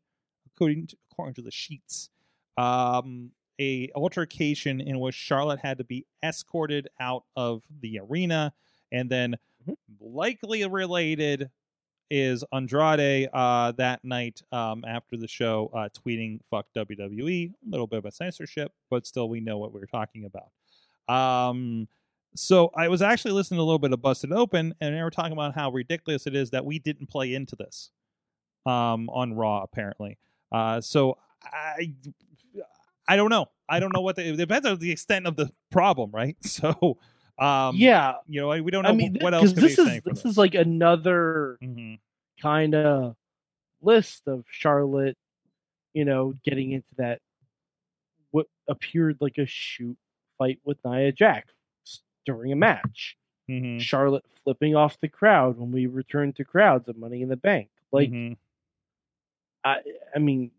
according 0.55 0.89
to, 0.89 0.97
according 1.11 1.35
to 1.35 1.43
the 1.43 1.51
sheets, 1.51 2.11
um, 2.57 3.33
a 3.61 3.91
altercation 3.95 4.81
in 4.81 4.99
which 4.99 5.15
Charlotte 5.15 5.61
had 5.61 5.79
to 5.79 5.85
be 5.85 6.07
escorted 6.25 6.89
out 6.99 7.25
of 7.37 7.63
the 7.81 8.01
arena, 8.01 8.53
and 8.91 9.09
then 9.11 9.37
Mhm. 9.69 9.77
likely 10.01 10.67
related 10.67 11.51
is 12.11 12.43
Andrade 12.53 13.29
uh, 13.33 13.71
that 13.73 14.03
night 14.05 14.43
um, 14.51 14.85
after 14.89 15.17
the 15.17 15.29
show 15.29 15.71
uh, 15.75 15.89
tweeting 15.91 16.41
"fuck 16.51 16.67
WWE," 16.75 17.53
a 17.53 17.69
little 17.71 17.87
bit 17.87 17.99
of 17.99 18.07
a 18.07 18.11
censorship, 18.11 18.73
but 18.89 19.07
still 19.07 19.29
we 19.29 19.41
know 19.41 19.59
what 19.59 19.73
we 19.73 19.81
are 19.81 19.87
talking 19.87 20.25
about. 20.25 20.51
Um, 21.15 21.87
so 22.35 22.71
I 22.75 22.89
was 22.89 23.03
actually 23.03 23.33
listening 23.33 23.59
to 23.59 23.63
a 23.63 23.65
little 23.65 23.79
bit 23.79 23.93
of 23.93 24.01
Busted 24.01 24.33
Open, 24.33 24.75
and 24.81 24.95
they 24.97 25.03
were 25.03 25.11
talking 25.11 25.33
about 25.33 25.55
how 25.55 25.71
ridiculous 25.71 26.27
it 26.27 26.35
is 26.35 26.51
that 26.51 26.65
we 26.65 26.79
didn't 26.79 27.09
play 27.09 27.35
into 27.35 27.55
this 27.57 27.91
um, 28.67 29.09
on 29.11 29.35
Raw, 29.35 29.63
apparently. 29.63 30.19
Uh, 30.53 30.81
so 30.81 31.17
I, 31.45 31.93
I 33.11 33.17
don't 33.17 33.29
know. 33.31 33.47
I 33.69 33.81
don't 33.81 33.93
know 33.93 34.01
what 34.03 34.15
the, 34.17 34.29
it 34.29 34.37
depends 34.37 34.67
on 34.67 34.79
the 34.79 34.91
extent 34.91 35.27
of 35.27 35.35
the 35.37 35.51
problem, 35.71 36.11
right? 36.13 36.37
So, 36.45 36.99
um, 37.39 37.75
yeah, 37.77 38.15
you 38.29 38.41
know, 38.41 38.49
we 38.63 38.71
don't 38.71 38.85
know 38.85 38.91
I 38.91 38.93
mean, 38.93 39.17
what 39.21 39.35
else 39.35 39.53
this 39.53 39.79
is 39.79 39.87
this 39.87 40.01
this. 40.05 40.25
is 40.25 40.39
like 40.39 40.55
another 40.55 41.59
Mhm. 41.63 41.99
kind 42.41 42.75
of 42.75 43.17
list 43.83 44.29
of 44.29 44.45
Charlotte, 44.51 45.17
you 45.95 46.05
know, 46.05 46.35
getting 46.45 46.73
into 46.73 46.95
that 46.99 47.21
what 48.31 48.47
appeared 48.69 49.17
like 49.21 49.39
a 49.39 49.47
shoot 49.47 49.97
fight 50.39 50.61
with 50.65 50.79
Nia 50.85 51.11
Jax 51.13 51.53
during 52.27 52.53
a 52.53 52.57
match. 52.57 53.17
Mhm. 53.51 53.81
Charlotte 53.81 54.25
flipping 54.45 54.77
off 54.77 55.01
the 55.01 55.09
crowd 55.09 55.59
when 55.59 55.73
we 55.73 55.87
returned 55.87 56.37
to 56.37 56.45
crowds 56.45 56.89
of 56.89 56.97
Money 56.97 57.23
in 57.23 57.29
the 57.29 57.37
Bank. 57.37 57.71
Like, 57.91 58.11
Mhm. 58.11 58.37
I, 59.65 59.81
I 60.15 60.19
mean, 60.19 60.51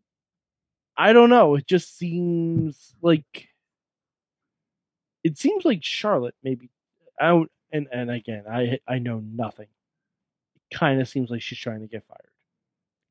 I 0.97 1.13
don't 1.13 1.29
know. 1.29 1.55
It 1.55 1.67
just 1.67 1.97
seems 1.97 2.93
like 3.01 3.47
it 5.23 5.37
seems 5.37 5.65
like 5.65 5.83
Charlotte 5.83 6.35
maybe 6.43 6.69
out 7.19 7.49
and 7.71 7.87
and 7.91 8.09
again, 8.11 8.43
I 8.49 8.79
I 8.87 8.99
know 8.99 9.19
nothing. 9.19 9.67
It 10.55 10.75
kind 10.77 10.99
of 11.01 11.07
seems 11.07 11.29
like 11.29 11.41
she's 11.41 11.59
trying 11.59 11.81
to 11.81 11.87
get 11.87 12.03
fired. 12.07 12.29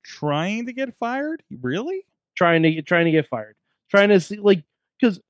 trying 0.02 0.66
to 0.66 0.72
get 0.72 0.94
fired, 0.96 1.42
really? 1.60 2.04
trying 2.36 2.62
to 2.62 2.70
get 2.70 2.86
trying 2.86 3.04
to 3.04 3.10
get 3.10 3.28
fired, 3.28 3.54
trying 3.90 4.08
to 4.08 4.18
see 4.20 4.36
like 4.36 4.62
because 4.98 5.20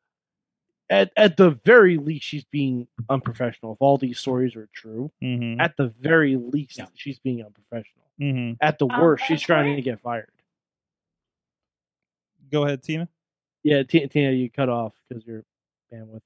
at 0.90 1.12
at 1.16 1.36
the 1.36 1.50
very 1.64 1.96
least 1.98 2.24
she's 2.24 2.44
being 2.44 2.86
unprofessional. 3.08 3.72
If 3.72 3.78
all 3.80 3.98
these 3.98 4.18
stories 4.18 4.54
are 4.56 4.68
true, 4.74 5.10
Mm-hmm. 5.22 5.60
at 5.60 5.76
the 5.76 5.88
very 6.00 6.36
least 6.36 6.78
Yeah. 6.78 6.86
she's 6.94 7.18
being 7.18 7.44
unprofessional. 7.44 8.04
Mm-hmm. 8.20 8.54
At 8.60 8.78
the 8.78 8.86
Um, 8.86 9.00
worst, 9.00 9.24
she's 9.24 9.36
that's 9.36 9.42
trying 9.42 9.76
to 9.76 9.82
get 9.82 10.00
fired. 10.00 10.30
Go 12.50 12.64
ahead, 12.64 12.82
Tina. 12.82 13.08
Yeah, 13.62 13.82
T- 13.82 14.06
Tina, 14.08 14.32
you 14.32 14.50
cut 14.50 14.68
off 14.68 14.94
because 15.08 15.26
your 15.26 15.44
bandwidth 15.92 16.22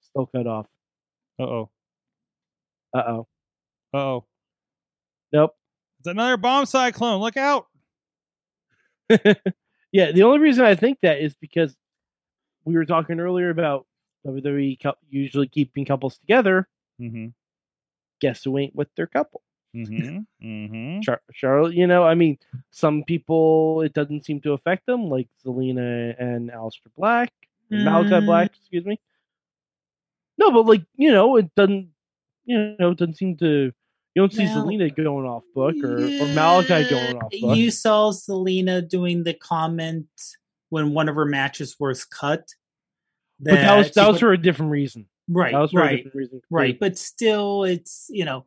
still 0.00 0.26
cut 0.26 0.46
off. 0.46 0.66
Uh 1.38 1.44
oh. 1.44 1.70
Uh 2.94 3.02
oh. 3.06 3.26
Uh 3.94 3.98
oh. 3.98 4.24
Nope. 5.32 5.54
It's 6.00 6.08
another 6.08 6.36
bomb 6.36 6.66
cyclone. 6.66 7.20
Look 7.20 7.36
out. 7.36 7.66
yeah, 9.92 10.12
the 10.12 10.22
only 10.22 10.38
reason 10.38 10.64
I 10.64 10.74
think 10.74 10.98
that 11.02 11.20
is 11.20 11.34
because 11.40 11.76
we 12.64 12.74
were 12.74 12.84
talking 12.84 13.20
earlier 13.20 13.50
about 13.50 13.86
WWE 14.26 14.78
usually 15.08 15.48
keeping 15.48 15.84
couples 15.84 16.18
together. 16.18 16.68
Mm-hmm. 17.00 17.28
Guess 18.20 18.44
who 18.44 18.58
ain't 18.58 18.74
with 18.74 18.88
their 18.96 19.06
couple? 19.06 19.42
Mm-hmm. 19.76 20.18
mm-hmm. 20.46 21.00
Char- 21.00 21.20
Charlotte, 21.32 21.74
you 21.74 21.86
know, 21.86 22.04
I 22.04 22.14
mean, 22.14 22.38
some 22.70 23.04
people 23.04 23.82
it 23.82 23.92
doesn't 23.92 24.24
seem 24.24 24.40
to 24.42 24.52
affect 24.54 24.86
them, 24.86 25.08
like 25.10 25.28
Zelina 25.44 26.14
and 26.18 26.50
Aleister 26.50 26.88
Black, 26.96 27.32
and 27.70 27.84
Malachi 27.84 28.10
Mm. 28.10 28.26
Black, 28.26 28.50
excuse 28.56 28.84
me. 28.86 28.98
No, 30.38 30.50
but 30.50 30.66
like 30.66 30.84
you 30.96 31.12
know, 31.12 31.36
it 31.36 31.54
doesn't, 31.54 31.88
you 32.44 32.76
know, 32.78 32.90
it 32.92 32.98
doesn't 32.98 33.16
seem 33.16 33.36
to. 33.38 33.72
You 34.14 34.22
don't 34.22 34.32
see 34.32 34.44
Well, 34.46 34.64
Zelina 34.66 34.94
going 34.96 35.26
off 35.26 35.44
book 35.54 35.76
or, 35.84 35.96
or 35.98 36.26
Malachi 36.34 36.88
going 36.88 37.16
off 37.18 37.30
book. 37.40 37.56
You 37.56 37.70
saw 37.70 38.10
Zelina 38.10 38.86
doing 38.88 39.22
the 39.22 39.34
comment 39.34 40.06
when 40.70 40.92
one 40.92 41.08
of 41.08 41.14
her 41.14 41.24
matches 41.26 41.76
was 41.78 42.04
cut. 42.04 42.48
but 43.38 43.52
that 43.54 43.76
was 43.76 43.90
that 43.92 44.08
was 44.08 44.14
put- 44.16 44.20
for 44.20 44.32
a 44.32 44.38
different 44.38 44.72
reason. 44.72 45.06
Right, 45.30 45.52
That 45.52 45.58
was 45.60 45.72
for 45.72 45.80
a 45.80 45.84
right, 45.84 45.96
different 45.96 46.14
reason. 46.16 46.40
right. 46.50 46.78
But 46.80 46.96
still, 46.96 47.64
it's 47.64 48.06
you 48.08 48.24
know. 48.24 48.46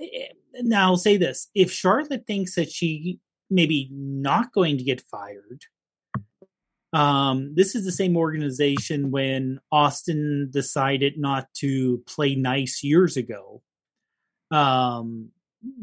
Eh, 0.00 0.28
Now 0.62 0.90
I'll 0.90 0.96
say 0.96 1.16
this: 1.16 1.48
if 1.54 1.72
Charlotte 1.72 2.26
thinks 2.26 2.54
that 2.54 2.70
she 2.70 3.18
maybe 3.50 3.88
not 3.92 4.52
going 4.52 4.76
to 4.78 4.84
get 4.84 5.02
fired, 5.10 5.62
um, 6.92 7.54
this 7.54 7.74
is 7.74 7.84
the 7.84 7.92
same 7.92 8.16
organization 8.16 9.10
when 9.10 9.60
Austin 9.70 10.48
decided 10.50 11.18
not 11.18 11.46
to 11.54 12.02
play 12.06 12.34
nice 12.34 12.82
years 12.82 13.16
ago. 13.16 13.62
Um, 14.50 15.30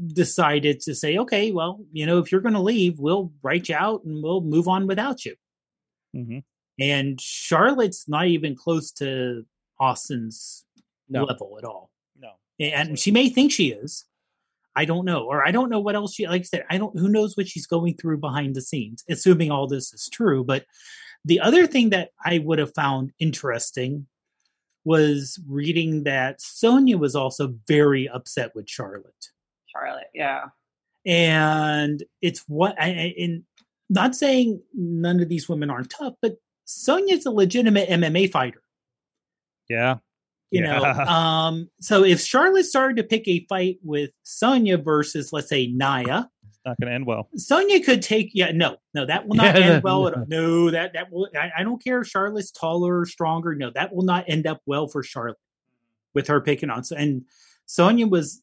decided 0.08 0.80
to 0.80 0.96
say, 0.96 1.18
okay, 1.18 1.52
well, 1.52 1.86
you 1.92 2.06
know, 2.06 2.18
if 2.20 2.32
you're 2.32 2.42
going 2.42 2.54
to 2.56 2.62
leave, 2.62 2.98
we'll 2.98 3.32
write 3.44 3.70
you 3.70 3.76
out 3.76 4.04
and 4.06 4.24
we'll 4.24 4.42
move 4.42 4.68
on 4.68 4.88
without 4.88 5.26
you. 5.26 5.36
hmm 6.14 6.40
And 6.80 7.20
Charlotte's 7.22 8.08
not 8.08 8.28
even 8.28 8.56
close 8.56 8.92
to 8.94 9.46
Austin's 9.80 10.66
No. 11.10 11.26
level 11.26 11.58
at 11.60 11.66
all. 11.66 11.92
No. 12.60 12.66
And 12.68 12.98
she 13.00 13.12
may 13.12 13.30
think 13.30 13.52
she 13.52 13.72
is. 13.72 14.06
I 14.76 14.86
don't 14.86 15.06
know. 15.06 15.26
Or 15.26 15.46
I 15.48 15.52
don't 15.52 15.70
know 15.70 15.80
what 15.80 15.96
else 15.96 16.14
she 16.14 16.28
like 16.28 16.42
I 16.42 16.46
said, 16.46 16.66
I 16.70 16.78
don't 16.78 16.98
who 16.98 17.08
knows 17.10 17.38
what 17.38 17.48
she's 17.48 17.66
going 17.68 17.96
through 17.96 18.18
behind 18.18 18.56
the 18.56 18.62
scenes, 18.62 19.04
assuming 19.10 19.52
all 19.52 19.68
this 19.68 19.94
is 19.94 20.10
true. 20.12 20.44
But 20.44 20.66
the 21.24 21.40
other 21.40 21.66
thing 21.66 21.90
that 21.92 22.10
I 22.24 22.40
would 22.40 22.60
have 22.60 22.74
found 22.74 23.14
interesting 23.20 24.08
was 24.84 25.40
reading 25.48 26.04
that 26.04 26.42
Sonya 26.42 26.98
was 26.98 27.16
also 27.16 27.56
very 27.68 28.08
upset 28.08 28.54
with 28.54 28.70
Charlotte. 28.70 29.30
Charlotte, 29.66 30.10
yeah. 30.14 30.46
And 31.06 32.04
it's 32.22 32.44
what 32.48 32.76
I 32.80 32.88
I- 32.88 33.14
in 33.18 33.46
not 33.90 34.16
saying 34.16 34.62
none 34.74 35.20
of 35.22 35.30
these 35.30 35.48
women 35.48 35.70
aren't 35.70 35.90
tough, 35.92 36.16
but 36.22 36.38
Sonya's 36.66 37.26
a 37.26 37.32
legitimate 37.32 37.88
MMA 37.90 38.32
fighter. 38.32 38.62
Yeah. 39.70 39.98
You 40.52 40.62
Yeah. 40.64 40.80
know 40.80 40.84
um 41.12 41.70
so 41.82 42.04
if 42.04 42.22
charlotte 42.22 42.66
started 42.66 42.98
to 42.98 43.04
pick 43.04 43.28
a 43.28 43.46
fight 43.50 43.78
with 43.84 44.12
sonya 44.24 44.78
versus 44.78 45.34
let's 45.34 45.50
say 45.50 45.68
Nia 45.68 46.30
It's 46.48 46.60
not 46.66 46.78
going 46.80 46.90
to 46.90 46.94
end 46.96 47.06
well. 47.06 47.30
sonya 47.36 47.84
could 47.84 48.02
take 48.02 48.30
yeah 48.34 48.52
no 48.52 48.78
no 48.94 49.06
that 49.06 49.28
will 49.28 49.36
not 49.36 49.58
Yeah, 49.58 49.74
end 49.74 49.84
well 49.84 50.02
no. 50.04 50.08
at 50.08 50.14
all. 50.16 50.26
no 50.28 50.72
that 50.72 50.94
that 50.94 51.12
will 51.12 51.28
I, 51.36 51.52
I 51.58 51.64
don't 51.64 51.84
care 51.84 52.02
if 52.02 52.08
charlotte's 52.08 52.52
taller 52.52 53.00
or 53.02 53.06
stronger 53.06 53.56
no 53.56 53.72
that 53.72 53.94
will 53.94 54.04
not 54.06 54.26
end 54.28 54.46
up 54.48 54.62
well 54.66 54.88
for 54.88 55.02
charlotte 55.04 55.38
with 56.14 56.28
her 56.28 56.40
picking 56.42 56.70
on 56.70 56.84
so 56.84 56.96
and 56.96 57.24
sonya 57.66 58.06
was 58.08 58.42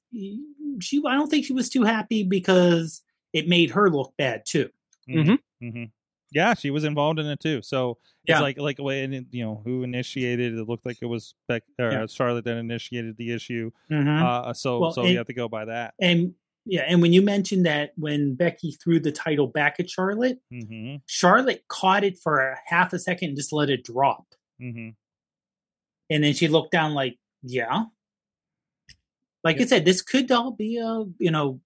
she 0.80 1.00
i 1.06 1.14
don't 1.14 1.28
think 1.30 1.44
she 1.46 1.52
was 1.52 1.68
too 1.70 1.84
happy 1.84 2.24
because 2.24 3.02
it 3.32 3.46
made 3.48 3.70
her 3.70 3.88
look 3.90 4.12
bad 4.18 4.42
too 4.44 4.68
Mhm. 5.08 5.38
hmm 5.60 5.84
Yeah, 6.32 6.54
she 6.54 6.70
was 6.70 6.84
involved 6.84 7.18
in 7.20 7.26
it 7.26 7.40
too. 7.40 7.60
So 7.62 7.98
Yeah. 8.26 8.36
it's 8.36 8.42
like 8.42 8.58
like 8.58 8.78
when 8.78 9.26
you 9.30 9.44
know 9.44 9.60
who 9.64 9.82
initiated. 9.82 10.54
It 10.58 10.68
looked 10.68 10.86
like 10.86 10.98
it 11.02 11.06
was 11.06 11.34
Beck, 11.48 11.62
or 11.78 11.90
Yeah. 11.92 12.06
Charlotte 12.06 12.44
that 12.46 12.56
initiated 12.56 13.16
the 13.16 13.32
issue. 13.32 13.70
Mhm. 13.90 14.22
Uh, 14.22 14.52
so 14.54 14.78
Well, 14.80 14.92
so 14.92 15.02
and- 15.02 15.10
you 15.10 15.18
have 15.18 15.26
to 15.26 15.34
go 15.34 15.48
by 15.48 15.64
that. 15.66 15.94
and 16.00 16.34
yeah 16.64 16.82
and 16.86 17.02
when 17.02 17.12
you 17.12 17.20
mentioned 17.22 17.66
that 17.66 17.90
when 17.96 18.36
becky 18.36 18.70
threw 18.80 19.00
the 19.00 19.10
title 19.10 19.48
back 19.48 19.80
at 19.80 19.90
charlotte 19.90 20.38
hmm 20.48 20.94
charlotte 21.06 21.64
caught 21.66 22.04
it 22.04 22.16
for 22.16 22.38
a 22.38 22.56
half 22.66 22.92
a 22.92 23.00
second 23.00 23.30
and 23.30 23.36
just 23.36 23.52
let 23.52 23.68
it 23.68 23.82
drop 23.82 24.24
hmm 24.60 24.90
And 26.08 26.22
then 26.22 26.34
she 26.34 26.46
looked 26.46 26.70
down 26.70 26.94
like, 26.94 27.18
yeah. 27.42 27.86
Like 29.44 29.60
I 29.60 29.64
said, 29.64 29.84
this 29.84 30.02
could 30.02 30.30
all 30.30 30.52
be 30.52 30.76
a, 30.78 31.04
you 31.18 31.30
know, 31.32 31.60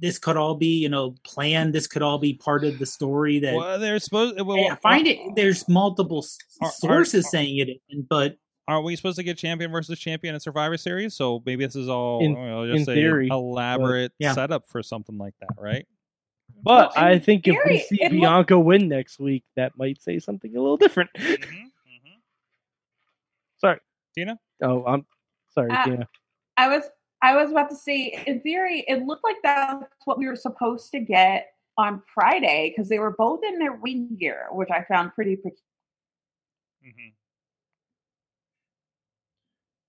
this 0.00 0.18
could 0.18 0.36
all 0.36 0.54
be, 0.54 0.78
you 0.78 0.88
know, 0.88 1.14
planned. 1.24 1.74
This 1.74 1.86
could 1.86 2.02
all 2.02 2.18
be 2.18 2.34
part 2.34 2.64
of 2.64 2.78
the 2.78 2.86
story 2.86 3.38
that 3.40 3.54
Well, 3.54 3.78
they're 3.78 3.98
supposed. 3.98 4.40
Well, 4.40 4.56
Hey, 4.56 4.68
I 4.70 4.76
find 4.76 5.06
it. 5.06 5.18
There's 5.34 5.68
multiple 5.68 6.24
Are- 6.60 6.68
are- 6.68 6.72
sources 6.72 7.26
are- 7.26 7.28
saying 7.28 7.58
it, 7.58 7.80
but 8.08 8.36
Aren't 8.68 8.84
we 8.84 8.94
supposed 8.94 9.16
to 9.16 9.24
get 9.24 9.36
champion 9.38 9.72
versus 9.72 9.98
champion 9.98 10.34
in 10.34 10.40
Survivor 10.40 10.76
Series? 10.76 11.14
So 11.14 11.42
maybe 11.44 11.64
this 11.66 11.74
is 11.74 11.88
all 11.88 12.24
In- 12.24 12.36
I'll 12.36 12.64
just 12.66 12.78
in 12.80 12.84
say 12.84 12.94
theory, 12.94 13.26
elaborate 13.28 14.12
yeah. 14.20 14.34
setup 14.34 14.68
for 14.68 14.82
something 14.84 15.18
like 15.18 15.34
that, 15.40 15.50
right? 15.58 15.84
But 16.62 16.92
Well, 16.94 17.04
I 17.04 17.12
in 17.14 17.20
think 17.22 17.48
if 17.48 17.56
we 17.66 17.78
see 17.80 17.98
it 18.02 18.12
look- 18.12 18.20
Bianca 18.20 18.58
win 18.60 18.88
next 18.88 19.18
week, 19.18 19.42
that 19.56 19.72
might 19.76 20.00
say 20.00 20.20
something 20.20 20.54
a 20.56 20.60
little 20.60 20.76
different. 20.76 21.10
Mm-hmm. 21.18 21.32
Mm-hmm. 21.42 22.18
Sorry. 23.58 23.80
Tina. 24.14 24.38
Oh, 24.62 24.84
I'm 24.84 25.06
sorry, 25.54 25.70
Uh, 25.72 25.84
Tina. 25.84 26.08
I 26.56 26.68
was 26.68 26.84
I 27.22 27.36
was 27.36 27.50
about 27.52 27.70
to 27.70 27.76
say, 27.76 28.20
in 28.26 28.40
theory, 28.40 28.84
it 28.88 29.04
looked 29.06 29.22
like 29.24 29.36
that's 29.44 29.84
what 30.06 30.18
we 30.18 30.26
were 30.26 30.34
supposed 30.36 30.90
to 30.90 31.00
get 31.00 31.48
on 31.78 32.02
Friday 32.12 32.70
because 32.74 32.88
they 32.88 32.98
were 32.98 33.12
both 33.16 33.40
in 33.44 33.58
their 33.58 33.74
wing 33.74 34.16
gear, 34.18 34.46
which 34.50 34.70
I 34.70 34.84
found 34.84 35.14
pretty. 35.14 35.36
pe- 35.36 35.50
Mm-hmm. 36.84 37.10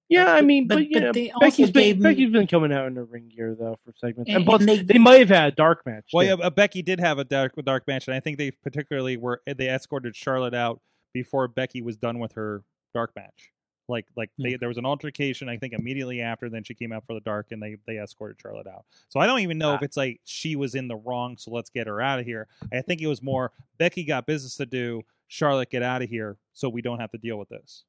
Yeah, 0.10 0.32
I 0.32 0.42
mean, 0.42 0.68
but, 0.68 0.76
but- 0.76 0.84
you 0.84 0.90
but 0.94 1.00
know, 1.04 1.12
they 1.12 1.32
also 1.32 1.46
Becky's 1.48 1.72
been 1.72 1.84
gave 1.84 1.96
'em- 1.96 2.02
Becky's 2.04 2.32
been 2.32 2.46
coming 2.48 2.72
out 2.72 2.86
in 2.86 2.94
the 2.94 3.04
ring 3.04 3.32
gear 3.36 3.56
though 3.60 3.78
for 3.84 3.94
segments, 3.98 4.30
and, 4.30 4.38
And- 4.38 4.46
plus 4.46 4.60
and 4.62 4.70
they, 4.70 4.78
they- 4.84 5.00
might 5.00 5.20
have 5.20 5.30
had 5.30 5.54
a 5.54 5.56
dark 5.56 5.84
match. 5.88 6.06
Well, 6.14 6.24
too. 6.38 6.40
yeah, 6.42 6.46
uh, 6.48 6.50
Becky 6.52 6.84
did 6.84 7.00
have 7.00 7.18
a 7.18 7.24
dark 7.24 7.54
dark 7.66 7.88
match, 7.88 8.08
and 8.08 8.16
I 8.16 8.20
think 8.20 8.38
they 8.38 8.52
particularly 8.52 9.18
were 9.18 9.42
they 9.48 9.70
escorted 9.70 10.16
Charlotte 10.16 10.54
out 10.54 10.80
before 11.14 11.48
Becky 11.48 11.82
was 11.82 11.98
done 11.98 12.20
with 12.20 12.34
her 12.34 12.62
dark 12.94 13.12
match. 13.16 13.53
Like 13.90 14.06
like 14.16 14.30
they, 14.40 14.56
there 14.56 14.70
was 14.70 14.78
an 14.78 14.86
altercation, 14.86 15.50
I 15.50 15.58
think 15.58 15.74
immediately 15.74 16.22
after. 16.22 16.50
Then 16.50 16.64
she 16.64 16.74
came 16.74 16.92
out 16.94 17.06
for 17.06 17.14
the 17.14 17.20
dark, 17.20 17.48
and 17.52 17.62
they 17.62 17.78
they 17.86 17.98
escorted 18.00 18.40
Charlotte 18.42 18.68
out. 18.68 18.86
So 19.10 19.20
I 19.20 19.26
don't 19.28 19.40
even 19.42 19.58
know 19.58 19.74
if 19.74 19.82
Ah. 19.82 19.86
it's 19.86 19.98
like 19.98 20.22
she 20.24 20.56
was 20.56 20.76
in 20.76 20.88
the 20.88 20.96
wrong, 20.96 21.36
so 21.38 21.52
let's 21.52 21.70
get 21.70 21.88
her 21.88 22.02
out 22.02 22.20
of 22.20 22.26
here. 22.26 22.48
I 22.72 22.82
think 22.82 23.02
it 23.02 23.08
was 23.08 23.22
more 23.22 23.52
Becky 23.78 24.04
got 24.06 24.26
business 24.26 24.56
to 24.58 24.66
do. 24.66 25.02
Charlotte, 25.28 25.70
get 25.70 25.82
out 25.84 26.02
of 26.02 26.10
here, 26.10 26.38
so 26.54 26.70
we 26.70 26.82
don't 26.82 27.00
have 27.00 27.12
to 27.12 27.18
deal 27.18 27.38
with 27.38 27.50
this, 27.50 27.84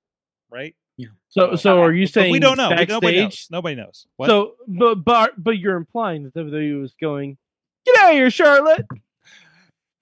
right? 0.51 0.75
Yeah. 0.97 1.09
so 1.29 1.57
so 1.57 1.81
are 1.83 1.93
you 1.93 2.07
But 2.07 2.13
saying 2.13 2.33
we 2.33 2.39
don't 2.39 2.57
know. 2.57 2.71
Backstage? 2.71 2.89
Nobody 2.91 3.17
knows. 3.23 3.47
Nobody 3.51 3.75
knows. 3.77 4.07
What? 4.17 4.29
So, 4.29 4.55
but 4.67 4.97
but 5.05 5.33
but 5.37 5.59
you're 5.59 5.77
implying 5.77 6.23
that 6.25 6.35
WWE 6.35 6.81
was 6.81 6.95
going, 7.01 7.37
get 7.85 7.97
out 8.03 8.11
of 8.11 8.15
here, 8.17 8.31
Charlotte. 8.31 8.87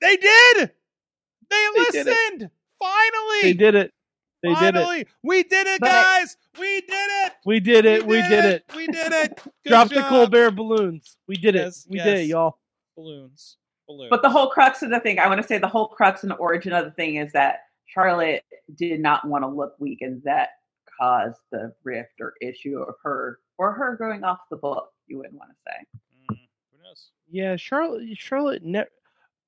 they 0.00 0.16
did. 0.16 0.70
They 1.50 1.66
They 1.76 1.84
did 1.92 2.06
listened. 2.06 2.50
Finally, 2.78 3.42
They 3.42 3.52
did 3.52 3.74
it. 3.74 3.92
They 4.42 4.54
did 4.54 4.74
it. 4.74 4.78
Finally, 4.78 5.06
we 5.22 5.42
did 5.44 5.66
it, 5.68 5.80
guys. 5.80 6.36
We 6.58 6.80
did 6.80 6.90
it. 7.26 7.32
We 7.46 7.60
did 7.60 7.84
it. 7.86 8.06
We 8.06 8.22
did 8.22 8.44
it. 8.44 8.64
We 8.74 8.86
did 8.88 9.12
it. 9.12 9.36
Good 9.64 9.70
Drop 9.70 9.88
the 9.88 9.94
job. 9.96 10.08
Colbert 10.08 10.50
balloons. 10.52 11.16
We 11.28 11.36
did 11.36 11.54
Yes, 11.54 11.84
it. 11.86 11.90
We 11.90 11.98
did 11.98 12.06
it, 12.06 12.20
yes. 12.22 12.28
y'all. 12.28 12.58
balloons. 12.96 13.56
Balloons. 13.86 14.10
But 14.10 14.22
the 14.22 14.30
whole 14.30 14.48
crux 14.48 14.82
of 14.82 14.90
the 14.90 15.00
thing, 15.00 15.18
I 15.18 15.28
want 15.28 15.40
to 15.40 15.46
say, 15.46 15.58
the 15.58 15.68
whole 15.68 15.88
crux 15.88 16.22
and 16.22 16.30
the 16.30 16.36
origin 16.36 16.72
of 16.72 16.84
the 16.84 16.90
thing 16.92 17.16
is 17.16 17.32
that 17.32 17.60
Charlotte 17.86 18.42
did 18.76 19.00
not 19.00 19.26
want 19.28 19.44
to 19.44 19.48
look 19.48 19.74
weak, 19.78 20.00
and 20.02 20.22
that 20.24 20.50
caused 20.98 21.38
the 21.50 21.72
rift 21.84 22.20
or 22.20 22.34
issue 22.40 22.78
of 22.80 22.94
her 23.02 23.38
or 23.58 23.72
her 23.72 23.96
going 23.96 24.24
off 24.24 24.38
the 24.50 24.56
book. 24.56 24.90
You 25.06 25.18
wouldn't 25.18 25.34
want 25.34 25.50
to 25.50 25.56
say. 25.66 26.00
Mm, 26.32 26.38
who 26.76 26.82
knows? 26.82 27.10
Yeah, 27.30 27.56
Charlotte. 27.56 28.08
Charlotte. 28.18 28.64
Ne- 28.64 28.84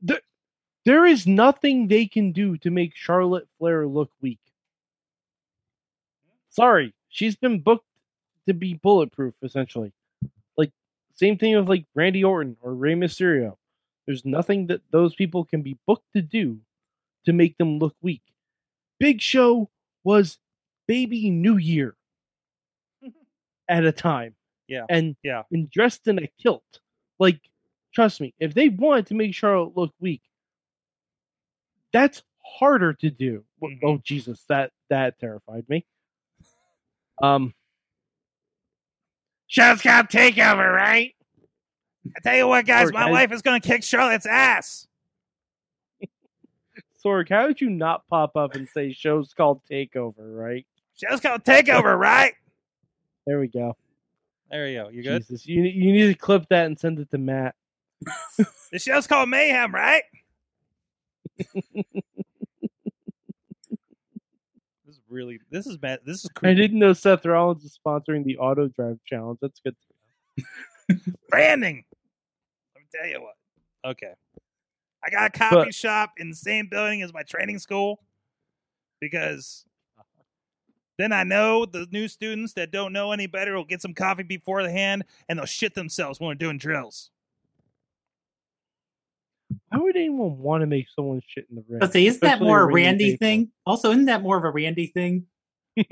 there, 0.03 0.21
there 0.85 1.07
is 1.07 1.27
nothing 1.27 1.89
they 1.89 2.07
can 2.07 2.33
do 2.33 2.57
to 2.59 2.71
make 2.71 2.95
Charlotte 2.95 3.49
Flair 3.59 3.87
look 3.87 4.11
weak. 4.21 4.39
Sorry, 6.55 6.95
she's 7.09 7.37
been 7.37 7.61
booked 7.61 7.87
to 8.47 8.55
be 8.55 8.75
bulletproof, 8.75 9.35
essentially. 9.43 9.93
Like 10.57 10.71
same 11.15 11.37
thing 11.39 11.57
with 11.57 11.69
like 11.69 11.87
Randy 11.95 12.23
Orton 12.25 12.57
or 12.63 12.75
Rey 12.75 12.95
Mysterio. 12.95 13.57
There's 14.07 14.25
nothing 14.25 14.67
that 14.69 14.83
those 14.91 15.15
people 15.15 15.45
can 15.45 15.63
be 15.63 15.77
booked 15.87 16.07
to 16.15 16.23
do 16.23 16.61
to 17.27 17.33
make 17.33 17.57
them 17.59 17.79
look 17.79 17.97
weak. 18.03 18.23
Big 19.01 19.21
Show 19.21 19.69
was 20.05 20.39
baby 20.87 21.31
New 21.31 21.57
Year 21.57 21.97
at 23.69 23.85
a 23.85 23.93
time. 23.93 24.35
Yeah, 24.69 24.87
And 24.89 25.17
yeah. 25.23 25.43
and 25.51 25.71
dressed 25.71 26.07
in 26.07 26.19
a 26.19 26.27
kilt. 26.41 26.81
Like, 27.19 27.41
trust 27.95 28.21
me, 28.21 28.33
if 28.39 28.55
they 28.55 28.69
wanted 28.71 29.07
to 29.09 29.15
make 29.15 29.35
Charlotte 29.35 29.77
look 29.77 29.93
weak, 30.01 30.23
that's 31.93 32.23
harder 32.45 32.93
to 32.95 33.11
do. 33.11 33.45
Mhm. 33.63 33.79
Oh 33.83 33.99
Jesus, 34.05 34.45
that 34.49 34.73
that 34.91 35.19
terrified 35.19 35.69
me. 35.69 35.85
Um, 37.23 37.55
Show's 39.47 39.83
got 39.83 40.11
takeover, 40.11 40.75
right? 40.75 41.15
I 42.17 42.21
tell 42.23 42.37
you 42.37 42.49
what, 42.49 42.67
guys, 42.67 42.89
Sorry, 42.89 42.93
my 42.93 43.05
guys. 43.05 43.13
wife 43.13 43.33
is 43.33 43.43
gonna 43.43 43.61
kick 43.61 43.83
Charlotte's 43.83 44.27
ass. 44.27 44.87
Sorg, 47.05 47.29
how 47.29 47.47
did 47.47 47.61
you 47.61 47.71
not 47.71 48.07
pop 48.09 48.37
up 48.37 48.55
and 48.57 48.69
say 48.69 48.93
show's 48.93 49.33
called 49.33 49.61
Takeover? 49.71 50.15
Right 50.37 50.67
Show's 50.97 51.21
called 51.21 51.45
takeover, 51.45 51.99
right? 51.99 52.35
there, 53.27 53.41
we 53.41 53.49
go. 53.49 53.77
There 54.51 54.69
you 54.69 54.83
go. 54.83 54.89
You 54.91 55.03
good? 55.03 55.23
Jesus, 55.23 55.47
you 55.47 55.63
you 55.63 55.93
need 55.93 56.07
to 56.07 56.15
clip 56.15 56.49
that 56.51 56.67
and 56.67 56.79
send 56.79 56.99
it 56.99 57.11
to 57.11 57.19
Matt. 57.19 57.55
The 58.73 58.79
show's 58.79 59.07
called 59.07 59.29
Mayhem, 59.29 59.75
right? 59.75 60.03
this 65.15 65.21
is 65.21 65.27
really. 65.27 65.41
This 65.51 65.67
is 65.67 65.77
bad. 65.77 66.01
This 66.05 66.25
is 66.25 66.31
I 66.43 66.55
didn't 66.55 66.79
know 66.79 66.93
Seth 66.93 67.25
Rollins 67.25 67.65
is 67.65 67.79
sponsoring 67.85 68.25
the 68.25 68.39
Auto 68.39 68.69
Drive 68.69 68.99
Challenge. 69.07 69.39
That's 69.41 69.61
good. 69.61 69.77
branding. 71.29 71.85
Let 72.75 72.83
me 72.83 72.87
tell 72.95 73.09
you 73.09 73.23
what. 73.23 73.35
Okay. 73.91 74.13
I 75.05 75.11
got 75.11 75.27
a 75.35 75.39
coffee 75.39 75.57
But- 75.57 75.75
shop 75.75 76.13
in 76.19 76.31
the 76.31 76.37
same 76.37 76.69
building 76.69 77.03
as 77.03 77.13
my 77.13 77.23
training 77.23 77.59
school 77.59 78.01
because 79.01 79.65
Then 80.97 81.13
I 81.13 81.25
know 81.25 81.67
the 81.67 81.87
new 81.91 82.09
students 82.09 82.53
that 82.55 82.71
don't 82.71 82.93
know 82.93 83.13
any 83.13 83.27
better 83.27 83.55
will 83.55 83.65
get 83.65 83.83
some 83.83 83.95
coffee 83.95 84.23
before 84.23 84.63
the 84.63 84.71
hand 84.71 85.05
and 85.29 85.39
they'll 85.39 85.47
shit 85.47 85.75
themselves 85.75 86.21
when 86.21 86.29
we're 86.29 86.35
doing 86.37 86.57
drills. 86.57 87.11
Why 89.75 89.83
would 89.83 89.97
anyone 89.97 90.39
want 90.39 90.61
to 90.63 90.67
make 90.67 90.87
someone 90.95 91.21
shit 91.27 91.47
in 91.51 91.57
the 91.57 91.65
ring? 91.69 91.81
But 91.81 91.93
say, 91.93 92.07
isn't 92.07 92.21
that 92.23 92.41
more 92.41 92.61
a 92.63 92.67
ring 92.67 92.87
Randy 92.87 93.13
people. 93.13 93.27
thing? 93.27 93.51
Also, 93.67 93.91
isn't 93.91 94.07
that 94.07 94.23
more 94.23 94.37
of 94.37 94.45
a 94.45 94.51
Randy 94.51 94.87
thing? 94.89 95.27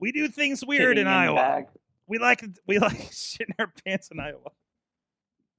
We 0.00 0.12
do 0.12 0.28
things 0.28 0.64
weird 0.64 0.96
Shitting 0.96 1.00
in 1.02 1.06
Iowa. 1.06 1.36
bag. 1.36 1.64
We 2.08 2.18
like 2.18 2.42
we 2.66 2.78
like 2.78 2.98
shitting 3.12 3.54
our 3.58 3.72
pants 3.84 4.08
in 4.10 4.18
Iowa. 4.18 4.50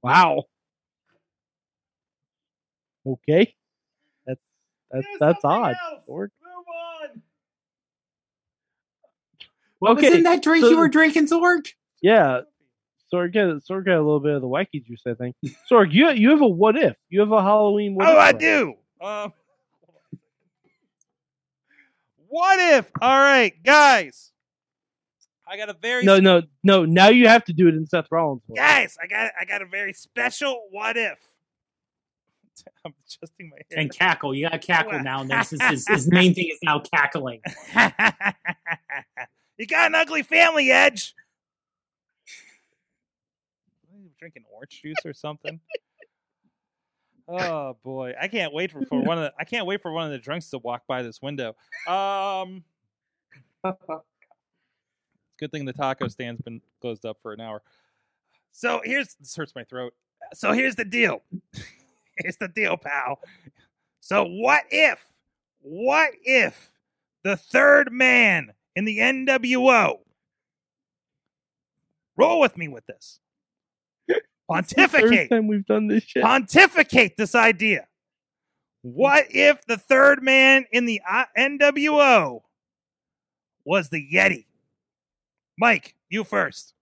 Wow. 0.03 0.43
Okay. 3.07 3.55
That's 4.25 4.39
that's 4.91 5.05
Do 5.05 5.17
that's 5.19 5.45
odd. 5.45 5.75
else. 5.91 6.03
Move 6.07 6.29
on. 7.13 7.21
What 9.79 9.95
was 9.95 10.05
Okay, 10.05 10.17
in 10.17 10.23
that 10.23 10.43
drink 10.43 10.63
so- 10.63 10.69
you 10.69 10.77
were 10.77 10.89
drinking, 10.89 11.27
Sorg? 11.27 11.67
Yeah. 12.01 12.41
Sorg 13.13 13.33
got 13.33 13.47
Sorg 13.63 13.85
got 13.85 13.95
a 13.95 14.01
little 14.01 14.19
bit 14.19 14.33
of 14.35 14.41
the 14.41 14.47
wacky 14.47 14.83
juice, 14.85 15.01
I 15.07 15.13
think. 15.13 15.35
Sorg, 15.69 15.91
you 15.91 16.09
you 16.11 16.29
have 16.31 16.41
a 16.41 16.47
what 16.47 16.77
if? 16.77 16.95
You 17.09 17.19
have 17.21 17.31
a 17.31 17.41
Halloween 17.41 17.95
what 17.95 18.07
Oh, 18.07 18.13
if 18.13 18.17
I 18.17 18.31
one. 18.31 18.37
do. 18.39 18.73
Um, 19.01 19.33
what 22.27 22.59
if? 22.59 22.89
All 23.01 23.17
right, 23.19 23.53
guys. 23.63 24.31
I 25.47 25.57
got 25.57 25.67
a 25.69 25.73
very 25.73 26.05
No, 26.05 26.19
no, 26.19 26.43
no. 26.63 26.85
Now 26.85 27.09
you 27.09 27.27
have 27.27 27.43
to 27.45 27.53
do 27.53 27.67
it 27.67 27.75
in 27.75 27.85
Seth 27.85 28.07
Rollins. 28.09 28.41
voice. 28.47 28.55
guys. 28.57 28.97
I 29.03 29.07
got 29.07 29.31
I 29.39 29.43
got 29.45 29.61
a 29.61 29.65
very 29.65 29.91
special 29.93 30.67
what 30.71 30.95
if. 30.95 31.17
I'm 32.85 32.93
adjusting 33.05 33.49
my 33.49 33.57
hair. 33.69 33.79
And 33.79 33.91
cackle. 33.93 34.33
You 34.33 34.45
got 34.49 34.61
to 34.61 34.65
cackle 34.65 34.99
now. 35.01 35.21
And 35.21 35.29
this 35.29 35.49
his, 35.49 35.61
his, 35.61 35.87
his 35.87 36.11
main 36.11 36.33
thing 36.33 36.49
is 36.51 36.59
now 36.63 36.79
cackling. 36.79 37.41
you 39.57 39.65
got 39.67 39.87
an 39.87 39.95
ugly 39.95 40.23
family, 40.23 40.71
Edge. 40.71 41.13
What 43.89 43.97
are 43.97 44.03
you 44.03 44.10
Drinking 44.21 44.43
orange 44.53 44.81
juice 44.81 45.03
or 45.03 45.13
something? 45.13 45.59
oh 47.27 47.75
boy, 47.83 48.13
I 48.21 48.27
can't 48.27 48.53
wait 48.53 48.71
for, 48.71 48.85
for 48.85 49.01
one 49.01 49.17
of 49.17 49.23
the 49.23 49.33
I 49.39 49.45
can't 49.45 49.65
wait 49.65 49.81
for 49.81 49.91
one 49.91 50.05
of 50.05 50.11
the 50.11 50.19
drunks 50.19 50.51
to 50.51 50.59
walk 50.59 50.83
by 50.87 51.01
this 51.01 51.23
window. 51.23 51.55
Um, 51.87 52.63
good 55.39 55.51
thing 55.51 55.65
the 55.65 55.73
taco 55.73 56.07
stand's 56.07 56.39
been 56.41 56.61
closed 56.81 57.03
up 57.03 57.17
for 57.21 57.33
an 57.33 57.41
hour. 57.41 57.63
So 58.51 58.81
here's 58.83 59.15
this 59.15 59.35
hurts 59.35 59.55
my 59.55 59.63
throat. 59.63 59.93
So 60.33 60.51
here's 60.51 60.75
the 60.75 60.85
deal. 60.85 61.23
here's 62.17 62.37
the 62.37 62.47
deal, 62.47 62.77
pal. 62.77 63.19
So 64.01 64.25
what 64.25 64.65
if, 64.69 65.03
what 65.61 66.11
if 66.21 66.71
the 67.23 67.37
third 67.37 67.91
man 67.91 68.53
in 68.75 68.85
the 68.85 68.99
NWO? 68.99 69.97
Roll 72.17 72.39
with 72.39 72.57
me 72.57 72.67
with 72.67 72.85
this. 72.85 73.20
Pontificate. 74.51 75.29
time 75.29 75.47
we've 75.47 75.65
done 75.65 75.87
this 75.87 76.03
shit. 76.03 76.23
Pontificate 76.23 77.17
this 77.17 77.35
idea. 77.35 77.87
What 78.81 79.25
if 79.29 79.63
the 79.65 79.77
third 79.77 80.23
man 80.23 80.65
in 80.71 80.85
the 80.85 81.01
uh, 81.07 81.25
NWO 81.37 82.41
was 83.63 83.89
the 83.89 84.05
Yeti? 84.11 84.45
Mike, 85.57 85.95
you 86.09 86.23
first. 86.23 86.73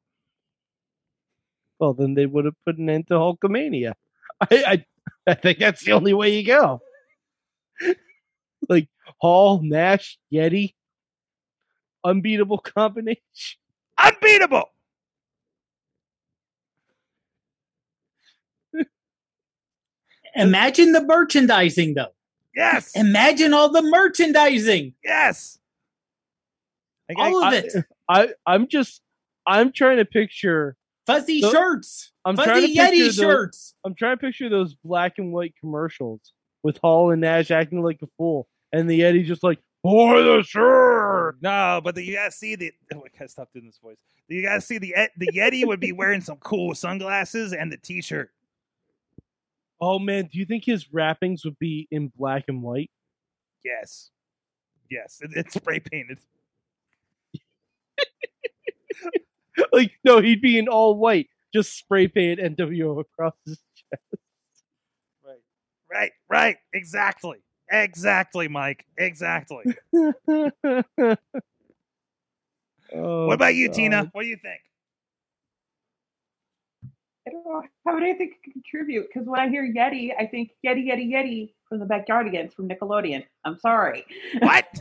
Well, 1.80 1.94
then 1.94 2.14
they 2.14 2.26
would 2.26 2.46
have 2.46 2.56
put 2.66 2.78
an 2.78 2.90
end 2.90 3.08
to 3.08 3.16
Hulkamania. 3.16 3.94
I, 4.42 4.48
I, 4.52 4.86
I 5.28 5.34
think 5.34 5.60
that's 5.60 5.84
the 5.84 5.94
only 5.94 6.14
way 6.14 6.38
you 6.38 6.46
go. 6.46 6.82
like 8.70 8.88
Hall, 9.20 9.62
Nash, 9.62 10.18
Yeti, 10.34 10.74
unbeatable 12.04 12.60
combination. 12.60 13.22
Unbeatable. 13.98 14.70
Imagine 20.36 20.92
the 20.92 21.04
merchandising, 21.04 21.94
though. 21.96 22.14
Yes. 22.56 22.92
Imagine 22.96 23.54
all 23.54 23.72
the 23.72 23.82
merchandising. 23.82 24.94
yes. 25.04 25.60
I 27.10 27.14
got- 27.14 27.22
All 27.32 27.44
of 27.44 27.54
I- 27.54 27.56
it. 27.58 27.74
I, 28.08 28.30
I'm 28.46 28.68
just, 28.68 29.02
I'm 29.48 29.72
trying 29.72 29.98
to 29.98 30.06
picture, 30.06 30.76
Fuzzy 31.08 31.42
So- 31.42 31.52
shirts. 31.52 32.12
I'm 32.26 32.36
trying 32.36 32.48
to 32.48 32.54
Fuzzy 32.62 32.74
picture 32.76 32.94
Yeti 32.96 33.00
those- 33.06 33.16
shirts. 33.16 33.76
I'm 33.86 33.96
trying 33.96 34.18
to 34.18 34.22
picture 34.22 34.50
those 34.50 34.76
black 34.76 35.18
and 35.18 35.32
white 35.34 35.54
commercials 35.60 36.34
with 36.64 36.78
Hall 36.78 37.12
and 37.12 37.22
Nash 37.22 37.50
acting 37.52 37.82
like 37.82 38.00
a 38.04 38.08
fool, 38.18 38.48
and 38.72 38.90
the 38.90 39.00
Yeti 39.02 39.26
just 39.26 39.42
like, 39.44 39.60
for 39.82 40.22
the 40.22 40.44
shirt. 40.44 41.38
No, 41.42 41.80
but 41.84 41.96
the, 41.96 42.04
you 42.04 42.14
gotta 42.14 42.32
see 42.32 42.56
the. 42.56 42.72
Oh, 42.94 42.98
I 43.06 43.18
gotta 43.18 43.30
stop 43.30 43.50
doing 43.54 43.66
this 43.66 43.80
voice. 43.82 43.98
You 44.28 44.42
gotta 44.44 44.60
see 44.62 44.78
the 44.78 44.94
the 45.18 45.28
Yeti 45.34 45.66
would 45.66 45.80
be 45.80 45.94
wearing 45.94 46.20
some 46.22 46.36
cool 46.38 46.76
sunglasses 46.76 47.54
and 47.54 47.72
the 47.72 47.78
T-shirt. 47.78 48.30
Oh 49.82 50.00
man, 50.00 50.30
do 50.32 50.40
you 50.40 50.46
think 50.46 50.66
his 50.66 50.92
wrappings 50.92 51.46
would 51.46 51.58
be 51.60 51.88
in 51.92 52.12
black 52.18 52.46
and 52.48 52.62
white? 52.62 52.92
Yes, 53.64 54.12
yes, 54.90 55.20
it, 55.22 55.32
it's 55.36 55.54
spray 55.54 55.80
painted. 55.80 56.20
like, 59.74 59.92
no, 60.04 60.22
he'd 60.22 60.42
be 60.42 60.58
in 60.58 60.68
all 60.68 60.98
white, 60.98 61.28
just 61.54 61.78
spray 61.78 62.08
paint 62.08 62.40
NWO 62.40 63.00
across 63.00 63.34
his 63.46 63.60
chest. 63.76 64.24
Right, 65.26 65.40
right, 65.90 66.12
right. 66.30 66.58
Exactly, 66.74 67.38
exactly, 67.72 68.48
Mike. 68.48 68.86
Exactly. 68.98 69.66
Oh, 72.94 73.28
what 73.28 73.36
about 73.36 73.56
you, 73.56 73.68
God. 73.68 73.76
Tina? 73.76 74.10
What 74.14 74.24
do 74.24 74.28
you 74.28 74.38
think? 74.38 74.62
I 77.30 77.32
don't 77.32 77.46
know 77.46 77.62
how 77.86 77.94
would 77.94 78.02
anything 78.04 78.32
could 78.44 78.54
contribute 78.54 79.08
because 79.08 79.28
when 79.28 79.40
I 79.40 79.50
hear 79.50 79.64
Yeti, 79.64 80.12
I 80.18 80.26
think 80.26 80.52
Yeti, 80.66 80.88
Yeti, 80.88 81.12
Yeti 81.12 81.54
from 81.68 81.78
the 81.80 81.86
Backyardigans 81.86 82.54
from 82.54 82.68
Nickelodeon. 82.68 83.24
I'm 83.46 83.60
sorry. 83.60 84.04
What? 84.40 84.66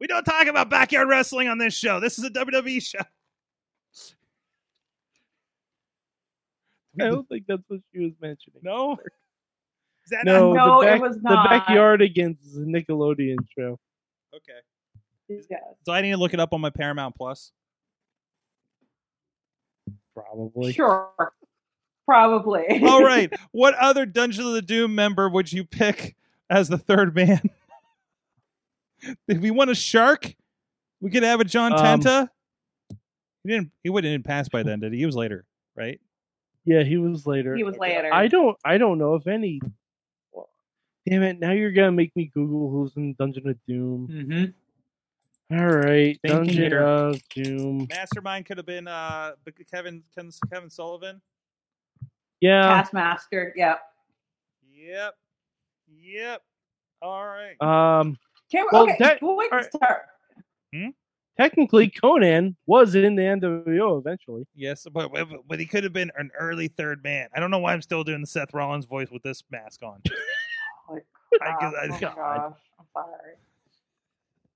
we 0.00 0.06
don't 0.06 0.22
talk 0.22 0.46
about 0.46 0.70
backyard 0.70 1.08
wrestling 1.08 1.48
on 1.48 1.58
this 1.58 1.74
show. 1.74 1.98
This 1.98 2.20
is 2.20 2.24
a 2.24 2.30
WWE 2.30 2.80
show. 2.80 3.00
I 7.00 7.04
don't 7.06 7.28
think 7.28 7.46
that's 7.48 7.62
what 7.66 7.80
she 7.92 8.04
was 8.04 8.12
mentioning. 8.20 8.60
No. 8.62 8.92
Is 10.04 10.10
that 10.10 10.24
No, 10.24 10.52
No, 10.52 10.82
the, 10.82 10.86
it 10.86 10.90
back, 10.90 11.00
was 11.00 11.16
the 11.16 11.22
not. 11.22 11.50
Backyardigans 11.50 12.46
is 12.46 12.58
a 12.58 12.60
Nickelodeon 12.60 13.38
show. 13.58 13.80
okay? 14.34 14.60
Yes. 15.28 15.60
So 15.84 15.92
I 15.92 16.00
need 16.00 16.10
to 16.10 16.16
look 16.16 16.34
it 16.34 16.38
up 16.38 16.52
on 16.52 16.60
my 16.60 16.70
Paramount 16.70 17.16
Plus. 17.16 17.50
Probably. 20.14 20.72
Sure. 20.72 21.10
Probably. 22.06 22.82
All 22.82 23.02
right. 23.04 23.32
What 23.52 23.74
other 23.74 24.06
Dungeon 24.06 24.46
of 24.46 24.52
the 24.52 24.62
Doom 24.62 24.94
member 24.94 25.28
would 25.28 25.52
you 25.52 25.64
pick 25.64 26.16
as 26.50 26.68
the 26.68 26.78
third 26.78 27.14
man? 27.14 27.40
if 29.28 29.38
we 29.38 29.50
want 29.50 29.70
a 29.70 29.74
shark, 29.74 30.34
we 31.00 31.10
could 31.10 31.22
have 31.22 31.40
a 31.40 31.44
John 31.44 31.72
Um, 31.72 31.78
Tenta. 32.00 32.28
He 33.44 33.50
didn't. 33.50 33.70
He 33.82 33.90
wouldn't 33.90 34.10
even 34.10 34.22
pass 34.22 34.48
by 34.48 34.62
then, 34.62 34.80
did 34.80 34.92
he? 34.92 35.00
He 35.00 35.06
was 35.06 35.16
later, 35.16 35.44
right? 35.76 36.00
Yeah, 36.64 36.84
he 36.84 36.96
was 36.96 37.26
later. 37.26 37.56
He 37.56 37.64
was 37.64 37.76
later. 37.76 38.08
I 38.12 38.28
don't. 38.28 38.56
I 38.64 38.78
don't 38.78 38.98
know 38.98 39.16
if 39.16 39.26
any. 39.26 39.60
Damn 41.08 41.24
it! 41.24 41.40
Now 41.40 41.50
you're 41.50 41.72
gonna 41.72 41.90
make 41.90 42.14
me 42.14 42.30
Google 42.32 42.70
who's 42.70 42.92
in 42.96 43.14
Dungeon 43.14 43.48
of 43.48 43.56
Doom. 43.66 44.08
Mm-hmm. 44.08 44.44
All 45.52 45.66
right, 45.66 46.18
Thinking 46.22 46.28
Dungeon 46.46 46.54
here. 46.70 46.80
of 46.82 47.20
Doom. 47.28 47.86
Mastermind 47.90 48.46
could 48.46 48.56
have 48.56 48.66
been 48.66 48.88
uh 48.88 49.32
Kevin 49.70 50.02
Kevin, 50.14 50.32
Kevin 50.52 50.70
Sullivan. 50.70 51.20
Yeah. 52.40 52.62
Taskmaster. 52.62 53.52
Yep. 53.56 53.80
Yep. 54.74 55.14
Yep. 56.00 56.42
All 57.02 57.26
right. 57.26 57.60
Um. 57.60 58.16
Can, 58.50 58.66
Well, 58.72 58.82
okay. 58.84 58.96
that- 58.98 59.18
wait, 59.22 59.52
all 59.52 59.58
right. 59.58 59.72
start. 59.72 60.02
Technically, 61.38 61.88
Konnan 61.88 62.54
was 62.66 62.94
in 62.94 63.14
the 63.16 63.22
NWO 63.22 63.98
eventually. 63.98 64.46
Yes, 64.54 64.86
but, 64.92 65.10
but 65.12 65.26
but 65.48 65.58
he 65.58 65.64
could 65.64 65.82
have 65.82 65.94
been 65.94 66.10
an 66.18 66.30
early 66.38 66.68
third 66.68 67.02
man. 67.02 67.28
I 67.34 67.40
don't 67.40 67.50
know 67.50 67.58
why 67.58 67.72
I'm 67.72 67.80
still 67.80 68.04
doing 68.04 68.20
the 68.20 68.26
Seth 68.26 68.52
Rollins 68.52 68.84
voice 68.84 69.08
with 69.10 69.22
this 69.22 69.42
mask 69.50 69.82
on. 69.82 70.02
Holy 70.86 71.00
I- 71.40 71.52
crap. 71.58 71.62
I- 71.74 71.84
oh 71.84 71.88
my 71.88 71.98
God. 72.00 72.16
gosh. 72.16 72.52
I'm 72.78 72.86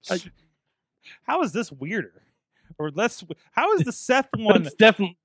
sorry. 0.09 0.31
How 1.24 1.42
is 1.42 1.52
this 1.52 1.70
weirder? 1.72 2.22
Or 2.78 2.90
less? 2.90 3.24
How 3.52 3.72
is 3.74 3.82
the 3.84 3.92
Seth 3.92 4.28
one? 4.36 4.68
Definitely. 4.78 5.16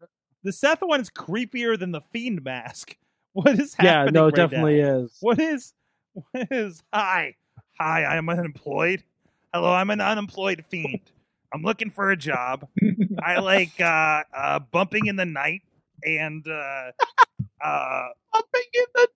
The 0.43 0.51
Seth 0.53 0.79
one 0.81 1.01
is 1.01 1.09
creepier 1.09 1.77
than 1.77 1.91
the 1.91 2.01
Fiend 2.01 2.43
mask. 2.43 2.95
What 3.33 3.57
is 3.59 3.73
happening? 3.75 4.13
Yeah. 4.15 4.19
No, 4.21 4.23
it 4.27 4.31
right 4.31 4.35
definitely 4.35 4.81
now? 4.81 4.97
is. 5.03 5.17
What 5.21 5.39
is? 5.39 5.73
What 6.13 6.47
is? 6.51 6.83
Hi, 6.93 7.35
hi. 7.79 8.03
I 8.03 8.17
am 8.17 8.27
unemployed. 8.27 9.03
Hello, 9.53 9.71
I'm 9.71 9.89
an 9.89 10.01
unemployed 10.01 10.65
fiend. 10.69 10.99
I'm 11.53 11.61
looking 11.61 11.91
for 11.91 12.11
a 12.11 12.17
job. 12.17 12.67
I 13.23 13.39
like 13.39 13.79
uh, 13.79 14.23
uh, 14.35 14.59
bumping 14.59 15.05
in 15.05 15.15
the 15.15 15.23
night 15.25 15.61
and 16.05 16.45
uh, 16.45 16.91
uh, 17.63 18.07
Bumping 18.33 18.61
in 18.73 18.83
the- 18.95 19.07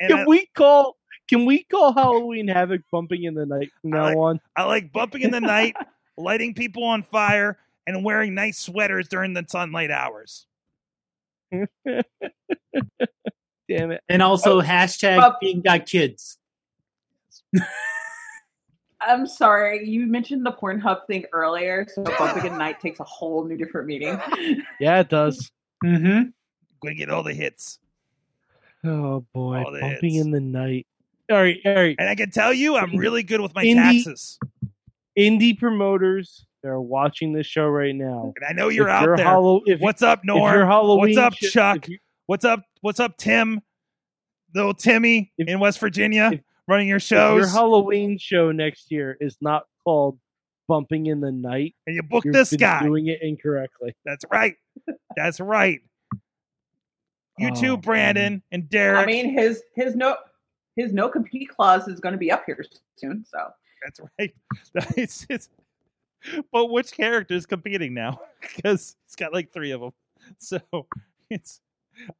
and 0.00 0.10
Can 0.10 0.18
I- 0.20 0.26
we 0.26 0.44
call? 0.54 0.98
Can 1.30 1.46
we 1.46 1.62
call 1.62 1.92
Halloween 1.94 2.46
Havoc 2.48 2.82
bumping 2.92 3.22
in 3.24 3.34
the 3.34 3.46
night 3.46 3.70
from 3.80 3.94
I 3.94 3.96
now 3.96 4.04
like- 4.04 4.16
on? 4.16 4.40
I 4.56 4.64
like 4.64 4.92
bumping 4.92 5.22
in 5.22 5.30
the 5.30 5.40
night, 5.40 5.74
lighting 6.18 6.52
people 6.54 6.84
on 6.84 7.02
fire, 7.04 7.56
and 7.86 8.04
wearing 8.04 8.34
nice 8.34 8.58
sweaters 8.58 9.08
during 9.08 9.32
the 9.32 9.44
sunlight 9.48 9.90
hours. 9.90 10.46
Damn 13.68 13.92
it! 13.92 14.02
And 14.08 14.22
also 14.22 14.60
hashtag 14.60 15.16
Well- 15.18 15.38
being 15.40 15.60
got 15.62 15.86
kids. 15.86 16.36
I'm 19.02 19.26
sorry, 19.26 19.88
you 19.88 20.06
mentioned 20.06 20.44
the 20.44 20.52
Pornhub 20.52 21.06
thing 21.06 21.24
earlier, 21.32 21.86
so 21.90 22.02
bumping 22.02 22.44
in 22.44 22.52
the 22.52 22.58
night 22.58 22.80
takes 22.80 23.00
a 23.00 23.04
whole 23.04 23.44
new 23.46 23.56
different 23.56 23.86
meaning. 23.86 24.20
Yeah, 24.78 25.00
it 25.00 25.08
does. 25.08 25.50
Mm-hmm. 25.82 26.28
Gonna 26.82 26.94
get 26.94 27.08
all 27.08 27.22
the 27.22 27.32
hits. 27.32 27.78
Oh 28.84 29.24
boy, 29.32 29.62
All 29.64 29.72
the 29.72 29.80
bumping 29.80 30.14
hits. 30.14 30.24
in 30.26 30.30
the 30.32 30.40
night. 30.40 30.86
All 31.30 31.36
right, 31.36 31.58
all 31.64 31.74
right. 31.74 31.96
And 31.98 32.08
I 32.08 32.14
can 32.14 32.30
tell 32.30 32.52
you, 32.52 32.76
I'm 32.76 32.96
really 32.96 33.22
good 33.22 33.40
with 33.40 33.54
my 33.54 33.64
Indie- 33.64 34.04
taxes. 34.04 34.38
Indie 35.18 35.58
promoters 35.58 36.46
that 36.62 36.68
are 36.70 36.80
watching 36.80 37.32
this 37.32 37.46
show 37.46 37.66
right 37.66 37.94
now. 37.94 38.32
And 38.36 38.44
I 38.48 38.52
know 38.52 38.68
you're 38.68 38.88
if 38.88 38.92
out 38.94 39.04
your 39.04 39.16
there. 39.16 39.26
Hallow- 39.26 39.60
if, 39.66 39.80
What's 39.80 40.02
up, 40.02 40.20
if 40.20 40.24
your 40.24 40.36
Norm? 40.36 40.66
Halloween 40.68 41.14
What's 41.14 41.18
up, 41.18 41.34
shit- 41.34 41.52
Chuck? 41.52 41.84
if 41.84 41.88
you- 41.90 41.98
What's 42.26 42.44
up? 42.44 42.62
What's 42.80 43.00
up, 43.00 43.16
Tim? 43.16 43.60
Little 44.54 44.74
Timmy 44.74 45.32
If- 45.38 45.48
in 45.48 45.60
West 45.60 45.78
Virginia 45.80 46.30
if- 46.32 46.40
running 46.68 46.88
your 46.88 46.96
if 46.96 47.10
your. 47.10 47.46
Halloween 47.48 48.18
show 48.18 48.50
next 48.52 48.90
year 48.90 49.16
is 49.20 49.36
not 49.40 49.64
called 49.84 50.18
bumping 50.68 51.06
in 51.06 51.20
the 51.20 51.32
night. 51.32 51.74
and 51.86 51.96
you 51.96 52.02
book 52.02 52.24
You're 52.24 52.32
this 52.32 52.52
guy. 52.54 52.82
doing 52.82 53.06
it 53.08 53.20
incorrectly. 53.22 53.94
That's 54.04 54.24
right. 54.30 54.54
That's 55.16 55.40
right. 55.40 55.80
You 57.38 57.50
Oh, 57.52 57.60
too, 57.60 57.76
Brandon 57.76 58.42
and 58.52 58.68
Derek. 58.68 58.98
I 58.98 59.06
mean, 59.06 59.30
his 59.32 59.62
his 59.74 59.96
no 59.96 60.16
his 60.76 60.92
no 60.92 61.08
compete 61.08 61.48
clause 61.48 61.88
is 61.88 62.00
going 62.00 62.12
to 62.12 62.18
be 62.18 62.30
up 62.30 62.44
here 62.46 62.64
soon. 62.96 63.24
So 63.28 63.48
That's 63.84 64.00
right. 64.18 64.34
It's, 64.96 65.26
it's, 65.28 65.48
but 66.52 66.66
which 66.66 66.92
character 66.92 67.34
is 67.34 67.46
competing 67.46 67.94
now? 67.94 68.20
Because 68.56 68.96
it's 69.06 69.16
got 69.16 69.32
like 69.32 69.52
three 69.52 69.72
of 69.72 69.80
them. 69.80 69.92
So 70.38 70.60
it's 71.28 71.60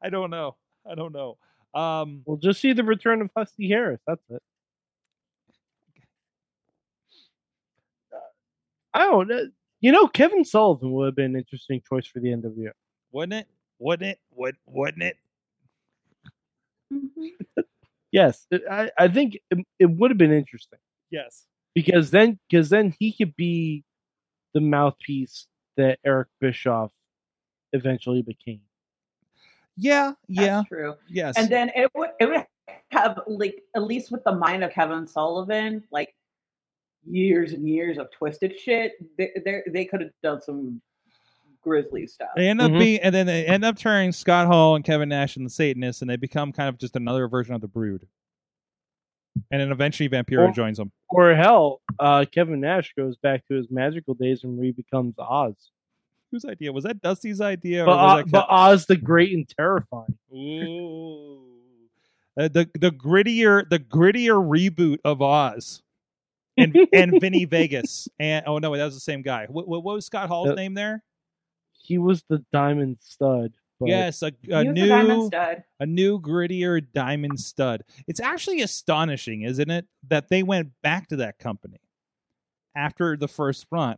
I 0.03 0.11
don't 0.11 0.31
know. 0.31 0.57
I 0.91 0.95
don't 0.95 1.13
know. 1.13 1.39
Um, 1.75 2.23
We'll 2.27 2.37
just 2.39 2.61
see 2.61 2.73
the 2.73 2.83
return 2.85 3.21
of 3.23 3.31
Husky 3.37 3.69
Harris. 3.69 4.01
That's 4.07 4.23
it. 4.31 4.43
Uh, 8.13 8.19
I 8.95 9.01
don't 9.07 9.29
know. 9.29 9.49
You 9.81 9.93
know, 9.93 10.07
Kevin 10.09 10.45
Sullivan 10.45 10.93
would 10.93 11.07
have 11.07 11.15
been 11.17 11.33
an 11.33 11.37
interesting 11.37 11.81
choice 11.89 12.07
for 12.07 12.21
the 12.21 12.29
NWO. 12.29 12.71
wouldn't 13.13 13.35
it? 13.41 13.47
Wouldn't 13.79 14.11
it? 14.11 14.19
Would 14.35 14.57
wouldn't 14.67 15.03
it? 15.03 15.17
Mm-hmm. 16.93 17.61
Yes, 18.13 18.47
I, 18.71 18.91
I 18.99 19.09
think 19.09 19.39
it, 19.51 19.65
it 19.79 19.87
would 19.87 20.11
have 20.11 20.19
been 20.19 20.33
interesting 20.33 20.79
Yes. 21.11 21.47
because 21.75 22.11
then 22.11 22.39
because 22.49 22.69
then 22.69 22.95
he 22.99 23.13
could 23.13 23.37
be 23.37 23.85
the 24.55 24.61
mouthpiece 24.61 25.47
that 25.77 25.99
Eric 26.05 26.29
Bischoff 26.41 26.91
eventually 27.73 28.23
became. 28.23 28.61
Yeah. 29.77 30.13
that's 30.29 30.41
Yeah. 30.47 30.63
true. 30.69 30.95
Yes. 31.09 31.37
And 31.39 31.49
then 31.49 31.71
it 31.75 31.91
would 31.95 32.11
it 32.21 32.27
would 32.27 32.47
have 32.91 33.21
like 33.27 33.63
at 33.77 33.83
least 33.85 34.11
with 34.11 34.25
the 34.25 34.35
mind 34.35 34.65
of 34.65 34.73
Kevin 34.73 35.07
Sullivan, 35.07 35.85
like 35.93 36.15
years 37.09 37.53
and 37.53 37.69
years 37.69 37.99
of 37.99 38.11
twisted 38.11 38.59
shit. 38.59 38.93
They 39.17 39.31
they, 39.45 39.63
they 39.69 39.85
could 39.85 40.01
have 40.01 40.11
done 40.23 40.41
some 40.43 40.83
grisly 41.63 42.07
stuff. 42.07 42.29
They 42.37 42.49
end 42.49 42.61
up 42.61 42.71
Mhm. 42.73 42.79
being, 42.79 43.01
and 43.01 43.15
then 43.15 43.27
they 43.27 43.45
end 43.47 43.65
up 43.65 43.77
turning 43.77 44.13
Scott 44.13 44.47
Hall 44.47 44.77
and 44.77 44.85
Kevin 44.85 45.09
Nash 45.09 45.37
and 45.37 45.45
the 45.47 45.51
Satanists, 45.51 46.03
and 46.03 46.11
they 46.11 46.17
become 46.17 46.53
kind 46.53 46.69
of 46.69 46.79
just 46.79 46.97
another 46.97 47.29
version 47.29 47.55
of 47.55 47.61
the 47.61 47.69
Brood. 47.69 48.07
And 49.51 49.61
then 49.61 49.71
eventually 49.71 50.09
Vampiro 50.09 50.49
Or- 50.49 50.53
joins 50.53 50.77
them. 50.79 50.91
Or 51.09 51.35
hell, 51.35 51.81
uh, 51.99 52.25
Kevin 52.31 52.61
Nash 52.61 52.93
goes 52.97 53.17
back 53.17 53.47
to 53.49 53.55
his 53.55 53.71
magical 53.71 54.15
days 54.15 54.43
and 54.45 54.59
re 54.61 54.73
becomes 54.73 55.15
Oz. 55.19 55.71
Whose 56.31 56.45
idea 56.45 56.73
was 56.73 56.85
that? 56.85 57.01
Dusty's 57.01 57.41
idea, 57.41 57.83
or 57.83 57.87
But, 57.87 57.97
was 57.97 58.13
uh, 58.13 58.17
that 58.25 58.31
but 58.31 58.47
Oz 58.51 58.87
the 58.87 58.97
Great 58.97 59.33
and 59.33 59.49
Terrifying. 59.49 60.17
Ooh. 60.33 61.43
Uh, 62.39 62.49
the 62.49 62.71
the 62.79 62.91
grittier 62.93 63.69
the 63.69 63.79
grittier 63.81 64.37
reboot 64.41 64.99
of 65.05 65.21
Oz 65.21 65.83
and 66.57 66.77
and 66.93 67.13
Vinnie 67.21 67.45
Vegas 67.45 68.09
and 68.21 68.45
oh 68.47 68.59
no 68.59 68.75
that 68.77 68.85
was 68.85 68.95
the 68.95 69.01
same 69.01 69.23
guy. 69.23 69.47
What, 69.47 69.67
what 69.67 69.83
was 69.83 70.07
Scott 70.07 70.29
Hall's 70.29 70.51
Uh, 70.51 70.55
name 70.55 70.75
there? 70.75 71.03
He 71.91 71.99
was 71.99 72.23
the 72.29 72.45
Diamond 72.53 72.99
Stud. 73.01 73.53
But 73.81 73.89
yes, 73.89 74.23
a, 74.23 74.27
a 74.27 74.33
He 74.63 74.69
was 74.71 74.91
a 74.91 75.03
new 75.03 75.27
stud. 75.27 75.65
a 75.81 75.87
new 75.87 76.21
grittier 76.21 76.87
diamond 76.95 77.41
stud. 77.41 77.83
It's 78.07 78.21
actually 78.21 78.61
astonishing, 78.61 79.43
isn't 79.43 79.71
it, 79.71 79.87
that 80.09 80.29
they 80.29 80.43
went 80.43 80.71
back 80.83 81.09
to 81.09 81.17
that 81.17 81.39
company 81.39 81.81
after 82.77 83.17
the 83.17 83.27
first 83.29 83.67
run. 83.71 83.97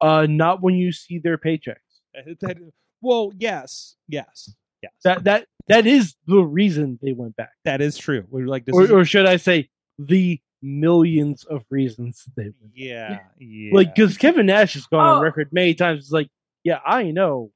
Uh, 0.00 0.26
not 0.28 0.60
when 0.62 0.74
you 0.74 0.92
see 0.92 1.18
their 1.18 1.38
paychecks. 1.38 1.76
That, 2.40 2.56
well, 3.00 3.32
yes, 3.38 3.94
yes, 4.08 4.52
yes. 4.82 4.92
That 5.04 5.22
that 5.24 5.46
that 5.68 5.86
is 5.86 6.16
the 6.26 6.42
reason 6.42 6.98
they 7.00 7.12
went 7.12 7.36
back, 7.36 7.52
that 7.64 7.80
is 7.80 7.96
true. 7.96 8.24
We're 8.28 8.46
like 8.48 8.64
this. 8.66 8.74
or, 8.74 8.82
is, 8.82 8.90
or 8.90 9.04
should 9.04 9.26
I 9.26 9.36
say, 9.36 9.68
the 9.98 10.40
millions 10.60 11.44
of 11.44 11.62
reasons 11.70 12.24
they 12.36 12.42
went. 12.42 12.60
back. 12.60 12.70
yeah, 12.74 13.18
yeah. 13.38 13.70
Like, 13.72 13.94
because 13.94 14.18
Kevin 14.18 14.46
Nash 14.46 14.74
has 14.74 14.86
gone 14.86 15.06
Oh. 15.06 15.14
on 15.18 15.22
record 15.22 15.48
many 15.52 15.74
times. 15.74 16.00
It's 16.04 16.12
like, 16.12 16.28
yeah, 16.64 16.80
I 16.84 17.10
know, 17.10 17.50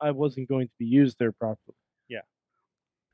I 0.00 0.10
wasn't 0.10 0.48
going 0.48 0.68
to 0.68 0.74
be 0.78 0.86
used 0.86 1.18
there 1.18 1.32
properly. 1.32 1.76
Yeah. 2.08 2.20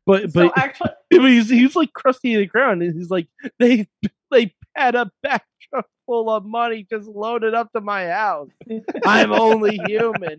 but 0.06 0.32
So 0.32 0.48
but 0.48 0.58
actually, 0.58 0.90
he's, 1.10 1.48
he's 1.48 1.76
like 1.76 1.92
crusty 1.92 2.34
to 2.34 2.40
the 2.40 2.46
ground. 2.46 2.82
and 2.82 2.94
He's 2.94 3.10
like, 3.10 3.28
they 3.58 3.88
they 4.30 4.54
had 4.74 4.94
a 4.94 5.10
back 5.22 5.44
truck 5.68 5.86
full 6.06 6.30
of 6.30 6.44
money 6.44 6.86
just 6.88 7.08
loaded 7.08 7.54
up 7.54 7.72
to 7.72 7.80
my 7.80 8.06
house. 8.06 8.50
I'm 9.04 9.32
only 9.32 9.80
human. 9.86 10.38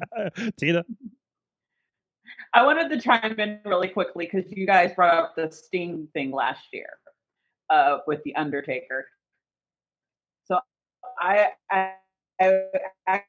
Tina. 0.58 0.84
I 2.54 2.64
wanted 2.64 2.90
to 2.90 3.00
chime 3.00 3.40
in 3.40 3.60
really 3.66 3.88
quickly 3.88 4.30
because 4.32 4.52
you 4.52 4.66
guys 4.66 4.94
brought 4.94 5.16
up 5.16 5.36
the 5.36 5.50
Sting 5.52 6.08
thing 6.14 6.32
last 6.32 6.66
year 6.74 6.90
uh, 7.70 8.00
with 8.08 8.22
the 8.24 8.36
Undertaker. 8.36 9.08
So 10.46 10.60
I, 11.20 11.50
I, 11.70 11.94
I 13.08 13.24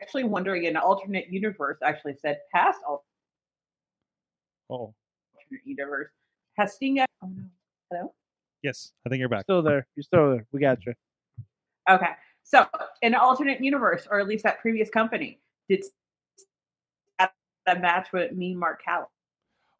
actually 0.00 0.24
wondering 0.24 0.64
in 0.64 0.70
an 0.70 0.82
alternate 0.82 1.26
universe 1.30 1.78
actually 1.84 2.14
said 2.20 2.38
past 2.54 2.78
alternate 2.86 3.04
Oh, 4.70 4.94
universe 5.64 6.10
has 6.58 6.74
Sting. 6.74 7.00
Oh 7.00 7.06
no, 7.26 7.44
hello. 7.90 8.14
yes. 8.62 8.92
I 9.06 9.08
think 9.08 9.20
you're 9.20 9.28
back. 9.30 9.44
Still 9.44 9.62
there. 9.62 9.86
You're 9.96 10.02
still 10.02 10.30
there. 10.32 10.46
We 10.52 10.60
got 10.60 10.84
you. 10.84 10.92
Okay, 11.90 12.10
so 12.42 12.66
in 13.00 13.14
an 13.14 13.20
alternate 13.20 13.62
universe, 13.64 14.06
or 14.10 14.20
at 14.20 14.28
least 14.28 14.44
that 14.44 14.60
previous 14.60 14.90
company, 14.90 15.40
did 15.70 15.84
that, 17.18 17.32
that 17.64 17.80
match 17.80 18.08
with 18.12 18.32
Mean 18.32 18.58
Mark 18.58 18.82
Callous? 18.84 19.08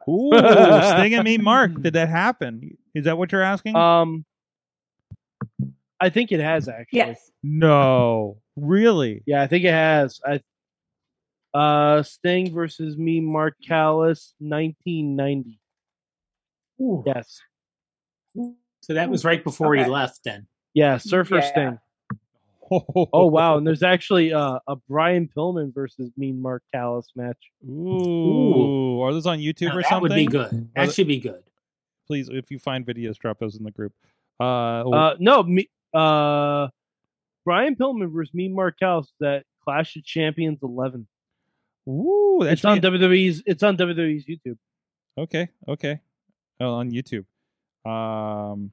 Ooh, 0.08 0.30
Sting 0.98 1.12
and 1.14 1.24
me, 1.24 1.36
Mark. 1.36 1.82
Did 1.82 1.92
that 1.92 2.08
happen? 2.08 2.78
Is 2.94 3.04
that 3.04 3.18
what 3.18 3.30
you're 3.30 3.42
asking? 3.42 3.76
Um, 3.76 4.24
I 6.00 6.08
think 6.08 6.32
it 6.32 6.40
has 6.40 6.66
actually. 6.66 6.96
Yes. 6.96 7.30
no, 7.42 8.38
really. 8.62 9.22
Yeah, 9.26 9.42
I 9.42 9.46
think 9.46 9.64
it 9.64 9.72
has. 9.72 10.20
I 10.24 10.40
uh 11.54 12.02
Sting 12.02 12.52
versus 12.52 12.96
Mean 12.98 13.24
Mark 13.24 13.54
Callous, 13.66 14.34
1990. 14.38 15.58
Yes. 17.06 17.40
So 18.82 18.94
that 18.94 19.10
was 19.10 19.24
right 19.24 19.42
before 19.42 19.74
he 19.74 19.84
left. 19.84 20.20
Then 20.24 20.46
Yeah, 20.74 20.98
Surfer 20.98 21.36
Yeah. 21.36 21.50
Sting. 21.50 21.78
Oh 22.70 23.24
wow, 23.24 23.56
and 23.56 23.66
there's 23.66 23.82
actually 23.82 24.30
uh, 24.34 24.58
a 24.68 24.76
Brian 24.90 25.26
Pillman 25.34 25.72
versus 25.72 26.10
Mean 26.18 26.38
Mark 26.42 26.62
Callous 26.74 27.06
match. 27.16 27.38
Ooh. 27.66 29.00
Are 29.00 29.10
those 29.10 29.24
on 29.26 29.38
YouTube 29.38 29.68
Now, 29.68 29.76
or 29.78 29.82
that 29.82 29.88
something? 29.88 30.08
That 30.10 30.14
would 30.14 30.14
be 30.16 30.26
good. 30.26 30.68
That 30.76 30.92
should 30.92 31.08
be 31.08 31.18
good. 31.18 31.42
Please, 32.06 32.28
if 32.28 32.50
you 32.50 32.58
find 32.58 32.84
videos, 32.84 33.16
drop 33.16 33.38
those 33.38 33.56
in 33.56 33.64
the 33.64 33.70
group. 33.70 33.94
Uh, 34.38 34.82
oh, 34.84 34.92
Uh, 34.92 35.16
no, 35.18 35.42
me, 35.44 35.70
uh, 35.94 36.68
Brian 37.48 37.74
Pillman 37.76 38.12
versus 38.12 38.34
Mean 38.34 38.54
Mark 38.54 38.78
Callous 38.78 39.10
that 39.20 39.44
Clash 39.64 39.96
of 39.96 40.04
Champions 40.04 40.58
11. 40.62 41.06
ooh, 41.88 42.40
that's 42.42 42.58
It's 42.58 42.64
on 42.66 42.78
WWE's. 42.80 43.42
It's 43.46 43.62
on 43.62 43.74
WWE's 43.78 44.26
YouTube. 44.26 44.58
Okay, 45.16 45.48
okay. 45.66 45.98
Oh, 46.60 46.74
on 46.74 46.90
YouTube. 46.90 47.24
Um, 47.90 48.70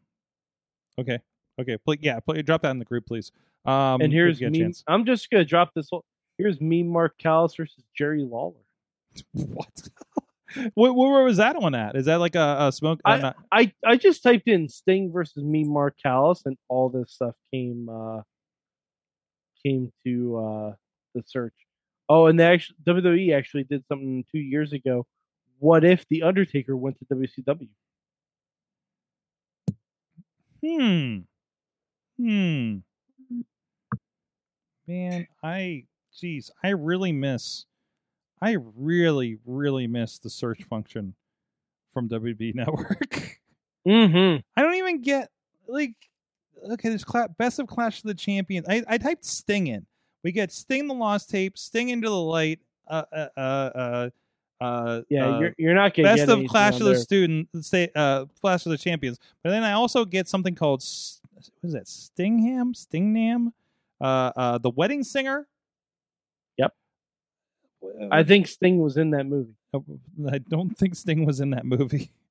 okay, 0.99 1.19
okay. 1.57 1.77
Play, 1.77 1.99
yeah, 2.01 2.19
play, 2.19 2.41
drop 2.41 2.63
that 2.63 2.71
in 2.71 2.79
the 2.79 2.83
group, 2.83 3.05
please. 3.05 3.31
Um, 3.63 4.01
and 4.01 4.11
here's 4.11 4.41
me. 4.41 4.59
chance. 4.59 4.83
I'm 4.89 5.05
just 5.05 5.29
gonna 5.29 5.45
drop 5.45 5.73
this. 5.73 5.87
Whole, 5.89 6.03
here's 6.37 6.59
Mean 6.59 6.89
Mark 6.89 7.17
Callous 7.17 7.55
versus 7.55 7.81
Jerry 7.97 8.23
Lawler. 8.29 8.59
What? 9.31 9.87
Where, 10.73 10.91
where 10.93 11.23
was 11.23 11.37
that 11.37 11.59
one 11.61 11.75
at? 11.75 11.95
Is 11.95 12.05
that 12.07 12.19
like 12.19 12.35
a, 12.35 12.57
a 12.59 12.71
smoke? 12.73 12.99
I- 13.05 13.17
not- 13.19 13.35
I 13.53 13.73
I 13.85 13.95
just 13.95 14.21
typed 14.21 14.49
in 14.49 14.67
Sting 14.67 15.13
versus 15.13 15.43
Mean 15.45 15.71
Mark 15.71 15.95
Callous, 16.03 16.41
and 16.45 16.57
all 16.67 16.89
this 16.89 17.13
stuff 17.13 17.35
came 17.53 17.87
uh 17.89 18.21
came 19.65 19.91
to 20.05 20.37
uh 20.37 20.73
the 21.13 21.23
search. 21.25 21.53
Oh, 22.07 22.27
and 22.27 22.39
they 22.39 22.45
actually 22.45 22.77
WWE 22.85 23.35
actually 23.35 23.63
did 23.63 23.83
something 23.87 24.25
two 24.31 24.39
years 24.39 24.73
ago. 24.73 25.07
What 25.59 25.83
if 25.83 26.05
the 26.09 26.23
Undertaker 26.23 26.75
went 26.75 26.97
to 26.99 27.05
WCW? 27.05 27.69
Hmm. 30.63 31.17
Hmm. 32.17 32.77
Man, 34.87 35.27
I 35.43 35.85
geez, 36.15 36.51
I 36.63 36.69
really 36.69 37.11
miss 37.11 37.65
I 38.41 38.57
really, 38.75 39.37
really 39.45 39.87
miss 39.87 40.19
the 40.19 40.29
search 40.29 40.63
function 40.63 41.15
from 41.93 42.09
WB 42.09 42.53
Network. 42.55 43.39
Mm-hmm. 43.87 44.41
I 44.55 44.61
don't 44.61 44.75
even 44.75 45.01
get 45.01 45.29
like 45.67 45.95
okay, 46.71 46.89
there's 46.89 47.03
cla- 47.03 47.29
best 47.37 47.59
of 47.59 47.67
Clash 47.67 47.99
of 47.99 48.03
the 48.03 48.13
Champions. 48.13 48.67
I, 48.69 48.83
I 48.87 48.97
typed 48.97 49.25
Sting 49.25 49.67
in. 49.67 49.85
We 50.23 50.31
get 50.31 50.51
Sting 50.51 50.87
the 50.87 50.93
Lost 50.93 51.29
Tape, 51.29 51.57
Sting 51.57 51.89
into 51.89 52.09
the 52.09 52.15
Light, 52.15 52.59
uh 52.87 53.03
uh 53.11 53.27
uh 53.37 53.39
uh, 53.39 54.09
uh 54.61 55.01
Yeah, 55.09 55.27
uh, 55.27 55.39
you're 55.39 55.55
you're 55.57 55.75
not 55.75 55.93
gonna 55.95 56.15
best 56.15 56.29
of 56.29 56.45
Clash 56.47 56.79
of 56.79 56.87
the. 56.87 56.95
Student, 56.97 57.47
say 57.61 57.89
uh 57.95 58.25
Clash 58.41 58.65
of 58.65 58.71
the 58.71 58.77
Champions. 58.77 59.19
But 59.43 59.51
then 59.51 59.63
I 59.63 59.73
also 59.73 60.05
get 60.05 60.27
something 60.27 60.55
called 60.55 60.81
what 60.81 61.49
is 61.63 61.73
that? 61.73 61.87
Stingham, 61.87 62.73
Stingnam, 62.73 63.51
uh 64.01 64.31
uh 64.35 64.57
the 64.57 64.69
Wedding 64.69 65.03
Singer. 65.03 65.47
Yep. 66.57 66.73
Uh, 67.83 68.07
I 68.11 68.23
think 68.23 68.47
Sting 68.47 68.79
was 68.79 68.97
in 68.97 69.11
that 69.11 69.25
movie. 69.25 69.53
I 70.31 70.37
don't 70.37 70.75
think 70.77 70.95
Sting 70.95 71.25
was 71.25 71.39
in 71.39 71.51
that 71.51 71.65
movie. 71.65 72.11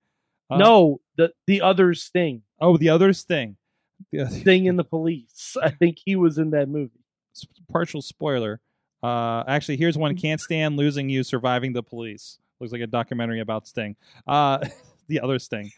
Uh, 0.51 0.59
no, 0.59 1.01
the 1.17 1.33
the 1.47 1.63
other 1.63 1.95
Sting, 1.95 2.43
Oh, 2.61 2.77
the 2.77 2.91
other 2.91 3.15
Sting. 3.15 3.57
Other, 4.19 4.31
Sting 4.41 4.69
and 4.69 4.79
the 4.79 4.85
Police. 4.85 5.57
I 5.63 5.71
think 5.71 5.99
he 6.05 6.17
was 6.17 6.39
in 6.39 6.51
that 6.51 6.69
movie. 6.69 7.01
partial 7.71 8.03
spoiler. 8.03 8.61
Uh, 9.03 9.45
actually, 9.47 9.77
here's 9.77 9.99
one: 9.99 10.17
"Can't 10.17 10.41
stand 10.41 10.77
losing 10.77 11.09
you, 11.09 11.23
surviving 11.23 11.73
the 11.73 11.83
police." 11.83 12.39
Looks 12.61 12.73
like 12.73 12.81
a 12.83 12.87
documentary 12.87 13.41
about 13.41 13.67
Sting. 13.67 13.97
Uh, 14.27 14.67
the 15.09 15.21
other 15.21 15.39
Sting. 15.39 15.71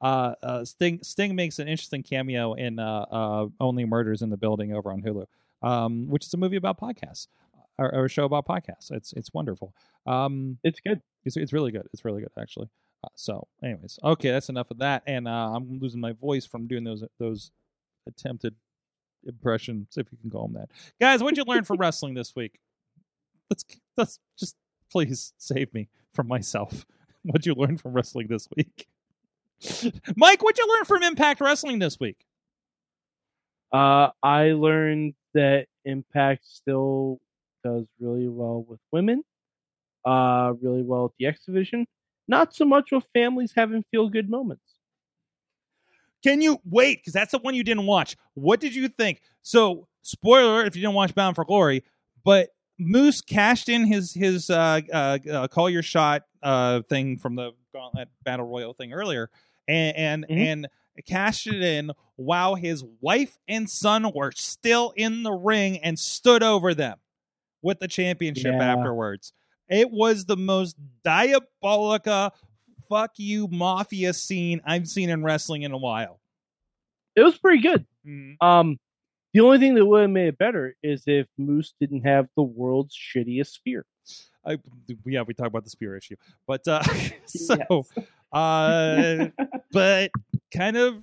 Uh, 0.00 0.34
uh, 0.42 0.64
Sting 0.64 1.00
Sting 1.02 1.34
makes 1.34 1.58
an 1.58 1.66
interesting 1.66 2.02
cameo 2.04 2.54
in 2.54 2.78
uh, 2.78 3.06
uh, 3.10 3.46
"Only 3.60 3.84
Murders 3.84 4.22
in 4.22 4.30
the 4.30 4.36
Building" 4.36 4.72
over 4.72 4.92
on 4.92 5.02
Hulu, 5.02 5.26
um, 5.66 6.08
which 6.08 6.24
is 6.26 6.34
a 6.34 6.36
movie 6.36 6.56
about 6.56 6.78
podcasts 6.80 7.26
or, 7.78 7.92
or 7.92 8.04
a 8.04 8.08
show 8.08 8.24
about 8.24 8.46
podcasts. 8.46 8.92
It's 8.92 9.12
it's 9.14 9.32
wonderful. 9.34 9.74
Um, 10.06 10.58
It's 10.62 10.78
good. 10.80 11.00
it's 11.24 11.36
it's 11.36 11.52
really 11.52 11.72
good. 11.72 11.88
It's 11.92 12.04
really 12.04 12.20
good 12.22 12.30
actually. 12.38 12.68
Uh, 13.04 13.08
so, 13.14 13.46
anyways, 13.62 13.98
okay, 14.02 14.30
that's 14.30 14.48
enough 14.48 14.70
of 14.70 14.78
that. 14.78 15.02
And 15.06 15.28
uh, 15.28 15.52
I'm 15.54 15.78
losing 15.78 16.00
my 16.00 16.12
voice 16.12 16.46
from 16.46 16.66
doing 16.66 16.84
those 16.84 17.04
those 17.18 17.50
attempted 18.06 18.54
impressions, 19.26 19.88
if 19.96 20.06
you 20.10 20.18
can 20.20 20.30
call 20.30 20.48
them 20.48 20.54
that. 20.54 20.70
Guys, 21.00 21.22
what'd 21.22 21.36
you 21.36 21.44
learn 21.44 21.64
from 21.64 21.76
wrestling 21.80 22.14
this 22.14 22.34
week? 22.34 22.58
Let's 23.50 23.64
let's 23.96 24.18
just 24.38 24.56
please 24.90 25.32
save 25.38 25.72
me 25.74 25.88
from 26.12 26.28
myself. 26.28 26.86
What'd 27.22 27.46
you 27.46 27.54
learn 27.54 27.76
from 27.76 27.92
wrestling 27.92 28.28
this 28.28 28.48
week? 28.56 28.86
Mike, 30.16 30.42
what'd 30.42 30.56
you 30.56 30.66
learn 30.68 30.84
from 30.84 31.02
Impact 31.02 31.40
Wrestling 31.40 31.78
this 31.80 31.98
week? 31.98 32.16
Uh, 33.72 34.10
I 34.22 34.52
learned 34.52 35.14
that 35.34 35.66
Impact 35.84 36.46
still 36.46 37.20
does 37.64 37.86
really 38.00 38.28
well 38.28 38.64
with 38.66 38.78
women. 38.92 39.24
Uh, 40.04 40.54
really 40.62 40.82
well 40.82 41.04
with 41.04 41.12
the 41.18 41.26
X 41.26 41.44
Division. 41.44 41.86
Not 42.28 42.54
so 42.54 42.64
much 42.64 42.92
with 42.92 43.04
families 43.14 43.52
having 43.56 43.82
feel 43.90 44.08
good 44.08 44.28
moments. 44.28 44.74
Can 46.22 46.40
you 46.40 46.58
wait? 46.64 46.98
Because 47.00 47.12
that's 47.12 47.32
the 47.32 47.38
one 47.38 47.54
you 47.54 47.64
didn't 47.64 47.86
watch. 47.86 48.16
What 48.34 48.60
did 48.60 48.74
you 48.74 48.88
think? 48.88 49.20
So, 49.42 49.86
spoiler 50.02 50.64
if 50.64 50.74
you 50.76 50.82
didn't 50.82 50.94
watch 50.94 51.14
Bound 51.14 51.36
for 51.36 51.44
Glory, 51.44 51.84
but 52.24 52.50
Moose 52.78 53.20
cashed 53.20 53.68
in 53.68 53.86
his 53.86 54.12
his 54.12 54.50
uh, 54.50 54.80
uh, 54.92 55.18
uh, 55.30 55.48
call 55.48 55.70
your 55.70 55.82
shot 55.82 56.24
uh, 56.42 56.82
thing 56.88 57.16
from 57.18 57.36
the 57.36 57.52
Gauntlet 57.72 58.08
Battle 58.24 58.46
Royal 58.46 58.74
thing 58.74 58.92
earlier, 58.92 59.30
and 59.68 59.96
and, 59.96 60.26
Mhm. 60.28 60.46
and 60.46 60.68
cashed 61.06 61.46
it 61.46 61.62
in 61.62 61.92
while 62.16 62.56
his 62.56 62.84
wife 63.00 63.38
and 63.46 63.70
son 63.70 64.10
were 64.12 64.32
still 64.32 64.92
in 64.96 65.22
the 65.22 65.32
ring 65.32 65.78
and 65.78 65.96
stood 65.98 66.42
over 66.42 66.74
them 66.74 66.98
with 67.62 67.78
the 67.78 67.86
championship 67.88 68.54
Yeah. 68.54 68.74
afterwards. 68.76 69.32
It 69.68 69.90
was 69.90 70.24
the 70.24 70.36
most 70.36 70.76
diabolica 71.04 72.32
fuck 72.88 73.12
you 73.16 73.48
mafia 73.48 74.12
scene 74.12 74.60
I've 74.64 74.88
seen 74.88 75.10
in 75.10 75.22
wrestling 75.22 75.62
in 75.62 75.72
a 75.72 75.78
while. 75.78 76.20
It 77.16 77.22
was 77.22 77.36
pretty 77.36 77.62
good. 77.62 77.86
Um, 78.40 78.78
the 79.34 79.40
only 79.40 79.58
thing 79.58 79.74
that 79.74 79.84
would 79.84 80.02
have 80.02 80.10
made 80.10 80.28
it 80.28 80.38
better 80.38 80.74
is 80.82 81.02
if 81.06 81.26
Moose 81.36 81.74
didn't 81.80 82.02
have 82.02 82.28
the 82.36 82.42
world's 82.42 82.96
shittiest 82.96 83.48
spear. 83.48 83.84
I, 84.46 84.58
yeah, 85.04 85.22
we 85.22 85.34
talked 85.34 85.48
about 85.48 85.64
the 85.64 85.70
spear 85.70 85.96
issue, 85.96 86.16
but 86.46 86.66
uh, 86.66 86.82
so, 87.26 87.84
uh, 88.32 89.26
but 89.72 90.10
kind 90.54 90.76
of, 90.76 91.02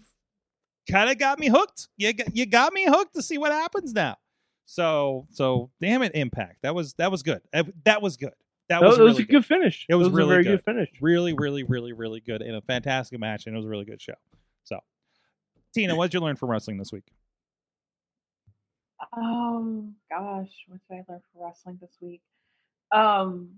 kind 0.89 1.09
of 1.11 1.17
got 1.19 1.37
me 1.37 1.47
hooked. 1.47 1.89
You 1.97 2.13
got, 2.13 2.35
you 2.35 2.45
got 2.45 2.73
me 2.73 2.85
hooked 2.85 3.13
to 3.15 3.21
see 3.21 3.37
what 3.37 3.51
happens 3.51 3.93
now. 3.93 4.17
So, 4.65 5.27
so 5.29 5.69
damn 5.79 6.01
it, 6.01 6.13
Impact. 6.15 6.63
That 6.63 6.73
was 6.73 6.93
that 6.93 7.11
was 7.11 7.21
good. 7.21 7.41
That 7.83 8.01
was 8.01 8.17
good. 8.17 8.33
That 8.69 8.81
That 8.81 8.87
was, 8.87 8.97
was, 8.97 9.11
really 9.11 9.23
a 9.23 9.25
good, 9.27 9.45
finish. 9.45 9.85
It 9.87 9.95
was 9.95 10.07
a 10.07 10.11
really 10.11 10.29
very 10.29 10.43
good. 10.43 10.63
good, 10.65 10.73
finish. 10.73 10.89
Really, 10.99 11.33
really, 11.33 11.63
really, 11.63 11.93
really 11.93 12.19
good, 12.19 12.41
in 12.41 12.55
a 12.55 12.61
fantastic 12.61 13.19
match, 13.19 13.45
and 13.45 13.53
it 13.55 13.57
was 13.57 13.65
a 13.65 13.69
really 13.69 13.85
good 13.85 14.01
show. 14.01 14.15
So, 14.63 14.79
Tina, 15.73 15.95
what 15.95 16.05
did 16.09 16.15
you 16.15 16.19
learn 16.21 16.35
from 16.35 16.49
wrestling 16.49 16.77
this 16.77 16.91
week? 16.91 17.05
Oh 19.15 19.85
gosh, 20.09 20.49
what 20.67 20.79
did 20.89 20.95
I 20.95 21.11
learn 21.11 21.21
from 21.31 21.43
wrestling 21.43 21.77
this 21.81 21.95
week? 22.01 22.21
Um, 22.91 23.49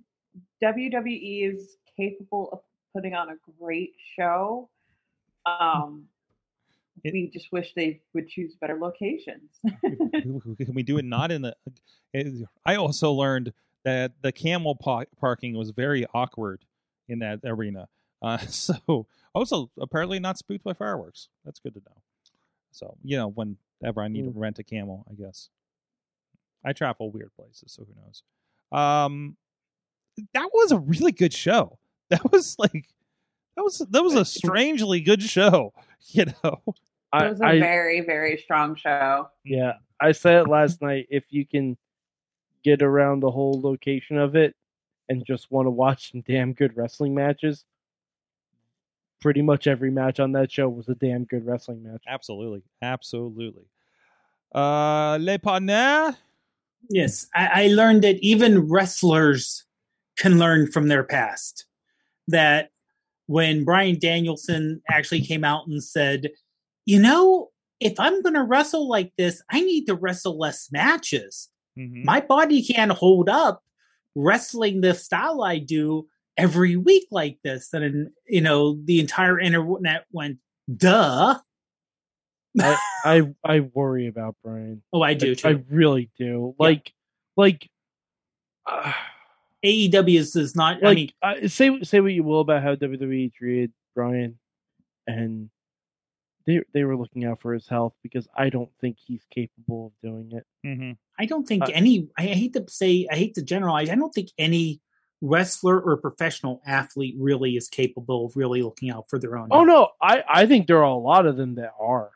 WWE 0.64 1.54
is 1.54 1.78
capable 1.96 2.50
of 2.52 2.60
putting 2.94 3.14
on 3.14 3.30
a 3.30 3.36
great 3.60 3.94
show. 4.18 4.70
Um, 5.46 6.08
It- 7.04 7.14
we 7.14 7.28
just 7.30 7.52
wish 7.52 7.74
they 7.76 8.02
would 8.14 8.28
choose 8.28 8.56
better 8.56 8.78
locations. 8.78 9.52
Can 9.82 10.74
we 10.74 10.84
do 10.84 10.98
it 10.98 11.06
not 11.06 11.32
in 11.32 11.44
the? 11.44 11.56
it- 12.14 12.48
I 12.66 12.76
also 12.76 13.12
learned 13.14 13.54
that 13.88 14.12
the 14.22 14.34
camel 14.34 14.76
pa- 14.76 15.06
parking 15.18 15.56
was 15.56 15.70
very 15.70 16.06
awkward 16.14 16.66
in 17.08 17.20
that 17.20 17.40
arena. 17.44 17.88
Uh, 18.20 18.40
so 18.40 19.06
also 19.36 19.70
apparently 19.80 20.18
not 20.18 20.40
spooked 20.40 20.64
by 20.64 20.74
fireworks. 20.74 21.30
That's 21.46 21.60
good 21.60 21.76
to 21.76 21.82
know. 21.82 22.02
So 22.72 22.98
you 23.04 23.16
know 23.16 23.28
whenever 23.28 24.02
I 24.02 24.08
need 24.08 24.24
to 24.24 24.32
rent 24.32 24.58
a 24.58 24.64
camel, 24.64 25.06
I 25.08 25.14
guess 25.14 25.50
I 26.66 26.74
travel 26.74 27.12
weird 27.12 27.30
places, 27.36 27.74
so 27.74 27.86
who 27.86 27.94
knows? 28.02 28.24
Um, 28.72 29.38
that 30.34 30.50
was 30.52 30.72
a 30.72 30.80
really 30.80 31.12
good 31.12 31.32
show. 31.32 31.78
That 32.10 32.32
was 32.32 32.58
like 32.58 32.90
that 33.56 33.62
was 33.62 33.86
that 33.88 34.02
was 34.02 34.16
a 34.16 34.26
strangely 34.26 35.00
good 35.00 35.22
show. 35.22 35.74
You 36.08 36.26
know. 36.44 36.64
it 36.66 37.30
was 37.30 37.40
a 37.40 37.46
I 37.46 37.60
very, 37.60 38.02
very 38.02 38.38
strong 38.38 38.74
show. 38.76 39.30
yeah, 39.46 39.74
I 40.02 40.12
said 40.12 40.42
it 40.42 40.48
last 40.50 40.82
night. 40.82 41.06
If 41.12 41.26
you 41.30 41.46
can 41.46 41.78
get 42.68 42.82
around 42.82 43.22
the 43.22 43.32
whole 43.32 43.62
location 43.62 44.18
of 44.18 44.36
it 44.36 44.54
and 45.08 45.26
just 45.26 45.50
want 45.50 45.66
to 45.66 45.72
watch 45.72 46.12
some 46.12 46.20
damn 46.28 46.52
good 46.52 46.76
wrestling 46.76 47.16
matches, 47.16 47.64
pretty 49.22 49.42
much 49.42 49.68
every 49.68 49.90
match 49.90 50.20
on 50.20 50.34
that 50.34 50.52
show 50.52 50.68
was 50.68 50.90
a 50.90 50.96
damn 50.96 51.24
good 51.24 51.46
wrestling 51.46 51.82
match. 51.82 52.04
Absolutely, 52.10 52.62
absolutely. 52.82 53.64
Uh, 54.54 55.18
Le 55.22 55.40
Partner. 55.40 56.18
Yes, 56.90 57.28
I, 57.34 57.64
I 57.64 57.68
learned 57.68 58.04
that 58.04 58.18
even 58.20 58.68
wrestlers 58.68 59.64
can 60.18 60.38
learn 60.38 60.70
from 60.70 60.90
their 60.90 61.06
past. 61.06 61.66
That 62.28 62.72
when 63.28 63.64
Bryan 63.64 63.98
Danielson 63.98 64.82
actually 64.90 65.22
came 65.22 65.46
out 65.46 65.68
and 65.68 65.82
said, 65.82 66.32
you 66.86 67.00
know, 67.00 67.50
if 67.80 67.98
I'm 67.98 68.22
going 68.22 68.36
to 68.36 68.44
wrestle 68.44 68.90
like 68.90 69.14
this, 69.18 69.42
I 69.50 69.62
need 69.62 69.86
to 69.86 69.96
wrestle 69.96 70.38
less 70.38 70.70
matches. 70.70 71.50
Mhm. 71.78 72.04
My 72.04 72.22
body 72.22 72.64
can't 72.64 72.92
hold 72.92 73.30
up 73.30 73.64
wrestling 74.16 74.82
the 74.82 74.94
style 74.94 75.44
I 75.44 75.60
do 75.60 76.08
every 76.38 76.76
week 76.76 77.08
like 77.12 77.38
this. 77.44 77.74
And, 77.74 78.10
you 78.28 78.42
know, 78.42 78.80
the 78.84 79.00
entire 79.00 79.40
internet 79.40 80.06
went, 80.12 80.40
duh. 80.76 81.40
I, 82.60 82.78
I 83.06 83.34
I 83.44 83.60
worry 83.60 84.08
about 84.08 84.36
Bryan. 84.44 84.82
Oh, 84.92 85.02
I 85.02 85.14
do 85.14 85.36
too. 85.36 85.48
I 85.48 85.52
really 85.70 86.10
do. 86.18 86.56
Like 86.58 86.92
like 87.36 87.70
uh, 88.66 88.94
AEW 89.64 90.18
is, 90.18 90.36
is 90.36 90.56
not, 90.56 90.78
I 90.84 90.88
like 90.88 90.96
mean, 90.96 91.12
uh, 91.22 91.48
say 91.48 91.80
say 91.84 92.00
what 92.00 92.14
you 92.14 92.24
will 92.24 92.42
about 92.42 92.64
how 92.64 92.76
WWE 92.76 93.32
treated 93.34 93.72
Bryan, 93.96 94.40
and 95.06 95.50
they 96.48 96.62
they 96.74 96.84
were 96.84 96.98
looking 96.98 97.26
out 97.26 97.40
for 97.42 97.54
his 97.54 97.68
health 97.68 97.94
because 98.02 98.28
I 98.36 98.50
don't 98.50 98.72
think 98.82 98.98
he's 99.06 99.24
capable 99.30 99.88
of 99.88 100.10
doing 100.10 100.32
it. 100.32 100.46
Mm-hmm. 100.66 100.92
I 101.20 101.26
don't 101.26 101.48
think 101.48 101.64
Uh, 101.64 101.72
any. 101.74 102.08
I 102.18 102.24
hate 102.24 102.54
to 102.54 102.66
say. 102.68 103.08
I 103.12 103.16
hate 103.18 103.36
to 103.36 103.44
generalize. 103.44 103.90
I 103.92 103.96
don't 103.96 104.14
think 104.14 104.30
any 104.40 104.82
wrestler 105.22 105.80
or 105.80 105.98
professional 105.98 106.62
athlete 106.66 107.16
really 107.18 107.56
is 107.58 107.68
capable 107.68 108.26
of 108.28 108.38
really 108.38 108.62
looking 108.62 108.90
out 108.90 109.10
for 109.10 109.20
their 109.20 109.38
own. 109.38 109.48
Oh 109.52 109.58
health. 109.58 109.68
no, 109.68 109.90
I 110.02 110.24
I 110.28 110.46
think 110.48 110.66
there 110.68 110.78
are 110.78 110.84
a 110.84 110.96
lot 110.96 111.26
of 111.28 111.38
them 111.38 111.56
that 111.56 111.74
are. 111.80 112.12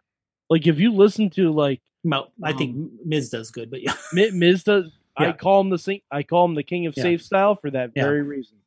Like 0.49 0.65
if 0.67 0.79
you 0.79 0.91
listen 0.93 1.29
to 1.31 1.51
like 1.51 1.81
Well, 2.03 2.31
I 2.43 2.53
think 2.53 2.75
Miz 3.05 3.29
does 3.29 3.51
good, 3.51 3.69
but 3.69 3.81
yeah, 3.83 3.93
Miz 4.13 4.63
does, 4.63 4.91
I 5.17 5.31
call 5.33 5.61
him 5.61 5.69
the 5.69 5.77
sing, 5.77 6.01
I 6.11 6.23
call 6.23 6.45
him 6.45 6.55
the 6.55 6.63
king 6.63 6.85
of 6.87 6.93
Yeah. 6.95 7.03
safe 7.03 7.23
style 7.23 7.55
for 7.55 7.69
that 7.71 7.91
Yeah. 7.95 8.03
very 8.03 8.21
reason. 8.21 8.57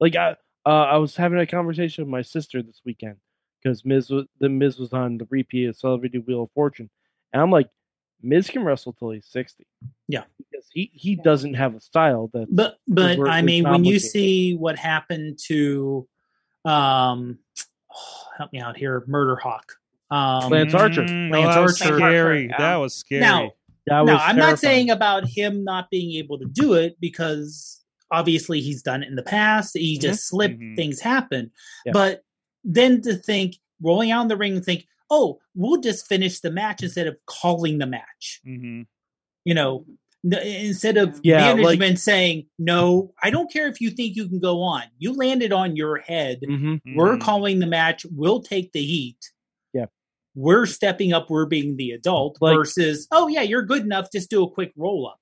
Like 0.00 0.16
I 0.16 0.36
uh, 0.66 0.70
I 0.94 0.96
was 0.96 1.14
having 1.16 1.38
a 1.38 1.46
conversation 1.46 2.04
with 2.04 2.10
my 2.10 2.22
sister 2.22 2.62
this 2.62 2.80
weekend 2.84 3.16
because 3.64 3.84
Miz 3.84 4.10
was 4.10 4.26
the 4.38 4.48
Miz 4.48 4.78
was 4.78 4.92
on 4.92 5.16
the 5.18 5.26
repeat 5.30 5.66
of 5.66 5.76
Celebrity 5.76 6.18
Wheel 6.18 6.42
of 6.44 6.50
Fortune, 6.52 6.90
and 7.32 7.40
I'm 7.42 7.50
like, 7.50 7.68
Miz 8.22 8.48
can 8.48 8.62
wrestle 8.64 8.92
till 8.92 9.10
he's 9.10 9.26
sixty. 9.26 9.66
Yeah. 10.06 10.24
because 10.38 10.66
he 10.72 10.90
he 10.92 11.16
doesn't 11.16 11.54
have 11.54 11.74
a 11.74 11.80
style 11.80 12.30
that. 12.34 12.46
But 12.50 12.76
but 12.86 13.18
I 13.28 13.42
mean, 13.42 13.64
when 13.64 13.84
you 13.84 13.98
see 13.98 14.54
what 14.54 14.78
happened 14.78 15.38
to, 15.46 16.06
um, 16.64 17.38
help 18.36 18.52
me 18.52 18.60
out 18.60 18.76
here, 18.76 19.02
Murder 19.06 19.36
Hawk. 19.36 19.72
Um, 20.10 20.50
Lance 20.50 20.74
Archer. 20.74 21.02
Mm, 21.02 21.32
Lance 21.32 21.54
that 21.54 21.60
was 21.62 21.82
Archer. 21.82 21.96
scary. 21.96 22.46
Yeah. 22.48 22.58
That 22.58 22.76
was 22.76 22.94
scary. 22.94 23.20
Now, 23.22 23.52
that 23.86 24.04
no, 24.04 24.12
was 24.14 24.22
I'm 24.24 24.36
not 24.36 24.58
saying 24.58 24.90
about 24.90 25.26
him 25.26 25.64
not 25.64 25.90
being 25.90 26.16
able 26.18 26.38
to 26.38 26.44
do 26.44 26.74
it 26.74 26.96
because 27.00 27.82
obviously 28.10 28.60
he's 28.60 28.82
done 28.82 29.02
it 29.02 29.08
in 29.08 29.16
the 29.16 29.22
past. 29.22 29.76
He 29.76 29.98
just 29.98 30.28
slipped, 30.28 30.60
Mhm. 30.60 30.76
things 30.76 31.00
happen. 31.00 31.50
Yeah. 31.84 31.92
But 31.92 32.22
then 32.64 33.00
to 33.02 33.14
think, 33.14 33.56
rolling 33.82 34.10
out 34.10 34.22
in 34.22 34.28
the 34.28 34.36
ring 34.36 34.56
and 34.56 34.64
think, 34.64 34.86
oh, 35.10 35.38
we'll 35.54 35.80
just 35.80 36.06
finish 36.08 36.40
the 36.40 36.50
match 36.50 36.82
instead 36.82 37.06
of 37.06 37.16
calling 37.26 37.78
the 37.78 37.86
match. 37.86 38.40
hmm 38.44 38.82
You 39.44 39.52
know, 39.54 39.84
n- 40.24 40.32
instead 40.46 40.96
of 40.96 41.20
Yeah, 41.22 41.52
like- 41.52 41.56
management 41.78 41.98
saying, 41.98 42.46
no, 42.58 43.12
I 43.22 43.28
don't 43.30 43.52
care 43.52 43.68
if 43.68 43.80
you 43.80 43.90
think 43.90 44.16
you 44.16 44.26
can 44.28 44.40
go 44.40 44.62
on. 44.62 44.84
You 44.98 45.12
landed 45.14 45.52
on 45.52 45.76
your 45.76 45.98
head. 45.98 46.40
Mhm. 46.42 46.80
We're 46.96 47.16
Mhm. 47.16 47.20
calling 47.20 47.58
the 47.58 47.66
match. 47.66 48.06
We'll 48.10 48.40
take 48.40 48.72
the 48.72 48.82
heat. 48.82 49.18
Yeah. 49.74 49.86
We're 50.34 50.64
stepping 50.64 51.12
up. 51.12 51.28
We're 51.28 51.44
being 51.46 51.76
the 51.76 51.90
adult 51.90 52.38
Like- 52.40 52.56
versus, 52.56 53.06
oh, 53.10 53.28
yeah, 53.28 53.42
you're 53.42 53.62
good 53.62 53.82
enough. 53.82 54.10
Just 54.10 54.30
do 54.30 54.42
a 54.42 54.50
quick 54.50 54.72
roll 54.76 55.06
up. 55.06 55.20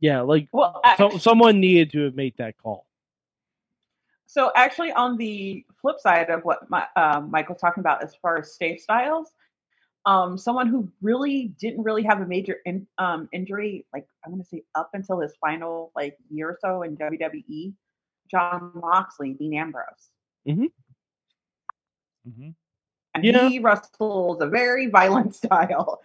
Yeah, 0.00 0.22
like 0.22 0.48
Well, 0.52 0.80
I- 0.82 0.96
so, 0.96 1.16
someone 1.18 1.60
needed 1.60 1.92
to 1.92 2.00
have 2.06 2.16
made 2.16 2.34
that 2.38 2.56
call. 2.58 2.86
So 4.30 4.52
actually, 4.54 4.92
on 4.92 5.16
the 5.16 5.64
flip 5.82 5.98
side 5.98 6.30
of 6.30 6.44
what 6.44 6.70
my, 6.70 6.86
um, 6.94 7.32
Michael's 7.32 7.60
talking 7.60 7.80
about, 7.80 8.00
as 8.04 8.14
far 8.22 8.38
as 8.38 8.54
stay 8.54 8.76
styles, 8.76 9.32
um, 10.06 10.38
someone 10.38 10.68
who 10.68 10.88
really 11.02 11.48
didn't 11.58 11.82
really 11.82 12.04
have 12.04 12.20
a 12.20 12.26
major 12.26 12.58
in, 12.64 12.86
um, 12.98 13.28
injury, 13.32 13.86
like 13.92 14.06
I'm 14.24 14.30
going 14.30 14.40
to 14.40 14.48
say 14.48 14.62
up 14.76 14.90
until 14.94 15.18
his 15.18 15.32
final 15.40 15.90
like 15.96 16.16
year 16.30 16.50
or 16.50 16.58
so 16.60 16.82
in 16.82 16.96
WWE, 16.96 17.72
Jon 18.30 18.70
Moxley, 18.76 19.32
Dean 19.34 19.52
Ambrose, 19.54 20.10
Mhm. 20.46 20.70
and 23.14 23.24
Yeah. 23.24 23.48
he 23.48 23.58
wrestles 23.58 24.40
a 24.40 24.46
very 24.46 24.86
violent 24.86 25.34
style. 25.42 26.02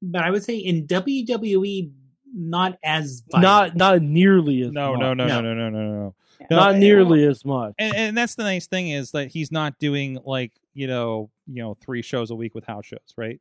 But 0.00 0.22
I 0.24 0.30
would 0.30 0.42
say 0.42 0.56
in 0.56 0.86
WWE, 0.86 1.92
not 2.32 2.78
as 2.82 3.22
Not 3.30 3.42
violent. 3.42 3.76
not 3.76 4.02
nearly 4.02 4.62
as 4.62 4.72
No, 4.72 4.94
no, 4.94 5.12
no, 5.12 5.26
no, 5.26 5.40
No. 5.42 5.42
no, 5.42 5.54
no, 5.54 5.68
no, 5.68 5.92
no. 5.92 6.14
Yeah. 6.40 6.46
Not 6.50 6.70
and- 6.72 6.80
nearly 6.80 7.24
as 7.24 7.44
much. 7.44 7.74
And, 7.78 7.94
and 7.96 8.16
that's 8.16 8.34
the 8.36 8.42
nice 8.44 8.66
thing 8.66 8.88
is 8.90 9.10
that 9.12 9.28
he's 9.28 9.50
not 9.52 9.78
doing 9.78 10.18
like 10.24 10.52
you 10.74 10.86
know 10.86 11.30
you 11.46 11.62
know 11.62 11.76
three 11.80 12.02
shows 12.02 12.30
a 12.30 12.34
week 12.34 12.54
with 12.54 12.64
house 12.64 12.86
shows, 12.86 13.14
right? 13.16 13.40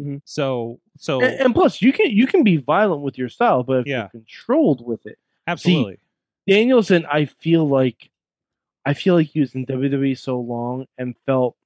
Mhm. 0.00 0.20
So 0.24 0.78
so 0.96 1.20
And, 1.22 1.40
and 1.40 1.54
plus, 1.54 1.82
you 1.82 1.92
can 1.92 2.10
you 2.10 2.26
can 2.26 2.44
be 2.44 2.56
violent 2.58 3.02
with 3.02 3.18
your 3.18 3.28
style, 3.28 3.62
but 3.64 3.80
if 3.80 3.86
Yeah. 3.86 4.02
you're 4.12 4.22
controlled 4.22 4.86
with 4.86 5.04
it. 5.06 5.18
absolutely. 5.46 5.98
Danielson, 6.46 7.04
I 7.12 7.24
feel 7.26 7.68
like, 7.68 8.10
I 8.86 8.94
feel 8.94 9.14
like 9.16 9.26
he 9.26 9.40
was 9.40 9.54
in 9.54 9.66
WWE 9.66 10.14
so 10.16 10.38
long 10.40 10.86
and 10.96 11.14
felt 11.26 11.56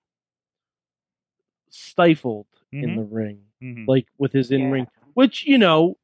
stifled 1.70 2.46
in 2.72 2.90
Mhm. 2.90 2.96
the 2.96 3.04
ring, 3.04 3.40
Mhm. 3.62 3.86
like 3.86 4.06
with 4.18 4.32
his 4.32 4.50
in 4.50 4.70
ring. 4.70 4.86
Which 5.14 5.46
you 5.46 5.58
know, 5.58 5.96
there, 5.96 6.01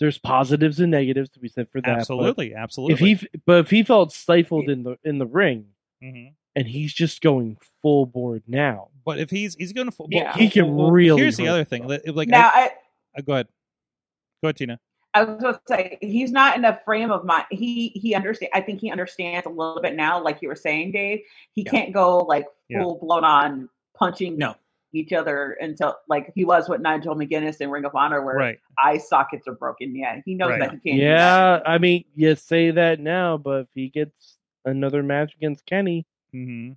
there's 0.00 0.18
positives 0.18 0.80
and 0.80 0.90
negatives 0.90 1.30
to 1.30 1.38
be 1.38 1.48
said 1.48 1.68
for 1.70 1.80
that. 1.82 1.86
but 1.86 1.98
absolutely, 1.98 2.54
absolutely. 2.54 2.94
If 3.12 3.20
he, 3.20 3.28
but 3.46 3.58
if 3.60 3.70
he 3.70 3.82
felt 3.84 4.12
stifled 4.12 4.68
in 4.68 4.82
the 4.82 4.96
in 5.04 5.18
the 5.18 5.26
ring, 5.26 5.66
Mhm. 6.02 6.32
and 6.56 6.66
he's 6.66 6.92
just 6.92 7.20
going 7.20 7.58
full 7.82 8.06
board 8.06 8.42
now, 8.48 8.88
But 9.04 9.18
if 9.20 9.30
he's 9.30 9.54
he's 9.54 9.72
going 9.72 9.86
to 9.86 9.92
full, 9.92 10.08
Yeah. 10.10 10.34
he 10.36 10.48
can 10.48 10.74
really. 10.76 11.20
Here's 11.20 11.36
the 11.36 11.48
other 11.48 11.64
thing. 11.64 11.86
Like, 11.86 12.02
like 12.06 12.28
now, 12.28 12.48
I, 12.48 12.70
I, 13.14 13.18
uh, 13.18 13.22
go 13.22 13.32
ahead, 13.34 13.48
go 14.42 14.48
ahead, 14.48 14.56
Tina. 14.56 14.80
I 15.12 15.24
was 15.24 15.40
going 15.42 15.54
to 15.54 15.60
say 15.68 15.98
he's 16.00 16.30
not 16.30 16.56
in 16.56 16.64
a 16.64 16.80
frame 16.84 17.10
of 17.10 17.24
mind. 17.24 17.44
He 17.50 17.88
he 17.88 18.14
understand. 18.14 18.50
I 18.54 18.60
think 18.60 18.80
he 18.80 18.90
understands 18.90 19.44
a 19.46 19.50
little 19.50 19.80
bit 19.82 19.96
now, 19.96 20.22
like 20.22 20.40
you 20.40 20.48
were 20.48 20.54
saying, 20.56 20.92
Dave. 20.92 21.20
He 21.54 21.62
Yeah. 21.62 21.70
can't 21.70 21.92
go 21.92 22.18
like 22.18 22.46
Yeah. 22.68 22.82
full 22.82 22.98
blown 22.98 23.24
on 23.24 23.68
punching 23.98 24.38
No. 24.38 24.54
Each 24.92 25.12
other 25.12 25.52
until 25.60 25.96
like 26.08 26.32
he 26.34 26.44
was 26.44 26.68
with 26.68 26.80
Nigel 26.80 27.14
McGuinness 27.14 27.60
in 27.60 27.70
Ring 27.70 27.84
of 27.84 27.94
Honor, 27.94 28.24
where 28.24 28.34
Right. 28.36 28.58
eye 28.78 28.98
sockets 28.98 29.46
are 29.46 29.54
broken. 29.54 29.94
Yeah, 29.94 30.20
he 30.24 30.34
knows 30.34 30.50
Right. 30.50 30.60
that 30.60 30.72
he 30.72 30.78
can't. 30.90 31.00
Yeah. 31.00 31.60
I 31.64 31.78
mean, 31.78 32.04
you 32.16 32.34
say 32.34 32.70
that 32.72 32.98
now, 32.98 33.36
but 33.36 33.60
if 33.62 33.68
he 33.74 33.88
gets 33.88 34.36
another 34.64 35.02
match 35.02 35.34
against 35.36 35.64
Kenny, 35.66 36.06
hmm 36.32 36.72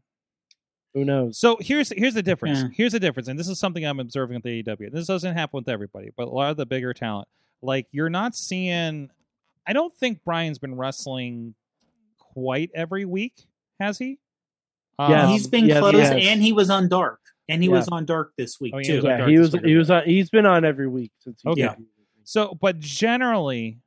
who 0.93 1.03
knows? 1.03 1.39
So 1.39 1.57
here's 1.59 1.89
here's 1.89 2.13
the 2.13 2.21
difference. 2.21 2.61
Yeah. 2.61 2.67
Here's 2.75 2.91
the 2.91 2.99
difference, 2.99 3.27
and 3.27 3.39
this 3.39 3.47
is 3.49 3.57
something 3.57 3.83
I'm 3.83 3.99
observing 3.99 4.37
at 4.37 4.43
the 4.43 4.61
AEW. 4.61 4.91
This 4.91 5.07
doesn't 5.07 5.33
happen 5.33 5.57
with 5.57 5.67
everybody, 5.69 6.11
but 6.15 6.27
a 6.27 6.29
lot 6.29 6.51
of 6.51 6.57
the 6.57 6.67
bigger 6.67 6.93
talent, 6.93 7.27
like 7.63 7.87
you're 7.91 8.11
not 8.11 8.35
seeing. 8.35 9.09
I 9.65 9.73
don't 9.73 9.91
think 9.95 10.23
Bryan's 10.23 10.59
been 10.59 10.75
wrestling 10.75 11.55
quite 12.19 12.69
every 12.75 13.05
week, 13.05 13.33
has 13.79 13.97
he? 13.97 14.19
Yeah, 14.99 15.23
Um, 15.23 15.29
he's 15.29 15.47
been 15.47 15.65
yes, 15.65 15.79
close, 15.79 15.93
yes. 15.95 16.13
and 16.27 16.43
he 16.43 16.53
was 16.53 16.69
on 16.69 16.89
Dark, 16.89 17.21
and 17.49 17.61
he 17.61 17.69
Yeah. 17.69 17.75
was 17.75 17.87
on 17.89 18.05
Dark 18.05 18.33
this 18.37 18.59
week 18.59 18.73
Oh, 18.75 18.79
yeah, 18.79 18.85
too. 18.87 18.91
he 18.93 18.97
was 18.97 19.05
Yeah, 19.05 19.27
he 19.27 19.37
was. 19.37 19.53
He 19.63 19.75
was. 19.75 19.91
On, 19.91 20.03
he's 20.05 20.29
been 20.29 20.45
on 20.45 20.63
every 20.65 20.87
week 20.87 21.11
since. 21.19 21.41
He 21.41 21.49
Okay. 21.49 21.61
debuted. 21.63 21.85
So, 22.23 22.57
but 22.61 22.79
generally, 22.79 23.79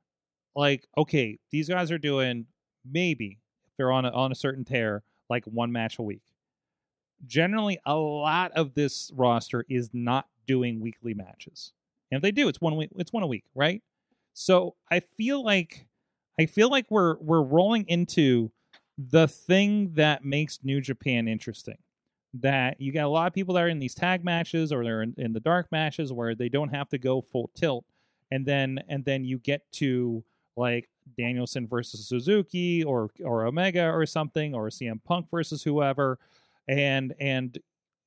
like, 0.55 0.87
okay, 0.99 1.39
these 1.51 1.69
guys 1.69 1.91
are 1.91 1.99
doing 1.99 2.47
maybe 2.91 3.39
they're 3.77 3.91
on 3.93 4.05
a, 4.05 4.11
on 4.11 4.31
a 4.33 4.35
certain 4.35 4.65
tear, 4.65 5.03
like 5.31 5.45
one 5.47 5.73
match 5.73 5.99
a 5.99 6.03
week. 6.03 6.23
Generally, 7.27 7.78
a 7.87 7.95
lot 7.97 8.53
of 8.53 8.74
this 8.74 9.11
roster 9.15 9.65
is 9.70 9.91
not 9.95 10.27
doing 10.47 10.81
weekly 10.81 11.15
matches, 11.15 11.73
and 12.11 12.16
if 12.19 12.23
they 12.23 12.31
do, 12.31 12.47
it's 12.49 12.61
one 12.61 12.77
week. 12.77 12.91
It's 12.97 13.12
one 13.12 13.23
a 13.23 13.27
week, 13.27 13.45
right? 13.55 13.83
So 14.35 14.77
I 14.91 15.01
feel 15.01 15.43
like 15.43 15.87
I 16.39 16.45
feel 16.45 16.69
like 16.70 16.87
we're 16.91 17.16
we're 17.20 17.43
rolling 17.43 17.87
into 17.89 18.53
the 18.99 19.27
thing 19.28 19.93
that 19.95 20.24
makes 20.27 20.59
New 20.62 20.81
Japan 20.83 21.27
interesting. 21.27 21.78
That 22.35 22.81
you 22.81 22.93
got 22.93 23.05
a 23.05 23.09
lot 23.09 23.27
of 23.27 23.32
people 23.32 23.55
that 23.55 23.62
are 23.62 23.69
in 23.69 23.78
these 23.78 23.94
tag 23.94 24.24
matches 24.24 24.73
or 24.73 24.85
they're 24.85 25.03
in, 25.03 25.15
in 25.16 25.32
the 25.32 25.40
dark 25.40 25.69
matches 25.73 26.12
where 26.12 26.35
they 26.35 26.48
don't 26.48 26.69
have 26.69 26.89
to 26.90 26.98
go 26.98 27.23
full 27.23 27.51
tilt 27.55 27.85
and 28.31 28.44
then 28.44 28.82
and 28.89 29.05
then 29.05 29.24
you 29.24 29.39
get 29.39 29.62
to 29.73 30.23
like 30.57 30.89
Danielson 31.16 31.66
versus 31.66 32.09
Suzuki 32.09 32.82
or 32.85 33.11
or 33.24 33.47
Omega 33.47 33.90
or 33.90 34.07
something 34.07 34.55
or 34.55 34.69
CM 34.69 35.03
Punk 35.05 35.31
versus 35.31 35.62
whoever 35.62 36.19
and 36.69 37.15
and 37.20 37.59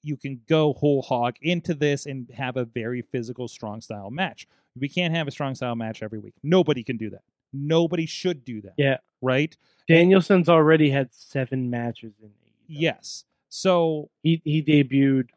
you 0.02 0.16
can 0.18 0.40
go 0.48 0.74
whole 0.74 1.02
hog 1.02 1.36
into 1.42 1.74
this 1.74 2.06
and 2.06 2.30
have 2.32 2.58
a 2.58 2.66
very 2.66 3.02
physical 3.02 3.48
strong 3.48 3.82
style 3.82 4.10
match. 4.10 4.48
We 4.80 4.88
can't 4.88 5.14
have 5.14 5.28
a 5.28 5.32
strong 5.32 5.56
style 5.56 5.76
match 5.76 6.02
every 6.02 6.20
week. 6.20 6.36
Nobody 6.42 6.84
can 6.84 6.98
do 6.98 7.10
that. 7.10 7.22
Nobody 7.52 8.06
should 8.06 8.46
do 8.46 8.62
that. 8.62 8.74
Yeah. 8.78 8.98
Right? 9.22 9.58
Danielson's 9.90 10.48
already 10.48 10.90
had 10.90 11.14
seven 11.14 11.70
matches 11.70 12.14
in. 12.22 12.30
AEW. 12.30 12.32
Yes. 12.68 13.26
So 13.50 14.10
he 14.24 14.42
he 14.46 14.62
debuted 14.64 15.30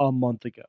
a 0.00 0.12
month 0.12 0.44
ago. 0.44 0.62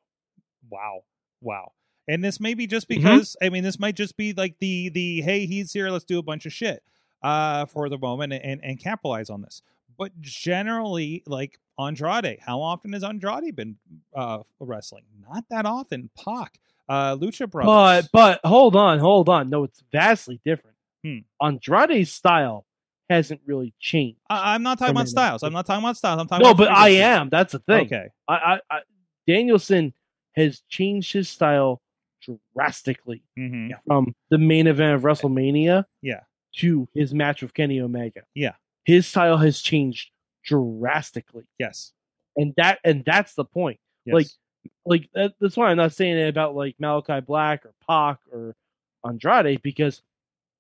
wow 0.70 1.04
wow 1.42 1.72
and 2.08 2.24
this 2.24 2.40
may 2.40 2.54
be 2.56 2.66
just 2.68 2.90
Mm-hmm. 2.90 3.02
because 3.04 3.36
i 3.42 3.50
mean 3.50 3.64
this 3.64 3.80
might 3.80 3.96
just 3.96 4.18
be 4.18 4.34
like 4.34 4.56
the 4.60 4.90
the 4.90 5.22
hey 5.22 5.46
he's 5.46 5.72
here 5.72 5.90
let's 5.92 6.04
do 6.06 6.18
a 6.20 6.24
bunch 6.24 6.46
of 6.46 6.54
shit 6.54 6.84
uh 7.22 7.66
for 7.68 7.90
the 7.90 7.98
moment 7.98 8.34
and 8.34 8.60
and 8.64 8.80
capitalize 8.80 9.30
on 9.30 9.42
this 9.42 9.62
but 9.98 10.12
generally 10.20 11.24
like 11.28 11.60
andrade 11.80 12.40
how 12.42 12.60
often 12.62 12.94
has 12.94 13.04
andrade 13.04 13.56
been 13.56 13.78
uh 14.16 14.40
wrestling 14.60 15.04
not 15.30 15.44
that 15.50 15.66
often 15.68 16.10
Pac, 16.18 16.60
uh 16.90 17.16
lucha 17.16 17.50
But 17.52 18.10
but 18.12 18.42
hold 18.44 18.76
on, 18.76 18.98
hold 19.00 19.30
on. 19.30 19.50
No, 19.50 19.64
it's 19.64 19.84
vastly 19.92 20.42
different. 20.44 20.76
Hmm. 21.06 21.20
Andrade's 21.42 22.12
style 22.12 22.66
hasn't 23.10 23.42
really 23.46 23.74
changed. 23.80 24.20
I, 24.30 24.54
i'm 24.54 24.64
not 24.64 24.78
talking 24.80 24.92
about 24.96 25.08
styles 25.08 25.42
i'm 25.44 25.54
not 25.54 25.66
talking 25.66 25.84
about 25.84 25.98
styles 25.98 26.20
i'm 26.22 26.28
talking 26.28 26.44
No, 26.46 26.52
about 26.52 26.58
but 26.68 26.72
I 26.72 26.90
am. 26.90 27.30
That's 27.30 27.54
the 27.54 27.60
thing. 27.60 27.86
okay 27.88 28.10
I, 28.28 28.34
I, 28.36 28.60
I 28.70 28.80
Danielson 29.28 29.94
has 30.36 30.62
changed 30.70 31.14
his 31.14 31.28
style 31.30 31.82
drastically 32.56 33.24
hmm 33.36 33.70
from 33.88 34.14
the 34.30 34.38
main 34.38 34.68
event 34.68 34.96
of 34.96 35.02
WrestleMania 35.02 35.86
Yeah. 36.02 36.22
to 36.58 36.88
his 36.94 37.14
match 37.14 37.42
with 37.42 37.54
Kenny 37.54 37.80
Omega. 37.82 38.22
Yeah. 38.36 38.54
His 38.86 39.08
style 39.08 39.38
has 39.38 39.62
changed 39.62 40.12
drastically. 40.44 41.46
yes 41.58 41.92
And 42.38 42.54
that 42.58 42.80
and 42.84 43.04
that's 43.06 43.34
the 43.36 43.46
point. 43.46 43.80
yes 44.06 44.14
Like, 44.14 44.28
Like 44.86 45.10
that, 45.14 45.34
that's 45.40 45.58
why 45.58 45.70
I'm 45.72 45.78
not 45.78 45.94
saying 45.94 46.18
it 46.18 46.28
about 46.30 46.56
like 46.56 46.76
Malachi 46.80 47.22
Black 47.22 47.66
or 47.66 47.74
Pac 47.88 48.20
or 48.32 48.56
Andrade 49.06 49.62
because 49.62 50.02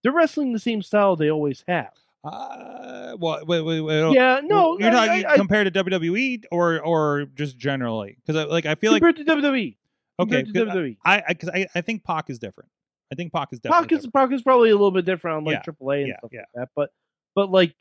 they're 0.04 0.12
wrestling 0.14 0.54
the 0.54 0.60
same 0.60 0.82
style 0.82 1.16
they 1.16 1.30
always 1.30 1.64
have. 1.68 1.92
Uh 2.24 3.16
well 3.20 3.46
wait 3.46 3.62
wait 3.62 3.80
wait 3.82 4.12
Yeah, 4.14 4.42
no, 4.44 4.78
you're 4.78 4.90
I- 4.90 4.92
talking 5.08 5.26
I- 5.26 5.30
I- 5.32 5.36
compared 5.38 5.74
to 5.74 5.84
WWE 5.84 6.44
or 6.52 6.80
or 6.82 7.26
just 7.36 7.58
generally 7.58 8.18
because 8.26 8.48
like 8.50 8.66
I 8.66 8.76
feel 8.76 8.92
like 8.92 9.02
compared 9.02 9.16
to 9.18 9.24
WWE. 9.26 9.78
okay 10.20 10.44
compared 10.44 10.48
to 10.48 10.54
'cause 10.54 10.76
WWE. 10.76 10.98
I 11.06 11.24
because 11.30 11.50
I, 11.50 11.68
I 11.76 11.82
think 11.82 12.04
Pac 12.04 12.30
is 12.30 12.38
different. 12.40 12.70
I 13.12 13.16
think 13.16 13.32
Pac 13.34 13.50
is 13.54 13.60
definitely 13.60 13.88
Pac 13.88 13.98
is. 14.04 14.08
Pac 14.14 14.32
is 14.34 14.42
probably 14.42 14.70
a 14.70 14.74
little 14.74 14.92
bit 14.92 15.06
different 15.06 15.38
on 15.38 15.44
like 15.46 15.66
Yeah, 15.66 15.74
AAA 15.74 16.00
and 16.00 16.08
yeah, 16.10 16.18
stuff 16.20 16.32
yeah. 16.34 16.40
like 16.40 16.48
that, 16.56 16.70
but 16.76 16.90
but 17.36 17.50
like 17.52 17.74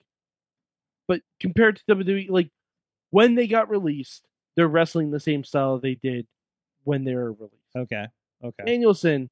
but 1.08 1.20
compared 1.40 1.76
to 1.76 1.94
WWE, 1.96 2.30
like 2.30 2.50
when 3.10 3.34
they 3.34 3.46
got 3.46 3.70
released, 3.70 4.24
they're 4.56 4.68
wrestling 4.68 5.10
the 5.10 5.20
same 5.20 5.42
style 5.42 5.78
they 5.78 5.94
did 5.96 6.26
when 6.84 7.04
they 7.04 7.14
were 7.14 7.32
released. 7.32 7.54
Okay. 7.76 8.06
Okay. 8.44 8.64
Danielson, 8.64 9.30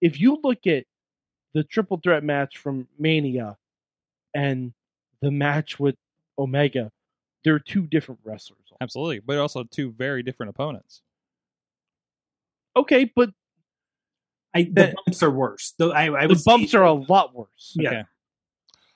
if 0.00 0.20
you 0.20 0.38
look 0.44 0.66
at 0.66 0.84
the 1.54 1.64
triple 1.64 1.98
threat 2.02 2.22
match 2.22 2.58
from 2.58 2.86
Mania 2.98 3.56
and 4.36 4.72
the 5.22 5.30
match 5.30 5.80
with 5.80 5.96
Omega, 6.38 6.90
they're 7.44 7.58
two 7.58 7.86
different 7.86 8.20
wrestlers. 8.24 8.60
Absolutely, 8.80 9.20
but 9.20 9.38
also 9.38 9.64
two 9.64 9.92
very 9.92 10.22
different 10.22 10.50
opponents. 10.50 11.02
Okay, 12.76 13.10
but 13.16 13.30
I, 14.54 14.64
the 14.64 14.70
That- 14.72 14.94
bumps 15.06 15.22
are 15.22 15.30
worse. 15.30 15.72
The, 15.78 15.86
I, 15.88 16.24
I 16.24 16.26
the 16.26 16.42
bumps 16.44 16.72
say- 16.72 16.78
are 16.78 16.84
a 16.84 16.92
lot 16.92 17.34
worse. 17.34 17.72
Yeah. 17.74 17.88
Okay. 17.90 18.02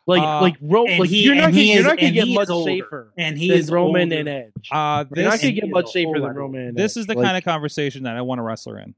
Like 0.06 0.22
Uh, 0.22 0.40
like 0.40 0.56
Ro- 0.60 0.84
like 0.84 1.08
he- 1.08 1.22
you're 1.22 1.34
not 1.34 1.44
and 1.44 1.52
gonna, 1.54 1.62
he 1.62 1.70
you're 1.72 1.80
is- 1.80 1.86
not 1.86 1.96
gonna 1.96 2.06
and 2.08 2.14
get 2.14 2.26
he 2.26 2.34
much 2.34 2.44
is 2.44 2.50
older. 2.50 2.70
safer 2.70 3.12
and 3.16 3.38
he 3.38 3.48
than 3.48 3.58
is 3.58 3.70
Roman 3.70 4.02
older. 4.12 4.16
and 4.18 4.28
Edge. 4.28 4.68
Uh, 4.70 5.04
You're 5.14 5.24
not 5.24 5.32
this 5.32 5.40
gonna 5.42 5.52
get 5.52 5.64
is 5.64 5.70
much 5.70 5.90
safer 5.92 6.12
whole 6.14 6.26
than 6.26 6.34
Roman. 6.36 6.60
And 6.68 6.76
this 6.76 6.96
Edge. 6.96 7.00
is 7.02 7.06
the 7.06 7.14
Like, 7.14 7.24
kind 7.24 7.36
of 7.36 7.44
conversation 7.44 8.02
that 8.04 8.16
I 8.16 8.22
want 8.22 8.40
a 8.40 8.42
wrestler 8.42 8.78
in 8.80 8.94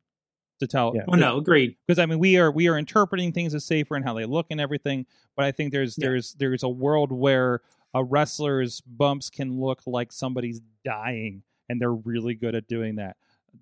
to 0.63 0.67
tell. 0.67 0.93
Yeah. 0.95 1.03
Oh 1.09 1.13
no, 1.15 1.37
agreed. 1.37 1.77
because 1.87 1.99
I 1.99 2.07
mean 2.07 2.19
we 2.19 2.39
are 2.39 2.51
we 2.51 2.69
are 2.69 2.79
interpreting 2.79 3.33
things 3.33 3.55
as 3.55 3.65
safer 3.65 3.95
and 3.95 4.05
how 4.05 4.15
they 4.15 4.25
look 4.25 4.47
and 4.51 4.61
everything, 4.61 5.07
but 5.37 5.45
I 5.45 5.53
think 5.53 5.73
there's 5.73 5.97
Yeah. 5.99 6.09
there's 6.09 6.33
there's 6.35 6.63
a 6.63 6.69
world 6.69 7.13
where 7.13 7.61
a 7.95 8.03
wrestler's 8.03 8.81
bumps 8.81 9.29
can 9.31 9.61
look 9.61 9.83
like 9.87 10.13
somebody's 10.13 10.61
dying, 10.85 11.43
and 11.69 11.81
they're 11.81 11.93
really 11.93 12.35
good 12.35 12.55
at 12.55 12.67
doing 12.67 12.97
that. 12.97 13.17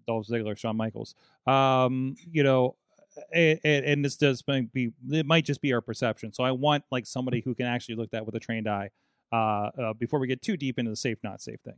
Dolph 0.06 0.28
Ziggler, 0.28 0.56
Shawn 0.56 0.76
Michaels, 0.76 1.16
um, 1.48 2.14
you 2.30 2.44
know, 2.44 2.76
and, 3.34 3.58
and 3.64 4.04
this 4.04 4.16
does 4.16 4.44
might 4.46 4.72
be 4.72 4.92
it 5.10 5.26
might 5.26 5.44
just 5.44 5.60
be 5.60 5.72
our 5.72 5.80
perception. 5.80 6.32
So 6.32 6.44
I 6.44 6.52
want 6.52 6.84
like 6.92 7.06
somebody 7.06 7.40
who 7.40 7.54
can 7.56 7.66
actually 7.66 7.96
look 7.96 8.10
that 8.12 8.24
with 8.24 8.34
a 8.36 8.40
trained 8.40 8.68
eye 8.68 8.90
uh, 9.32 9.36
uh, 9.36 9.92
before 9.94 10.20
we 10.20 10.28
get 10.28 10.42
too 10.42 10.56
deep 10.56 10.78
into 10.78 10.90
the 10.90 10.96
safe 10.96 11.18
not 11.24 11.40
safe 11.40 11.60
thing. 11.64 11.74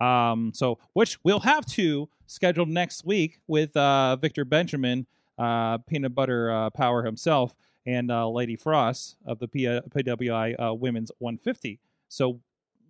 Um, 0.00 0.52
so 0.54 0.78
which 0.92 1.18
we'll 1.24 1.40
have 1.40 1.64
to 1.66 2.08
schedule 2.26 2.66
next 2.66 3.04
week 3.04 3.40
with 3.46 3.76
uh, 3.76 4.16
Victor 4.16 4.44
Benjamin, 4.44 5.06
uh, 5.38 5.78
peanut 5.78 6.14
butter 6.14 6.50
uh, 6.50 6.70
power 6.70 7.02
himself, 7.04 7.54
and 7.86 8.10
uh, 8.10 8.28
Lady 8.28 8.56
Frost 8.56 9.16
of 9.24 9.38
the 9.38 9.48
P- 9.48 9.64
PWI 9.64 10.54
uh, 10.70 10.74
Women's 10.74 11.10
150. 11.18 11.78
So 12.08 12.40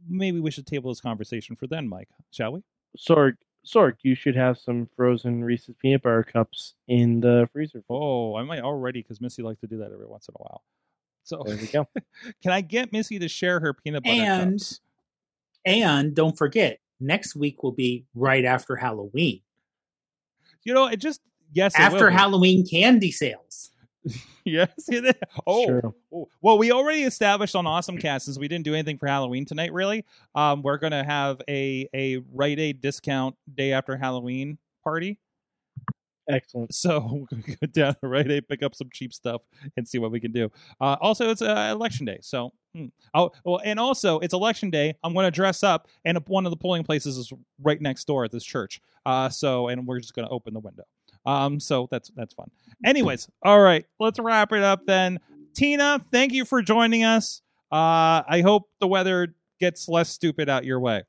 maybe 0.09 0.41
we 0.41 0.51
should 0.51 0.67
table 0.67 0.91
this 0.91 1.01
conversation 1.01 1.55
for 1.57 1.67
then, 1.67 1.89
Mike. 1.89 2.09
Shall 2.31 2.53
we? 2.53 2.63
Sorg, 2.99 3.35
Sorg, 3.65 3.95
you 4.03 4.15
should 4.15 4.37
have 4.37 4.59
some 4.59 4.89
frozen 4.97 5.45
Reese's 5.45 5.75
peanut 5.81 6.03
butter 6.03 6.23
cups 6.23 6.75
in 6.89 7.21
the 7.21 7.49
freezer. 7.53 7.83
Oh, 7.91 8.37
I 8.37 8.43
might 8.43 8.61
already 8.63 9.03
because 9.03 9.21
Missy 9.21 9.43
likes 9.43 9.61
to 9.61 9.67
do 9.67 9.79
that 9.79 9.93
every 9.93 10.07
once 10.07 10.29
in 10.29 10.35
a 10.39 10.43
while. 10.43 10.63
So 11.25 11.43
There 11.45 11.57
we 11.57 11.67
go. 11.67 11.89
can 12.43 12.53
I 12.53 12.61
get 12.61 12.93
Missy 12.93 13.19
to 13.19 13.29
share 13.29 13.61
her 13.61 13.75
peanut 13.75 14.03
butter 14.05 14.21
And 14.23 14.53
cups? 14.61 14.81
and 15.65 16.15
don't 16.15 16.39
forget, 16.39 16.79
next 17.01 17.37
week 17.37 17.63
will 17.63 17.73
be 17.73 18.05
right 18.15 18.45
after 18.45 18.77
Halloween. 18.77 19.41
You 20.65 20.75
know, 20.75 20.87
it 20.87 20.97
just 20.97 21.21
yes. 21.53 21.75
it 21.75 21.79
will 21.79 21.87
after 21.87 22.09
be. 22.09 22.15
Halloween 22.15 22.67
candy 22.67 23.13
sales. 23.13 23.71
yes. 24.45 24.71
Oh, 25.47 25.67
Sure. 25.67 25.95
Oh, 26.13 26.29
well, 26.41 26.59
we 26.59 26.73
already 26.73 27.03
established 27.03 27.55
on 27.55 27.67
Awesome 27.67 27.99
Cast 27.99 28.25
since 28.25 28.39
we 28.39 28.49
didn't 28.49 28.65
do 28.65 28.75
anything 28.75 28.99
for 28.99 29.07
Halloween 29.07 29.45
tonight. 29.45 29.73
Really, 29.73 30.05
um, 30.35 30.63
we're 30.63 30.79
gonna 30.79 31.05
have 31.05 31.41
a 31.49 31.89
a 31.95 32.19
Rite 32.33 32.59
Aid 32.59 32.81
discount 32.81 33.37
day 33.55 33.73
after 33.73 33.97
Halloween 33.97 34.59
party. 34.83 35.19
Excellent. 36.29 36.75
So 36.75 37.27
we're 37.31 37.43
gonna 37.43 37.57
go 37.61 37.67
down 37.67 37.97
to 38.01 38.09
Rite 38.09 38.31
Aid, 38.31 38.49
pick 38.49 38.63
up 38.63 38.75
some 38.75 38.89
cheap 38.93 39.13
stuff, 39.13 39.43
and 39.77 39.87
see 39.87 39.99
what 39.99 40.11
we 40.11 40.21
can 40.21 40.33
do. 40.33 40.51
Uh, 40.81 40.97
also, 41.01 41.31
it's 41.31 41.43
uh, 41.43 41.71
election 41.73 42.07
day, 42.07 42.19
so 42.21 42.53
hmm. 42.77 42.87
oh 43.15 43.33
well, 43.45 43.61
and 43.65 43.79
also 43.79 44.19
it's 44.21 44.35
election 44.35 44.71
day. 44.71 44.95
I'm 45.03 45.15
gonna 45.15 45.31
dress 45.31 45.63
up, 45.63 45.89
and 46.05 46.19
one 46.29 46.47
of 46.47 46.51
the 46.51 46.57
polling 46.57 46.85
places 46.85 47.17
is 47.17 47.33
right 47.63 47.81
next 47.81 48.07
door 48.07 48.25
at 48.25 48.33
this 48.33 48.45
church. 48.45 48.81
Uh, 49.05 49.29
so 49.29 49.69
and 49.69 49.87
we're 49.87 50.01
just 50.01 50.15
gonna 50.15 50.31
open 50.31 50.55
the 50.55 50.61
window. 50.61 50.85
Um, 51.25 51.59
so 51.59 51.89
that's 51.91 52.11
that's 52.17 52.35
fun. 52.35 52.51
Anyways, 52.85 53.29
all 53.43 53.61
right, 53.61 53.85
let's 53.99 54.19
wrap 54.19 54.53
it 54.53 54.63
up 54.63 54.87
then. 54.87 55.19
Tina, 55.55 56.05
thank 56.13 56.33
you 56.33 56.45
for 56.45 56.63
joining 56.63 57.05
us. 57.05 57.43
Uh, 57.73 58.23
I 58.29 58.43
hope 58.45 58.69
the 58.81 58.87
weather 58.87 59.35
gets 59.59 59.89
less 59.89 60.09
stupid 60.11 60.49
out 60.49 60.65
your 60.65 60.79
way. 60.79 61.03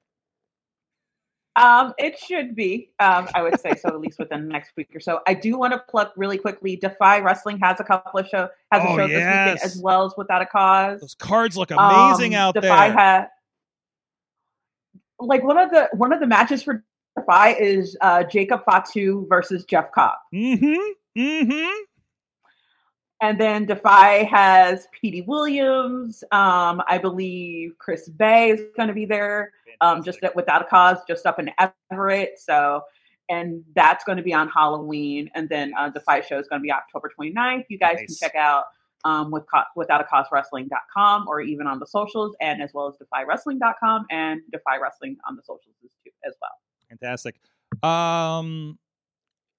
Um, 1.58 1.94
it 1.98 2.20
should 2.20 2.56
be. 2.56 2.92
Um, 3.00 3.28
I 3.34 3.42
would 3.42 3.60
say 3.60 3.74
so, 3.76 3.90
at 3.90 4.00
least 4.00 4.20
within 4.20 4.44
the 4.48 4.54
next 4.54 4.72
week 4.78 4.90
or 4.96 5.00
so. 5.00 5.22
I 5.28 5.34
do 5.34 5.58
want 5.58 5.74
to 5.74 5.80
plug 5.90 6.10
really 6.16 6.38
quickly. 6.38 6.76
Defy 6.76 7.20
Wrestling 7.20 7.58
has 7.60 7.80
a 7.80 7.84
couple 7.84 8.20
of 8.20 8.28
show 8.28 8.48
has 8.72 8.84
a 8.84 8.88
Oh, 8.88 8.96
show 8.96 9.08
this 9.08 9.18
yes. 9.18 9.54
weekend 9.56 9.60
as 9.66 9.82
well 9.82 10.06
as 10.06 10.14
Without 10.18 10.42
a 10.42 10.46
Cause. 10.46 11.02
Those 11.02 11.16
cards 11.16 11.58
look 11.58 11.72
amazing 11.72 12.36
Um, 12.36 12.42
out 12.42 12.54
Defy 12.54 12.90
there. 12.90 12.98
ha- 12.98 13.28
like 15.20 15.44
one 15.44 15.58
of 15.58 15.72
the 15.72 15.90
one 15.94 16.14
of 16.14 16.20
the 16.20 16.28
matches 16.28 16.62
for 16.62 16.84
Defy 17.18 17.54
is 17.54 17.98
uh, 18.02 18.24
Jacob 18.24 18.64
Fatu 18.64 19.26
versus 19.28 19.66
Jeff 19.66 19.92
Cobb, 19.92 20.18
mm-hmm. 20.34 20.76
Mm-hmm. 21.20 21.70
And 23.22 23.40
then 23.40 23.66
Defy 23.66 24.24
has 24.26 24.88
Petey 25.00 25.22
Williams. 25.22 26.24
Um, 26.32 26.84
I 26.88 27.00
believe 27.02 27.74
Chris 27.80 28.10
Bey 28.10 28.52
is 28.52 28.62
going 28.76 28.90
to 28.90 28.94
be 28.94 29.06
there. 29.06 29.52
Um, 29.82 30.04
just 30.04 30.24
at, 30.24 30.36
without 30.36 30.62
a 30.62 30.66
cause, 30.66 30.98
just 31.08 31.26
up 31.26 31.40
in 31.40 31.52
Everett. 31.92 32.40
So, 32.40 32.82
and 33.30 33.64
that's 33.76 34.04
going 34.04 34.18
to 34.18 34.24
be 34.24 34.34
on 34.34 34.50
Halloween, 34.50 35.30
and 35.36 35.50
then 35.50 35.74
uh, 35.78 35.90
the 35.90 36.00
fight 36.00 36.26
show 36.26 36.40
is 36.40 36.48
going 36.48 36.62
to 36.62 36.64
be 36.64 36.72
October 36.72 37.12
29th. 37.20 37.66
You 37.70 37.78
guys 37.78 37.98
Nice. 37.98 38.06
can 38.06 38.16
check 38.16 38.36
out 38.36 38.66
um, 39.06 39.32
with 39.32 39.44
co- 39.54 39.64
without 39.76 40.02
a 40.02 40.04
cause 40.04 40.26
wrestling.com 40.32 41.28
or 41.28 41.42
even 41.42 41.68
on 41.68 41.80
the 41.80 41.86
socials, 41.86 42.36
and 42.42 42.62
as 42.62 42.74
well 42.74 42.88
as 42.88 42.96
defywrestling.com 42.96 44.06
and 44.10 44.42
defy 44.52 44.78
wrestling 44.78 45.18
on 45.28 45.36
the 45.36 45.42
socials 45.44 45.76
as, 45.84 45.90
too, 46.04 46.12
as 46.26 46.34
well. 46.42 46.52
Fantastic. 46.90 47.36
Um, 47.84 48.80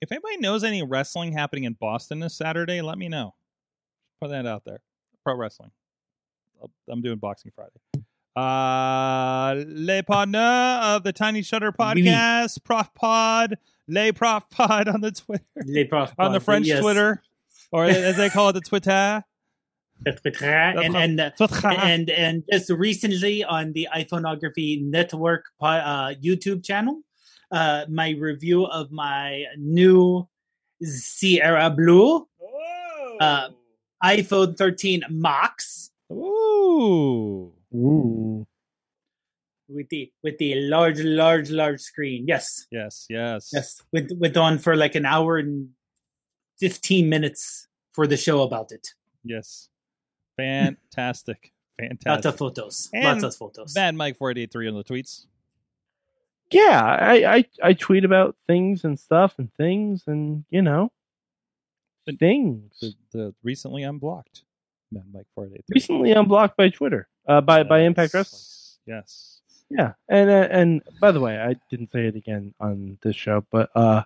if 0.01 0.10
anybody 0.10 0.39
knows 0.39 0.64
any 0.64 0.82
wrestling 0.82 1.32
happening 1.32 1.64
in 1.64 1.74
Boston 1.74 2.20
this 2.20 2.36
Saturday, 2.36 2.80
let 2.80 2.98
me 2.98 3.09
know. 3.09 3.35
Put 4.20 4.31
that 4.31 4.47
out 4.47 4.65
there. 4.65 4.81
Pro 5.24 5.36
wrestling. 5.36 5.70
I'll- 6.61 6.70
I'm 6.89 7.01
doing 7.03 7.19
Boxing 7.19 7.53
Friday. 7.55 7.78
Uh, 8.36 9.65
Les 9.66 10.03
Partners 10.03 10.81
of 10.85 11.03
the 11.03 11.12
Tiny 11.12 11.43
Shutter 11.43 11.73
Oui. 11.77 11.85
podcast, 11.85 12.62
Prof 12.65 12.93
Pod, 12.95 13.59
Le 13.89 14.12
Prof 14.12 14.49
Pod 14.51 14.86
on 14.89 15.01
the 15.01 15.11
Twitter, 15.11 15.45
Les 15.66 15.85
profs 15.85 16.12
on 16.19 16.32
the 16.32 16.40
French 16.40 16.66
yes. 16.66 16.81
Twitter, 16.81 17.20
or 17.73 17.85
as 17.86 18.16
they 18.16 18.28
call 18.31 18.51
it, 18.51 18.53
the 18.53 18.61
Twitter. 18.69 19.24
and 20.07 20.97
and 20.97 21.20
uh, 21.20 21.31
Twitter. 21.31 21.69
and 21.69 22.11
and 22.11 22.45
just 22.51 22.70
recently 22.70 23.43
on 23.43 23.73
the 23.73 23.89
iPhoneography 23.93 24.82
Network 24.85 25.47
uh, 25.61 26.15
YouTube 26.23 26.65
channel, 26.65 27.01
uh, 27.51 27.86
my 27.89 28.11
review 28.11 28.65
of 28.66 28.93
my 28.93 29.45
new 29.57 30.28
Sierra 30.82 31.70
Blue 31.70 32.28
Uh, 33.20 33.49
iPhone 34.03 34.57
13 34.57 35.03
Max 35.11 35.91
Ooh. 36.12 37.53
Ooh. 37.75 38.47
with 39.69 39.89
the 39.91 40.11
with 40.23 40.39
the 40.39 40.55
large, 40.55 41.01
large, 41.01 41.51
large 41.51 41.81
screen. 41.81 42.25
Yes, 42.27 42.66
Yes, 42.70 43.07
yes. 43.11 43.51
yes, 43.53 43.83
with 43.93 44.11
with 44.19 44.37
on 44.37 44.59
for 44.59 44.75
like 44.77 44.95
an 44.95 45.05
hour 45.05 45.37
and 45.37 45.70
fifteen 46.59 47.09
minutes 47.09 47.69
for 47.93 48.07
the 48.07 48.16
show 48.16 48.43
about 48.43 48.73
it. 48.73 48.95
Yes. 49.25 49.69
Fantastic. 50.39 51.53
Fantastic. 51.79 52.07
Lots 52.07 52.27
of 52.27 52.37
photos. 52.39 52.89
And 52.95 53.05
Lots 53.05 53.25
of 53.25 53.35
photos. 53.35 53.75
Bad 53.75 53.95
Mike 53.95 54.16
four 54.16 54.31
eight 54.31 54.39
eight 54.39 54.53
three 54.53 54.69
on 54.69 54.75
the 54.75 54.85
tweets. 54.85 55.27
Yeah, 56.51 56.81
I, 56.83 57.37
I 57.37 57.45
I 57.62 57.73
tweet 57.75 58.05
about 58.07 58.35
things 58.47 58.85
and 58.85 58.99
stuff 58.99 59.35
and 59.39 59.53
things 59.59 60.05
and 60.07 60.45
you 60.49 60.62
know 60.62 60.91
things. 62.16 62.78
The, 62.80 62.94
the 63.12 63.35
recently 63.43 63.82
unblocked 63.82 64.44
Bad 64.93 65.05
Mike 65.12 65.26
four 65.35 65.47
eight 65.47 65.52
eight 65.55 65.64
three. 65.66 65.74
Recently 65.74 66.12
unblocked 66.12 66.56
by 66.56 66.70
Twitter, 66.70 67.09
uh, 67.26 67.40
by 67.40 67.62
by 67.62 67.80
Impact 67.80 68.14
Wrestling. 68.14 68.43
Yes. 68.86 69.40
Yeah, 69.70 69.93
and 70.09 70.30
uh, 70.30 70.48
and 70.51 70.82
by 70.98 71.12
the 71.12 71.20
way, 71.20 71.39
I 71.39 71.55
didn't 71.70 71.93
say 71.93 72.06
it 72.06 72.16
again 72.16 72.55
on 72.59 72.97
this 73.02 73.14
show, 73.14 73.44
but 73.51 73.68
uh, 73.74 74.05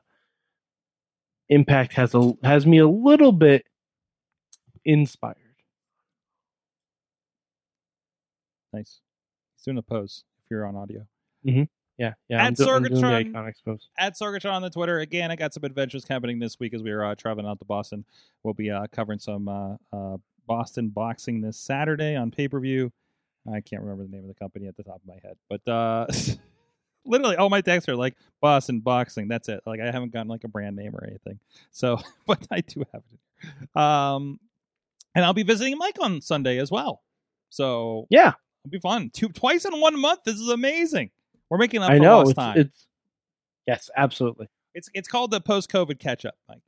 Impact 1.48 1.92
has 1.92 2.16
a 2.16 2.32
has 2.42 2.66
me 2.66 2.78
a 2.78 2.88
little 2.88 3.30
bit 3.30 3.64
inspired. 4.84 5.36
Nice. 8.72 9.00
He's 9.54 9.64
doing 9.64 9.78
a 9.78 9.82
pose 9.82 10.24
if 10.44 10.50
you're 10.50 10.66
on 10.66 10.74
audio. 10.74 11.06
Yeah, 12.02 12.14
yeah. 12.28 12.42
At 12.42 12.46
I'm, 12.46 12.54
do- 12.54 12.68
I'm 12.68 12.82
doing 12.82 13.00
the 13.00 13.30
Iconics 13.30 13.64
pose. 13.64 13.88
At 13.96 14.14
Sorgatron 14.18 14.54
on 14.54 14.62
the 14.62 14.70
Twitter. 14.70 14.98
Again, 14.98 15.30
I 15.30 15.36
got 15.36 15.54
some 15.54 15.62
adventures 15.62 16.04
happening 16.08 16.40
this 16.40 16.58
week 16.58 16.74
as 16.74 16.82
we 16.82 16.90
are 16.90 17.04
uh, 17.04 17.14
traveling 17.14 17.46
out 17.46 17.60
to 17.60 17.64
Boston. 17.64 18.04
We'll 18.42 18.54
be 18.54 18.72
uh, 18.72 18.88
covering 18.90 19.20
some 19.20 19.46
uh, 19.46 19.74
uh, 19.92 20.16
Boston 20.48 20.88
boxing 20.88 21.40
this 21.40 21.56
Saturday 21.60 22.16
on 22.16 22.32
pay 22.32 22.48
per 22.48 22.58
view. 22.58 22.90
I 23.46 23.60
can't 23.60 23.82
remember 23.82 24.02
the 24.02 24.10
name 24.10 24.22
of 24.22 24.28
the 24.28 24.34
company 24.34 24.66
at 24.66 24.76
the 24.76 24.82
top 24.82 24.96
of 24.96 25.06
my 25.06 25.18
head, 25.22 25.36
but 25.48 25.68
uh, 25.70 26.06
literally 27.04 27.36
all 27.36 27.50
my 27.50 27.60
texts 27.60 27.88
are 27.88 27.94
like 27.94 28.16
Boston 28.40 28.80
boxing. 28.80 29.28
That's 29.28 29.48
it. 29.48 29.60
Like 29.64 29.78
I 29.80 29.86
haven't 29.92 30.12
gotten 30.12 30.28
like 30.28 30.42
a 30.42 30.48
brand 30.48 30.74
name 30.74 30.96
or 30.96 31.06
anything. 31.06 31.38
So, 31.70 32.00
but 32.26 32.44
I 32.50 32.62
do 32.62 32.84
have 32.92 33.02
it. 33.12 33.80
Um, 33.80 34.40
and 35.14 35.24
I'll 35.24 35.34
be 35.34 35.44
visiting 35.44 35.78
Mike 35.78 35.98
on 36.00 36.20
Sunday 36.20 36.58
as 36.58 36.72
well. 36.72 37.02
So 37.50 38.08
Yeah, 38.10 38.32
It'll 38.64 38.72
be 38.72 38.80
fun. 38.80 39.10
Two 39.10 39.28
twice 39.28 39.64
in 39.64 39.80
one 39.80 40.00
month. 40.00 40.20
This 40.24 40.36
is 40.36 40.48
amazing. 40.48 41.10
We're 41.52 41.58
making 41.58 41.82
up 41.82 41.90
I 41.90 41.98
know 41.98 42.20
lost 42.20 42.30
it's, 42.30 42.38
time. 42.38 42.58
it's 42.58 42.86
yes, 43.66 43.90
absolutely. 43.94 44.48
It's 44.74 44.88
it's 44.94 45.06
called 45.06 45.30
the 45.32 45.40
post 45.42 45.70
COVID 45.70 45.98
catch 45.98 46.24
up, 46.24 46.34
Mike. 46.48 46.62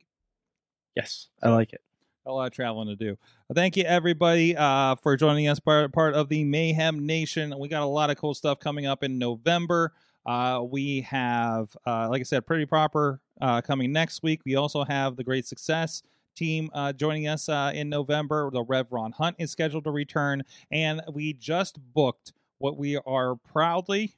Yes, 0.95 1.29
I 1.41 1.49
like 1.49 1.73
it. 1.73 1.81
a 2.27 2.31
lot 2.31 2.45
of 2.45 2.53
traveling 2.53 2.89
to 2.89 2.95
do. 2.95 3.17
Well, 3.49 3.55
thank 3.55 3.77
you 3.77 3.83
everybody 3.83 4.55
uh, 4.55 4.93
for 4.93 5.17
joining 5.17 5.47
us 5.47 5.59
part 5.59 5.91
part 5.91 6.13
of 6.13 6.29
the 6.29 6.43
Mayhem 6.43 7.03
Nation. 7.03 7.51
We 7.57 7.67
got 7.67 7.81
a 7.81 7.87
lot 7.87 8.11
of 8.11 8.17
cool 8.17 8.35
stuff 8.35 8.59
coming 8.59 8.85
up 8.85 9.01
in 9.01 9.17
November. 9.17 9.91
Uh, 10.23 10.63
we 10.69 11.01
have, 11.01 11.75
uh, 11.87 12.07
like 12.11 12.19
I 12.19 12.23
said, 12.23 12.45
Pretty 12.45 12.67
Proper 12.67 13.19
uh, 13.41 13.61
coming 13.61 13.91
next 13.91 14.21
week. 14.21 14.41
We 14.45 14.53
also 14.53 14.83
have 14.83 15.15
the 15.15 15.23
Great 15.23 15.47
Success 15.47 16.03
team 16.35 16.69
uh, 16.75 16.93
joining 16.93 17.27
us 17.27 17.49
uh, 17.49 17.71
in 17.73 17.89
November. 17.89 18.51
The 18.51 18.61
Rev 18.61 18.85
Ron 18.91 19.13
Hunt 19.13 19.37
is 19.39 19.49
scheduled 19.49 19.85
to 19.85 19.91
return, 19.91 20.43
and 20.69 21.01
we 21.11 21.33
just 21.33 21.79
booked 21.95 22.33
what 22.59 22.77
we 22.77 22.97
are 22.97 23.35
proudly 23.35 24.13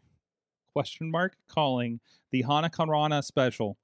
question 0.78 1.10
mark 1.10 1.36
calling 1.48 1.99
the 2.32 2.44
Hanukkah 2.44 2.88
Rana 2.88 3.24
special 3.24 3.80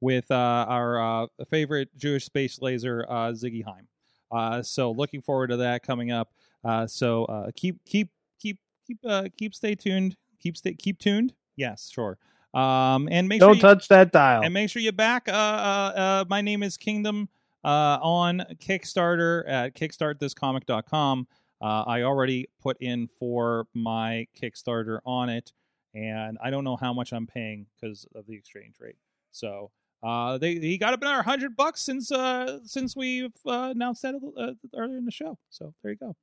with 0.00 0.28
uh, 0.28 0.66
our 0.68 1.22
uh, 1.22 1.26
favorite 1.52 1.88
Jewish 1.96 2.24
space 2.24 2.60
laser 2.60 3.06
uh, 3.08 3.28
Ziggy 3.30 3.64
Haim. 3.64 3.86
Uh, 4.32 4.60
so 4.60 4.90
looking 4.90 5.22
forward 5.22 5.50
to 5.50 5.56
that 5.58 5.84
coming 5.84 6.10
up. 6.10 6.32
Uh, 6.64 6.84
so 6.84 7.26
uh, 7.26 7.52
keep 7.54 7.78
keep 7.84 8.10
keep 8.40 8.58
keep 8.84 8.98
uh, 9.06 9.28
keep 9.38 9.54
stay 9.54 9.76
tuned. 9.76 10.16
Keep 10.40 10.56
stay 10.56 10.74
keep 10.74 10.98
tuned. 10.98 11.32
Yes, 11.54 11.88
sure. 11.94 12.18
Um, 12.52 13.08
and 13.08 13.28
make 13.28 13.38
Don't 13.38 13.50
sure 13.50 13.54
you, 13.54 13.60
touch 13.60 13.86
that 13.86 14.10
dial. 14.10 14.42
and 14.42 14.52
make 14.52 14.68
sure 14.68 14.82
you 14.82 14.90
back. 14.90 15.28
Uh, 15.28 15.32
uh, 15.32 15.92
uh, 15.94 16.24
my 16.28 16.40
name 16.40 16.64
is 16.64 16.76
Kingdom 16.76 17.28
uh, 17.64 17.98
on 18.02 18.42
Kickstarter 18.58 19.48
at 19.48 19.76
kickstartthiscomic.com. 19.76 21.28
Uh, 21.60 21.84
I 21.86 22.02
already 22.02 22.48
put 22.60 22.76
in 22.80 23.08
for 23.08 23.66
my 23.74 24.26
Kickstarter 24.40 24.98
on 25.06 25.28
it, 25.30 25.52
and 25.96 26.36
I 26.42 26.50
don't 26.50 26.62
know 26.62 26.76
how 26.76 26.92
much 26.92 27.12
I'm 27.12 27.26
paying 27.26 27.66
because 27.74 28.06
of 28.14 28.26
the 28.26 28.34
exchange 28.34 28.76
rate. 28.78 28.96
So 29.32 29.70
uh, 30.02 30.38
they 30.38 30.56
he 30.56 30.76
got 30.76 30.92
up 30.92 31.00
another 31.00 31.22
hundred 31.22 31.56
bucks 31.56 31.82
since 31.82 32.12
uh, 32.12 32.58
since 32.64 32.94
we've 32.94 33.32
uh, 33.46 33.72
announced 33.74 34.02
that 34.02 34.14
uh, 34.14 34.52
earlier 34.76 34.98
in 34.98 35.06
the 35.06 35.10
show. 35.10 35.38
So 35.48 35.72
there 35.82 35.92
you 35.92 35.98
go. 35.98 36.14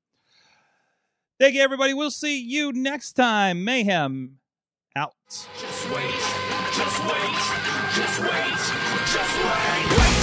Thank 1.40 1.56
you, 1.56 1.62
everybody. 1.62 1.94
We'll 1.94 2.12
see 2.12 2.40
you 2.40 2.72
next 2.72 3.14
time. 3.14 3.66
Mayhem 3.66 4.38
out. 4.96 5.16
Just 5.28 5.90
wait, 5.90 6.14
just 6.74 7.00
wait, 7.04 7.34
just 7.96 8.20
wait, 8.22 8.54
just 9.12 9.38
wait. 9.44 9.98
Wait 9.98 10.23